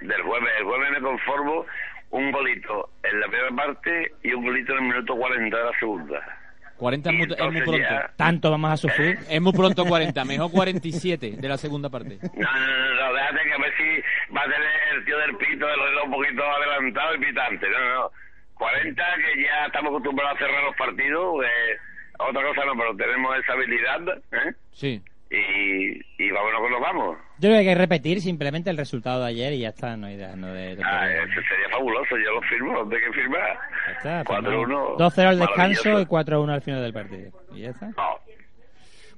Del 0.00 0.22
jueves, 0.22 0.48
el 0.58 0.64
jueves 0.64 0.90
me 0.90 1.00
conformo 1.00 1.64
un 2.12 2.30
golito 2.30 2.90
en 3.02 3.20
la 3.20 3.26
primera 3.26 3.50
parte 3.50 4.12
y 4.22 4.32
un 4.32 4.44
golito 4.44 4.72
en 4.72 4.78
el 4.78 4.84
minuto 4.84 5.16
40 5.16 5.56
de 5.56 5.64
la 5.64 5.78
segunda. 5.78 6.38
40 6.78 7.10
es 7.10 7.16
muy, 7.16 7.22
es 7.24 7.28
muy 7.28 7.38
Entonces 7.46 7.62
pronto. 7.64 7.78
ya- 7.82 8.12
Tanto 8.16 8.50
vamos 8.50 8.70
a 8.72 8.76
sufrir. 8.76 9.18
Es 9.28 9.40
muy 9.40 9.52
pronto 9.52 9.84
40, 9.84 10.24
mejor 10.26 10.50
47 10.50 11.34
de 11.38 11.48
la 11.48 11.56
segunda 11.58 11.88
parte. 11.90 12.18
No, 12.22 12.28
no, 12.52 12.66
no, 12.66 12.94
no, 12.94 13.12
déjate 13.14 13.38
que 13.44 13.52
a 13.52 13.58
ver 13.58 13.72
si 13.76 14.32
va 14.34 14.40
a 14.40 14.44
tener 14.44 14.70
el 14.94 15.04
tío 15.04 15.18
del 15.18 15.36
pito 15.36 15.66
del 15.66 15.78
reloj 15.80 16.04
un 16.06 16.10
poquito 16.12 16.42
adelantado 16.44 17.14
y 17.14 17.18
pitante. 17.18 17.70
No, 17.70 17.78
no, 17.78 17.94
no. 17.94 18.10
40 18.54 19.04
que 19.16 19.42
ya 19.42 19.66
estamos 19.66 19.90
acostumbrados 19.90 20.36
a 20.36 20.38
cerrar 20.38 20.64
los 20.64 20.76
partidos. 20.76 21.44
Eh, 21.44 21.76
otra 22.18 22.42
cosa 22.42 22.64
no, 22.64 22.72
pero 22.76 22.96
tenemos 22.96 23.36
esa 23.38 23.52
habilidad. 23.52 24.00
¿eh? 24.32 24.52
Sí. 24.72 25.02
Y, 25.34 25.98
y 26.18 26.30
vámonos 26.30 26.60
que 26.62 26.70
nos 26.70 26.80
vamos. 26.80 27.16
Yo 27.38 27.48
creo 27.48 27.52
que 27.52 27.58
hay 27.60 27.64
que 27.64 27.74
repetir 27.74 28.20
simplemente 28.20 28.68
el 28.68 28.76
resultado 28.76 29.22
de 29.22 29.28
ayer 29.30 29.54
y 29.54 29.60
ya 29.60 29.70
está, 29.70 29.96
no 29.96 30.06
hay 30.08 30.16
de, 30.18 30.36
no 30.36 30.52
de, 30.52 30.76
de- 30.76 30.82
Ah, 30.84 31.08
eso 31.10 31.40
sería 31.48 31.70
fabuloso, 31.70 32.18
yo 32.18 32.32
lo 32.34 32.42
firmo, 32.42 32.76
¿dónde 32.78 32.96
hay 32.96 33.02
que 33.02 33.12
firmar? 33.12 33.58
ya 33.86 33.92
está, 33.92 34.24
4-1. 34.24 34.96
2-0 34.98 35.26
al 35.26 35.38
descanso 35.38 36.00
y 36.00 36.04
4-1 36.04 36.50
al 36.52 36.60
final 36.62 36.82
del 36.82 36.92
partido. 36.92 37.30
Y 37.54 37.62
ya 37.62 37.70
está. 37.70 37.86
No, 37.96 38.18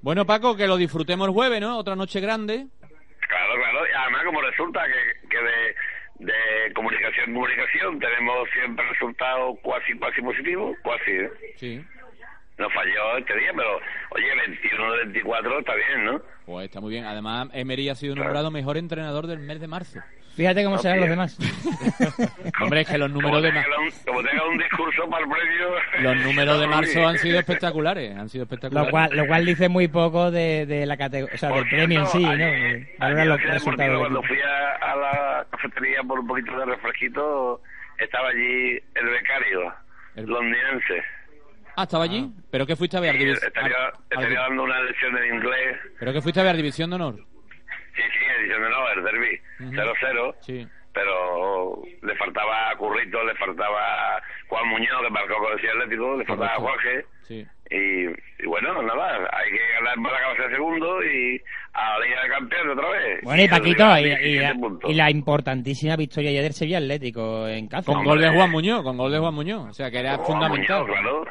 Bueno, 0.03 0.25
Paco, 0.25 0.57
que 0.57 0.69
lo 0.69 0.77
disfrutemos 0.77 1.27
el 1.27 1.35
jueves, 1.35 1.61
¿no? 1.61 1.77
Otra 1.79 1.97
noche 1.97 2.21
grande. 2.21 2.67
claro, 3.29 3.55
claro. 3.57 3.81
Y 3.89 3.93
además, 3.99 4.23
como 4.25 4.41
resulta 4.41 4.83
que, 4.87 5.29
que 5.29 5.39
de, 5.39 6.33
de 6.33 6.73
comunicación 6.75 7.29
en 7.31 7.35
comunicación 7.35 7.99
tenemos 7.99 8.49
siempre 8.55 8.89
resultados 8.89 9.59
cuasi, 9.62 9.95
cuasi 9.95 10.23
positivos, 10.23 10.77
cuasi, 10.85 11.11
¿eh? 11.11 11.31
Sí. 11.57 11.85
Nos 12.57 12.73
falló 12.73 13.19
este 13.19 13.37
día, 13.37 13.51
pero 13.57 13.81
oye, 14.11 14.27
21 14.47 14.93
de 14.93 14.99
24 15.07 15.59
está 15.59 15.73
bien, 15.75 16.05
¿no? 16.05 16.23
Pues 16.47 16.67
está 16.67 16.81
muy 16.81 16.91
bien. 16.93 17.05
Además, 17.05 17.49
Emery 17.53 17.89
ha 17.89 17.95
sido 17.97 18.15
nombrado 18.15 18.51
mejor 18.53 18.77
entrenador 18.77 19.27
del 19.27 19.41
mes 19.41 19.61
de 19.61 19.67
marzo. 19.67 19.99
Fíjate 20.37 20.63
cómo 20.65 20.77
No, 20.77 20.83
serán 20.83 20.99
los 20.99 21.07
tío. 21.07 21.11
demás. 21.13 21.39
Hombre, 22.61 22.81
es 22.83 22.89
que 22.89 22.99
los 22.99 23.09
Como 23.11 23.23
números 23.23 23.43
de, 23.43 23.53
ma- 23.53 23.63
tenga, 23.63 23.79
un, 23.81 23.91
como 24.07 24.23
tenga 24.23 24.47
un 24.49 24.59
discurso 24.59 25.09
para 25.09 25.25
el 25.25 25.31
premio. 25.31 25.69
los 26.01 26.17
números 26.25 26.61
de 26.61 26.67
marzo 26.69 27.07
han 27.09 27.19
sido 27.19 27.39
espectaculares. 27.39 28.17
Han 28.17 28.29
sido 28.29 28.45
espectaculares. 28.45 28.87
Lo 28.87 28.91
cual, 28.91 29.11
lo 29.17 29.27
cual 29.27 29.45
dice 29.47 29.69
muy 29.69 29.89
poco 29.89 30.31
de, 30.31 30.67
de 30.67 30.87
la 30.87 30.97
categoría, 30.97 31.35
o 31.35 31.39
sea, 31.39 31.49
del 31.51 31.59
Por 31.61 31.69
premio 31.69 32.01
en 32.01 32.07
cierto, 32.07 32.19
sí, 32.19 32.25
¿no? 32.25 32.31
ayer- 32.45 32.89
Valora 32.99 33.21
ayer 33.23 33.27
los 33.29 33.43
resultados 33.43 33.99
Cuando 34.01 34.23
fui 34.23 34.39
a, 34.41 34.75
a 34.93 34.97
la 34.97 35.47
cafetería 35.51 36.03
por 36.03 36.19
un 36.21 36.27
poquito 36.27 36.57
de 36.59 36.65
refresquito, 36.67 37.61
estaba 37.99 38.29
allí 38.29 38.81
el 38.95 39.07
becario 39.07 39.75
El- 40.17 40.27
londinense. 40.27 41.03
Ah, 41.77 41.83
estaba 41.85 42.05
allí. 42.05 42.31
¿Pero 42.51 42.66
qué 42.66 42.77
fuiste 42.77 42.97
a 42.97 43.01
ver? 43.01 43.16
Y 43.16 43.25
Divis- 43.25 43.43
estaría, 43.45 43.77
estaría 44.11 44.41
dando 44.41 44.62
una 44.62 44.81
lección 44.83 45.16
en 45.18 45.35
inglés. 45.37 45.77
¿Pero 45.99 46.12
qué 46.12 46.20
fuiste 46.20 46.41
a 46.41 46.45
ver? 46.45 46.57
División 46.57 46.91
de 46.91 46.97
Honor. 46.97 47.16
Sí, 47.16 48.03
sí, 48.03 48.25
edición 48.41 48.62
de 48.62 48.70
no, 48.70 48.91
el 48.91 49.05
derby. 49.05 49.41
Ujú. 49.61 49.72
0-0. 49.72 50.35
Sí. 50.41 50.66
Pero 50.93 51.83
le 52.03 52.14
faltaba 52.16 52.70
a 52.70 52.77
Currito, 52.77 53.25
le 53.25 53.35
faltaba 53.35 54.22
Juan 54.49 54.68
Muñoz, 54.68 55.03
que 55.03 55.11
marcó 55.11 55.35
con 55.39 55.59
el 55.59 55.68
Atlético, 55.70 56.16
le 56.16 56.25
faltaba 56.25 56.53
a 56.53 56.57
Correcto. 56.57 56.70
Jorge. 56.83 57.07
Sí. 57.22 57.47
Y, 57.70 58.05
y 58.43 58.47
bueno, 58.47 58.81
nada, 58.83 59.16
hay 59.33 59.51
que 59.51 59.59
ganar 59.81 59.95
para 60.05 60.18
acabar 60.18 60.51
segundo 60.51 61.03
y 61.03 61.41
a 61.72 61.99
la 61.99 62.05
Liga 62.07 62.22
de 62.22 62.29
Campeones 62.29 62.72
otra 62.77 62.89
vez. 62.91 63.20
Bueno, 63.25 63.41
y 63.41 63.45
el 63.45 63.51
Paquito, 63.51 63.99
y, 63.99 64.01
y 64.01 64.05
17 64.05 64.55
la, 64.85 64.91
y 64.91 64.95
la 64.95 65.11
importantísima 65.11 65.97
victoria 65.97 66.31
ayer 66.31 66.43
del 66.43 66.53
Sevilla 66.53 66.79
Atlético 66.79 67.49
en 67.49 67.66
casa. 67.66 67.91
Con 67.93 68.05
gol 68.05 68.20
de 68.20 68.29
Juan 68.29 68.51
Muñoz, 68.51 68.83
con 68.85 68.97
gol 68.97 69.11
de 69.11 69.18
Juan 69.18 69.35
Muñoz. 69.35 69.70
O 69.70 69.72
sea, 69.72 69.91
que 69.91 69.99
era 69.99 70.16
Juan 70.16 70.27
fundamental. 70.27 70.83
Muñoz, 70.83 71.01
claro. 71.01 71.25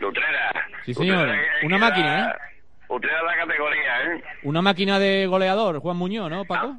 Lutrera. 0.00 0.50
Sí, 0.84 0.94
señor. 0.94 1.26
Lutrera 1.26 1.42
Una 1.64 1.78
máquina, 1.78 2.18
¿eh? 2.20 2.98
da 3.00 3.22
la 3.22 3.36
categoría, 3.36 4.02
¿eh? 4.02 4.22
Una 4.44 4.62
máquina 4.62 4.98
de 4.98 5.26
goleador, 5.26 5.78
Juan 5.80 5.96
Muñoz, 5.96 6.30
¿no, 6.30 6.44
Paco? 6.44 6.76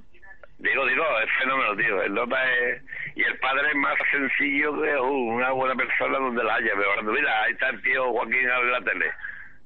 Digo, 0.57 0.85
digo, 0.87 1.03
es 1.23 1.29
fenómeno, 1.39 1.75
tío. 1.77 2.01
El 2.03 2.13
nota 2.13 2.35
es... 2.51 2.81
Y 3.15 3.21
el 3.23 3.37
padre 3.39 3.69
es 3.69 3.75
más 3.75 3.95
sencillo 4.11 4.81
que 4.81 4.95
uh, 4.97 5.35
una 5.35 5.51
buena 5.51 5.73
persona 5.75 6.17
donde 6.19 6.43
la 6.43 6.55
haya. 6.55 6.71
Pero 6.77 7.11
mira, 7.13 7.43
ahí 7.43 7.53
está 7.53 7.69
el 7.69 7.81
tío 7.81 8.11
Joaquín 8.11 8.35
en 8.39 8.71
la 8.71 8.81
tele. 8.81 9.05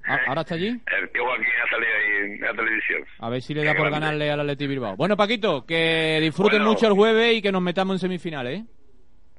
Ah, 0.06 0.20
¿Ahora 0.28 0.42
está 0.42 0.56
allí? 0.56 0.68
El 1.02 1.10
tío 1.12 1.24
Joaquín 1.24 1.46
ha 1.66 1.70
salido 1.70 1.92
ahí 1.96 2.32
en 2.34 2.42
la 2.42 2.54
televisión. 2.54 3.06
A 3.20 3.30
ver 3.30 3.42
si 3.42 3.54
le 3.54 3.64
da 3.64 3.72
Qué 3.72 3.78
por 3.78 3.88
grande. 3.90 4.06
ganarle 4.06 4.32
al 4.32 4.40
Atleti 4.42 4.68
Bilbao. 4.68 4.96
Bueno, 4.98 5.16
Paquito, 5.18 5.66
que 5.66 6.20
disfruten 6.22 6.60
Bueno. 6.60 6.74
mucho 6.74 6.88
el 6.88 6.94
jueves 6.94 7.36
y 7.38 7.42
que 7.42 7.52
nos 7.52 7.62
metamos 7.62 7.96
en 7.96 8.00
semifinales, 8.00 8.60
¿eh? 8.60 8.66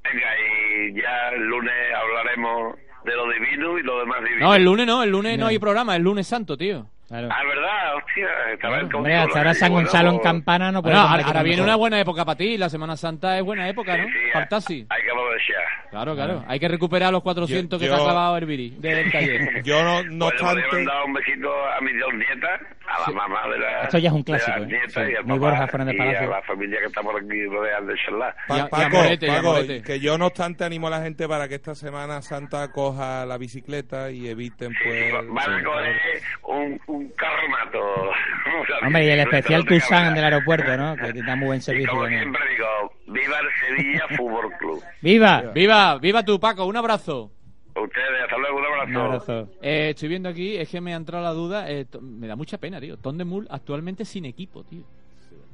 Venga, 0.03 0.27
y 0.39 0.93
ya 1.01 1.29
el 1.29 1.43
lunes 1.43 1.73
hablaremos 1.95 2.77
de 3.05 3.15
lo 3.15 3.29
divino 3.29 3.77
y 3.77 3.83
lo 3.83 3.99
demás 3.99 4.23
divino. 4.23 4.47
No, 4.47 4.55
el 4.55 4.63
lunes 4.63 4.87
no, 4.87 5.03
el 5.03 5.09
lunes 5.09 5.39
no 5.39 5.47
hay 5.47 5.59
programa, 5.59 5.95
el 5.95 6.03
lunes 6.03 6.27
santo, 6.27 6.57
tío. 6.57 6.87
Ah, 7.11 7.21
verdad, 7.21 7.95
hostia. 7.97 8.27
El 8.51 8.95
Hombre, 8.95 9.15
hasta 9.15 9.37
ahora 9.37 9.53
San 9.53 9.71
Gonzalo 9.71 10.11
en 10.11 10.19
campana 10.19 10.71
no 10.71 10.81
puede 10.81 10.95
Bueno, 10.95 11.07
ahora, 11.07 11.23
ahora 11.23 11.43
viene 11.43 11.61
una 11.61 11.75
buena 11.75 11.99
época 11.99 12.25
para 12.25 12.37
ti, 12.37 12.57
la 12.57 12.67
Semana 12.67 12.97
Santa 12.97 13.37
es 13.37 13.43
buena 13.43 13.69
época, 13.69 13.95
¿no? 13.95 14.07
Partasi. 14.39 14.85
Hay 14.89 15.01
que 15.03 15.09
aprovechar. 15.11 15.63
Claro, 15.91 16.15
claro. 16.15 16.43
Hay 16.47 16.59
que 16.59 16.67
recuperar 16.67 17.11
los 17.13 17.23
400 17.23 17.79
que 17.79 17.85
Yo- 17.87 17.95
te 17.95 18.01
ha 18.01 18.03
clavado 18.03 18.37
Herbiri 18.37 18.71
del 18.79 19.11
taller. 19.11 19.63
Yo 19.63 19.83
no, 19.83 20.03
no 20.03 20.27
Pues 20.29 20.41
le 20.41 20.47
obstante... 20.47 20.75
mandar 20.77 21.03
un 21.05 21.13
besito 21.13 21.49
a 21.69 21.81
mis 21.81 21.99
dos 21.99 22.13
nietas, 22.13 22.61
a 22.87 23.09
la 23.09 23.15
mamá 23.15 23.47
de 23.49 23.59
la 23.59 23.81
Esto 23.83 23.97
ya 23.97 24.09
es 24.09 24.15
un 24.15 24.23
clásico, 24.23 24.57
¿eh? 24.63 24.81
Sí, 24.87 24.99
y 24.99 25.23
muy 25.25 25.39
Borja 25.39 25.67
Fernández 25.67 25.95
y 25.95 25.97
Palacio. 25.97 26.27
a 26.33 26.37
la 26.39 26.41
familia 26.43 26.79
que 26.79 26.85
está 26.87 27.01
por 27.01 27.15
aquí 27.19 27.45
rodeada 27.45 27.81
de 27.85 27.95
charlar. 28.05 28.35
Pa- 28.47 28.67
Paco, 28.67 28.97
Paco, 29.27 29.55
que 29.85 29.99
yo 29.99 30.17
no 30.17 30.27
obstante 30.27 30.63
animo 30.65 30.87
a 30.87 30.91
la 30.91 31.01
gente 31.01 31.27
para 31.27 31.47
que 31.47 31.55
esta 31.55 31.75
Semana 31.75 32.21
Santa 32.21 32.71
coja 32.71 33.25
la 33.25 33.37
bicicleta 33.37 34.11
y 34.11 34.27
eviten 34.27 34.73
pues... 34.83 35.13
Van 35.29 35.53
a 35.53 35.63
coger 35.63 35.95
un, 36.43 36.81
un 36.87 37.13
Hombre, 38.85 39.05
y 39.05 39.09
el 39.09 39.19
especial 39.25 39.65
Tucson 39.65 40.13
del 40.13 40.23
aeropuerto, 40.23 40.77
¿no? 40.77 40.95
Que 40.95 41.13
da 41.23 41.35
muy 41.35 41.47
buen 41.47 41.61
servicio 41.61 41.89
Como 41.89 42.03
también. 42.03 42.21
siempre 42.23 42.41
digo, 42.51 42.93
viva 43.25 43.37
el 43.39 43.77
Sevilla 43.77 44.03
Fútbol 44.17 44.51
Club. 44.59 44.83
¡Viva! 45.01 45.41
¡Viva! 45.53 45.97
¡Viva 45.99 46.23
tú, 46.23 46.39
Paco! 46.39 46.65
Un 46.65 46.77
abrazo. 46.77 47.31
Ustedes, 47.75 48.21
hasta 48.23 48.37
luego, 48.37 48.57
un 48.57 48.95
abrazo. 48.97 49.49
Eh, 49.61 49.89
estoy 49.89 50.07
viendo 50.09 50.29
aquí, 50.29 50.55
es 50.55 50.69
que 50.69 50.79
me 50.79 50.93
ha 50.93 50.97
entrado 50.97 51.23
la 51.23 51.31
duda, 51.33 51.69
eh, 51.69 51.85
me 52.01 52.25
da 52.27 52.35
mucha 52.37 52.57
pena, 52.57 52.79
tío. 52.79 52.97
Tom 52.97 53.17
de 53.17 53.25
Mul 53.25 53.47
actualmente 53.51 54.05
sin 54.05 54.23
equipo, 54.25 54.63
tío. 54.63 54.83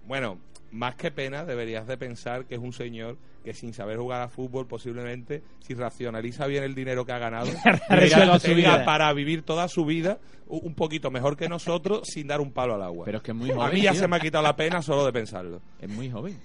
Bueno, 0.06 0.38
más 0.72 0.94
que 0.96 1.10
pena, 1.10 1.44
deberías 1.46 1.88
de 1.88 1.98
pensar 1.98 2.46
que 2.46 2.56
es 2.56 2.62
un 2.62 2.74
señor 2.74 3.18
que 3.44 3.54
sin 3.56 3.74
saber 3.74 3.98
jugar 3.98 4.22
a 4.22 4.28
fútbol, 4.30 4.68
posiblemente, 4.68 5.42
si 5.62 5.74
racionaliza 5.74 6.46
bien 6.46 6.64
el 6.64 6.76
dinero 6.76 7.06
que 7.06 7.12
ha 7.12 7.18
ganado, 7.18 7.48
tenga- 7.90 8.40
su 8.40 8.48
tenga 8.48 8.56
vida. 8.78 8.86
para 8.86 9.12
vivir 9.14 9.42
toda 9.42 9.68
su 9.68 9.84
vida 9.84 10.20
un 10.48 10.76
poquito 10.76 11.10
mejor 11.10 11.36
que 11.36 11.50
nosotros 11.50 12.02
sin 12.04 12.28
dar 12.28 12.40
un 12.40 12.52
palo 12.52 12.76
al 12.76 12.84
agua. 12.84 13.06
Pero 13.06 13.18
es 13.18 13.24
que 13.24 13.32
es 13.32 13.38
muy 13.38 13.50
A 13.50 13.56
joven, 13.56 13.74
mí 13.74 13.82
ya 13.82 13.92
tío. 13.94 14.02
se 14.02 14.08
me 14.08 14.18
ha 14.18 14.20
quitado 14.20 14.44
la 14.44 14.56
pena 14.56 14.82
solo 14.84 15.06
de 15.06 15.12
pensarlo. 15.14 15.60
Es 15.80 15.90
muy 15.90 16.12
joven. 16.12 16.38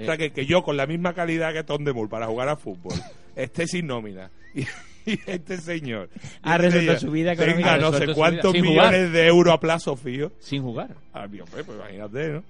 O 0.00 0.04
sea, 0.04 0.16
que, 0.16 0.30
que 0.30 0.46
yo 0.46 0.62
con 0.62 0.76
la 0.76 0.86
misma 0.86 1.12
calidad 1.14 1.52
que 1.52 1.64
Tom 1.64 1.84
de 1.84 1.92
Mul 1.92 2.08
para 2.08 2.26
jugar 2.26 2.48
a 2.48 2.56
fútbol 2.56 2.92
esté 3.36 3.66
sin 3.66 3.86
nómina 3.86 4.30
y, 4.54 4.60
y 5.10 5.18
este 5.26 5.56
señor 5.58 6.08
Ha 6.42 6.56
este 6.56 6.62
resuelto 6.68 6.80
señor 6.80 7.00
su 7.00 7.10
vida 7.10 7.30
tenga 7.36 7.44
económica. 7.44 7.76
no 7.78 7.90
Resuelto 7.90 8.12
sé 8.12 8.18
cuántos 8.18 8.52
millones 8.54 8.74
jugar. 8.76 9.10
de 9.10 9.26
euros 9.26 9.54
a 9.54 9.60
plazo 9.60 9.96
fijo. 9.96 10.32
Sin 10.40 10.62
jugar. 10.62 10.90
Ah, 11.12 11.26
mi 11.26 11.40
hombre, 11.40 11.64
pues 11.64 11.76
imagínate, 11.78 12.28
¿no? 12.28 12.42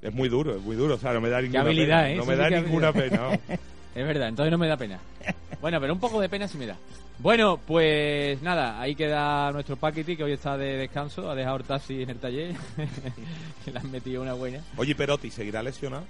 Es 0.00 0.14
muy 0.14 0.28
duro, 0.28 0.54
es 0.54 0.62
muy 0.62 0.76
duro. 0.76 0.94
O 0.94 0.98
sea, 0.98 1.12
no 1.12 1.20
me 1.20 1.28
da 1.28 1.38
Qué 1.38 1.44
ninguna 1.44 1.60
habilidad, 1.62 2.02
pena. 2.04 2.10
¿eh? 2.10 2.14
No 2.16 2.22
Eso 2.22 2.30
me 2.30 2.36
sí 2.36 2.40
da 2.42 2.50
ninguna 2.60 2.88
habilidad. 2.88 3.40
pena. 3.40 3.58
Es 3.94 4.06
verdad, 4.06 4.28
entonces 4.28 4.52
no 4.52 4.58
me 4.58 4.68
da 4.68 4.76
pena. 4.76 5.00
Bueno, 5.60 5.80
pero 5.80 5.92
un 5.92 5.98
poco 5.98 6.20
de 6.20 6.28
pena 6.28 6.46
sí 6.46 6.56
me 6.56 6.66
da. 6.66 6.76
Bueno, 7.18 7.58
pues 7.66 8.40
nada, 8.42 8.80
ahí 8.80 8.94
queda 8.94 9.50
nuestro 9.50 9.74
Paquiti 9.74 10.16
que 10.16 10.22
hoy 10.22 10.32
está 10.34 10.56
de 10.56 10.76
descanso, 10.76 11.28
ha 11.28 11.34
dejado 11.34 11.56
el 11.56 11.64
taxi 11.64 12.02
en 12.02 12.10
el 12.10 12.18
taller, 12.18 12.54
que 13.64 13.72
le 13.72 13.78
han 13.80 13.90
metido 13.90 14.22
una 14.22 14.34
buena. 14.34 14.60
Oye, 14.76 14.94
Perotti, 14.94 15.32
¿seguirá 15.32 15.64
lesionado? 15.64 16.04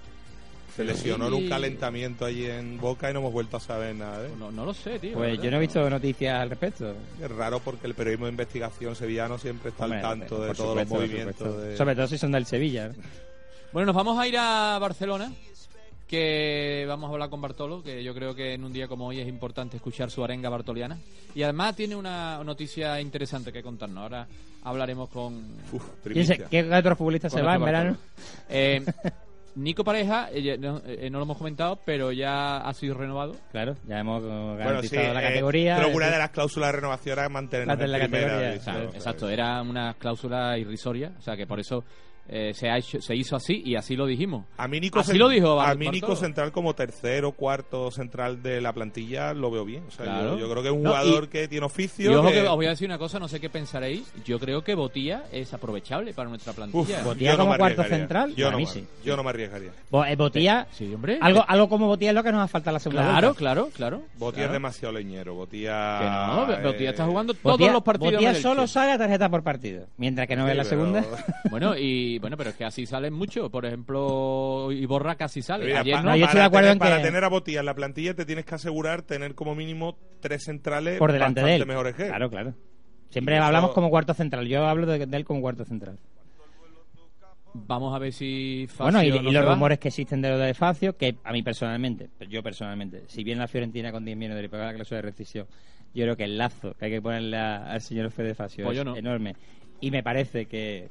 Se 0.78 0.84
lesionó 0.84 1.26
en 1.26 1.34
un 1.34 1.48
calentamiento 1.48 2.24
allí 2.24 2.46
en 2.46 2.78
Boca 2.78 3.10
y 3.10 3.12
no 3.12 3.18
hemos 3.18 3.32
vuelto 3.32 3.56
a 3.56 3.60
saber 3.60 3.96
nada 3.96 4.22
de 4.22 4.28
él. 4.28 4.38
No, 4.38 4.52
no 4.52 4.64
lo 4.64 4.72
sé, 4.72 5.00
tío. 5.00 5.14
Pues 5.14 5.42
yo 5.42 5.50
no 5.50 5.56
he 5.56 5.60
visto 5.60 5.90
noticias 5.90 6.40
al 6.40 6.50
respecto. 6.50 6.94
Es 7.20 7.30
raro 7.32 7.58
porque 7.58 7.88
el 7.88 7.94
periodismo 7.94 8.26
de 8.26 8.30
investigación 8.32 8.94
sevillano 8.94 9.38
siempre 9.38 9.70
está 9.70 9.84
Hombre, 9.86 9.98
al 9.98 10.02
tanto 10.20 10.40
de 10.40 10.54
todos 10.54 10.68
supuesto, 10.70 10.94
los 10.94 11.02
movimientos. 11.08 11.62
de- 11.62 11.76
Sobre 11.76 11.96
todo 11.96 12.06
si 12.06 12.16
son 12.16 12.30
del 12.32 12.46
Sevilla. 12.46 12.88
¿no? 12.88 12.94
Bueno, 13.72 13.86
nos 13.86 13.96
vamos 13.96 14.18
a 14.18 14.26
ir 14.26 14.36
a 14.38 14.78
Barcelona, 14.78 15.30
que 16.06 16.86
vamos 16.88 17.10
a 17.10 17.12
hablar 17.12 17.28
con 17.28 17.40
Bartolo, 17.42 17.82
que 17.82 18.02
yo 18.02 18.14
creo 18.14 18.34
que 18.34 18.54
en 18.54 18.64
un 18.64 18.72
día 18.72 18.88
como 18.88 19.06
hoy 19.08 19.20
es 19.20 19.28
importante 19.28 19.76
escuchar 19.76 20.10
su 20.10 20.24
arenga 20.24 20.48
bartoliana. 20.48 20.96
Y 21.34 21.42
además 21.42 21.76
tiene 21.76 21.94
una 21.96 22.42
noticia 22.44 22.98
interesante 23.00 23.52
que 23.52 23.62
contarnos. 23.62 24.02
Ahora 24.04 24.26
hablaremos 24.64 25.10
con... 25.10 25.42
¿Quién 26.02 26.26
se- 26.26 26.38
¿Qué 26.50 26.62
otro 26.72 26.96
futbolista 26.96 27.28
se 27.28 27.42
va 27.42 27.56
en 27.56 27.64
verano? 27.64 27.96
Eh, 28.48 28.84
Nico 29.54 29.82
Pareja, 29.84 30.28
eh, 30.32 30.56
no, 30.58 30.80
eh, 30.86 31.08
no 31.10 31.18
lo 31.18 31.24
hemos 31.24 31.38
comentado, 31.38 31.80
pero 31.84 32.12
ya 32.12 32.58
ha 32.58 32.72
sido 32.74 32.94
renovado. 32.94 33.34
Claro, 33.50 33.76
ya 33.86 33.98
hemos 33.98 34.22
eh, 34.22 34.26
Bueno, 34.26 34.56
sí, 34.56 34.64
garantizado 34.64 35.14
la 35.14 35.20
eh, 35.20 35.28
categoría. 35.28 35.76
que 35.80 35.86
una 35.96 36.08
eh, 36.08 36.10
de 36.12 36.18
las 36.18 36.30
cláusulas 36.30 36.68
de 36.68 36.72
renovación 36.76 37.18
era 37.18 37.28
mantenernos 37.28 37.78
La 37.78 37.86
la 37.86 37.98
primera 38.04 38.28
categoría. 38.28 38.58
Claro, 38.62 38.90
exacto, 38.94 39.28
era 39.28 39.62
una 39.62 39.94
cláusula 39.94 40.56
irrisoria, 40.58 41.12
o 41.18 41.20
sea 41.22 41.36
que 41.36 41.46
por 41.46 41.58
eso 41.60 41.84
eh, 42.28 42.52
se, 42.54 42.68
ha 42.70 42.76
hecho, 42.78 43.00
se 43.00 43.16
hizo 43.16 43.36
así 43.36 43.62
y 43.64 43.74
así 43.76 43.96
lo 43.96 44.06
dijimos. 44.06 44.44
A 44.56 44.68
mí 44.68 44.80
Nico, 44.80 45.00
así 45.00 45.12
Cent- 45.12 45.18
lo 45.18 45.28
dijo 45.28 45.60
a 45.60 45.74
mí 45.74 45.88
Nico. 45.88 46.14
Central 46.16 46.52
como 46.52 46.74
tercero, 46.74 47.32
cuarto 47.32 47.90
central 47.90 48.42
de 48.42 48.60
la 48.60 48.72
plantilla 48.72 49.32
lo 49.34 49.50
veo 49.50 49.64
bien. 49.64 49.84
O 49.88 49.90
sea, 49.90 50.04
Claro. 50.04 50.34
yo, 50.34 50.40
yo 50.46 50.50
creo 50.50 50.62
que 50.62 50.68
es 50.68 50.74
un 50.74 50.82
No, 50.82 50.90
jugador 50.90 51.24
y- 51.24 51.28
que 51.28 51.48
tiene 51.48 51.64
Y 51.64 51.66
oficio. 51.66 52.20
ojo 52.20 52.28
que- 52.28 52.34
que 52.34 52.48
os 52.48 52.56
voy 52.56 52.66
a 52.66 52.70
decir 52.70 52.86
una 52.88 52.98
cosa, 52.98 53.18
no 53.18 53.28
sé 53.28 53.40
qué 53.40 53.48
pensaréis. 53.48 54.12
Yo 54.24 54.38
creo 54.38 54.62
que 54.62 54.74
Botía 54.74 55.24
es 55.32 55.52
aprovechable 55.54 56.12
para 56.12 56.28
nuestra 56.28 56.52
plantilla. 56.52 56.98
Uf, 56.98 57.04
Botía 57.04 57.32
no 57.32 57.38
como 57.38 57.56
cuarto 57.56 57.84
central, 57.84 58.34
Yo 58.34 58.48
a 58.48 58.50
no, 58.52 58.66
sí. 58.66 58.84
yo 59.04 59.16
no 59.16 59.22
me 59.22 59.30
arriesgaría. 59.30 59.70
Eh, 60.08 60.16
Botía, 60.16 60.66
Sí, 60.72 60.92
hombre. 60.94 61.18
algo, 61.20 61.44
algo 61.48 61.68
como 61.68 61.86
Botía 61.86 62.10
es 62.10 62.14
lo 62.14 62.22
que 62.22 62.32
nos 62.32 62.50
falta 62.50 62.70
en 62.70 62.74
la 62.74 62.80
segunda 62.80 63.02
Claro, 63.04 63.28
vuelta. 63.28 63.38
claro, 63.38 63.68
claro. 63.74 64.02
Botía 64.18 64.38
claro. 64.42 64.46
es 64.48 64.52
demasiado 64.52 64.94
leñero. 64.94 65.34
Botía. 65.34 65.98
Que 66.00 66.06
no, 66.62 66.62
Botía 66.68 66.88
eh, 66.88 66.90
está 66.90 67.06
jugando 67.06 67.34
todos 67.34 67.60
los 67.72 67.82
partidos. 67.82 68.12
Botía 68.14 68.34
solo 68.34 68.66
saca 68.66 68.98
tarjeta 68.98 69.28
por 69.28 69.42
partido. 69.42 69.86
Mientras 69.96 70.26
que 70.28 70.36
no 70.36 70.42
Sí, 70.44 70.48
ve 70.48 70.54
la 70.54 70.62
pero- 70.64 70.70
segunda. 70.70 71.04
Bueno, 71.50 71.74
y 71.76 72.17
bueno, 72.18 72.36
pero 72.36 72.50
es 72.50 72.56
que 72.56 72.64
así 72.64 72.86
salen 72.86 73.12
mucho. 73.14 73.50
Por 73.50 73.66
ejemplo, 73.66 74.70
Iborra 74.72 75.16
casi 75.16 75.42
sale. 75.42 75.66
Mira, 75.66 75.80
Ayer 75.80 75.94
pa- 75.96 76.02
no. 76.02 76.10
No, 76.10 76.16
yo 76.16 76.24
estoy 76.24 76.36
de 76.40 76.40
para 76.40 76.46
acuerdo 76.46 76.66
tener, 76.68 76.72
en 76.72 76.78
para 76.78 76.96
que- 76.98 77.02
tener 77.08 77.24
a 77.24 77.28
Botía 77.28 77.60
en 77.60 77.66
la 77.66 77.74
plantilla 77.74 78.14
te 78.14 78.24
tienes 78.24 78.44
que 78.44 78.54
asegurar 78.54 79.02
tener 79.02 79.34
como 79.34 79.54
mínimo 79.54 79.96
tres 80.20 80.44
centrales 80.44 80.98
por 80.98 81.12
delante 81.12 81.42
de 81.42 81.56
él. 81.56 81.66
mejores 81.66 81.94
que 81.94 82.02
él. 82.02 82.08
Claro, 82.08 82.30
claro. 82.30 82.54
Siempre 83.10 83.34
Y 83.34 83.38
eso- 83.38 83.46
hablamos 83.46 83.72
como 83.72 83.90
cuarto 83.90 84.14
central. 84.14 84.46
Yo 84.46 84.66
hablo 84.66 84.86
de, 84.86 85.06
de 85.06 85.16
él 85.16 85.24
como 85.24 85.40
cuarto 85.40 85.64
central. 85.64 85.98
Vamos 87.54 87.94
a 87.94 87.98
ver 87.98 88.12
si 88.12 88.66
Facio 88.68 88.84
bueno, 88.84 89.02
y, 89.02 89.08
no 89.10 89.16
y 89.30 89.32
se 89.32 89.38
los 89.40 89.46
va. 89.48 89.54
rumores 89.54 89.78
que 89.78 89.88
existen 89.88 90.20
de 90.20 90.28
lo 90.28 90.38
de 90.38 90.52
Facio, 90.54 90.96
que 90.96 91.16
a 91.24 91.32
mí 91.32 91.42
personalmente, 91.42 92.10
yo 92.28 92.42
personalmente, 92.42 93.04
si 93.08 93.24
bien 93.24 93.38
la 93.38 93.48
Fiorentina 93.48 93.90
con 93.90 94.04
10 94.04 94.16
millones 94.16 94.42
le 94.42 94.48
paga 94.48 94.66
la 94.66 94.74
cláusula 94.74 94.98
de 94.98 95.02
rescisión, 95.02 95.46
yo 95.94 96.04
creo 96.04 96.16
que 96.16 96.24
el 96.24 96.36
lazo 96.38 96.74
que 96.78 96.84
hay 96.84 96.90
que 96.92 97.02
ponerle 97.02 97.38
a- 97.38 97.72
al 97.72 97.80
señor 97.80 98.10
Fede 98.10 98.34
Facio 98.34 98.64
Pues 98.66 98.78
es 98.78 98.84
no. 98.84 98.94
enorme. 98.94 99.34
Y 99.80 99.90
me 99.90 100.02
parece 100.02 100.46
que... 100.46 100.88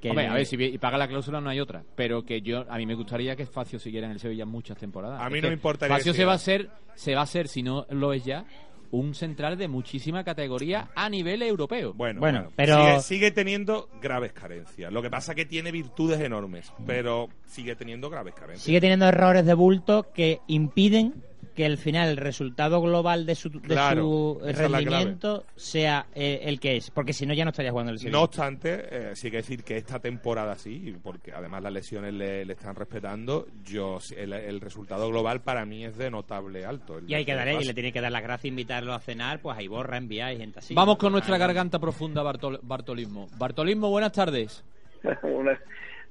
que 0.00 0.10
Hombre, 0.10 0.26
a 0.26 0.34
ver, 0.34 0.46
si 0.46 0.56
y 0.62 0.78
paga 0.78 0.96
la 0.98 1.06
cláusula 1.08 1.40
no 1.40 1.50
hay 1.50 1.60
otra. 1.60 1.84
Pero 1.94 2.24
que 2.24 2.40
yo, 2.40 2.64
a 2.68 2.76
mí 2.78 2.86
me 2.86 2.94
gustaría 2.94 3.36
que 3.36 3.46
Facio 3.46 3.78
siguiera 3.78 4.06
en 4.06 4.12
el 4.14 4.20
Sevilla 4.20 4.46
muchas 4.46 4.78
temporadas. 4.78 5.20
A 5.20 5.28
mí 5.30 5.38
Es 5.38 5.42
no 5.42 5.48
me 5.48 5.54
importaría 5.54 5.96
Facio 5.96 6.14
se 6.14 6.24
va 6.24 6.32
a 6.34 6.38
ser, 6.38 6.70
se 6.94 7.14
va 7.14 7.22
a 7.22 7.26
ser, 7.26 7.48
si 7.48 7.62
no 7.62 7.86
lo 7.90 8.12
es 8.12 8.24
ya, 8.24 8.44
un 8.92 9.14
central 9.14 9.56
de 9.56 9.68
muchísima 9.68 10.24
categoría 10.24 10.88
a 10.96 11.08
nivel 11.08 11.42
europeo. 11.42 11.92
Bueno, 11.94 12.18
Bueno, 12.18 12.40
bueno, 12.40 12.52
pero- 12.56 12.76
sigue, 12.76 13.00
sigue 13.02 13.30
teniendo 13.30 13.88
graves 14.00 14.32
carencias. 14.32 14.92
Lo 14.92 15.00
que 15.02 15.10
pasa 15.10 15.32
es 15.32 15.36
que 15.36 15.44
tiene 15.46 15.70
virtudes 15.70 16.18
enormes, 16.20 16.72
pero 16.86 17.28
sigue 17.46 17.76
teniendo 17.76 18.10
graves 18.10 18.34
carencias. 18.34 18.64
sigue 18.64 18.80
teniendo 18.80 19.06
errores 19.06 19.46
de 19.46 19.54
bulto 19.54 20.08
que 20.12 20.40
impiden 20.48 21.22
que 21.54 21.66
al 21.66 21.78
final 21.78 22.08
el 22.08 22.16
resultado 22.16 22.80
global 22.80 23.26
de 23.26 23.34
su, 23.34 23.50
de 23.50 23.60
Claro, 23.60 24.02
su 24.02 24.40
rendimiento 24.42 25.44
sea 25.56 26.06
eh, 26.14 26.40
el 26.44 26.58
que 26.60 26.76
es. 26.76 26.90
Porque 26.90 27.12
si 27.12 27.26
no, 27.26 27.34
ya 27.34 27.44
no 27.44 27.50
estaría 27.50 27.70
jugando 27.70 27.92
el 27.92 27.98
Sevilla. 27.98 28.16
No 28.18 28.24
obstante, 28.24 28.84
eh, 28.90 29.16
sí 29.16 29.30
que 29.30 29.38
decir 29.38 29.62
que 29.64 29.76
esta 29.76 29.98
temporada 29.98 30.56
sí, 30.56 30.96
porque 31.02 31.32
además 31.32 31.62
las 31.62 31.72
lesiones 31.72 32.14
le, 32.14 32.44
le 32.44 32.52
están 32.52 32.74
respetando, 32.74 33.46
yo 33.64 33.98
el, 34.16 34.32
el 34.32 34.60
resultado 34.60 35.08
global 35.08 35.40
para 35.40 35.64
mí 35.64 35.84
es 35.84 35.96
de 35.96 36.10
notable 36.10 36.64
alto. 36.64 36.98
El 36.98 37.10
y 37.10 37.14
hay 37.14 37.24
que 37.24 37.34
darle, 37.34 37.60
y 37.60 37.64
le 37.64 37.74
tiene 37.74 37.92
que 37.92 38.00
dar 38.00 38.12
las 38.12 38.22
gracias, 38.22 38.46
invitarlo 38.46 38.92
a 38.94 39.00
cenar, 39.00 39.40
pues 39.40 39.56
ahí 39.58 39.68
borra, 39.68 39.96
enviáis, 39.96 40.38
gente 40.38 40.58
así. 40.60 40.74
Vamos 40.74 40.96
con 40.98 41.12
nuestra 41.12 41.36
garganta 41.38 41.78
profunda, 41.78 42.22
Bartol- 42.22 42.60
Bartolismo. 42.62 43.28
Bartolismo, 43.38 43.90
buenas 43.90 44.12
tardes. 44.12 44.64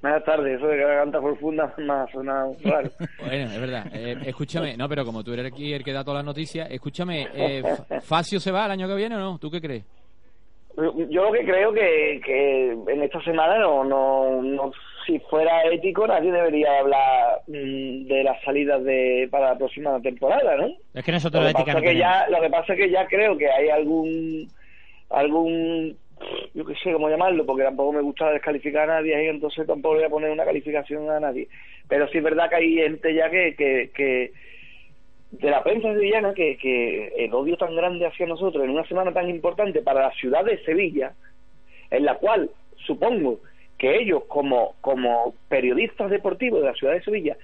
Buenas, 0.02 0.24
buenas 0.24 0.24
tardes, 0.24 0.56
eso 0.58 0.66
de 0.66 0.76
garganta 0.78 1.20
profunda 1.20 1.74
me 1.78 1.92
ha 1.92 2.06
sonado 2.12 2.56
raro. 2.64 2.90
Bueno, 3.18 3.44
es 3.52 3.60
verdad. 3.60 3.86
Eh, 3.92 4.16
escúchame, 4.26 4.76
no, 4.76 4.88
pero 4.88 5.04
como 5.04 5.22
tú 5.22 5.32
eres 5.32 5.46
aquí 5.52 5.72
el 5.72 5.84
que 5.84 5.92
da 5.92 6.02
todas 6.04 6.18
las 6.18 6.24
noticias, 6.26 6.70
escúchame, 6.70 7.28
eh, 7.34 7.62
Fa- 7.62 8.00
¿Facio 8.00 8.40
se 8.40 8.50
va 8.52 8.64
el 8.66 8.72
año 8.72 8.88
que 8.88 8.94
viene 8.94 9.16
o 9.16 9.18
no? 9.20 9.38
¿Tú 9.38 9.50
qué 9.50 9.60
crees? 9.60 9.84
Yo 10.76 11.24
lo 11.24 11.32
que 11.32 11.44
creo 11.44 11.72
que, 11.72 12.20
que 12.24 12.70
en 12.70 13.02
esta 13.02 13.20
semana 13.22 13.58
no, 13.58 13.84
no, 13.84 14.40
no, 14.40 14.70
si 15.04 15.18
fuera 15.18 15.62
ético 15.64 16.06
nadie 16.06 16.30
debería 16.32 16.78
hablar 16.78 17.40
mm, 17.48 18.06
de 18.06 18.22
las 18.24 18.40
salidas 18.44 18.82
de 18.84 19.28
para 19.30 19.50
la 19.50 19.58
próxima 19.58 20.00
temporada, 20.00 20.56
¿no? 20.56 20.68
Es 20.94 21.04
que 21.04 21.12
nosotros 21.12 21.40
Lo 21.42 21.44
la 21.44 21.50
ética 21.50 21.66
pasa 21.74 21.80
no 21.80 21.84
que 21.84 21.96
ya, 21.98 22.28
lo 22.30 22.40
que 22.40 22.48
pasa 22.50 22.72
es 22.72 22.78
que 22.78 22.90
ya 22.90 23.06
creo 23.08 23.36
que 23.36 23.50
hay 23.50 23.68
algún 23.68 24.48
algún 25.10 25.96
yo 26.54 26.64
qué 26.64 26.74
sé 26.76 26.92
cómo 26.92 27.08
llamarlo, 27.08 27.46
porque 27.46 27.64
tampoco 27.64 27.92
me 27.92 28.00
gusta 28.00 28.30
descalificar 28.30 28.90
a 28.90 28.94
nadie 29.00 29.24
y 29.24 29.28
entonces 29.28 29.66
tampoco 29.66 29.96
voy 29.96 30.04
a 30.04 30.10
poner 30.10 30.30
una 30.30 30.44
calificación 30.44 31.08
a 31.10 31.20
nadie. 31.20 31.48
Pero 31.88 32.08
sí 32.08 32.18
es 32.18 32.24
verdad 32.24 32.48
que 32.48 32.56
hay 32.56 32.74
gente 32.74 33.14
ya 33.14 33.30
que, 33.30 33.54
que, 33.54 33.90
que 33.94 34.32
de 35.30 35.50
la 35.50 35.62
prensa 35.62 35.92
sevillana 35.92 36.34
que, 36.34 36.56
que 36.56 37.08
el 37.16 37.32
odio 37.32 37.56
tan 37.56 37.74
grande 37.74 38.06
hacia 38.06 38.26
nosotros 38.26 38.64
en 38.64 38.70
una 38.70 38.86
semana 38.86 39.12
tan 39.12 39.28
importante 39.30 39.82
para 39.82 40.02
la 40.02 40.12
ciudad 40.12 40.44
de 40.44 40.62
Sevilla, 40.64 41.12
en 41.90 42.04
la 42.04 42.16
cual 42.16 42.50
supongo 42.86 43.40
que 43.78 43.96
ellos 43.96 44.24
como, 44.28 44.74
como 44.80 45.34
periodistas 45.48 46.10
deportivos 46.10 46.60
de 46.60 46.66
la 46.66 46.74
ciudad 46.74 46.94
de 46.94 47.02
Sevilla 47.02 47.36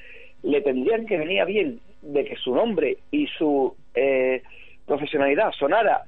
le 0.43 0.61
tendrían 0.61 1.07
que 1.07 1.16
venir 1.16 1.45
bien 1.47 1.81
de 2.03 2.24
que 2.24 2.37
su 2.37 2.55
nombre 2.55 2.99
y 3.11 3.27
su 3.39 3.74
eh, 3.95 4.43
profesionalidad 4.87 5.53
sonara 5.53 6.05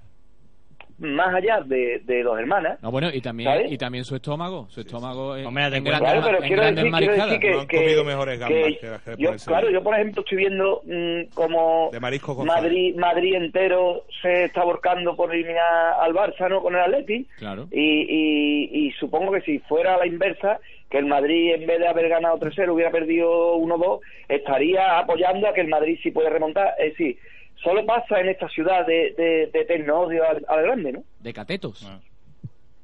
más 0.98 1.34
allá 1.34 1.60
de, 1.64 2.00
de 2.04 2.22
los 2.22 2.38
hermanas. 2.38 2.78
No, 2.82 2.90
bueno, 2.90 3.08
y 3.12 3.20
también, 3.20 3.50
¿sabes? 3.50 3.72
y 3.72 3.78
también 3.78 4.04
su 4.04 4.16
estómago. 4.16 4.66
Su 4.70 4.80
estómago 4.80 5.36
en, 5.36 5.46
Hombre, 5.46 5.64
en 5.66 5.84
grandes, 5.84 6.10
Claro, 6.10 6.22
pero 6.24 6.42
en 6.42 6.48
quiero 6.48 6.62
decir, 6.64 6.92
quiero 6.92 7.16
decir 7.16 7.40
que, 7.40 7.50
No 7.52 7.60
han 7.60 7.66
que- 7.68 7.76
comido 7.76 8.04
mejores 8.04 8.38
gambas 8.40 8.58
que 8.62 8.78
que 8.78 9.16
que 9.16 9.22
yo, 9.22 9.30
claro, 9.46 9.70
yo 9.70 9.82
por 9.82 9.94
ejemplo 9.94 10.22
estoy 10.22 10.38
viendo 10.38 10.82
mm, 10.84 11.34
como 11.34 11.90
De 11.92 12.00
marisco. 12.00 12.44
Madrid 12.44 12.94
Madrid 12.96 13.34
entero 13.34 14.04
se 14.22 14.44
está 14.44 14.64
volcando 14.64 15.14
por 15.16 15.32
eliminar 15.34 15.94
al 16.00 16.12
Barça, 16.12 16.48
¿no? 16.48 16.60
Con 16.62 16.74
el 16.74 16.80
Atleti. 16.80 17.26
Claro. 17.38 17.68
Y, 17.70 17.80
y, 17.80 18.86
y 18.88 18.90
supongo 18.92 19.32
que 19.32 19.40
si 19.42 19.58
fuera 19.60 19.94
a 19.94 19.98
la 19.98 20.06
inversa, 20.06 20.58
que 20.90 20.98
el 20.98 21.06
Madrid 21.06 21.54
en 21.54 21.66
vez 21.66 21.78
de 21.78 21.86
haber 21.86 22.08
ganado 22.08 22.38
3-0 22.38 22.72
hubiera 22.72 22.90
perdido 22.90 23.56
1-2, 23.58 24.00
estaría 24.28 24.98
apoyando 24.98 25.48
a 25.48 25.52
que 25.54 25.60
el 25.60 25.68
Madrid 25.68 25.98
sí 26.02 26.10
puede 26.10 26.30
remontar. 26.30 26.74
Es 26.78 26.92
decir, 26.92 27.18
solo 27.62 27.84
pasa 27.86 28.20
en 28.20 28.28
esta 28.28 28.48
ciudad 28.48 28.86
de, 28.86 29.14
de, 29.16 29.50
de 29.52 29.60
eterno 29.60 30.00
odio 30.00 30.22
al, 30.28 30.44
al 30.48 30.62
grande, 30.62 30.92
¿no? 30.92 31.04
De 31.20 31.32
catetos. 31.32 31.84
Ah. 31.86 32.00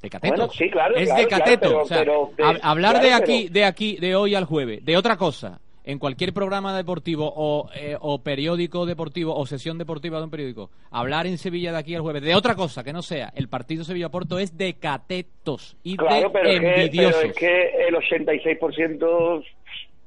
De 0.03 0.11
catetos. 0.11 0.37
Bueno, 0.39 0.53
sí, 0.53 0.69
claro, 0.71 0.95
Es 0.97 1.07
claro, 1.07 1.21
de 1.23 1.29
claro, 1.29 1.45
cateto. 1.45 1.69
pero- 1.69 1.81
o 1.83 1.85
sea, 1.87 1.99
pero 2.01 2.31
de- 2.37 2.43
hab- 2.45 2.61
hablar 2.63 2.93
claro, 2.93 3.07
de 3.07 3.13
aquí, 3.15 3.43
pero- 3.45 3.53
de 3.55 3.65
aquí, 3.65 3.97
de 3.97 4.15
hoy 4.17 4.35
al 4.35 4.45
jueves, 4.45 4.85
de 4.85 4.97
otra 4.99 5.17
cosa, 5.17 5.61
en 5.87 5.99
cualquier 5.99 6.33
programa 6.33 6.75
deportivo 6.77 7.31
o, 7.35 7.71
eh, 7.75 7.97
o 8.01 8.19
periódico 8.23 8.85
deportivo 8.87 9.35
o 9.37 9.47
sesión 9.47 9.77
deportiva 9.79 10.19
de 10.19 10.25
un 10.25 10.31
periódico, 10.31 10.71
hablar 10.91 11.27
en 11.27 11.37
Sevilla 11.39 11.73
de 11.73 11.79
aquí 11.79 11.95
al 11.95 12.01
jueves 12.03 12.23
de 12.23 12.35
otra 12.35 12.55
cosa 12.55 12.83
que 12.85 12.93
no 12.93 13.03
sea 13.03 13.31
el 13.35 13.49
partido 13.49 13.85
Sevilla-Porto 13.85 14.39
es 14.39 14.57
de 14.57 14.75
catetos 14.75 15.77
y 15.83 15.97
Claro, 15.97 16.29
de 16.29 16.31
pero 16.31 16.49
es, 16.49 16.55
que, 16.55 16.61
pero 16.61 16.77
envidiosos. 16.83 17.25
es 17.25 17.33
que 17.35 17.71
el 17.89 17.95
86% 17.95 19.45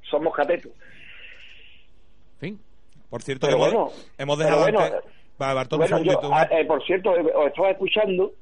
somos 0.09 0.33
catetos. 0.35 0.71
fin. 2.39 2.59
Por 3.09 3.21
cierto, 3.21 3.47
hemos, 3.47 3.59
bueno, 3.59 3.89
hemos 4.17 4.37
dejado 4.37 4.61
bueno, 4.63 4.79
antes... 4.79 4.99
Va, 5.41 5.53
Bartolo, 5.53 5.85
un 5.85 5.89
Bueno, 5.89 6.03
yo, 6.03 6.19
ah, 6.33 6.47
eh, 6.51 6.65
por 6.65 6.83
cierto, 6.83 7.15
eh, 7.15 7.31
os 7.35 7.47
estaba 7.47 7.71
escuchando 7.71 8.33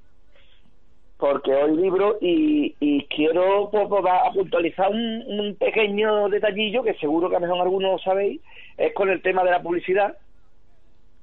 porque 1.18 1.54
hoy 1.54 1.78
libro 1.78 2.18
y, 2.22 2.76
y 2.80 3.04
quiero 3.06 3.70
pues, 3.72 3.88
pues, 3.88 4.04
va 4.04 4.28
a 4.28 4.32
puntualizar 4.32 4.90
un, 4.92 5.24
un 5.28 5.56
pequeño 5.56 6.30
detallillo 6.30 6.84
que 6.84 6.94
seguro 6.96 7.30
que 7.30 7.38
a 7.38 7.40
lo 7.40 7.48
mejor 7.48 7.62
algunos 7.62 8.04
sabéis, 8.04 8.42
es 8.78 8.94
con 8.94 9.10
el 9.10 9.22
tema 9.22 9.44
de 9.44 9.52
la 9.52 9.62
publicidad. 9.62 10.18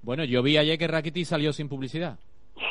Bueno, 0.03 0.25
yo 0.25 0.43
vi 0.43 0.57
ayer 0.57 0.79
que 0.79 0.89
Rakiti 0.89 1.25
salió 1.25 1.53
sin 1.53 1.69
publicidad. 1.69 2.19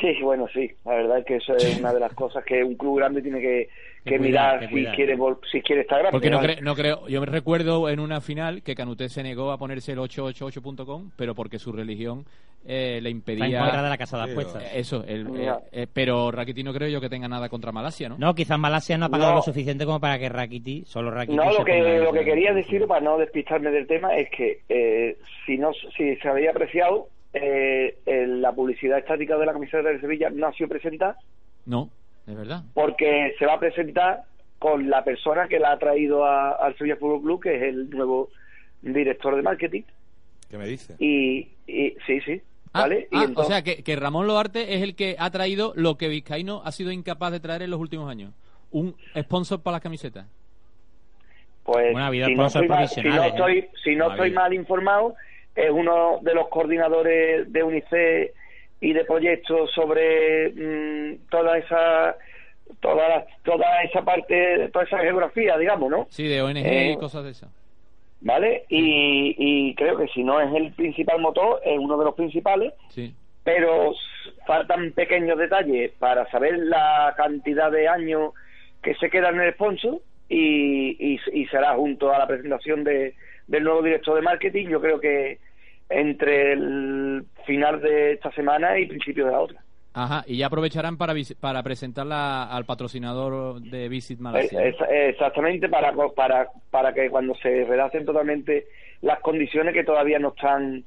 Sí, 0.00 0.14
bueno, 0.22 0.46
sí, 0.52 0.70
la 0.84 0.94
verdad 0.94 1.18
es 1.18 1.24
que 1.24 1.36
eso 1.36 1.56
es 1.56 1.78
una 1.78 1.92
de 1.92 2.00
las 2.00 2.12
cosas 2.14 2.44
que 2.44 2.62
un 2.62 2.76
club 2.76 2.98
grande 2.98 3.22
tiene 3.22 3.40
que, 3.40 3.68
que 4.04 4.18
cuidar, 4.18 4.60
mirar 4.60 4.60
que 4.60 4.66
si 4.90 4.96
quiere 4.96 5.16
vol- 5.16 5.38
si 5.50 5.60
quiere 5.62 5.82
estar 5.82 5.98
grande. 5.98 6.12
Porque 6.12 6.30
no, 6.30 6.40
cre- 6.40 6.60
no 6.60 6.74
creo, 6.74 7.06
yo 7.08 7.20
me 7.20 7.26
recuerdo 7.26 7.88
en 7.88 8.00
una 8.00 8.20
final 8.20 8.62
que 8.62 8.74
Canuté 8.74 9.08
se 9.08 9.22
negó 9.22 9.50
a 9.52 9.58
ponerse 9.58 9.92
el 9.92 9.98
888.com, 9.98 11.10
pero 11.16 11.34
porque 11.34 11.58
su 11.58 11.72
religión 11.72 12.24
eh, 12.64 13.00
le 13.02 13.10
impedía. 13.10 13.44
Está 13.46 13.56
en 13.58 13.62
contra 13.64 13.82
de 13.82 13.88
la 13.90 13.98
casa 13.98 14.24
de 14.24 14.32
apuestas. 14.32 14.62
Eh, 14.64 14.78
Eso, 14.78 15.04
el, 15.06 15.26
eh, 15.36 15.52
eh, 15.72 15.86
pero 15.92 16.30
Rakiti 16.30 16.62
no 16.62 16.72
creo 16.72 16.88
yo 16.88 17.00
que 17.00 17.08
tenga 17.08 17.26
nada 17.28 17.48
contra 17.48 17.72
Malasia, 17.72 18.08
¿no? 18.08 18.18
No, 18.18 18.34
quizás 18.34 18.58
Malasia 18.58 18.96
no 18.98 19.06
ha 19.06 19.08
pagado 19.08 19.30
No. 19.30 19.36
lo 19.36 19.42
suficiente 19.42 19.84
como 19.84 19.98
para 20.00 20.18
que 20.18 20.28
Rakiti, 20.28 20.84
solo 20.86 21.10
Rakiti. 21.10 21.36
No, 21.36 21.52
lo 21.52 21.64
que, 21.64 21.98
lo 21.98 22.12
que 22.12 22.24
quería 22.24 22.52
decir, 22.52 22.86
para 22.86 23.00
no 23.00 23.18
despistarme 23.18 23.70
del 23.70 23.86
tema, 23.86 24.16
es 24.16 24.28
que 24.30 24.60
eh, 24.68 25.16
si 25.46 25.58
no 25.58 25.72
si 25.96 26.14
se 26.16 26.28
había 26.28 26.50
apreciado, 26.50 27.08
eh, 27.34 27.96
el- 28.06 28.40
la 28.42 28.52
publicidad 28.52 28.98
estática 28.98 29.36
de 29.38 29.46
la 29.46 29.52
camiseta 29.54 29.88
de 29.88 30.00
Sevilla 30.00 30.28
no 30.30 30.46
ha 30.48 30.52
sido 30.52 30.68
presentada 30.68 31.16
No, 31.66 31.88
es 32.26 32.36
verdad. 32.36 32.62
porque 32.74 33.34
se 33.38 33.46
va 33.46 33.54
a 33.54 33.60
presentar 33.60 34.22
con 34.58 34.88
la 34.88 35.02
persona 35.04 35.48
que 35.48 35.58
la 35.58 35.72
ha 35.72 35.78
traído 35.78 36.24
a- 36.24 36.52
al 36.52 36.76
Sevilla 36.78 36.96
Fútbol 36.96 37.22
Club, 37.22 37.42
que 37.42 37.56
es 37.56 37.62
el 37.62 37.90
nuevo 37.90 38.28
director 38.82 39.34
de 39.36 39.42
marketing. 39.42 39.82
¿Qué 40.50 40.58
me 40.58 40.66
dice? 40.66 40.94
Y, 40.98 41.48
y 41.66 41.96
sí, 42.06 42.20
sí, 42.20 42.40
Ah, 42.74 42.82
¿vale? 42.82 43.08
y 43.10 43.16
ah, 43.16 43.26
o 43.34 43.44
sea 43.44 43.62
que, 43.62 43.82
que 43.82 43.96
Ramón 43.96 44.26
Loarte 44.26 44.74
es 44.74 44.82
el 44.82 44.94
que 44.96 45.16
ha 45.18 45.30
traído 45.30 45.72
lo 45.76 45.98
que 45.98 46.08
Vizcaíno 46.08 46.62
ha 46.64 46.72
sido 46.72 46.90
incapaz 46.90 47.32
de 47.32 47.40
traer 47.40 47.62
en 47.62 47.70
los 47.70 47.80
últimos 47.80 48.08
años. 48.10 48.32
Un 48.70 48.94
sponsor 49.18 49.60
para 49.62 49.74
las 49.76 49.82
camisetas. 49.82 50.26
Pues 51.64 51.94
habido 51.96 52.26
si 52.28 52.34
no, 52.34 52.46
estoy 52.46 52.68
mal, 52.68 52.88
si 52.88 53.02
no 53.02 53.22
¿eh? 53.22 53.28
estoy, 53.28 53.68
si 53.84 53.94
no 53.94 54.10
estoy 54.10 54.30
mal 54.32 54.52
informado, 54.54 55.14
es 55.54 55.70
uno 55.70 56.18
de 56.22 56.34
los 56.34 56.48
coordinadores 56.48 57.52
de 57.52 57.62
UNICEF 57.62 58.30
y 58.82 58.92
de 58.92 59.04
proyectos 59.06 59.70
sobre 59.72 60.50
mm, 60.50 61.28
toda 61.30 61.56
esa 61.56 62.16
toda 62.80 63.24
toda 63.44 63.82
esa 63.84 64.02
parte, 64.04 64.68
toda 64.72 64.84
esa 64.84 64.98
geografía, 64.98 65.56
digamos, 65.56 65.90
¿no? 65.90 66.06
Sí, 66.10 66.26
de 66.28 66.42
ONG 66.42 66.56
Eh, 66.58 66.92
y 66.92 66.96
cosas 66.98 67.24
de 67.24 67.30
esas. 67.30 67.50
¿Vale? 68.20 68.64
Y, 68.68 69.34
y 69.38 69.74
creo 69.74 69.96
que 69.98 70.06
si 70.08 70.22
no 70.22 70.40
es 70.40 70.54
el 70.54 70.72
principal 70.72 71.20
motor, 71.20 71.60
es 71.64 71.78
uno 71.78 71.96
de 71.98 72.04
los 72.04 72.14
principales, 72.14 72.72
Sí. 72.90 73.14
pero 73.44 73.94
faltan 74.46 74.92
pequeños 74.92 75.38
detalles 75.38 75.90
para 75.98 76.28
saber 76.30 76.56
la 76.58 77.14
cantidad 77.16 77.70
de 77.72 77.88
años 77.88 78.32
que 78.82 78.94
se 78.96 79.10
quedan 79.10 79.34
en 79.36 79.40
el 79.42 79.54
sponsor 79.54 79.98
y, 80.28 80.96
y, 81.14 81.20
y 81.32 81.46
será 81.46 81.74
junto 81.74 82.12
a 82.12 82.18
la 82.18 82.26
presentación 82.28 82.84
de, 82.84 83.14
del 83.48 83.64
nuevo 83.64 83.82
director 83.82 84.14
de 84.16 84.22
marketing, 84.22 84.68
yo 84.68 84.80
creo 84.80 85.00
que 85.00 85.38
entre 85.88 86.52
el 86.52 87.24
final 87.46 87.80
de 87.80 88.12
esta 88.12 88.30
semana 88.32 88.78
y 88.78 88.86
principios 88.86 89.26
de 89.26 89.32
la 89.32 89.40
otra. 89.40 89.60
Ajá, 89.94 90.24
y 90.26 90.38
ya 90.38 90.46
aprovecharán 90.46 90.96
para, 90.96 91.12
para 91.38 91.62
presentarla 91.62 92.44
al 92.44 92.64
patrocinador 92.64 93.60
de 93.60 93.88
Visit 93.90 94.20
Malasia. 94.20 94.64
Es- 94.64 94.76
exactamente 94.90 95.68
para, 95.68 95.92
para, 96.16 96.48
para 96.70 96.94
que 96.94 97.10
cuando 97.10 97.34
se 97.34 97.64
redacten 97.66 98.06
totalmente 98.06 98.66
las 99.02 99.20
condiciones 99.20 99.74
que 99.74 99.84
todavía 99.84 100.18
no 100.18 100.28
están 100.28 100.84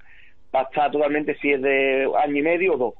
para 0.50 0.70
estar 0.70 0.90
totalmente 0.92 1.36
si 1.36 1.52
es 1.52 1.62
de 1.62 2.08
año 2.18 2.38
y 2.38 2.42
medio 2.42 2.74
o 2.74 2.78
dos. 2.78 2.94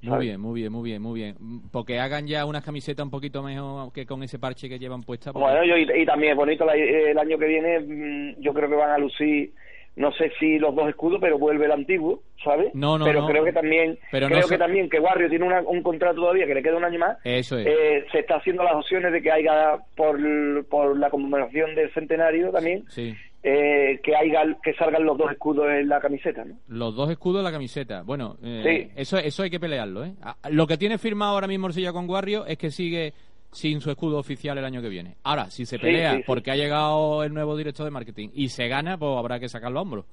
Muy 0.00 0.26
bien, 0.26 0.40
muy 0.40 0.60
bien, 0.60 0.72
muy 0.72 0.82
bien, 0.90 1.00
muy 1.00 1.20
bien. 1.20 1.36
Porque 1.70 2.00
hagan 2.00 2.26
ya 2.26 2.44
unas 2.44 2.64
camisetas 2.64 3.04
un 3.04 3.10
poquito 3.12 3.40
mejor 3.40 3.92
que 3.92 4.04
con 4.04 4.24
ese 4.24 4.40
parche 4.40 4.68
que 4.68 4.80
llevan 4.80 5.04
puesta. 5.04 5.32
porque- 5.32 5.46
Bueno, 5.46 5.64
yo, 5.64 5.76
y, 5.76 6.02
y 6.02 6.04
también 6.04 6.32
es 6.32 6.36
bonito 6.38 6.64
la- 6.64 6.74
el 6.74 7.16
año 7.16 7.38
que 7.38 7.46
viene, 7.46 7.78
mm, 7.78 8.40
yo 8.40 8.52
creo 8.52 8.68
que 8.68 8.74
van 8.74 8.90
a 8.90 8.98
lucir, 8.98 9.52
no 9.96 10.10
sé 10.12 10.32
si 10.40 10.58
los 10.58 10.74
dos 10.74 10.88
escudos, 10.88 11.18
pero 11.20 11.38
vuelve 11.38 11.66
el 11.66 11.72
antiguo, 11.72 12.22
¿sabes? 12.42 12.74
No, 12.74 12.96
no, 12.98 13.04
Pero 13.04 13.20
no. 13.22 13.26
creo 13.26 13.44
que 13.44 13.52
también, 13.52 13.98
Pero 14.10 14.28
no 14.28 14.34
creo 14.36 14.42
so- 14.44 14.48
que 14.48 14.58
también 14.58 14.88
que 14.88 15.00
Barrio 15.00 15.28
tiene 15.28 15.44
una- 15.46 15.60
un 15.62 15.82
contrato 15.82 16.16
todavía 16.16 16.46
que 16.46 16.54
le 16.54 16.62
queda 16.62 16.76
un 16.76 16.84
año 16.84 16.98
más. 16.98 17.18
Eso 17.24 17.58
es. 17.58 17.66
Eh, 17.66 18.04
se 18.10 18.20
está 18.20 18.36
haciendo 18.36 18.62
las 18.62 18.74
opciones 18.74 19.12
de 19.12 19.20
que 19.20 19.30
haya 19.30 19.76
por, 19.96 20.18
por 20.66 20.98
la 20.98 21.10
conmemoración 21.10 21.74
del 21.74 21.92
centenario 21.92 22.50
también 22.50 22.84
Sí. 22.88 23.14
eh, 23.44 24.00
que 24.02 24.14
haya 24.16 24.42
que 24.62 24.72
salgan 24.74 25.04
los 25.04 25.18
dos 25.18 25.30
escudos 25.32 25.68
en 25.68 25.88
la 25.88 26.00
camiseta, 26.00 26.44
¿no? 26.44 26.54
Los 26.68 26.94
dos 26.96 27.10
escudos 27.10 27.38
de 27.42 27.44
la 27.44 27.52
camiseta. 27.52 28.02
Bueno, 28.02 28.36
eh, 28.42 28.62
Sí. 28.64 28.92
eso, 28.96 29.18
eso 29.18 29.42
hay 29.42 29.50
que 29.50 29.58
pelearlo, 29.60 30.04
¿eh? 30.04 30.12
Ah, 30.22 30.36
Lo 30.50 30.66
que 30.66 30.78
tiene 30.78 30.96
firmado 30.96 31.32
ahora 31.34 31.48
mismo 31.48 31.66
Orsilla 31.66 31.92
con 31.92 32.06
Guarrio 32.06 32.46
es 32.46 32.56
que 32.56 32.70
sigue 32.70 33.12
sin 33.52 33.80
su 33.80 33.90
escudo 33.90 34.18
oficial 34.18 34.56
el 34.58 34.64
año 34.64 34.82
que 34.82 34.88
viene. 34.88 35.16
Ahora, 35.22 35.50
si 35.50 35.66
se 35.66 35.78
pelea 35.78 36.12
sí, 36.12 36.16
sí. 36.18 36.22
porque 36.26 36.50
ha 36.50 36.56
llegado 36.56 37.22
el 37.22 37.32
nuevo 37.34 37.56
director 37.56 37.84
de 37.84 37.90
marketing 37.90 38.30
y 38.34 38.48
se 38.48 38.66
gana, 38.68 38.96
pues 38.98 39.16
habrá 39.16 39.38
que 39.38 39.48
sacar 39.48 39.70
los 39.70 39.82
hombros. 39.82 40.04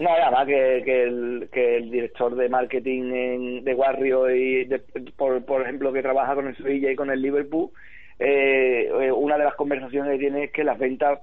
No, 0.00 0.08
nada 0.08 0.30
más 0.30 0.46
que, 0.46 0.82
que, 0.84 1.02
el, 1.04 1.48
que 1.52 1.76
el 1.76 1.90
director 1.90 2.34
de 2.34 2.48
marketing 2.48 3.02
en- 3.12 3.64
de 3.64 3.74
Warrior 3.74 4.34
y, 4.34 4.64
de- 4.64 4.78
por, 5.16 5.44
por 5.44 5.62
ejemplo, 5.62 5.92
que 5.92 6.02
trabaja 6.02 6.34
con 6.34 6.48
el 6.48 6.56
Sevilla 6.56 6.90
y 6.90 6.96
con 6.96 7.10
el 7.10 7.20
Liverpool, 7.22 7.70
eh, 8.18 8.88
eh, 9.00 9.12
una 9.12 9.36
de 9.38 9.44
las 9.44 9.54
conversaciones 9.54 10.12
que 10.12 10.18
tiene 10.18 10.44
es 10.44 10.52
que 10.52 10.64
las 10.64 10.78
ventas 10.78 11.20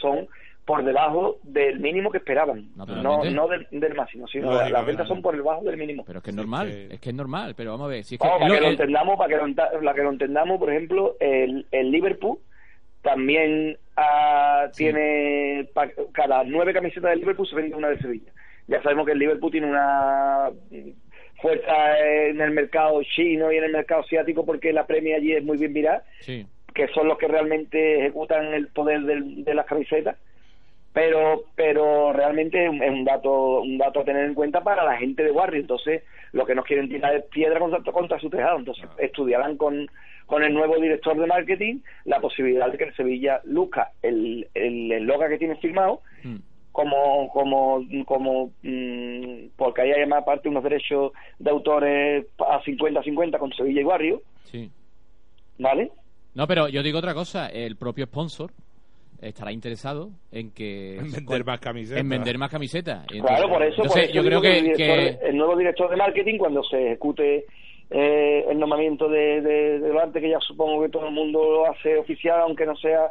son 0.00 0.26
por 0.70 0.84
debajo 0.84 1.38
del 1.42 1.80
mínimo 1.80 2.10
que 2.10 2.18
esperaban. 2.18 2.68
No, 2.76 3.24
no 3.24 3.48
del, 3.48 3.66
del 3.70 3.94
máximo, 3.94 4.26
sino 4.28 4.52
las 4.68 4.86
ventas 4.86 5.08
son 5.08 5.20
por 5.22 5.34
debajo 5.36 5.62
del 5.64 5.76
mínimo. 5.76 6.04
Pero 6.06 6.18
es 6.18 6.24
que 6.24 6.30
es 6.30 6.36
normal, 6.36 6.68
es 6.90 7.00
que 7.00 7.10
es 7.10 7.14
normal, 7.14 7.54
pero 7.56 7.72
vamos 7.72 7.86
a 7.86 7.88
ver. 7.90 8.04
Si 8.04 8.14
es 8.14 8.20
que 8.20 8.28
para 8.28 8.46
lo- 8.48 8.54
que 8.54 8.60
lo 8.60 8.68
entendamos, 8.68 9.16
para 9.18 9.28
que 9.28 9.36
lo, 9.46 9.54
para 9.54 9.94
que 9.94 10.02
lo 10.02 10.10
entendamos, 10.10 10.58
por 10.58 10.70
ejemplo, 10.70 11.16
el, 11.20 11.66
el 11.72 11.90
Liverpool 11.90 12.38
también 13.02 13.78
ah, 13.96 14.68
tiene 14.76 15.68
pa- 15.74 15.88
cada 16.12 16.44
nueve 16.44 16.72
camisetas 16.72 17.10
del 17.10 17.20
Liverpool 17.20 17.48
se 17.48 17.56
vende 17.56 17.74
una 17.76 17.88
de 17.88 17.98
Sevilla. 17.98 18.30
Ya 18.68 18.82
sabemos 18.82 19.06
que 19.06 19.12
el 19.12 19.18
Liverpool 19.18 19.50
tiene 19.50 19.66
una 19.68 20.50
fuerza 21.40 21.98
en 22.28 22.40
el 22.40 22.50
mercado 22.50 23.02
chino 23.02 23.50
y 23.50 23.56
en 23.56 23.64
el 23.64 23.72
mercado 23.72 24.02
asiático 24.02 24.44
porque 24.44 24.72
la 24.72 24.86
premia 24.86 25.16
allí 25.16 25.32
es 25.32 25.42
muy 25.42 25.56
bien 25.58 25.72
mirada, 25.72 26.04
Sí. 26.20 26.46
que 26.74 26.86
son 26.88 27.08
los 27.08 27.18
que 27.18 27.26
realmente 27.28 27.98
ejecutan 28.00 28.52
el 28.54 28.68
poder 28.68 29.00
del- 29.02 29.42
de 29.44 29.54
las 29.54 29.66
camisetas. 29.66 30.16
Pero 30.92 31.44
pero 31.54 32.12
realmente 32.12 32.64
es 32.64 32.70
un, 32.90 33.04
dato 33.04 33.60
un 33.62 33.78
dato 33.78 34.00
a 34.00 34.04
tener 34.04 34.24
en 34.24 34.34
cuenta 34.34 34.62
para 34.62 34.84
la 34.84 34.96
gente 34.96 35.22
de 35.22 35.30
Warri. 35.30 35.60
Entonces, 35.60 36.02
lo 36.32 36.44
que 36.44 36.54
nos 36.54 36.64
quieren 36.64 36.88
tirar 36.88 37.14
es 37.14 37.24
piedra 37.26 37.60
contra, 37.60 37.92
contra 37.92 38.18
su 38.18 38.28
tejado. 38.28 38.58
Entonces, 38.58 38.88
estudiarán 38.98 39.56
con, 39.56 39.86
con 40.26 40.42
el 40.42 40.52
nuevo 40.52 40.76
director 40.80 41.16
de 41.16 41.26
marketing 41.26 41.80
la 42.06 42.20
posibilidad 42.20 42.70
de 42.72 42.78
que 42.78 42.84
el 42.84 42.96
Sevilla 42.96 43.40
luzca 43.44 43.92
el 44.02 44.48
el 44.54 44.90
eslogan 44.92 45.30
que 45.30 45.38
tiene 45.38 45.56
firmado 45.56 46.00
como 46.72 47.28
como 47.30 47.84
como 48.04 48.50
mm, 48.62 49.50
porque 49.56 49.82
ahí 49.82 49.88
hay 49.90 49.98
además 49.98 50.22
aparte 50.22 50.48
unos 50.48 50.62
derechos 50.62 51.12
de 51.38 51.50
autores 51.50 52.26
a 52.38 52.60
50-50 52.62 53.38
con 53.38 53.52
Sevilla 53.52 53.80
y 53.80 53.84
Barrio, 53.84 54.22
Sí. 54.44 54.70
¿vale? 55.58 55.90
No, 56.34 56.46
pero 56.46 56.68
yo 56.68 56.82
digo 56.82 56.98
otra 56.98 57.12
cosa. 57.14 57.48
El 57.48 57.76
propio 57.76 58.06
sponsor 58.06 58.52
estará 59.20 59.52
interesado 59.52 60.10
en 60.32 60.50
que... 60.52 60.96
En 60.98 61.10
vender 61.12 61.44
más 61.44 61.60
camisetas. 61.60 62.00
En 62.00 62.08
vender 62.08 62.38
más 62.38 62.50
camisetas. 62.50 63.04
Y 63.12 63.20
Claro, 63.20 63.44
entonces- 63.44 63.48
por 63.50 63.62
eso, 63.62 63.76
por 63.76 63.84
entonces, 63.86 64.04
eso 64.04 64.14
yo 64.14 64.24
creo 64.24 64.38
el, 64.38 64.42
que... 64.42 64.62
director- 64.62 65.18
que- 65.20 65.28
el 65.28 65.36
nuevo 65.36 65.56
director 65.56 65.90
de 65.90 65.96
marketing, 65.96 66.38
cuando 66.38 66.62
se 66.64 66.86
ejecute 66.86 67.44
eh, 67.90 68.44
el 68.48 68.58
nombramiento 68.58 69.08
de, 69.08 69.40
de, 69.40 69.78
de 69.80 69.88
Duarte, 69.88 70.20
que 70.20 70.30
ya 70.30 70.38
supongo 70.40 70.82
que 70.82 70.88
todo 70.90 71.08
el 71.08 71.12
mundo 71.14 71.38
lo 71.42 71.66
hace 71.70 71.96
oficial, 71.96 72.40
aunque 72.40 72.64
no 72.66 72.76
sea 72.76 73.10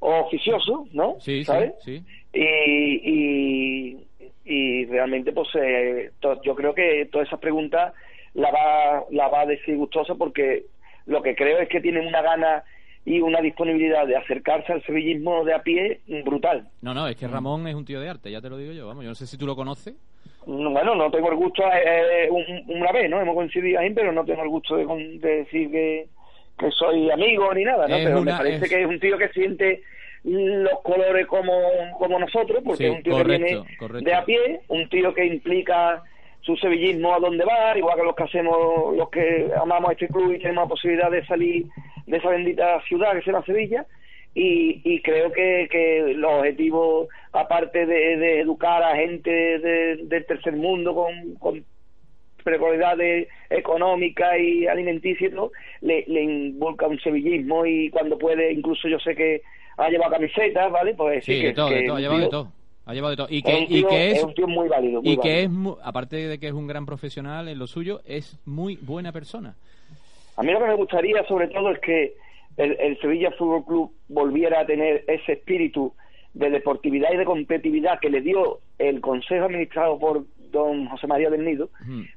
oficioso, 0.00 0.86
¿no? 0.92 1.16
Sí, 1.20 1.38
sí, 1.38 1.44
¿Sabes? 1.44 1.72
sí. 1.84 2.02
Y, 2.32 3.00
y, 3.94 4.06
y 4.44 4.84
realmente, 4.86 5.32
pues 5.32 5.48
eh, 5.54 6.10
to- 6.20 6.40
yo 6.42 6.54
creo 6.54 6.74
que 6.74 7.08
todas 7.10 7.28
esas 7.28 7.40
preguntas 7.40 7.94
la 8.34 8.50
va, 8.50 9.04
la 9.10 9.28
va 9.28 9.40
a 9.42 9.46
decir 9.46 9.76
gustosa 9.76 10.14
porque 10.14 10.64
lo 11.06 11.22
que 11.22 11.34
creo 11.34 11.58
es 11.60 11.68
que 11.68 11.80
tienen 11.80 12.06
una 12.06 12.20
gana 12.20 12.64
y 13.06 13.20
una 13.20 13.40
disponibilidad 13.40 14.06
de 14.06 14.16
acercarse 14.16 14.72
al 14.72 14.82
sevillismo 14.82 15.44
de 15.44 15.54
a 15.54 15.62
pie 15.62 16.00
brutal. 16.24 16.68
No, 16.82 16.92
no, 16.92 17.04
Mm. 17.04 17.08
es 17.08 17.16
que 17.16 17.28
Ramón 17.28 17.66
es 17.68 17.74
un 17.74 17.84
tío 17.86 18.00
de 18.00 18.08
arte, 18.10 18.30
ya 18.30 18.42
te 18.42 18.50
lo 18.50 18.58
digo 18.58 18.72
yo. 18.72 18.86
Vamos, 18.88 19.04
yo 19.04 19.08
no 19.10 19.14
sé 19.14 19.26
si 19.26 19.38
tú 19.38 19.46
lo 19.46 19.56
conoces. 19.56 19.94
No, 20.46 20.70
Bueno, 20.70 20.94
no 20.96 21.10
tengo 21.10 21.30
el 21.30 21.36
gusto, 21.36 21.62
eh, 21.72 22.28
un- 22.30 22.64
una 22.76 22.92
vez, 22.92 23.08
¿no? 23.08 23.20
Hemos 23.20 23.34
coincidido 23.36 23.80
ahí, 23.80 23.90
pero 23.94 24.12
no 24.12 24.24
tengo 24.24 24.42
el 24.42 24.48
gusto 24.48 24.76
de, 24.76 24.84
decir 25.18 25.70
que, 25.70 26.06
que 26.58 26.70
soy 26.72 27.10
amigo 27.10 27.52
ni 27.54 27.64
nada, 27.64 27.86
¿no? 27.88 27.96
Es 27.96 28.04
pero 28.04 28.20
una- 28.20 28.32
me 28.32 28.38
parece 28.38 28.64
es- 28.64 28.70
que 28.70 28.80
es 28.82 28.86
un 28.86 28.98
tío 29.00 29.16
que 29.18 29.28
siente 29.28 29.82
los 30.24 30.80
colores 30.82 31.26
como, 31.28 31.52
como 31.98 32.18
nosotros, 32.18 32.60
porque 32.64 32.84
Sí, 32.84 32.90
es 32.90 32.96
un 32.96 33.02
tío 33.04 33.12
correcto, 33.12 33.44
que 33.46 33.52
viene 33.54 33.76
correcto. 33.78 34.04
de 34.10 34.14
a 34.14 34.24
pie, 34.24 34.60
un 34.68 34.88
tío 34.88 35.14
que 35.14 35.24
implica 35.26 36.02
su 36.46 36.56
sevillismo 36.56 37.12
a 37.12 37.18
donde 37.18 37.44
va, 37.44 37.76
igual 37.76 37.96
que 37.98 38.04
los 38.04 38.14
que 38.14 38.22
hacemos, 38.22 38.96
los 38.96 39.10
que 39.10 39.50
amamos 39.60 39.90
a 39.90 39.92
este 39.94 40.06
club 40.06 40.32
y 40.32 40.38
tenemos 40.38 40.64
la 40.64 40.68
posibilidad 40.68 41.10
de 41.10 41.26
salir 41.26 41.66
de 42.06 42.16
esa 42.16 42.28
bendita 42.30 42.80
ciudad 42.82 43.12
que 43.14 43.22
se 43.22 43.32
llama 43.32 43.44
Sevilla, 43.44 43.84
y, 44.32 44.80
y 44.84 45.02
creo 45.02 45.32
que, 45.32 45.66
que 45.68 46.12
los 46.14 46.30
objetivos, 46.30 47.08
aparte 47.32 47.84
de, 47.84 48.16
de 48.16 48.40
educar 48.40 48.80
a 48.84 48.94
gente 48.94 49.30
de- 49.58 49.96
del 50.04 50.24
tercer 50.26 50.52
mundo 50.54 50.94
con, 50.94 51.34
con 51.36 51.64
precariedades 52.44 53.28
económicas 53.50 54.38
y 54.38 54.66
alimenticias 54.68 55.32
y 55.32 55.34
todo, 55.34 55.50
le, 55.80 56.04
le 56.06 56.22
involucra 56.22 56.86
un 56.86 57.00
sevillismo 57.00 57.66
y 57.66 57.90
cuando 57.90 58.16
puede, 58.18 58.52
incluso 58.52 58.86
yo 58.88 58.98
sé 59.00 59.16
que 59.16 59.42
ha 59.78 59.88
llevado 59.88 60.12
camisetas, 60.12 60.70
¿vale? 60.70 60.94
Pues 60.94 61.24
Sí, 61.24 61.40
que, 61.40 61.46
de 61.48 61.52
todo, 61.54 61.68
que 61.70 61.74
de 61.74 61.86
todo, 61.86 61.96
ha 61.96 62.00
llevado 62.00 62.20
de 62.20 62.28
todo. 62.28 62.52
Ha 62.86 62.94
llevado 62.94 63.10
de 63.10 63.16
todo. 63.16 63.26
Y 63.28 63.42
que, 63.42 63.66
y 63.68 63.84
es, 63.84 64.18
es 64.18 64.24
un 64.24 64.34
tío 64.34 64.46
muy 64.46 64.68
válido, 64.68 65.02
muy 65.02 65.12
y 65.12 65.16
que 65.18 65.46
válido. 65.48 65.78
es, 65.80 65.86
aparte 65.86 66.16
de 66.16 66.38
que 66.38 66.46
es 66.46 66.52
un 66.52 66.66
gran 66.66 66.86
profesional 66.86 67.48
en 67.48 67.58
lo 67.58 67.66
suyo, 67.66 68.00
es 68.06 68.38
muy 68.46 68.76
buena 68.76 69.12
persona. 69.12 69.56
A 70.36 70.42
mí 70.42 70.52
lo 70.52 70.60
que 70.60 70.66
me 70.66 70.74
gustaría, 70.74 71.24
sobre 71.26 71.48
todo, 71.48 71.70
es 71.72 71.80
que 71.80 72.14
el, 72.56 72.76
el 72.78 72.98
Sevilla 73.00 73.32
Fútbol 73.32 73.64
Club 73.64 73.92
volviera 74.08 74.60
a 74.60 74.66
tener 74.66 75.04
ese 75.08 75.32
espíritu 75.32 75.92
de 76.32 76.50
deportividad 76.50 77.12
y 77.12 77.16
de 77.16 77.24
competitividad 77.24 77.98
que 77.98 78.10
le 78.10 78.20
dio 78.20 78.60
el 78.78 79.00
Consejo 79.00 79.46
administrado 79.46 79.98
por 79.98 80.24
don 80.50 80.86
José 80.86 81.06
María 81.06 81.30
del 81.30 81.44
Nido. 81.44 81.70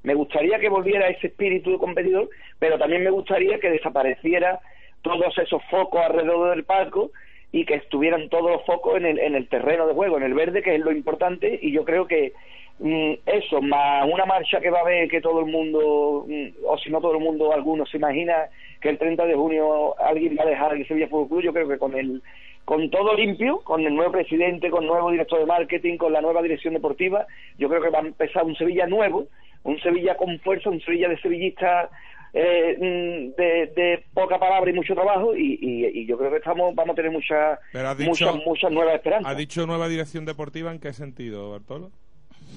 Me 0.04 0.14
gustaría 0.14 0.60
que 0.60 0.70
volviera 0.70 1.08
ese 1.10 1.28
espíritu 1.28 1.72
de 1.72 1.78
competidor, 1.78 2.30
pero 2.60 2.78
también 2.78 3.04
me 3.04 3.10
gustaría 3.10 3.60
que 3.60 3.70
desapareciera 3.70 4.60
todos 5.02 5.38
esos 5.38 5.62
focos 5.70 6.02
alrededor 6.02 6.52
del 6.52 6.66
palco 6.66 7.12
y 7.52 7.66
que 7.66 7.76
estuvieran 7.76 8.30
todos 8.30 8.52
los 8.52 8.66
focos 8.66 8.98
en 8.98 9.06
el, 9.06 9.20
en 9.20 9.36
el 9.36 9.48
terreno 9.48 9.88
de 9.88 9.94
juego, 9.94 10.18
en 10.18 10.24
el 10.24 10.34
verde, 10.34 10.62
que 10.62 10.76
es 10.76 10.82
lo 10.82 10.92
importante, 10.92 11.60
y 11.62 11.72
yo 11.72 11.84
creo 11.84 12.06
que 12.06 12.34
mm, 12.80 13.14
eso, 13.26 13.62
más 13.62 14.08
una 14.12 14.26
marcha 14.26 14.60
que 14.60 14.70
va 14.70 14.80
a 14.80 14.82
haber 14.82 15.10
que 15.10 15.22
todo 15.22 15.40
el 15.40 15.48
mundo, 15.48 16.26
mm, 16.28 16.66
o 16.66 16.78
si 16.78 16.90
no 16.90 17.02
todo 17.02 17.14
el 17.14 17.24
mundo, 17.24 17.52
algunos 17.52 17.90
se 17.90 17.98
imagina 17.98 18.36
que 18.82 18.90
el 18.90 18.98
30 18.98 19.26
de 19.26 19.36
junio 19.36 20.00
alguien 20.00 20.36
va 20.40 20.44
a 20.44 20.50
dejar 20.50 20.76
el 20.76 20.88
Sevilla 20.88 21.08
Fútbol 21.08 21.28
Club, 21.28 21.42
yo 21.42 21.54
creo 21.54 21.68
que 21.68 21.78
con 21.78 21.98
el 21.98 22.22
con 22.66 22.92
todo 22.92 23.16
limpio, 23.16 23.62
con 23.62 23.84
el 23.84 23.96
nuevo 23.96 24.12
presidente, 24.12 24.70
con 24.70 24.84
el 24.84 24.90
nuevo 24.90 25.10
director 25.10 25.40
de 25.40 25.48
marketing, 25.48 25.98
con 25.98 26.14
la 26.14 26.22
nueva 26.22 26.44
dirección 26.44 26.76
deportiva, 26.76 27.26
yo 27.58 27.68
creo 27.68 27.82
que 27.82 27.90
va 27.90 27.98
a 27.98 28.04
empezar 28.04 28.44
un 28.44 28.56
Sevilla 28.56 28.86
nuevo, 28.86 29.26
un 29.64 29.80
Sevilla 29.80 30.16
con 30.16 30.38
fuerza, 30.42 30.70
un 30.70 30.80
Sevilla 30.82 31.10
de 31.10 31.18
sevillistas 31.18 31.90
eh, 32.34 32.76
mm, 32.78 33.36
de, 33.36 33.72
de 33.76 34.04
poca 34.14 34.38
palabra 34.40 34.70
y 34.70 34.74
mucho 34.74 34.94
trabajo 34.94 35.36
y, 35.36 35.58
y- 35.62 35.86
y 36.02 36.06
yo 36.06 36.18
creo 36.18 36.30
que 36.32 36.38
estamos 36.38 36.76
vamos 36.76 36.94
a 36.94 36.96
tener 36.96 37.12
muchas 37.12 37.60
muchas 38.00 38.36
muchas 38.46 38.72
nuevas 38.72 38.96
esperanzas 38.96 39.32
¿Ha 39.32 39.36
dicho 39.36 39.66
nueva 39.66 39.88
dirección 39.88 40.26
deportiva 40.26 40.72
en 40.72 40.80
qué 40.80 40.94
sentido, 40.94 41.52
Bartolo? 41.52 41.92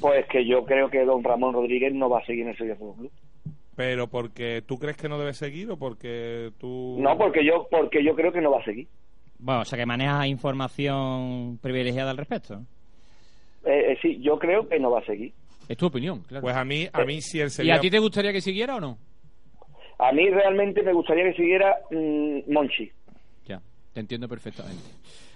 pues 0.00 0.26
que 0.26 0.44
yo 0.46 0.64
creo 0.64 0.90
que 0.90 1.04
don 1.04 1.22
Ramón 1.24 1.54
Rodríguez 1.54 1.94
no 1.94 2.08
va 2.10 2.18
a 2.20 2.24
seguir 2.26 2.42
en 2.42 2.48
el 2.50 2.56
Sevilla 2.56 2.76
Fútbol 2.76 2.96
Club 2.96 3.12
Pero 3.76 4.08
porque 4.08 4.62
tú 4.66 4.78
crees 4.78 4.96
que 4.96 5.08
no 5.08 5.18
debe 5.18 5.32
seguir 5.32 5.70
o 5.70 5.76
porque 5.78 6.50
tú... 6.58 6.96
no 7.00 7.16
porque 7.16 7.44
yo 7.44 7.66
porque 7.70 8.02
yo 8.04 8.14
creo 8.14 8.32
que 8.32 8.40
no 8.40 8.50
va 8.50 8.60
a 8.60 8.64
seguir 8.64 8.88
Bueno, 9.38 9.60
o 9.62 9.64
sea 9.64 9.78
que 9.78 9.86
manejas 9.86 10.26
información 10.26 11.58
privilegiada 11.62 12.10
al 12.10 12.16
respecto. 12.18 12.62
Eh, 13.64 13.92
eh, 13.92 13.98
sí 14.02 14.18
yo 14.20 14.38
creo 14.38 14.68
que 14.68 14.78
no 14.80 14.90
va 14.90 14.98
a 15.00 15.04
seguir 15.06 15.32
Es 15.68 15.76
tu 15.76 15.86
opinión, 15.86 16.20
claro. 16.22 16.42
Pues 16.42 16.56
a 16.56 16.64
mí, 16.64 16.88
a 16.92 17.04
mí 17.04 17.20
si 17.22 17.38
el 17.40 17.46
¿Y 17.46 17.50
Sevilla... 17.50 17.76
a 17.76 17.80
ti 17.80 17.90
te 17.90 17.98
gustaría 18.00 18.32
que 18.32 18.40
siguiera 18.40 18.76
o 18.76 18.80
no? 18.80 18.98
A 20.02 20.12
mí 20.12 20.28
realmente 20.30 20.82
me 20.82 20.92
gustaría 20.92 21.24
que 21.24 21.34
siguiera 21.34 21.76
mm, 21.90 22.52
Monchi 22.52 22.90
Ya, 23.46 23.60
te 23.92 24.00
entiendo 24.00 24.28
perfectamente. 24.28 24.82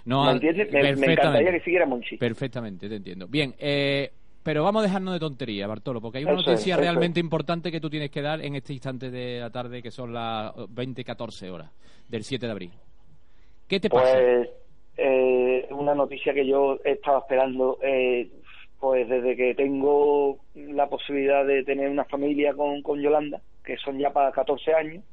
No, 0.05 0.25
¿Me 0.25 0.31
entiendes? 0.33 0.71
Me- 0.71 0.95
me 0.95 1.11
encantaría 1.13 1.51
que 1.51 1.59
siguiera 1.61 1.85
Monchi. 1.85 2.17
Perfectamente, 2.17 2.87
te 2.87 2.95
entiendo. 2.95 3.27
Bien, 3.27 3.53
eh, 3.59 4.11
pero 4.43 4.63
vamos 4.63 4.81
a 4.81 4.87
dejarnos 4.87 5.13
de 5.13 5.19
tontería, 5.19 5.67
Bartolo, 5.67 5.99
porque 5.99 6.19
hay 6.19 6.23
una 6.23 6.33
Eso 6.35 6.49
noticia 6.49 6.77
realmente 6.77 7.19
importante 7.19 7.69
que 7.71 7.81
tú 7.81 7.89
tienes 7.89 8.09
que 8.09 8.21
dar 8.21 8.39
en 8.41 8.55
este 8.55 8.71
instante 8.73 9.11
de 9.11 9.39
la 9.41 9.49
tarde, 9.49 9.81
que 9.81 9.91
son 9.91 10.13
las 10.13 10.53
20.14 10.55 11.49
horas 11.51 11.69
del 12.07 12.23
7 12.23 12.45
de 12.45 12.51
abril. 12.53 12.71
¿Qué 13.67 13.81
te 13.81 13.89
pasa? 13.89 14.17
Pues 14.17 14.49
eh, 14.95 15.67
una 15.71 15.93
noticia 15.93 16.33
que 16.33 16.47
yo 16.47 16.79
estaba 16.85 17.19
esperando, 17.19 17.77
eh, 17.83 18.29
pues 18.79 19.07
desde 19.09 19.35
que 19.35 19.55
tengo 19.55 20.37
la 20.55 20.87
posibilidad 20.89 21.45
de 21.45 21.63
tener 21.63 21.89
una 21.89 22.05
familia 22.05 22.53
con, 22.53 22.81
con 22.83 23.01
Yolanda, 23.01 23.41
que 23.63 23.77
son 23.77 23.97
ya 23.99 24.11
para 24.13 24.31
14 24.31 24.73
años, 24.73 25.03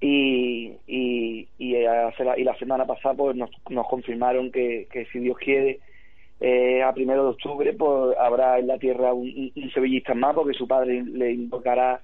y, 0.00 0.72
y, 0.86 1.48
y, 1.58 1.84
hace 1.86 2.24
la, 2.24 2.38
y 2.38 2.44
la 2.44 2.56
semana 2.56 2.86
pasada 2.86 3.14
pues 3.14 3.36
nos, 3.36 3.50
nos 3.70 3.86
confirmaron 3.88 4.50
que, 4.50 4.88
que 4.90 5.06
si 5.06 5.20
Dios 5.20 5.38
quiere, 5.38 5.78
eh, 6.40 6.82
a 6.82 6.92
primero 6.92 7.22
de 7.24 7.30
octubre 7.30 7.72
pues 7.74 8.16
habrá 8.18 8.58
en 8.58 8.66
la 8.66 8.78
tierra 8.78 9.12
un, 9.12 9.28
un- 9.28 9.52
un 9.54 9.70
sevillista 9.70 10.14
más, 10.14 10.34
porque 10.34 10.54
su 10.58 10.66
padre 10.66 11.02
le 11.04 11.32
invocará 11.32 12.00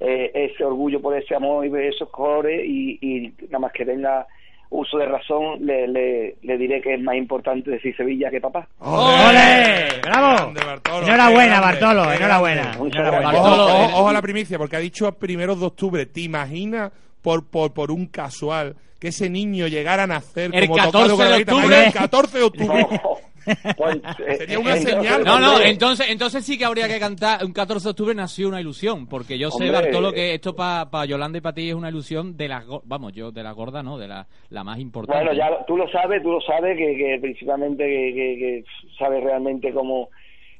eh, 0.00 0.30
ese 0.34 0.64
orgullo 0.64 1.00
por 1.00 1.16
ese 1.16 1.34
amor 1.34 1.66
y 1.66 1.86
esos 1.88 2.10
colores 2.10 2.62
y, 2.66 2.98
y 3.00 3.34
nada 3.46 3.60
más 3.60 3.72
que 3.72 3.86
tenga 3.86 4.26
uso 4.70 4.98
de 4.98 5.06
razón 5.06 5.64
le, 5.64 5.88
le, 5.88 6.36
le 6.42 6.58
diré 6.58 6.80
que 6.82 6.94
es 6.94 7.00
más 7.00 7.16
importante 7.16 7.70
decir 7.70 7.96
Sevilla 7.96 8.30
que 8.30 8.40
papá. 8.40 8.68
¡Ole! 8.80 10.00
¡Bravo! 10.02 10.52
Bartolo, 10.54 11.06
enhorabuena, 11.06 11.60
grande, 11.60 11.80
Bartolo, 11.80 12.12
enhorabuena. 12.12 12.64
Bartolo, 12.78 13.64
ojo- 13.66 13.70
eh. 13.84 13.90
ojo 13.94 14.08
a 14.08 14.12
la 14.12 14.22
primicia, 14.22 14.58
porque 14.58 14.76
ha 14.76 14.80
dicho 14.80 15.06
a 15.06 15.12
primeros 15.18 15.60
de 15.60 15.66
octubre. 15.66 16.06
¿Te 16.06 16.20
imaginas 16.20 16.92
por, 17.22 17.46
por, 17.46 17.72
por 17.72 17.90
un 17.90 18.06
casual 18.06 18.76
que 19.00 19.08
ese 19.08 19.30
niño 19.30 19.66
llegara 19.68 20.02
a 20.04 20.06
nacer 20.06 20.50
El 20.52 20.66
como 20.68 20.76
14 20.76 20.92
tocado 20.92 21.16
con 21.16 21.24
la 21.24 21.30
de 21.32 21.38
guitarra? 21.38 21.58
octubre. 21.58 21.86
El 21.86 21.92
14 21.92 22.38
de 22.38 22.44
octubre. 22.44 22.86
Pues, 23.76 23.96
eh, 24.26 24.36
Sería 24.36 24.58
una 24.58 24.76
entonces, 24.76 24.94
señal. 24.94 25.24
No, 25.24 25.38
no, 25.38 25.60
entonces, 25.60 26.06
entonces 26.10 26.44
sí 26.44 26.58
que 26.58 26.64
habría 26.64 26.88
que 26.88 26.98
cantar. 26.98 27.44
Un 27.44 27.52
14 27.52 27.84
de 27.84 27.90
octubre 27.90 28.14
nació 28.14 28.48
una 28.48 28.60
ilusión, 28.60 29.06
porque 29.06 29.38
yo 29.38 29.50
sé. 29.50 29.70
Bartolo, 29.70 30.12
que 30.12 30.34
esto 30.34 30.54
para 30.54 31.04
Yolanda 31.06 31.38
y 31.38 31.40
para 31.40 31.54
ti 31.54 31.68
es 31.68 31.74
una 31.74 31.88
ilusión 31.90 32.36
de 32.36 32.48
la, 32.48 32.64
vamos, 32.84 33.12
yo 33.12 33.30
de 33.30 33.42
la 33.42 33.52
gorda, 33.52 33.82
no, 33.82 33.98
de 33.98 34.08
la, 34.08 34.26
la 34.50 34.64
más 34.64 34.78
importante. 34.78 35.24
Bueno, 35.24 35.36
ya 35.38 35.64
tú 35.66 35.76
lo 35.76 35.88
sabes, 35.90 36.22
tú 36.22 36.30
lo 36.32 36.40
sabes, 36.40 36.76
que, 36.76 36.96
que 36.96 37.18
principalmente 37.20 37.84
que, 37.84 38.14
que, 38.14 38.38
que 38.38 38.64
sabes 38.98 39.22
realmente 39.22 39.72
cómo 39.72 40.08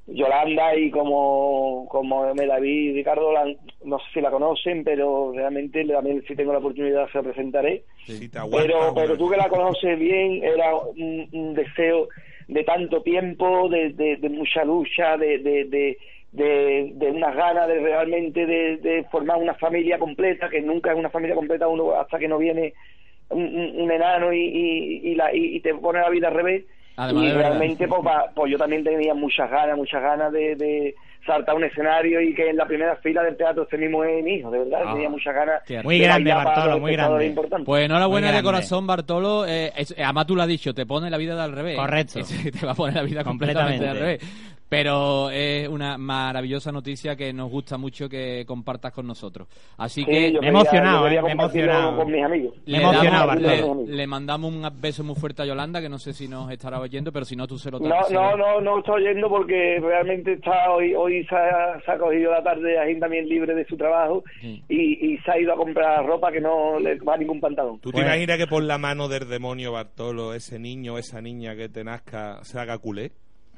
Yolanda 0.07 0.75
y 0.75 0.91
como, 0.91 1.87
como 1.91 2.33
me 2.35 2.47
David 2.47 2.91
y 2.91 2.93
Ricardo, 2.95 3.31
la- 3.33 3.45
no 3.85 3.99
sé 3.99 4.05
si 4.15 4.21
la 4.23 4.31
conocen, 4.31 4.83
pero 4.83 5.33
realmente 5.35 5.85
también 5.85 6.25
si 6.27 6.35
tengo 6.35 6.53
la 6.53 6.61
oportunidad 6.61 7.09
se 7.11 7.19
la 7.19 7.25
presentaré. 7.25 7.85
Si 8.07 8.29
te 8.31 8.39
aguanta 8.39 8.67
Pero, 8.67 8.79
una- 8.91 8.95
pero 8.95 9.19
tú 9.19 9.29
que 9.31 9.37
la 9.37 9.49
conoces 9.51 9.99
bien, 9.99 10.43
era 10.43 10.75
un, 10.77 11.29
un 11.33 11.55
deseo 11.55 12.09
de 12.49 12.65
tanto 12.65 13.03
tiempo, 13.03 13.69
de, 13.69 13.91
de, 13.91 14.17
de 14.17 14.29
mucha 14.31 14.65
lucha, 14.65 15.17
de, 15.17 15.39
de, 15.39 15.65
de, 15.65 15.99
de, 16.33 16.91
de 16.95 17.11
unas 17.11 17.37
ganas 17.37 17.69
de 17.69 17.79
realmente 17.79 18.47
de, 18.47 19.05
formar 19.11 19.37
una 19.37 19.55
familia 19.55 19.99
completa, 19.99 20.49
que 20.49 20.63
nunca 20.63 20.93
es 20.93 20.99
una 20.99 21.11
familia 21.11 21.37
completa 21.37 21.69
uno 21.69 21.93
hasta 21.93 22.19
que 22.19 22.27
no 22.27 22.39
viene 22.39 22.73
un, 23.29 23.91
enano 23.91 24.33
y, 24.33 24.41
y, 24.41 25.11
y 25.11 25.15
la, 25.15 25.35
y, 25.35 25.57
y 25.57 25.61
te 25.61 25.75
pone 25.75 26.01
la 26.01 26.09
vida 26.09 26.29
al 26.29 26.35
revés. 26.35 26.65
Además 26.97 27.25
y 27.25 27.33
realmente 27.33 27.87
pues, 27.87 28.01
pues 28.35 28.51
yo 28.51 28.59
también 28.59 28.83
tenía 28.83 29.15
muchas 29.15 29.51
ganas, 29.51 29.77
muchas 29.77 30.03
ganas 30.03 30.33
de, 30.33 30.57
de 30.57 30.95
saltar 31.27 31.55
un 31.55 31.65
escenario 31.65 32.21
y 32.23 32.35
que 32.35 32.49
en 32.51 32.57
la 32.57 32.67
primera 32.67 32.97
fila 32.97 33.23
del 33.23 33.37
teatro 33.37 33.65
este 33.65 33.77
mismo 33.77 34.03
es 34.05 34.25
mi 34.25 34.35
hijo, 34.37 34.51
de 34.51 34.59
verdad, 34.61 34.81
Ah, 34.87 34.93
tenía 34.95 35.09
muchas 35.11 35.35
ganas. 35.35 35.63
Muy 35.85 35.99
de 35.99 36.05
grande, 36.05 36.33
Bartolo, 36.33 36.79
muy 36.81 36.93
grande. 36.93 37.27
importantes. 37.27 37.67
Pues 37.67 37.85
enhorabuena 37.85 38.33
de 38.33 38.43
corazón, 38.43 38.87
Bartolo. 38.87 39.47
Eh, 39.47 39.73
es- 39.77 39.95
además 39.99 40.27
tú 40.27 40.35
lo 40.37 40.43
has 40.43 40.49
dicho, 40.49 40.73
te 40.73 40.87
pone 40.87 41.11
la 41.11 41.19
vida 41.19 41.35
de 41.37 41.43
al 41.43 41.53
revés. 41.53 41.77
Correcto. 41.77 42.21
te 42.61 42.67
va 42.67 42.73
a 42.73 42.75
poner 42.75 42.97
la 42.97 43.03
vida 43.03 43.25
completamente, 43.25 43.87
Completamente. 43.87 43.89
al 43.89 43.99
revés. 43.99 44.58
Pero 44.69 45.31
es 45.31 45.67
una 45.69 45.97
maravillosa 45.97 46.71
noticia 46.71 47.17
que 47.17 47.33
nos 47.33 47.51
gusta 47.51 47.79
mucho 47.79 48.07
que 48.09 48.45
compartas 48.47 48.93
con 48.93 49.07
nosotros. 49.07 49.49
Así 49.79 50.01
Sí, 50.03 50.07
que 50.07 50.13
yo 50.13 50.19
Me 50.19 50.27
he 50.29 50.33
quería- 50.33 50.49
emocionado, 50.51 51.07
eh, 51.07 51.11
me 51.11 51.17
he 51.17 51.21
compartirlo 51.23 51.73
emocionado. 51.73 51.97
con 51.97 52.13
mis 52.13 52.23
amigos. 52.25 52.55
Emocionado, 52.67 53.27
damos- 53.29 53.43
Bartolo. 53.45 53.83
le, 53.87 53.97
le 53.97 54.07
mandamos 54.07 54.53
un 54.53 54.69
beso 54.81 55.03
muy 55.05 55.15
fuerte 55.15 55.43
a 55.43 55.47
Yolanda, 55.47 55.81
que 55.81 55.89
no 55.89 55.99
sé 55.99 56.13
si 56.13 56.29
nos 56.29 56.51
estará 56.51 56.81
oyendo, 56.81 57.11
pero 57.13 57.25
si 57.25 57.35
no, 57.35 57.47
tú 57.47 57.57
se 57.59 57.71
lo 57.71 57.81
No, 57.81 58.03
se 58.05 58.13
lo- 58.13 58.21
no, 58.21 58.37
no, 58.37 58.61
no 58.61 58.79
estoy 58.81 59.05
oyendo 59.07 59.29
porque 59.31 59.79
realmente 59.81 60.35
está 60.35 60.71
hoy, 60.71 60.95
hoy 60.95 61.25
se 61.25 61.35
ha, 61.35 61.81
se 61.85 61.91
ha 61.91 61.99
cogido 61.99 62.31
la 62.31 62.43
tarde 62.43 62.79
ahí 62.79 62.99
también 63.01 63.27
libre 63.27 63.55
de 63.55 63.65
su 63.65 63.77
trabajo 63.77 64.23
Sí. 64.43 64.63
y, 64.69 65.15
y 65.15 65.19
se 65.19 65.31
ha 65.31 65.39
ido 65.41 65.55
a 65.55 65.57
comprar 65.57 66.05
ropa 66.05 66.31
que 66.31 66.41
no 66.43 66.79
le 66.79 66.97
va 67.01 67.15
a 67.15 67.17
ningún 67.17 67.41
pantalón. 67.41 67.79
¿Tú 67.81 67.89
te 67.91 67.95
Pues- 67.95 68.07
imaginas 68.07 68.37
que 68.37 68.47
por 68.47 68.63
la 68.63 68.77
mano 68.77 69.09
del 69.09 69.29
demonio 69.29 69.73
Bartolo, 69.73 70.35
ese 70.35 70.59
niño 70.59 70.95
o 70.95 70.99
esa 70.99 71.23
niña 71.23 71.57
que 71.57 71.71
te 71.71 71.83
nazca, 71.85 72.45
se 72.45 72.59
haga 72.61 72.77
culé? 72.79 73.13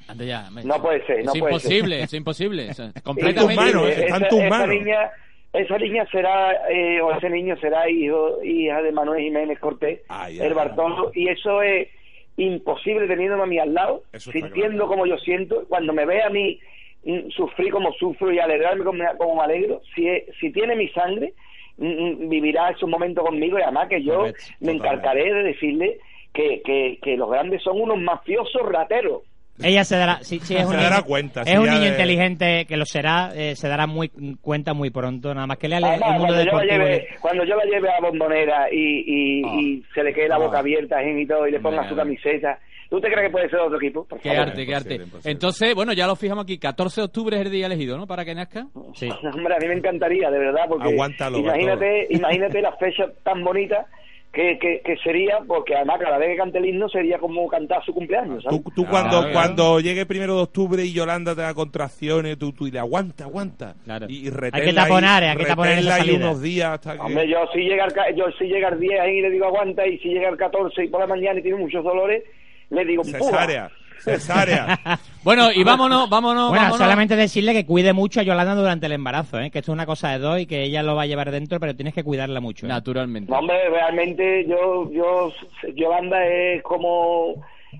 Anda 0.08 0.24
ya, 0.24 0.50
me- 0.50 0.64
No 0.64 0.80
puede 0.82 1.04
ser, 1.06 1.24
no 1.24 1.32
es 1.32 1.38
puede 1.40 1.54
imposible, 1.54 2.02
es 2.02 2.14
imposible. 2.14 2.66
tus 2.74 3.02
completamente. 3.02 3.54
manos, 3.54 3.88
esa, 3.88 4.00
está 4.02 4.16
en 4.16 4.28
tus 4.28 4.38
esa 4.40 4.48
manos. 4.48 4.68
niña, 4.68 5.10
esa 5.52 5.78
niña 5.78 6.06
será, 6.10 6.52
eh, 6.70 7.00
o 7.00 7.12
ese 7.12 7.30
niño 7.30 7.56
será 7.60 7.88
hijo, 7.88 8.42
hija 8.42 8.82
de 8.82 8.92
Manuel 8.92 9.22
Jiménez 9.22 9.58
Cortés, 9.58 10.00
el 10.30 10.54
Bartolo, 10.54 11.12
y 11.14 11.28
eso 11.28 11.62
es 11.62 11.88
imposible 12.36 13.06
teniéndome 13.06 13.42
a 13.42 13.46
mí 13.46 13.58
al 13.58 13.74
lado, 13.74 14.02
Eso 14.12 14.32
sintiendo 14.32 14.70
claro. 14.86 14.88
como 14.88 15.06
yo 15.06 15.18
siento, 15.18 15.64
cuando 15.68 15.92
me 15.92 16.06
ve 16.06 16.22
a 16.22 16.30
mí 16.30 16.58
mm, 17.04 17.30
sufrir 17.30 17.70
como 17.72 17.92
sufro 17.94 18.32
y 18.32 18.38
alegrarme 18.38 18.84
como, 18.84 18.98
me- 18.98 19.16
como 19.18 19.36
me 19.36 19.42
alegro, 19.42 19.80
si, 19.94 20.08
es- 20.08 20.24
si 20.40 20.50
tiene 20.52 20.74
mi 20.76 20.88
sangre, 20.88 21.34
mm, 21.78 21.86
mm, 21.86 22.28
vivirá 22.28 22.70
esos 22.70 22.88
momentos 22.88 23.24
conmigo 23.24 23.58
y 23.58 23.62
además 23.62 23.88
que 23.88 24.02
yo 24.02 24.18
Correcto, 24.18 24.42
me 24.60 24.72
encargaré 24.72 25.32
de 25.34 25.42
decirle 25.44 25.98
que, 26.32 26.62
que, 26.62 26.98
que 27.02 27.16
los 27.16 27.30
grandes 27.30 27.62
son 27.62 27.80
unos 27.80 27.98
mafiosos 27.98 28.62
rateros. 28.70 29.22
Ella 29.62 29.84
se 29.84 29.96
dará, 29.96 30.18
es 30.20 30.30
un 30.32 30.40
Se 30.40 30.54
niño, 30.54 30.76
dará 30.82 31.02
cuenta, 31.02 31.42
es 31.42 31.48
si 31.50 31.56
un 31.56 31.64
niño 31.68 31.80
de- 31.80 31.88
inteligente 31.88 32.64
que 32.66 32.76
lo 32.76 32.84
será, 32.84 33.30
eh, 33.34 33.54
se 33.56 33.68
dará 33.68 33.86
muy 33.86 34.10
cuenta 34.40 34.74
muy 34.74 34.90
pronto, 34.90 35.32
nada 35.34 35.46
más 35.46 35.58
que 35.58 35.68
lea 35.68 35.78
el 35.78 35.84
mundo 35.84 36.04
cuando, 36.06 36.26
yo 36.28 36.32
la 36.32 36.44
deportivo. 36.44 36.72
lleve, 36.84 37.06
cuando 37.20 37.44
yo 37.44 37.56
la 37.56 37.64
lleve 37.64 37.88
a 37.90 38.00
bombonera 38.00 38.66
y, 38.72 39.04
y, 39.06 39.42
Ah. 39.44 39.56
y 39.60 39.82
se 39.94 40.02
le 40.02 40.12
quede 40.12 40.28
la 40.28 40.36
Ah. 40.36 40.38
boca 40.38 40.58
abierta 40.58 40.98
a 40.98 41.02
Jim 41.02 41.18
y 41.18 41.26
todo 41.26 41.46
y 41.46 41.50
le 41.52 41.60
ponga 41.60 41.88
su 41.88 41.94
camiseta, 41.96 42.58
¿tú 42.88 43.00
te 43.00 43.08
crees 43.08 43.26
que 43.28 43.30
puede 43.32 43.48
ser 43.50 43.60
otro 43.60 43.76
equipo? 43.78 44.04
Por 44.06 44.20
Qué 44.20 44.30
favor. 44.30 44.48
arte, 44.48 44.66
qué 44.66 44.74
arte. 44.74 45.00
Entonces, 45.24 45.74
bueno, 45.74 45.92
ya 45.92 46.06
lo 46.06 46.16
fijamos 46.16 46.44
aquí. 46.44 46.58
14 46.58 47.00
de 47.02 47.04
octubre 47.06 47.36
es 47.38 47.46
el 47.46 47.52
día 47.52 47.66
elegido, 47.66 47.96
¿no? 47.96 48.06
Para 48.06 48.24
que 48.24 48.34
nazca. 48.34 48.66
Sí. 48.94 49.08
Hombre, 49.34 49.54
a 49.54 49.58
mí 49.58 49.68
me 49.68 49.74
encantaría, 49.74 50.30
de 50.30 50.38
verdad, 50.38 50.64
porque 50.68 50.88
Aguántalo, 50.88 51.38
imagínate, 51.38 52.06
imagínate 52.10 52.60
la 52.62 52.72
fecha 52.76 53.04
tan 53.22 53.44
bonita 53.44 53.86
que, 54.32 54.58
que, 54.60 54.80
que 54.84 54.96
sería, 54.98 55.38
porque 55.46 55.74
además 55.74 55.98
cada 56.00 56.16
vez 56.16 56.28
que 56.30 56.36
cante 56.36 56.58
el 56.58 56.66
himno 56.66 56.88
sería 56.88 57.18
como 57.18 57.48
cantar 57.48 57.84
su 57.84 57.92
cumpleaños, 57.92 58.44
¿sabes? 58.44 58.62
Tú, 58.62 58.70
tú 58.76 58.86
cuando, 58.86 59.18
claro. 59.18 59.32
cuando 59.32 59.80
llegue 59.80 60.06
primero 60.06 60.36
de 60.36 60.42
octubre 60.42 60.84
y 60.84 60.92
Yolanda 60.92 61.34
te 61.34 61.40
da 61.42 61.52
contracciones, 61.52 62.38
tú, 62.38 62.52
tú 62.52 62.66
dirás, 62.66 62.82
aguanta, 62.82 63.24
aguanta. 63.24 63.74
Claro. 63.84 64.06
Y, 64.08 64.28
y 64.28 64.32
Hay 64.52 64.62
que 64.66 64.72
taponar, 64.72 65.24
hay 65.24 65.36
que 65.36 65.44
taponar 65.46 65.72
esa 65.72 65.80
reténla 65.80 65.94
ahí 65.96 66.00
salida. 66.10 66.16
unos 66.28 66.42
días 66.42 66.70
hasta 66.74 66.94
que... 66.94 67.00
Hombre, 67.00 67.28
yo 67.28 67.38
si 67.52 67.58
llega 67.60 67.84
el, 67.86 67.92
ca- 67.92 68.10
yo 68.14 68.24
si 68.38 68.44
llega 68.44 68.68
el 68.68 68.78
10 68.78 69.00
ahí 69.00 69.18
y 69.18 69.22
le 69.22 69.30
digo 69.30 69.46
aguanta 69.46 69.84
y 69.86 69.98
si 69.98 70.10
llega 70.10 70.28
el 70.28 70.36
14 70.36 70.84
y 70.84 70.88
por 70.88 71.00
la 71.00 71.06
mañana 71.08 71.40
y 71.40 71.42
tiene 71.42 71.58
muchos 71.58 71.82
dolores, 71.82 72.22
le 72.70 72.84
digo. 72.84 73.02
Cesárea, 73.02 73.68
cesárea. 74.02 74.78
Bueno, 75.22 75.52
y 75.52 75.62
vámonos, 75.64 76.08
vámonos, 76.08 76.48
bueno, 76.48 76.62
vámonos. 76.62 76.78
solamente 76.78 77.14
decirle 77.14 77.52
que 77.52 77.66
cuide 77.66 77.92
mucho 77.92 78.20
a 78.20 78.22
Yolanda 78.22 78.54
durante 78.54 78.86
el 78.86 78.92
embarazo, 78.92 79.38
¿eh? 79.38 79.50
que 79.50 79.58
esto 79.58 79.70
es 79.70 79.74
una 79.74 79.84
cosa 79.84 80.08
de 80.08 80.18
dos 80.18 80.40
y 80.40 80.46
que 80.46 80.62
ella 80.62 80.82
lo 80.82 80.96
va 80.96 81.02
a 81.02 81.06
llevar 81.06 81.30
dentro, 81.30 81.60
pero 81.60 81.76
tienes 81.76 81.92
que 81.92 82.02
cuidarla 82.02 82.40
mucho. 82.40 82.64
¿eh? 82.64 82.70
Naturalmente. 82.70 83.30
No, 83.30 83.38
hombre, 83.40 83.68
realmente 83.68 84.46
yo, 84.48 84.90
yo, 84.90 85.30
Yolanda 85.74 86.24
es 86.24 86.62
como 86.62 87.34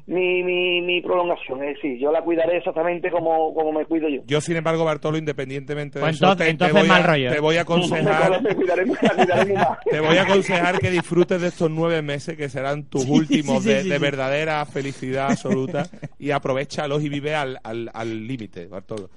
mi, 0.07 0.43
mi, 0.43 0.81
mi 0.83 1.01
prolongación, 1.01 1.63
es 1.65 1.75
decir, 1.77 1.99
yo 1.99 2.13
la 2.13 2.23
cuidaré 2.23 2.59
exactamente 2.59 3.11
como, 3.11 3.53
como 3.55 3.73
me 3.73 3.85
cuido 3.87 4.09
yo. 4.09 4.23
Yo, 4.27 4.41
sin 4.41 4.57
embargo, 4.57 4.85
Bartolo, 4.85 5.19
independientemente 5.19 5.99
de 5.99 6.05
Pues 6.05 6.17
eso, 6.17 6.27
entonces- 6.33 6.39
te, 6.39 6.45
te 6.45 6.51
entonces 6.51 6.75
voy 6.75 6.85
a, 6.85 6.93
mal 6.93 7.05
rollo. 7.05 7.33
te 7.33 7.41
voy 7.41 7.57
a 7.57 7.61
aconsejar... 7.63 8.41
Te 9.91 10.01
voy 10.01 10.17
a 10.17 10.23
aconsejar 10.23 10.79
que 10.79 10.91
disfrutes 10.91 11.41
de 11.41 11.49
estos 11.49 11.71
nueve 11.71 12.03
meses 12.03 12.37
que 12.37 12.49
serán 12.49 12.85
tus 12.85 13.05
últimos 13.09 13.63
sí, 13.63 13.71
de, 13.71 13.83
sí, 13.83 13.89
de 13.89 13.97
sí. 13.97 14.03
verdadera 14.03 14.65
felicidad 14.67 15.31
absoluta 15.31 15.85
y 16.19 16.31
aprovechalos 16.31 17.03
y 17.05 17.09
vive 17.09 17.35
al 17.35 17.59
al 17.65 17.91
al 17.93 18.27
límite, 18.27 18.67
Bartolo. 18.67 19.09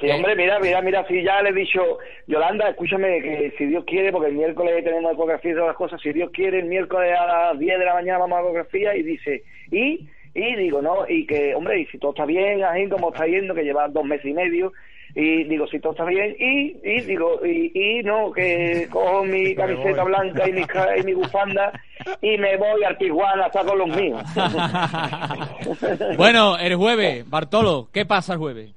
Sí, 0.00 0.10
hombre, 0.10 0.34
mira, 0.34 0.58
mira, 0.58 0.82
mira, 0.82 1.06
si 1.06 1.22
ya 1.22 1.40
le 1.40 1.50
he 1.50 1.52
dicho, 1.52 1.80
Yolanda, 2.26 2.68
escúchame, 2.68 3.22
que 3.22 3.54
si 3.56 3.66
Dios 3.66 3.84
quiere, 3.86 4.10
porque 4.10 4.28
el 4.28 4.34
miércoles 4.34 4.82
tenemos 4.84 5.12
ecografía 5.12 5.52
y 5.52 5.54
todas 5.54 5.68
las 5.68 5.76
cosas, 5.76 6.00
si 6.02 6.12
Dios 6.12 6.30
quiere, 6.32 6.58
el 6.58 6.66
miércoles 6.66 7.14
a 7.18 7.26
las 7.52 7.58
10 7.58 7.78
de 7.78 7.84
la 7.84 7.94
mañana 7.94 8.18
vamos 8.18 8.36
a 8.36 8.40
ecografía 8.42 8.96
y 8.96 9.02
dice, 9.04 9.44
¿y? 9.76 10.08
Y 10.34 10.56
digo, 10.56 10.82
no, 10.82 11.08
y 11.08 11.26
que, 11.26 11.54
hombre, 11.54 11.80
y 11.80 11.86
si 11.86 11.98
todo 11.98 12.10
está 12.10 12.24
bien, 12.24 12.64
así 12.64 12.88
como 12.88 13.12
está 13.12 13.26
yendo, 13.26 13.54
que 13.54 13.62
lleva 13.62 13.88
dos 13.88 14.04
meses 14.04 14.26
y 14.26 14.32
medio, 14.32 14.72
y 15.14 15.44
digo, 15.44 15.66
si 15.68 15.78
todo 15.78 15.92
está 15.92 16.04
bien, 16.04 16.34
y, 16.40 16.76
y 16.82 17.00
digo, 17.02 17.40
y, 17.46 17.70
y 17.72 18.02
no, 18.02 18.32
que 18.32 18.88
cojo 18.90 19.22
mi 19.24 19.54
camiseta 19.56 20.02
blanca 20.02 20.48
y 20.48 20.52
mi, 20.52 20.62
y 20.62 21.02
mi 21.04 21.14
bufanda 21.14 21.72
y 22.20 22.36
me 22.36 22.56
voy 22.56 22.82
al 22.82 22.98
Tijuana 22.98 23.44
a 23.44 23.46
estar 23.46 23.64
con 23.64 23.78
los 23.78 23.96
míos. 23.96 24.20
bueno, 26.16 26.58
el 26.58 26.74
jueves, 26.74 27.28
Bartolo, 27.30 27.88
¿qué 27.92 28.04
pasa 28.04 28.32
el 28.32 28.40
jueves? 28.40 28.74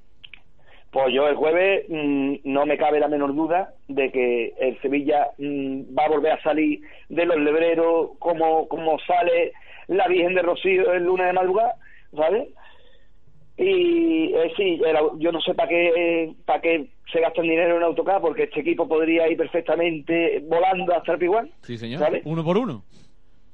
Pues 0.92 1.12
yo 1.12 1.28
el 1.28 1.34
jueves 1.34 1.84
mm, 1.88 2.36
no 2.44 2.64
me 2.66 2.78
cabe 2.78 3.00
la 3.00 3.08
menor 3.08 3.34
duda 3.34 3.74
de 3.88 4.10
que 4.10 4.54
el 4.58 4.80
Sevilla 4.80 5.26
mm, 5.38 5.96
va 5.96 6.04
a 6.04 6.08
volver 6.08 6.32
a 6.32 6.42
salir 6.42 6.80
de 7.08 7.26
los 7.26 7.36
lebreros 7.36 8.10
como, 8.18 8.68
como 8.68 8.98
sale 9.00 9.52
la 9.88 10.06
Virgen 10.08 10.34
de 10.34 10.42
Rocío 10.42 10.92
el 10.92 11.04
lunes 11.04 11.26
de 11.26 11.32
madrugada, 11.32 11.74
¿sabes? 12.16 12.48
Y 13.56 14.32
eh, 14.34 14.52
sí, 14.56 14.80
el 14.86 14.96
au- 14.96 15.18
yo 15.18 15.32
no 15.32 15.40
sé 15.40 15.52
para 15.54 15.68
qué, 15.68 16.32
para 16.44 16.60
qué 16.60 16.86
se 17.12 17.20
gasta 17.20 17.40
el 17.40 17.48
dinero 17.48 17.76
en 17.76 17.82
autocar, 17.82 18.20
porque 18.20 18.44
este 18.44 18.60
equipo 18.60 18.86
podría 18.86 19.26
ir 19.28 19.36
perfectamente 19.36 20.40
volando 20.46 20.94
hasta 20.94 21.12
el 21.12 21.18
Piguán, 21.18 21.50
Sí, 21.62 21.76
señor. 21.76 22.00
¿Vale? 22.00 22.22
Uno 22.24 22.44
por 22.44 22.56
uno. 22.56 22.84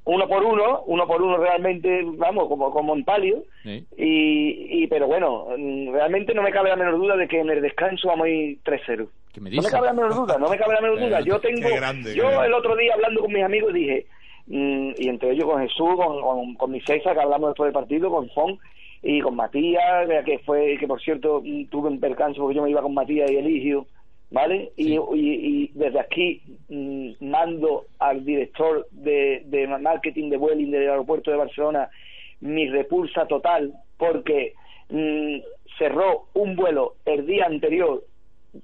uno 0.03 0.27
por 0.27 0.43
uno, 0.43 0.83
uno 0.85 1.07
por 1.07 1.21
uno 1.23 1.37
realmente, 1.37 2.01
vamos, 2.05 2.47
como, 2.47 2.69
como 2.69 2.93
en 2.95 3.03
palio. 3.03 3.43
Sí. 3.63 3.83
Y, 3.97 4.83
y 4.83 4.87
pero 4.87 5.07
bueno, 5.07 5.47
mm, 5.57 5.91
realmente 5.93 6.35
no 6.35 6.43
me 6.43 6.51
cabe 6.51 6.69
la 6.69 6.75
menor 6.75 6.97
duda 6.97 7.15
de 7.17 7.27
que 7.27 7.39
en 7.39 7.49
el 7.49 7.61
descanso 7.63 8.07
vamos 8.09 8.27
a 8.27 8.29
ir 8.29 8.59
3-0. 8.63 9.07
¿Qué 9.33 9.41
me 9.41 9.49
No 9.49 9.63
me 9.63 9.69
cabe 9.69 9.87
la 9.87 9.93
menor 9.93 10.13
duda, 10.13 10.37
no 10.37 10.49
me 10.49 10.57
cabe 10.57 10.75
la 10.75 10.81
menor 10.81 10.99
duda. 10.99 11.21
Yo 11.21 11.39
tengo, 11.39 11.67
Qué 11.67 11.75
grande, 11.77 12.13
yo 12.15 12.43
el 12.43 12.53
otro 12.53 12.75
día 12.75 12.93
hablando 12.93 13.21
con 13.21 13.33
mis 13.33 13.43
amigos 13.43 13.73
dije, 13.73 14.05
y 14.47 15.07
entre 15.09 15.31
ellos 15.31 15.45
con 15.45 15.61
Jesús, 15.61 15.95
con, 15.95 16.21
con, 16.21 16.55
con 16.55 16.71
mi 16.71 16.81
César, 16.81 17.15
que 17.15 17.21
hablamos 17.21 17.49
después 17.49 17.67
del 17.67 17.73
partido, 17.73 18.11
con 18.11 18.29
Fon 18.29 18.59
y 19.01 19.19
con 19.21 19.35
Matías, 19.35 20.07
que 20.25 20.39
fue, 20.39 20.77
que 20.79 20.87
por 20.87 21.01
cierto 21.01 21.41
mm, 21.43 21.65
tuve 21.65 21.89
un 21.89 21.99
percance 21.99 22.39
porque 22.39 22.55
yo 22.55 22.63
me 22.63 22.69
iba 22.69 22.81
con 22.81 22.93
Matías 22.93 23.29
y 23.29 23.37
Eligio, 23.37 23.87
¿vale? 24.31 24.71
Y, 24.77 24.93
y, 24.93 24.99
y 25.13 25.71
desde 25.73 25.99
aquí 25.99 26.41
mm, 26.69 27.11
mando 27.21 27.85
al 27.99 28.23
director 28.25 28.87
de, 28.91 29.43
de 29.45 29.67
marketing 29.67 30.29
de 30.29 30.37
Vueling 30.37 30.71
del 30.71 30.89
aeropuerto 30.89 31.31
de 31.31 31.37
Barcelona 31.37 31.89
mi 32.41 32.67
repulsa 32.67 33.25
total 33.27 33.73
porque 33.97 34.53
mm, 34.89 35.37
cerró 35.77 36.27
un 36.33 36.55
vuelo 36.55 36.95
el 37.05 37.25
día 37.25 37.45
anterior 37.45 38.03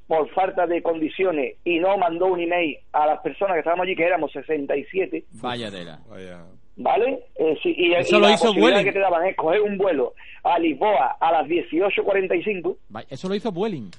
por 0.07 0.29
falta 0.31 0.67
de 0.67 0.81
condiciones 0.81 1.55
y 1.63 1.79
no 1.79 1.97
mandó 1.97 2.27
un 2.27 2.39
email 2.39 2.77
a 2.93 3.05
las 3.05 3.19
personas 3.21 3.53
que 3.55 3.59
estábamos 3.59 3.85
allí, 3.85 3.95
que 3.95 4.03
éramos 4.05 4.31
67, 4.31 5.25
Vaya 5.41 5.69
tela. 5.71 5.99
Vaya. 6.09 6.43
¿vale? 6.77 7.19
Eh, 7.35 7.57
sí, 7.61 7.73
y, 7.77 7.93
Eso 7.93 8.17
y 8.17 8.19
lo 8.21 8.27
la 8.27 8.33
hizo 8.33 8.53
Vueling. 8.53 8.83
que 8.83 8.91
te 8.93 8.99
daban 8.99 9.25
es 9.27 9.35
coger 9.35 9.61
un 9.61 9.77
vuelo 9.77 10.13
a 10.43 10.57
Lisboa 10.57 11.17
a 11.19 11.31
las 11.31 11.47
18.45, 11.47 12.77
Vaya, 12.89 13.07
Eso 13.09 13.27
lo 13.29 13.35
hizo 13.35 13.51
Vueling. 13.51 13.91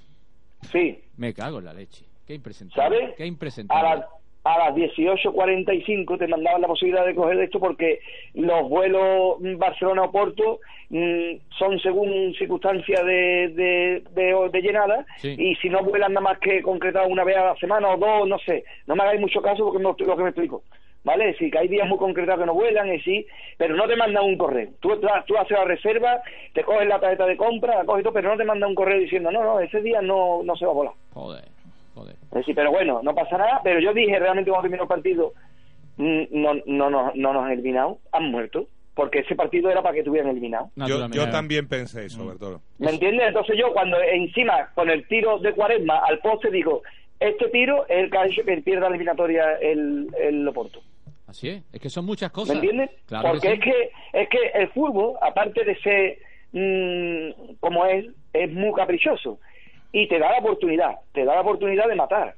sí, 0.70 0.98
Me 1.16 1.32
cago 1.34 1.58
en 1.58 1.64
la 1.66 1.74
leche. 1.74 2.04
Qué 2.26 2.34
impresentable. 2.34 2.98
¿sabes? 3.00 3.16
Qué 3.16 3.22
A 3.24 3.26
impresentable. 3.26 4.04
A 4.44 4.58
las 4.58 4.74
18.45 4.74 6.18
te 6.18 6.26
mandaban 6.26 6.62
la 6.62 6.68
posibilidad 6.68 7.06
de 7.06 7.14
coger 7.14 7.38
esto 7.40 7.60
porque 7.60 8.00
los 8.34 8.68
vuelos 8.68 9.36
Barcelona-Oporto 9.40 10.58
mm, 10.90 11.34
son 11.58 11.78
según 11.80 12.34
circunstancias 12.34 13.04
de, 13.04 13.48
de, 13.54 14.02
de, 14.10 14.48
de 14.52 14.60
llenada 14.62 15.06
Sí. 15.18 15.34
y 15.38 15.54
si 15.56 15.68
no 15.68 15.82
vuelan 15.84 16.12
nada 16.14 16.24
más 16.24 16.38
que 16.38 16.60
concretado 16.62 17.06
una 17.06 17.24
vez 17.24 17.36
a 17.36 17.44
la 17.46 17.56
semana 17.56 17.90
o 17.90 17.96
dos, 17.96 18.28
no 18.28 18.38
sé, 18.40 18.64
no 18.86 18.96
me 18.96 19.02
hagáis 19.02 19.20
mucho 19.20 19.40
caso 19.40 19.64
porque 19.64 19.82
no 19.82 19.94
lo 19.98 20.16
que 20.16 20.22
me 20.22 20.30
explico. 20.30 20.62
¿Vale? 21.04 21.34
Sí, 21.36 21.50
que 21.50 21.58
hay 21.58 21.66
días 21.66 21.88
muy 21.88 21.98
concretados 21.98 22.38
que 22.38 22.46
no 22.46 22.54
vuelan, 22.54 22.94
y 22.94 23.00
sí, 23.00 23.26
pero 23.58 23.74
no 23.74 23.88
te 23.88 23.96
mandan 23.96 24.22
un 24.24 24.38
correo. 24.38 24.68
Tú, 24.78 24.88
tú 25.26 25.36
haces 25.36 25.50
la 25.50 25.64
reserva, 25.64 26.22
te 26.54 26.62
coges 26.62 26.86
la 26.86 27.00
tarjeta 27.00 27.26
de 27.26 27.36
compra, 27.36 27.74
la 27.78 27.84
coges 27.84 28.04
todo, 28.04 28.12
pero 28.12 28.30
no 28.30 28.36
te 28.36 28.44
mandan 28.44 28.68
un 28.68 28.76
correo 28.76 29.00
diciendo, 29.00 29.32
no, 29.32 29.42
no, 29.42 29.58
ese 29.58 29.82
día 29.82 30.00
no, 30.00 30.44
no 30.44 30.54
se 30.54 30.64
va 30.64 30.70
a 30.70 30.74
volar. 30.74 30.92
Joder, 31.12 31.42
joder. 31.94 32.16
Es 32.24 32.30
decir, 32.30 32.54
pero 32.54 32.70
bueno, 32.70 33.00
no 33.02 33.14
pasa 33.14 33.38
nada. 33.38 33.60
Pero 33.64 33.80
yo 33.80 33.92
dije 33.94 34.18
realmente 34.18 34.50
cuando 34.50 34.62
terminó 34.68 34.82
el 34.84 34.88
partido, 34.88 35.32
mm, 35.96 36.22
no, 36.30 36.54
no, 36.66 36.90
no, 36.90 37.12
no 37.14 37.32
nos 37.32 37.44
han 37.44 37.52
eliminado, 37.52 37.98
han 38.12 38.30
muerto. 38.30 38.66
porque 38.94 39.20
ese 39.20 39.34
partido 39.34 39.70
era 39.70 39.80
para 39.82 39.94
que 39.94 40.00
estuvieran 40.00 40.30
eliminados. 40.30 40.68
Yo, 40.76 41.08
yo 41.08 41.30
también 41.30 41.66
pensé 41.66 42.04
eso, 42.04 42.26
Bertolo. 42.26 42.60
¿Me 42.78 42.90
entiendes? 42.90 43.28
Entonces 43.28 43.56
yo 43.58 43.72
cuando 43.72 43.96
encima 44.02 44.68
con 44.74 44.90
el 44.90 45.06
tiro 45.08 45.38
de 45.38 45.54
Cuaresma 45.54 45.98
al 46.06 46.18
poste 46.18 46.50
digo, 46.50 46.82
este 47.18 47.48
tiro 47.48 47.86
es 47.88 48.04
el 48.04 48.10
que 48.10 48.18
ha 48.18 48.26
hecho 48.26 48.44
que 48.44 48.56
pierda 48.58 48.82
la 48.82 48.88
eliminatoria 48.88 49.54
el, 49.62 50.08
el 50.20 50.46
Oporto. 50.46 50.80
Así 51.26 51.48
es, 51.48 51.62
es 51.72 51.80
que 51.80 51.88
son 51.88 52.04
muchas 52.04 52.30
¿Me 52.30 52.34
cosas. 52.34 52.56
entiendes? 52.56 52.90
Claro 53.06 53.30
Porque 53.30 53.48
que 53.48 53.54
es 53.54 53.60
que 53.60 54.20
es 54.20 54.28
que 54.28 54.38
el 54.60 54.68
fútbol, 54.72 55.14
aparte 55.22 55.64
de 55.64 55.74
ser 55.76 56.18
mm, 56.52 57.54
como 57.60 57.86
es, 57.86 58.04
es 58.34 58.50
muy 58.52 58.72
caprichoso 58.74 59.38
y 59.92 60.08
te 60.08 60.18
da 60.18 60.30
la 60.32 60.38
oportunidad, 60.38 60.96
te 61.12 61.24
da 61.24 61.34
la 61.34 61.40
oportunidad 61.42 61.86
de 61.88 61.94
matar. 61.96 62.36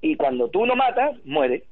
Y 0.00 0.16
cuando 0.16 0.48
tú 0.48 0.64
no 0.66 0.76
matas, 0.76 1.16
mueres. 1.24 1.62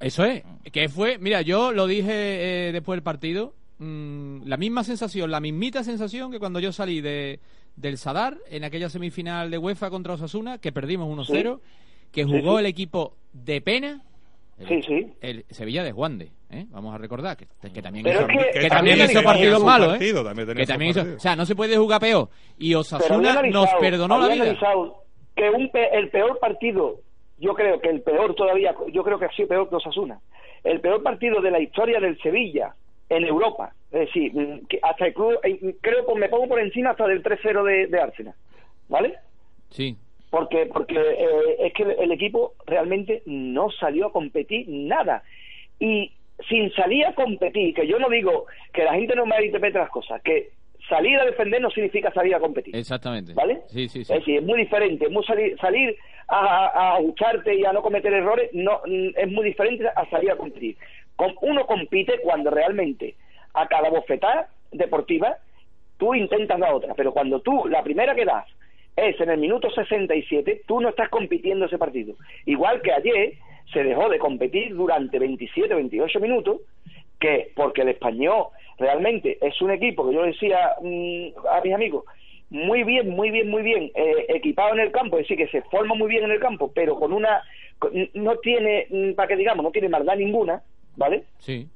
Eso 0.00 0.24
es. 0.24 0.42
Que 0.72 0.88
fue, 0.88 1.18
mira, 1.18 1.42
yo 1.42 1.72
lo 1.72 1.86
dije 1.86 2.68
eh, 2.68 2.72
después 2.72 2.96
del 2.96 3.02
partido, 3.02 3.52
mm, 3.78 4.46
la 4.46 4.56
misma 4.56 4.84
sensación, 4.84 5.30
la 5.30 5.40
mismita 5.40 5.84
sensación 5.84 6.30
que 6.32 6.38
cuando 6.38 6.60
yo 6.60 6.72
salí 6.72 7.00
de, 7.00 7.40
del 7.76 7.98
Sadar 7.98 8.36
en 8.50 8.64
aquella 8.64 8.88
semifinal 8.88 9.50
de 9.50 9.58
UEFA 9.58 9.90
contra 9.90 10.14
Osasuna, 10.14 10.58
que 10.58 10.72
perdimos 10.72 11.08
1-0, 11.08 11.60
que 12.10 12.24
Sí, 12.24 12.30
jugó 12.30 12.54
sí. 12.54 12.60
el 12.60 12.66
equipo 12.66 13.14
de 13.32 13.60
pena. 13.60 14.02
El, 14.58 14.68
Sí, 14.68 14.82
sí. 14.82 15.12
el 15.22 15.44
Sevilla 15.50 15.82
de 15.82 15.92
Juan 15.92 16.18
de, 16.18 16.30
¿eh? 16.50 16.66
vamos 16.68 16.94
a 16.94 16.98
recordar 16.98 17.36
que, 17.36 17.46
que 17.72 17.82
también 17.82 18.04
Pero 18.04 18.20
hizo, 18.20 18.28
es 18.28 18.36
que- 18.36 18.52
que 18.52 18.60
que 18.60 18.68
también 18.68 18.98
también 18.98 19.10
hizo 19.10 19.22
partidos 19.22 19.64
malos, 19.64 19.88
partido, 19.88 20.20
¿eh? 20.20 20.24
también 20.24 20.46
tenía 20.48 20.62
que 20.62 20.66
también 20.66 20.90
hizo, 20.90 21.00
partido. 21.00 21.16
o 21.16 21.20
sea, 21.20 21.36
no 21.36 21.46
se 21.46 21.56
puede 21.56 21.76
jugar 21.76 22.00
peor. 22.00 22.28
Y 22.58 22.74
Osasuna 22.74 23.42
nos 23.42 23.68
perdonó 23.80 24.18
la 24.18 24.28
vida. 24.28 24.56
que 25.34 25.50
un 25.50 25.70
pe- 25.70 25.96
el 25.96 26.10
peor 26.10 26.38
partido, 26.38 27.00
yo 27.38 27.54
creo 27.54 27.80
que 27.80 27.88
el 27.88 28.02
peor 28.02 28.34
todavía, 28.34 28.74
yo 28.92 29.02
creo 29.02 29.18
que 29.18 29.24
ha 29.24 29.32
sido 29.32 29.48
peor 29.48 29.68
que 29.70 29.76
Osasuna, 29.76 30.20
el 30.62 30.80
peor 30.80 31.02
partido 31.02 31.40
de 31.40 31.50
la 31.50 31.58
historia 31.60 31.98
del 31.98 32.20
Sevilla 32.20 32.74
en 33.08 33.24
Europa, 33.24 33.72
es 33.90 34.00
decir, 34.00 34.32
mm, 34.34 34.66
que 34.68 34.78
hasta 34.82 35.06
el 35.06 35.14
club, 35.14 35.38
eh, 35.42 35.74
creo 35.80 36.06
que 36.06 36.14
me 36.14 36.28
pongo 36.28 36.48
por 36.48 36.60
encima 36.60 36.90
hasta 36.90 37.06
del 37.08 37.22
3-0 37.22 37.64
de, 37.64 37.86
de 37.88 38.00
Arsenal, 38.00 38.34
¿vale? 38.88 39.14
Sí. 39.70 39.96
Porque 40.32 40.64
porque 40.64 40.96
eh, 40.98 41.56
es 41.66 41.74
que 41.74 41.82
el 41.82 42.10
equipo 42.10 42.54
realmente 42.66 43.22
no 43.26 43.70
salió 43.70 44.06
a 44.06 44.12
competir 44.12 44.64
nada 44.66 45.22
y 45.78 46.10
sin 46.48 46.72
salir 46.72 47.04
a 47.04 47.14
competir, 47.14 47.74
que 47.74 47.86
yo 47.86 47.98
no 47.98 48.08
digo 48.08 48.46
que 48.72 48.82
la 48.82 48.94
gente 48.94 49.14
no 49.14 49.26
me 49.26 49.44
interprete 49.44 49.78
las 49.78 49.90
cosas, 49.90 50.22
que 50.22 50.48
salir 50.88 51.18
a 51.20 51.26
defender 51.26 51.60
no 51.60 51.70
significa 51.70 52.10
salir 52.14 52.34
a 52.34 52.40
competir. 52.40 52.74
Exactamente. 52.74 53.34
¿Vale? 53.34 53.60
Sí, 53.66 53.88
sí, 53.90 54.06
sí. 54.06 54.10
Es 54.12 54.20
decir, 54.20 54.38
es 54.38 54.42
muy 54.42 54.58
diferente. 54.60 55.06
Muy 55.10 55.22
salir, 55.24 55.54
salir 55.60 55.96
a, 56.28 56.38
a, 56.66 56.94
ajustarte 56.96 57.54
y 57.54 57.66
a 57.66 57.72
no 57.74 57.82
cometer 57.82 58.10
errores 58.14 58.48
no 58.54 58.80
es 58.86 59.30
muy 59.30 59.44
diferente 59.44 59.86
a 59.86 60.08
salir 60.08 60.30
a 60.30 60.36
competir. 60.36 60.78
Com- 61.14 61.36
Uno 61.42 61.66
compite 61.66 62.20
cuando 62.22 62.50
realmente 62.50 63.16
a 63.52 63.66
cada 63.68 63.90
bofetada 63.90 64.48
deportiva 64.70 65.36
tú 65.98 66.14
intentas 66.14 66.58
la 66.58 66.74
otra, 66.74 66.94
pero 66.94 67.12
cuando 67.12 67.40
tú 67.40 67.68
la 67.68 67.82
primera 67.82 68.14
que 68.14 68.24
das 68.24 68.46
es 68.96 69.20
en 69.20 69.30
el 69.30 69.38
minuto 69.38 69.70
67, 69.70 70.62
tú 70.66 70.80
no 70.80 70.90
estás 70.90 71.08
compitiendo 71.08 71.66
ese 71.66 71.78
partido. 71.78 72.14
Igual 72.46 72.82
que 72.82 72.92
ayer 72.92 73.34
se 73.72 73.82
dejó 73.82 74.08
de 74.08 74.18
competir 74.18 74.74
durante 74.74 75.18
27, 75.18 75.74
28 75.74 76.20
minutos, 76.20 76.60
que 77.18 77.52
porque 77.54 77.82
el 77.82 77.88
español 77.88 78.46
realmente 78.78 79.38
es 79.40 79.60
un 79.62 79.70
equipo 79.70 80.08
que 80.08 80.14
yo 80.14 80.22
decía 80.24 80.72
mm, 80.82 81.46
a 81.50 81.60
mis 81.62 81.74
amigos, 81.74 82.04
muy 82.50 82.82
bien, 82.84 83.10
muy 83.10 83.30
bien, 83.30 83.48
muy 83.48 83.62
bien 83.62 83.90
eh, 83.94 84.26
equipado 84.28 84.74
en 84.74 84.80
el 84.80 84.92
campo, 84.92 85.16
es 85.16 85.24
decir, 85.26 85.38
que 85.38 85.50
se 85.50 85.62
forma 85.70 85.94
muy 85.94 86.08
bien 86.08 86.24
en 86.24 86.32
el 86.32 86.40
campo, 86.40 86.70
pero 86.74 86.96
con 86.96 87.12
una, 87.12 87.42
no 88.12 88.36
tiene, 88.36 88.86
mm, 88.90 89.12
para 89.12 89.28
que 89.28 89.36
digamos, 89.36 89.64
no 89.64 89.70
tiene 89.70 89.88
maldad 89.88 90.16
ninguna, 90.16 90.62
¿vale? 90.96 91.24
Sí. 91.38 91.66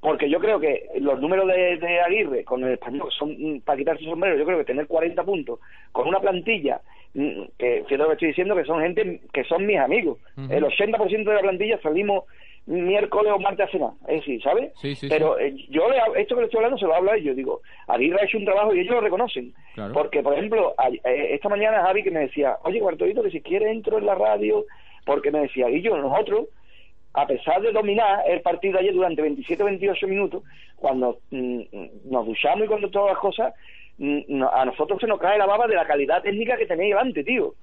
Porque 0.00 0.30
yo 0.30 0.38
creo 0.38 0.60
que 0.60 0.86
los 1.00 1.20
números 1.20 1.46
de, 1.48 1.76
de 1.76 2.00
Aguirre 2.00 2.44
con 2.44 2.62
el 2.64 2.74
español 2.74 3.08
son 3.10 3.30
mm, 3.38 3.60
para 3.62 3.78
quitarse 3.78 4.04
el 4.04 4.10
sombrero, 4.10 4.36
yo 4.38 4.44
creo 4.46 4.58
que 4.58 4.64
tener 4.64 4.86
40 4.86 5.22
puntos 5.24 5.58
con 5.92 6.06
una 6.08 6.20
plantilla 6.20 6.80
mm, 7.14 7.42
que 7.58 7.82
fíjate 7.86 7.96
lo 7.96 8.06
que 8.08 8.12
estoy 8.14 8.28
diciendo 8.28 8.54
que 8.56 8.64
son 8.64 8.80
gente 8.80 9.20
que 9.32 9.44
son 9.44 9.66
mis 9.66 9.78
amigos. 9.78 10.18
Ujú. 10.36 10.52
El 10.52 10.64
80% 10.64 11.24
de 11.24 11.34
la 11.34 11.40
plantilla 11.40 11.80
salimos 11.80 12.24
miércoles 12.66 13.32
o 13.34 13.38
martes 13.38 13.66
a 13.66 13.70
cenar, 13.70 13.90
es 14.08 14.16
decir, 14.20 14.42
¿sabes? 14.42 14.72
Sí, 14.76 14.94
sí, 14.94 15.08
Pero 15.08 15.38
eh, 15.38 15.54
yo 15.70 15.88
le, 15.88 16.20
esto 16.20 16.34
que 16.34 16.42
le 16.42 16.46
estoy 16.46 16.58
hablando 16.58 16.76
se 16.76 16.84
lo 16.84 16.94
hablo 16.94 17.10
a 17.12 17.16
ellos, 17.16 17.34
digo, 17.34 17.62
Aguirre 17.86 18.20
ha 18.20 18.24
hecho 18.24 18.36
un 18.36 18.44
trabajo 18.44 18.74
y 18.74 18.80
ellos 18.80 18.94
lo 18.94 19.00
reconocen. 19.00 19.54
Claro. 19.74 19.94
Porque, 19.94 20.22
por 20.22 20.34
ejemplo, 20.34 20.74
a- 20.76 20.90
eh, 20.90 21.34
esta 21.34 21.48
mañana 21.48 21.82
Javi 21.84 22.02
que 22.02 22.10
me 22.10 22.20
decía, 22.20 22.56
oye, 22.64 22.78
Cuartolito, 22.80 23.22
que 23.22 23.30
si 23.30 23.40
quieres 23.40 23.68
entro 23.70 23.96
en 23.96 24.04
la 24.04 24.14
radio, 24.14 24.66
porque 25.06 25.30
me 25.30 25.40
decía, 25.40 25.70
y 25.70 25.80
yo, 25.80 25.96
nosotros, 25.96 26.48
a 27.14 27.26
pesar 27.26 27.60
de 27.62 27.72
dominar 27.72 28.22
el 28.28 28.40
partido 28.42 28.78
ayer 28.78 28.92
durante 28.94 29.22
27 29.22 29.62
28 29.64 30.06
minutos, 30.08 30.42
cuando 30.76 31.18
mm, 31.30 31.60
nos 32.10 32.26
duchamos 32.26 32.64
y 32.64 32.68
cuando 32.68 32.90
todas 32.90 33.12
las 33.12 33.18
cosas, 33.20 33.54
mm, 33.98 34.42
a 34.52 34.64
nosotros 34.64 35.00
se 35.00 35.06
nos 35.06 35.18
cae 35.18 35.38
la 35.38 35.46
baba 35.46 35.66
de 35.66 35.74
la 35.74 35.86
calidad 35.86 36.22
técnica 36.22 36.56
que 36.56 36.66
tenéis 36.66 36.90
delante, 36.94 37.24
tío. 37.24 37.54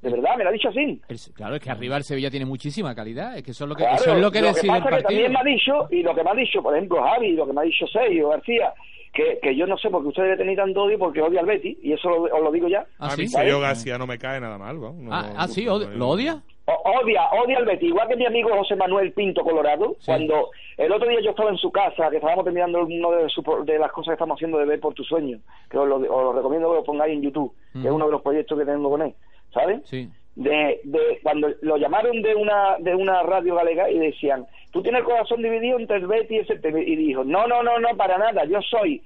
De 0.00 0.10
verdad, 0.10 0.36
me 0.36 0.42
lo 0.42 0.50
ha 0.50 0.52
dicho 0.52 0.68
así. 0.68 1.00
El- 1.08 1.18
claro, 1.34 1.54
es 1.54 1.60
que 1.62 1.70
arriba 1.70 1.96
el 1.96 2.02
Sevilla 2.02 2.28
tiene 2.30 2.44
muchísima 2.46 2.92
calidad. 2.94 3.36
Es 3.36 3.44
que 3.44 3.52
eso 3.52 3.64
es 3.64 3.68
lo 3.68 3.76
que, 3.76 3.84
Claro, 3.84 3.96
eso 3.96 4.14
es 4.16 4.20
lo 4.20 4.30
que 4.32 4.42
decide 4.42 4.66
pasa 4.72 4.88
el 4.88 4.96
que 4.96 5.02
también 5.02 5.32
me 5.32 5.38
ha 5.38 5.44
dicho, 5.44 5.88
y 5.90 6.02
lo 6.02 6.14
que 6.14 6.24
me 6.24 6.30
ha 6.30 6.34
dicho, 6.34 6.60
por 6.62 6.74
ejemplo, 6.76 7.02
Javi, 7.04 7.26
y 7.28 7.32
lo 7.34 7.46
que 7.46 7.52
me 7.52 7.60
ha 7.60 7.64
dicho 7.64 7.86
Sergio 7.86 8.28
García, 8.30 8.72
que, 9.12 9.38
que 9.40 9.54
yo 9.54 9.64
no 9.66 9.76
sé 9.78 9.90
por 9.90 10.02
qué 10.02 10.08
usted 10.08 10.22
debe 10.24 10.36
tener 10.38 10.56
tanto 10.56 10.82
odio 10.82 10.98
porque 10.98 11.22
odia 11.22 11.38
al 11.40 11.46
Betty, 11.46 11.78
y 11.82 11.92
eso 11.92 12.08
lo- 12.08 12.22
os 12.22 12.42
lo 12.42 12.50
digo 12.50 12.66
ya. 12.66 12.84
¿Ah, 12.98 13.12
a 13.12 13.16
mí 13.16 13.26
sí? 13.26 13.28
Sergio 13.28 13.60
García 13.60 13.96
no 13.98 14.06
me 14.08 14.18
cae 14.18 14.40
nada 14.40 14.58
mal, 14.58 14.80
¿no? 14.80 14.92
No- 14.92 15.12
Ah, 15.12 15.32
ah, 15.36 15.46
sí, 15.48 15.64
¿lo 15.66 16.08
odia? 16.08 16.42
Odia, 16.64 17.28
odia 17.32 17.58
al 17.58 17.64
Betty, 17.64 17.86
igual 17.86 18.06
que 18.08 18.16
mi 18.16 18.24
amigo 18.24 18.50
José 18.56 18.76
Manuel 18.76 19.12
Pinto 19.12 19.42
Colorado, 19.42 19.96
cuando 20.06 20.50
el 20.76 20.92
otro 20.92 21.08
día 21.08 21.20
yo 21.20 21.30
estaba 21.30 21.50
en 21.50 21.56
su 21.56 21.72
casa, 21.72 22.08
que 22.08 22.16
estábamos 22.16 22.44
terminando 22.44 22.84
uno 22.84 23.10
de, 23.10 23.28
su- 23.30 23.42
de 23.64 23.78
las 23.78 23.90
cosas 23.90 24.12
que 24.12 24.14
estamos 24.14 24.36
haciendo 24.36 24.58
de 24.58 24.66
ver 24.66 24.78
por 24.80 24.94
tu 24.94 25.02
sueño, 25.02 25.38
que 25.68 25.76
os 25.78 25.88
lo, 25.88 25.96
os 25.96 26.02
lo 26.08 26.32
recomiendo 26.32 26.70
que 26.70 26.76
lo 26.76 26.84
pongáis 26.84 27.14
en 27.14 27.22
YouTube, 27.22 27.52
que 27.72 27.80
es 27.80 27.84
Ujú. 27.86 27.94
uno 27.96 28.06
de 28.06 28.12
los 28.12 28.22
proyectos 28.22 28.56
que 28.58 28.64
tengo 28.64 28.88
con 28.90 29.02
él, 29.02 29.14
¿sabes? 29.52 29.80
Sí. 29.86 30.08
de, 30.36 30.80
de 30.84 31.18
cuando 31.22 31.48
lo 31.62 31.76
llamaron 31.78 32.22
de 32.22 32.34
una 32.36 32.76
de 32.78 32.94
una 32.94 33.22
radio 33.24 33.54
galega 33.56 33.90
y 33.90 33.98
decían 33.98 34.46
tú 34.70 34.82
tienes 34.82 35.00
el 35.00 35.04
corazón 35.06 35.42
dividido 35.42 35.78
entre 35.78 35.96
el 35.98 36.06
Betis 36.06 36.46
y 36.48 36.52
el 36.66 36.88
y 36.88 36.96
dijo 36.96 37.22
no 37.22 37.46
no 37.46 37.62
no 37.62 37.78
no 37.80 37.94
para 37.98 38.16
nada 38.16 38.44
yo 38.46 38.62
soy 38.62 39.02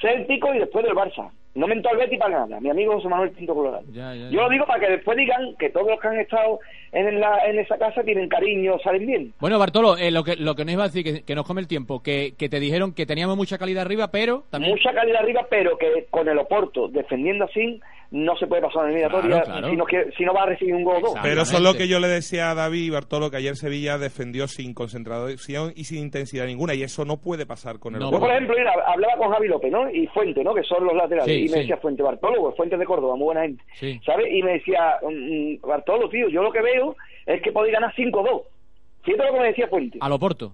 céltico 0.00 0.52
y 0.54 0.58
después 0.58 0.84
del 0.84 0.94
Barça 0.96 1.30
no 1.56 1.66
mentó 1.66 1.88
al 1.88 1.96
Betis 1.96 2.18
para 2.18 2.46
nada. 2.46 2.60
Mi 2.60 2.70
amigo 2.70 2.94
José 2.94 3.08
Manuel 3.08 3.30
Pinto 3.30 3.54
Colorado. 3.54 3.84
Ya, 3.92 4.14
ya, 4.14 4.28
yo 4.30 4.42
lo 4.42 4.48
digo 4.50 4.66
para 4.66 4.80
que 4.80 4.92
después 4.92 5.16
digan 5.16 5.56
que 5.58 5.70
todos 5.70 5.88
los 5.88 6.00
que 6.00 6.08
han 6.08 6.20
estado 6.20 6.60
en 6.92 7.20
la 7.20 7.46
en 7.46 7.58
esa 7.58 7.78
casa 7.78 8.02
tienen 8.04 8.28
cariño 8.28 8.78
salen 8.84 9.06
bien. 9.06 9.32
Bueno, 9.40 9.58
Bartolo, 9.58 9.96
eh, 9.96 10.10
lo 10.10 10.22
que 10.22 10.36
lo 10.36 10.54
que 10.54 10.64
nos 10.64 10.74
iba 10.74 10.84
a 10.84 10.88
decir, 10.88 11.02
que, 11.02 11.22
que 11.22 11.34
nos 11.34 11.46
come 11.46 11.60
el 11.60 11.66
tiempo, 11.66 12.02
que, 12.02 12.34
que 12.38 12.48
te 12.48 12.60
dijeron 12.60 12.92
que 12.92 13.06
teníamos 13.06 13.36
mucha 13.36 13.58
calidad 13.58 13.82
arriba, 13.82 14.10
pero 14.10 14.44
también... 14.50 14.72
mucha 14.72 14.92
calidad 14.92 15.22
arriba 15.22 15.46
pero 15.48 15.76
que 15.78 16.06
con 16.10 16.28
el 16.28 16.38
Oporto 16.38 16.88
defendiendo 16.88 17.46
así 17.46 17.80
no 18.10 18.36
se 18.36 18.46
puede 18.46 18.62
pasar 18.62 18.86
en 18.86 18.92
la 18.92 18.98
eliminatoria 18.98 19.28
Claro, 19.42 19.44
claro. 19.46 19.70
si 19.70 19.76
no 19.76 19.84
quiere- 19.84 20.12
si 20.12 20.24
no 20.24 20.32
va 20.32 20.42
a 20.44 20.46
recibir 20.46 20.74
un 20.74 20.84
gol 20.84 20.96
o 20.98 21.00
dos 21.00 21.14
Pero 21.22 21.42
eso 21.42 21.56
es 21.56 21.62
lo 21.62 21.74
que 21.74 21.88
yo 21.88 21.98
le 22.00 22.08
decía 22.08 22.50
a 22.50 22.54
David 22.54 22.82
y 22.84 22.90
Bartolo, 22.90 23.30
que 23.30 23.38
ayer 23.38 23.56
Sevilla 23.56 23.98
defendió 23.98 24.46
sin 24.48 24.74
concentración 24.74 25.72
y 25.74 25.84
sin 25.84 25.98
intensidad 25.98 26.46
ninguna, 26.46 26.74
y 26.74 26.82
eso 26.82 27.04
no 27.04 27.16
puede 27.18 27.46
pasar 27.46 27.78
con 27.78 27.94
el 27.94 28.00
Yo, 28.00 28.10
por 28.10 28.30
ejemplo, 28.30 28.54
mira, 28.56 28.72
hablaba 28.86 29.16
con 29.16 29.32
Javi 29.32 29.48
López, 29.48 29.72
¿no? 29.72 29.90
Y 29.90 30.06
Fuente, 30.08 30.42
¿no? 30.44 30.54
Que 30.54 30.62
son 30.62 30.84
los 30.84 30.94
laterales. 30.94 31.34
Sí, 31.34 31.40
y 31.40 31.48
me 31.48 31.48
sí. 31.54 31.58
decía 31.60 31.76
Fuente 31.78 32.02
Bartolo, 32.02 32.40
pues 32.42 32.56
Fuente 32.56 32.76
de 32.76 32.84
Córdoba, 32.84 33.16
muy 33.16 33.24
buena 33.26 33.42
gente. 33.42 33.62
Sí. 33.74 34.00
¿Sabes? 34.04 34.26
Y 34.32 34.42
me 34.42 34.52
decía, 34.52 34.96
mm, 35.02 35.66
Bartolo, 35.66 36.08
tío, 36.08 36.28
yo 36.28 36.42
lo 36.42 36.52
que 36.52 36.62
veo 36.62 36.96
es 37.26 37.42
que 37.42 37.52
podéis 37.52 37.74
ganar 37.74 37.92
5-2. 37.94 38.42
Fíjate 39.02 39.24
lo 39.26 39.32
que 39.34 39.40
me 39.40 39.46
decía 39.48 39.68
Fuente. 39.68 39.98
A 40.00 40.08
lo 40.08 40.18
Porto. 40.18 40.52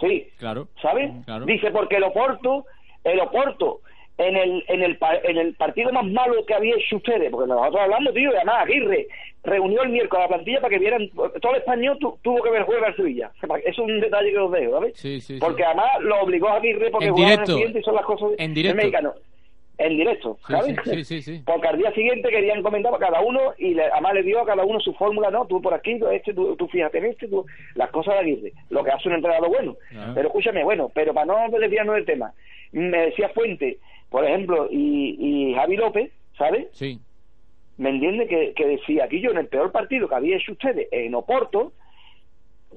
Sí. 0.00 0.26
Claro. 0.38 0.68
¿Sabes? 0.80 1.10
Claro. 1.24 1.44
Dice, 1.46 1.70
porque 1.70 1.96
el 1.96 2.04
Oporto, 2.04 2.66
el 3.04 3.20
Oporto, 3.20 3.80
en 4.18 4.36
el, 4.36 4.64
en, 4.68 4.82
el, 4.82 4.98
en 5.24 5.36
el 5.38 5.54
partido 5.54 5.90
más 5.92 6.04
malo 6.04 6.44
que 6.46 6.54
había 6.54 6.76
hecho 6.76 6.96
ustedes, 6.96 7.30
porque 7.30 7.48
nosotros 7.48 7.80
hablamos, 7.82 8.12
tío, 8.14 8.30
y 8.30 8.36
además 8.36 8.56
Aguirre 8.62 9.08
reunió 9.42 9.82
el 9.82 9.88
miércoles 9.88 10.20
a 10.20 10.28
la 10.28 10.34
plantilla 10.36 10.60
para 10.60 10.70
que 10.70 10.78
vieran, 10.78 11.08
todo 11.08 11.52
el 11.52 11.58
español 11.58 11.98
tu- 11.98 12.16
tuvo 12.22 12.42
que 12.42 12.50
ver 12.50 12.62
juego 12.62 12.84
al 12.86 12.94
Sevilla. 12.94 13.30
Es 13.64 13.78
un 13.78 14.00
detalle 14.00 14.30
que 14.30 14.38
os 14.38 14.52
dejo, 14.52 14.72
¿sabes? 14.72 14.92
Sí, 14.96 15.20
sí, 15.20 15.34
sí. 15.34 15.40
Porque 15.40 15.64
además 15.64 15.86
lo 16.00 16.20
obligó 16.20 16.48
a 16.48 16.56
Aguirre 16.56 16.90
porque 16.90 17.06
En 17.06 17.12
jugaban 17.12 17.30
directo. 17.32 17.52
siguiente 17.54 17.78
y 17.80 17.82
son 17.82 17.94
las 17.96 18.04
cosas 18.04 18.28
En 18.38 18.54
directo. 18.54 18.76
mexicano. 18.76 19.14
En 19.78 19.96
directo, 19.96 20.36
¿sabes? 20.46 20.76
sí, 21.08 21.22
sí. 21.22 21.42
Porque 21.44 21.66
al 21.66 21.78
día 21.78 21.90
siguiente 21.92 22.28
querían 22.28 22.62
comentar 22.62 22.94
a 22.94 22.98
cada 22.98 23.20
uno 23.22 23.40
y 23.58 23.74
le- 23.74 23.86
además 23.86 24.14
le 24.14 24.22
dio 24.22 24.40
a 24.40 24.46
cada 24.46 24.62
uno 24.64 24.78
su 24.78 24.92
fórmula, 24.94 25.30
¿no? 25.30 25.46
Tú 25.46 25.60
por 25.60 25.74
aquí, 25.74 25.98
tú 25.98 26.06
este, 26.08 26.34
tú, 26.34 26.54
tú 26.54 26.68
fíjate 26.68 26.98
en 26.98 27.06
este, 27.06 27.26
tú, 27.26 27.44
las 27.74 27.90
cosas 27.90 28.14
de 28.14 28.20
Aguirre, 28.20 28.52
lo 28.70 28.84
que 28.84 28.90
hace 28.92 29.08
un 29.08 29.14
entrenador 29.16 29.48
bueno. 29.48 29.74
Pero 30.14 30.28
escúchame, 30.28 30.62
bueno, 30.62 30.92
pero 30.94 31.12
para 31.14 31.26
no 31.26 31.58
desviarnos 31.58 31.96
del 31.96 32.04
tema, 32.04 32.32
me 32.70 33.06
decía 33.06 33.30
Fuente, 33.30 33.78
por 34.12 34.24
ejemplo, 34.24 34.68
y, 34.70 35.16
y 35.18 35.54
Javi 35.54 35.76
López, 35.76 36.12
¿sabes? 36.38 36.68
Sí. 36.72 37.00
¿Me 37.78 37.90
entiende? 37.90 38.28
Que, 38.28 38.52
que 38.54 38.66
decía 38.66 39.04
aquí 39.04 39.20
yo 39.20 39.30
en 39.32 39.38
el 39.38 39.48
peor 39.48 39.72
partido 39.72 40.08
que 40.08 40.14
había 40.14 40.36
hecho 40.36 40.52
ustedes 40.52 40.86
en 40.92 41.14
Oporto, 41.14 41.72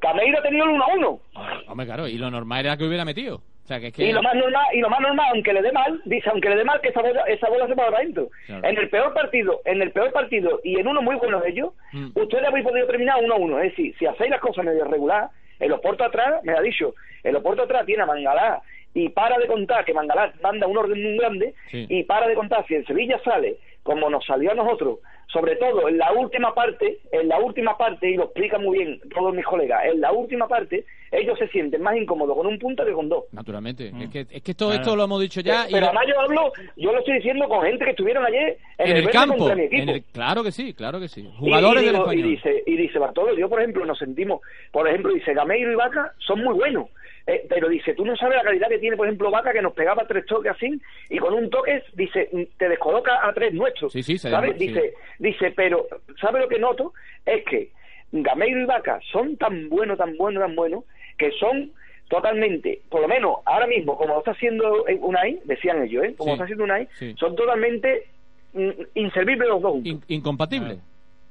Cameiro 0.02 0.40
ha 0.40 0.41
tenido 0.41 0.66
el 0.66 0.72
1 0.72 0.84
a 0.84 0.94
1. 0.95 1.20
Hombre, 1.68 1.86
claro, 1.86 2.07
y 2.07 2.18
lo 2.18 2.30
normal 2.32 2.66
era 2.66 2.78
que 2.78 2.86
hubiera 2.86 3.06
metido. 3.06 3.38
O 3.38 3.68
sea, 3.68 3.80
que 3.80 3.88
es 3.88 3.94
que... 3.94 4.06
Y 4.06 4.12
lo 4.12 4.22
más 4.22 4.36
normal, 4.36 4.66
y 4.74 4.80
lo 4.80 4.90
más 4.90 4.99
normal, 5.02 5.28
aunque 5.34 5.52
le 5.53 5.62
dé 5.64 5.72
mal, 5.72 5.99
dice, 6.06 6.30
aunque 6.30 6.49
le 6.49 6.57
dé 6.57 6.64
mal, 6.66 6.80
que 6.82 6.90
esa 6.90 7.02
bola, 7.02 7.24
esa 7.24 7.49
bola 7.49 7.66
se 7.66 7.74
va 7.74 7.86
para 7.86 7.98
adentro. 7.98 8.30
Claro. 8.45 8.68
En 8.68 8.78
el 8.78 8.90
peor 8.90 9.14
partido, 9.14 9.62
en 9.66 9.82
el 9.82 9.91
peor 9.91 10.12
partido, 10.12 10.60
y 10.64 10.80
en 10.80 10.88
uno 10.88 11.02
muy 11.02 11.16
bueno 11.16 11.40
de 11.40 11.49
ellos, 11.49 11.74
Mm. 11.91 12.10
ustedes 12.14 12.45
habéis 12.45 12.66
podido 12.66 12.86
terminar 12.88 13.16
uno 13.24 13.34
a 13.34 13.38
uno. 13.38 13.60
Es 13.60 13.72
decir, 13.72 13.95
si 13.98 14.06
hacéis 14.06 14.30
las 14.30 14.40
cosas 14.41 14.66
medio 14.66 14.86
regular, 14.86 15.30
el 15.60 15.72
Oporto 15.72 16.03
atrás, 16.03 16.44
me 16.44 16.53
ha 16.53 16.62
dicho, 16.62 16.94
el 17.24 17.36
Oporto 17.38 17.64
atrás 17.64 17.86
tiene 17.86 18.03
a 18.03 18.06
Mangalá 18.06 18.62
y 18.96 19.10
para 19.10 19.38
de 19.38 19.46
contar 19.46 19.86
que 19.86 19.94
Mangalá 19.94 20.34
manda 20.42 20.66
un 20.66 20.78
orden 20.78 21.00
muy 21.04 21.18
grande 21.18 21.54
Sí. 21.70 21.86
y 21.90 22.04
para 22.04 22.28
de 22.28 22.34
contar 22.34 22.66
si 22.66 22.74
el 22.74 22.86
Sevilla 22.88 23.20
sale 23.24 23.58
como 23.84 24.10
nos 24.10 24.26
salió 24.26 24.52
a 24.52 24.56
nosotros, 24.56 24.98
sobre 25.28 25.58
todo 25.58 25.88
en 25.88 26.00
la 26.00 26.12
última 26.14 26.56
parte, 26.56 26.98
en 27.12 27.28
la 27.28 27.38
última 27.38 27.78
parte, 27.78 28.10
y 28.10 28.16
lo 28.16 28.24
explica 28.24 28.58
muy 28.58 28.80
bien 28.80 29.00
todos 29.14 29.32
mis 29.36 29.46
colegas, 29.46 29.86
en 29.86 30.02
la 30.02 30.12
última 30.12 30.48
parte 30.48 30.86
ellos 31.12 31.38
se 31.38 31.48
sienten 31.50 31.82
más 31.84 31.96
incómodos 31.96 32.36
con 32.36 32.48
un 32.48 32.58
punto 32.58 32.84
que 32.84 32.92
con 32.94 33.08
dos. 33.10 33.26
Naturalmente. 33.32 33.92
Es, 34.02 34.10
que, 34.10 34.26
es 34.30 34.42
que 34.42 34.54
todo 34.56 34.70
Claro. 34.70 34.82
esto 34.82 34.96
lo 34.96 35.04
hemos 35.04 35.22
dicho 35.22 35.40
ya. 35.42 35.70
y 35.70 35.74
Pero 35.74 35.86
además 35.86 36.06
yo 36.10 36.20
hablo, 36.20 36.52
yo 36.78 36.92
lo 36.92 37.00
estoy 37.00 37.16
diciendo 37.18 37.48
con 37.48 37.62
gente 37.64 37.86
que 37.86 37.92
estuvieron 37.92 38.26
ayer 38.26 38.58
en, 38.80 38.88
en 38.88 38.98
el 38.98 39.02
verde 39.04 39.12
campo. 39.14 39.38
contra 39.38 39.56
mi 39.56 39.64
equipo. 39.66 39.84
en 39.84 39.90
el- 39.90 40.04
claro 40.06 40.44
que 40.44 40.52
sí, 40.52 40.74
claro 40.74 41.00
que 41.00 41.08
sí. 41.08 41.22
Y- 41.22 41.38
Jugadores 41.38 41.84
y, 41.84 41.86
del 41.86 41.96
digo- 41.96 42.12
y 42.12 42.16
español. 42.20 42.30
dice, 42.36 42.64
y 42.66 42.76
dice 42.76 42.98
Bartolo, 43.00 43.38
yo 43.38 43.48
por 43.48 43.60
ejemplo 43.62 43.86
nos 43.86 44.00
sentimos, 44.00 44.42
por 44.72 44.88
ejemplo, 44.90 45.14
dice 45.14 45.34
Gameiro 45.34 45.72
y 45.72 45.76
Vaca 45.76 46.12
son 46.20 46.44
muy 46.44 46.56
buenos. 46.56 46.88
Eh, 47.27 47.45
pero 47.49 47.68
dice, 47.69 47.95
tú 47.95 48.06
no 48.06 48.15
sabes 48.15 48.38
la 48.38 48.43
calidad 48.43 48.69
que 48.69 48.77
tiene, 48.77 48.95
por 48.95 49.07
ejemplo, 49.07 49.31
Vaca, 49.31 49.52
que 49.52 49.61
nos 49.61 49.73
pegaba 49.73 50.06
tres 50.07 50.26
toques 50.27 50.52
así, 50.52 50.80
y 51.10 51.18
con 51.18 51.34
un 51.34 51.49
toque, 51.49 51.81
dice, 51.93 52.30
te 52.57 52.69
descoloca 52.69 53.27
a 53.27 53.34
tres 53.34 53.52
nuestros. 53.53 53.91
Sí, 53.91 54.03
sí, 54.03 54.18
se 54.19 54.30
¿Sabes? 54.30 54.49
llama, 54.52 54.60
sí. 54.60 54.68
Dice, 54.68 54.93
dice, 55.18 55.52
pero, 55.56 55.88
¿sabe 56.22 56.39
lo 56.39 56.47
que 56.47 56.60
noto? 56.60 56.93
Es 57.26 57.43
que 57.45 57.72
Gameiro 58.11 58.60
y 58.61 58.65
Vaca 58.65 58.99
son 59.11 59.38
tan 59.38 59.69
buenos, 59.69 59.97
tan 59.97 60.15
buenos, 60.18 60.43
tan 60.43 60.56
buenos, 60.56 60.84
que 61.18 61.31
son 61.31 61.72
totalmente, 62.10 62.81
por 62.89 63.02
lo 63.02 63.07
menos 63.07 63.38
ahora 63.45 63.65
mismo, 63.65 63.97
como 63.97 64.14
lo 64.14 64.19
está 64.19 64.31
haciendo 64.31 64.88
eh, 64.88 64.97
Unai, 65.02 65.39
decían 65.45 65.81
ellos, 65.84 66.03
¿eh? 66.06 66.14
como 66.15 66.26
Sí, 66.26 66.30
lo 66.30 66.34
está 66.34 66.43
haciendo 66.43 66.64
Unai, 66.65 66.88
sí. 66.99 67.15
son 67.18 67.35
totalmente 67.35 68.06
mm, 68.53 68.69
inservibles 68.93 69.47
los 69.47 69.61
dos 69.64 69.72
juntos 69.72 70.03
Incompatible. 70.10 70.77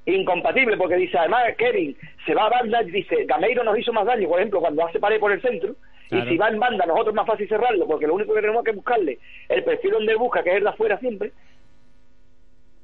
Incompatible 0.07 0.77
porque 0.77 0.97
dice 0.97 1.17
además 1.19 1.45
Kevin 1.57 1.97
se 2.27 2.35
va 2.35 2.47
a 2.47 2.51
banda 2.51 2.83
y 2.83 2.91
dice 2.91 3.25
Gameiro 3.25 3.65
nos 3.65 3.79
hizo 3.79 3.93
más 3.93 4.05
daño 4.07 4.29
por 4.29 4.39
ejemplo 4.39 4.61
cuando 4.61 4.87
hace 4.87 4.99
pared 4.99 5.19
por 5.21 5.33
el 5.33 5.41
centro 5.41 5.75
Claro. 6.11 6.27
y 6.27 6.29
si 6.35 6.37
va 6.37 6.49
en 6.49 6.61
banda 6.61 6.85
nosotros 6.85 7.09
es 7.15 7.17
más 7.17 7.27
fácil 7.27 7.49
cerrarlo 7.49 7.87
porque 7.87 8.07
lo 8.07 8.15
único 8.15 8.35
que 8.35 8.43
tenemos 8.43 8.63
que 8.63 8.73
buscarle 8.73 9.19
el 9.49 9.65
perfil 9.65 9.93
donde 9.93 10.15
busca 10.17 10.43
que 10.43 10.51
es 10.51 10.57
el 10.57 10.65
de 10.65 10.69
afuera 10.69 10.99
siempre 10.99 11.33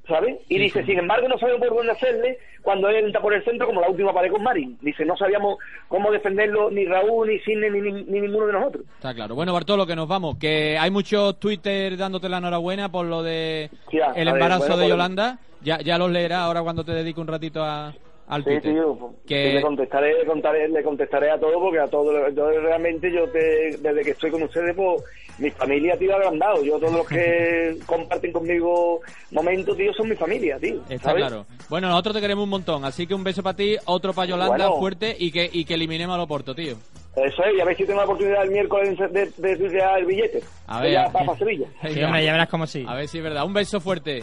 ¿sabes? 0.09 0.37
y 0.49 0.55
Sí, 0.55 0.59
dice 0.59 0.81
sí. 0.81 0.87
sin 0.87 0.99
embargo 1.01 1.29
no 1.29 1.39
sabemos 1.39 1.61
por 1.69 1.77
dónde 1.77 1.93
hacerle 1.93 2.39
cuando 2.63 2.89
él 2.89 3.05
entra 3.07 3.21
por 3.21 3.33
el 3.35 3.45
centro 3.45 3.67
como 3.67 3.81
la 3.81 3.89
última 3.91 4.13
pared 4.13 4.31
con 4.33 4.43
Marín 4.43 4.79
dice 4.81 5.05
no 5.05 5.17
sabíamos 5.17 5.59
cómo 5.89 6.11
defenderlo 6.11 6.71
ni 6.71 6.87
Raúl 6.87 7.29
ni 7.29 7.39
Sidney 7.41 7.71
ni, 7.71 7.81
ni, 7.81 8.05
ni 8.05 8.21
ninguno 8.23 8.47
de 8.47 8.53
nosotros 8.55 8.85
Está 8.97 9.15
claro. 9.15 9.35
Bueno, 9.35 9.53
Bartolo, 9.53 9.87
que 9.87 9.97
nos 9.97 10.09
vamos. 10.09 10.37
Que 10.39 10.77
hay 10.79 10.91
muchos 10.91 11.39
Twitter 11.39 11.97
dándote 11.97 12.29
la 12.29 12.39
enhorabuena 12.39 12.91
por 12.91 13.07
lo 13.07 13.23
de 13.23 13.71
Ya, 13.93 14.07
el 14.17 14.27
ver, 14.27 14.35
embarazo 14.35 14.61
bueno, 14.67 14.77
de 14.79 14.89
Yolanda. 14.89 15.39
Ya, 15.63 15.79
ya 15.81 15.99
los 15.99 16.11
leerás 16.11 16.41
ahora 16.41 16.63
cuando 16.63 16.85
te 16.85 16.93
dedique 16.93 17.21
un 17.21 17.27
ratito 17.27 17.63
a, 17.63 17.93
al 18.29 18.45
Sí, 18.45 18.51
Twitter. 18.51 18.75
yo, 18.77 19.13
Que- 19.27 19.55
le 19.55 19.63
contestaré, 19.63 20.19
le 20.19 20.25
contaré, 20.25 20.69
le 20.69 20.83
contestaré 20.83 21.31
a 21.31 21.39
todo 21.39 21.61
porque 21.61 21.81
a 21.81 21.89
todo, 21.89 22.29
yo 22.31 22.51
realmente 22.61 23.13
yo 23.13 23.29
te- 23.29 23.77
desde 23.79 24.03
que 24.03 24.11
estoy 24.13 24.31
con 24.31 24.43
ustedes, 24.43 24.75
pues 24.75 25.03
mi 25.39 25.51
familia, 25.51 25.97
tío, 25.99 26.15
agrandado. 26.15 26.63
Yo 26.63 26.79
todos 26.79 26.93
los 26.93 27.09
que 27.09 27.77
comparten 27.87 28.33
conmigo 28.33 29.01
momentos, 29.31 29.77
tío, 29.77 29.93
son 29.95 30.09
mi 30.09 30.17
familia, 30.17 30.59
tío. 30.59 30.81
Está 30.89 31.11
¿sabes? 31.11 31.25
claro. 31.27 31.47
Bueno, 31.69 31.89
nosotros 31.89 32.15
te 32.17 32.21
queremos 32.21 32.45
un 32.45 32.51
montón, 32.51 32.85
así 32.85 33.07
que 33.07 33.15
un 33.15 33.25
beso 33.25 33.43
para 33.43 33.57
ti, 33.57 33.77
otro 33.87 34.13
para 34.13 34.27
Yolanda 34.29 34.69
Bueno. 34.69 34.77
fuerte 34.79 35.17
y 35.19 35.31
que, 35.33 35.49
y 35.53 35.65
que 35.65 35.75
eliminemos 35.75 36.15
al 36.15 36.21
Oporto, 36.23 36.55
tío. 36.55 36.77
Eso 37.17 37.43
es, 37.45 37.57
y 37.57 37.61
a 37.61 37.65
ver 37.65 37.77
si 37.77 37.85
tengo 37.85 37.99
la 38.01 38.05
oportunidad 38.07 38.45
el 38.45 38.51
miércoles 38.51 38.97
de, 38.97 39.09
de, 39.09 39.31
de 39.37 39.57
tuitear 39.57 39.99
el 39.99 40.07
billete. 40.07 40.41
A 40.69 40.81
ver. 40.81 40.93
ya 40.93 41.11
para 41.11 41.37
Sevilla. 41.37 41.67
Sí, 41.93 42.03
hombre, 42.03 42.25
ya 42.25 42.33
verás 42.33 42.49
cómo 42.49 42.67
sí. 42.67 42.85
A 42.87 42.95
ver 42.95 43.09
si 43.09 43.19
es 43.19 43.25
verdad. 43.25 43.45
Un 43.45 43.53
beso 43.53 43.81
fuerte. 43.81 44.23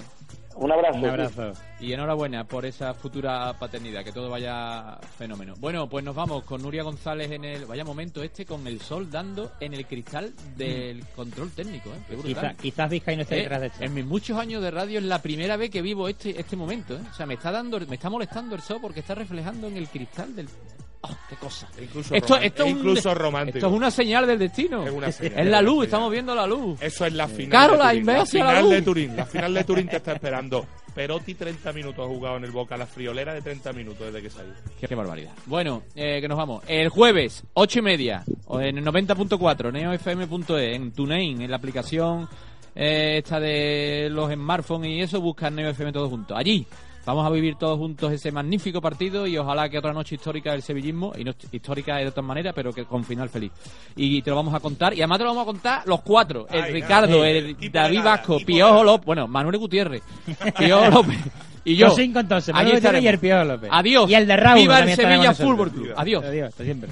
Un 0.59 0.71
abrazo. 0.71 0.97
Un 0.99 1.05
abrazo. 1.05 1.53
Y 1.79 1.93
enhorabuena 1.93 2.43
por 2.43 2.65
esa 2.65 2.93
futura 2.93 3.53
paternidad, 3.59 4.03
que 4.03 4.11
todo 4.11 4.29
vaya 4.29 4.97
fenómeno. 5.17 5.53
Bueno, 5.59 5.87
pues 5.87 6.03
nos 6.03 6.15
vamos 6.15 6.43
con 6.43 6.61
Nuria 6.61 6.83
González 6.83 7.31
en 7.31 7.45
el... 7.45 7.65
Vaya 7.65 7.83
momento 7.85 8.23
este, 8.23 8.45
con 8.45 8.65
el 8.65 8.81
sol 8.81 9.09
dando 9.11 9.51
en 9.59 9.73
el 9.75 9.85
cristal 9.85 10.33
del 10.55 11.05
control 11.15 11.51
técnico, 11.51 11.89
¿eh? 11.89 11.99
Qué. 12.09 12.15
Quizá- 12.17 12.53
quizás 12.55 12.89
Vizcay 12.89 13.15
no 13.15 13.21
esté 13.21 13.35
Eh, 13.35 13.41
detrás 13.41 13.61
de 13.61 13.67
esto. 13.67 13.83
En 13.83 13.93
mis 13.93 14.05
muchos 14.05 14.37
años 14.37 14.63
de 14.63 14.71
radio 14.71 14.97
es 14.99 15.05
la 15.05 15.21
primera 15.21 15.57
vez 15.57 15.69
que 15.69 15.81
vivo 15.81 16.07
este 16.07 16.39
este 16.39 16.55
momento, 16.55 16.95
¿eh? 16.95 17.01
O 17.09 17.13
sea, 17.13 17.25
me 17.27 17.35
está 17.35 17.51
dando, 17.51 17.79
me 17.81 17.95
está 17.95 18.09
molestando 18.09 18.55
el 18.55 18.61
sol 18.61 18.79
porque 18.81 19.01
está 19.01 19.13
reflejando 19.15 19.67
en 19.67 19.77
el 19.77 19.87
cristal 19.87 20.35
del... 20.35 20.47
¡Oh, 21.01 21.15
qué 21.29 21.35
cosa! 21.35 21.67
Incluso 21.81 22.15
esto, 22.15 22.33
román- 22.35 22.43
esto 22.45 22.63
es 22.65 22.71
un- 22.73 22.77
incluso 22.79 23.13
romántico. 23.13 23.57
Esto 23.59 23.67
es 23.67 23.73
una 23.73 23.91
señal 23.91 24.25
del 24.27 24.39
destino. 24.39 24.85
Es 24.85 24.91
una 24.91 25.11
señal 25.11 25.39
Es 25.39 25.45
la 25.47 25.61
luz, 25.61 25.85
estamos 25.85 26.11
viendo 26.11 26.33
la 26.35 26.47
luz. 26.47 26.81
Eso 26.81 27.05
es 27.05 27.13
la 27.13 27.27
final 27.27 27.51
Caroline, 27.69 28.13
de 28.13 28.17
Turín. 28.17 28.17
La 28.17 28.25
final 28.25 28.63
luz. 28.63 28.71
de 28.71 28.81
Turín. 28.81 29.15
La 29.15 29.25
final 29.25 29.53
de 29.53 29.63
Turín 29.63 29.87
te 29.87 29.95
está 29.97 30.13
esperando. 30.13 30.65
Perotti 30.95 31.35
30 31.35 31.71
minutos 31.73 32.03
ha 32.03 32.07
jugado 32.07 32.37
en 32.37 32.45
el 32.45 32.51
Boca, 32.51 32.75
la 32.75 32.87
friolera 32.87 33.31
de 33.35 33.41
30 33.43 33.71
minutos 33.73 34.07
desde 34.07 34.19
que 34.23 34.31
salió. 34.31 34.51
Qué, 34.79 34.87
qué 34.87 34.95
barbaridad. 34.95 35.31
Bueno, 35.45 35.83
eh, 35.93 36.19
que 36.19 36.27
nos 36.27 36.37
vamos. 36.39 36.63
El 36.67 36.89
jueves, 36.89 37.43
ocho 37.53 37.77
y 37.79 37.81
media, 37.83 38.23
o 38.47 38.59
en 38.59 38.79
el 38.79 38.83
90.4, 38.83 39.71
neofm.es, 39.71 40.75
en 40.75 40.91
TuneIn, 40.91 41.41
en 41.43 41.51
la 41.51 41.57
aplicación 41.57 42.27
eh, 42.73 43.17
esta 43.23 43.39
de 43.39 44.07
los 44.11 44.31
smartphones 44.33 44.89
y 44.89 45.01
eso, 45.01 45.21
buscan 45.21 45.53
NeoFM 45.55 45.91
todos 45.91 46.09
juntos. 46.09 46.35
Allí 46.35 46.65
vamos 47.07 47.25
a 47.25 47.29
vivir 47.29 47.55
todos 47.55 47.77
juntos 47.77 48.11
ese 48.11 48.33
magnífico 48.33 48.81
partido 48.81 49.25
y 49.25 49.37
ojalá 49.37 49.69
que 49.69 49.77
otra 49.77 49.93
noche 49.93 50.15
histórica 50.15 50.51
del 50.51 50.61
sevillismo, 50.61 51.13
y 51.17 51.23
no 51.23 51.33
histórica 51.51 51.95
de 51.95 52.07
otra 52.07 52.21
manera, 52.21 52.51
pero 52.51 52.73
que 52.73 52.83
con 52.83 53.05
final 53.05 53.29
feliz. 53.29 53.51
Y 53.95 54.21
te 54.21 54.29
lo 54.29 54.35
vamos 54.35 54.53
a 54.53 54.59
contar, 54.59 54.93
y 54.93 54.97
además 54.97 55.19
te 55.19 55.23
lo 55.23 55.29
vamos 55.29 55.43
a 55.43 55.45
contar 55.45 55.81
los 55.85 56.01
cuatro, 56.01 56.47
el 56.51 56.63
Ay, 56.63 56.73
Ricardo, 56.73 57.23
el 57.23 57.55
David 57.71 58.03
Vasco, 58.03 58.39
Piojo 58.45 58.83
López, 58.83 59.05
bueno, 59.05 59.27
Manuel 59.27 59.57
Gutiérrez, 59.57 60.03
Piojo 60.57 60.89
López 60.91 61.17
y 61.63 61.75
yo. 61.75 61.87
Allí 61.87 62.09
Manuel 62.09 62.75
Gutiérrez 62.75 63.03
y 63.03 63.07
el 63.07 63.19
Piojo 63.19 63.43
López. 63.45 63.69
Adiós. 63.71 64.09
Y 64.09 64.15
el 64.15 64.27
de 64.27 64.37
Raúl 64.37 64.59
Viva 64.59 64.79
el 64.79 64.95
Sevilla. 64.95 65.33
Fútbol 65.33 65.71
Club. 65.71 65.93
Adiós. 65.95 66.23
Adiós, 66.25 66.47
hasta 66.49 66.63
siempre. 66.63 66.89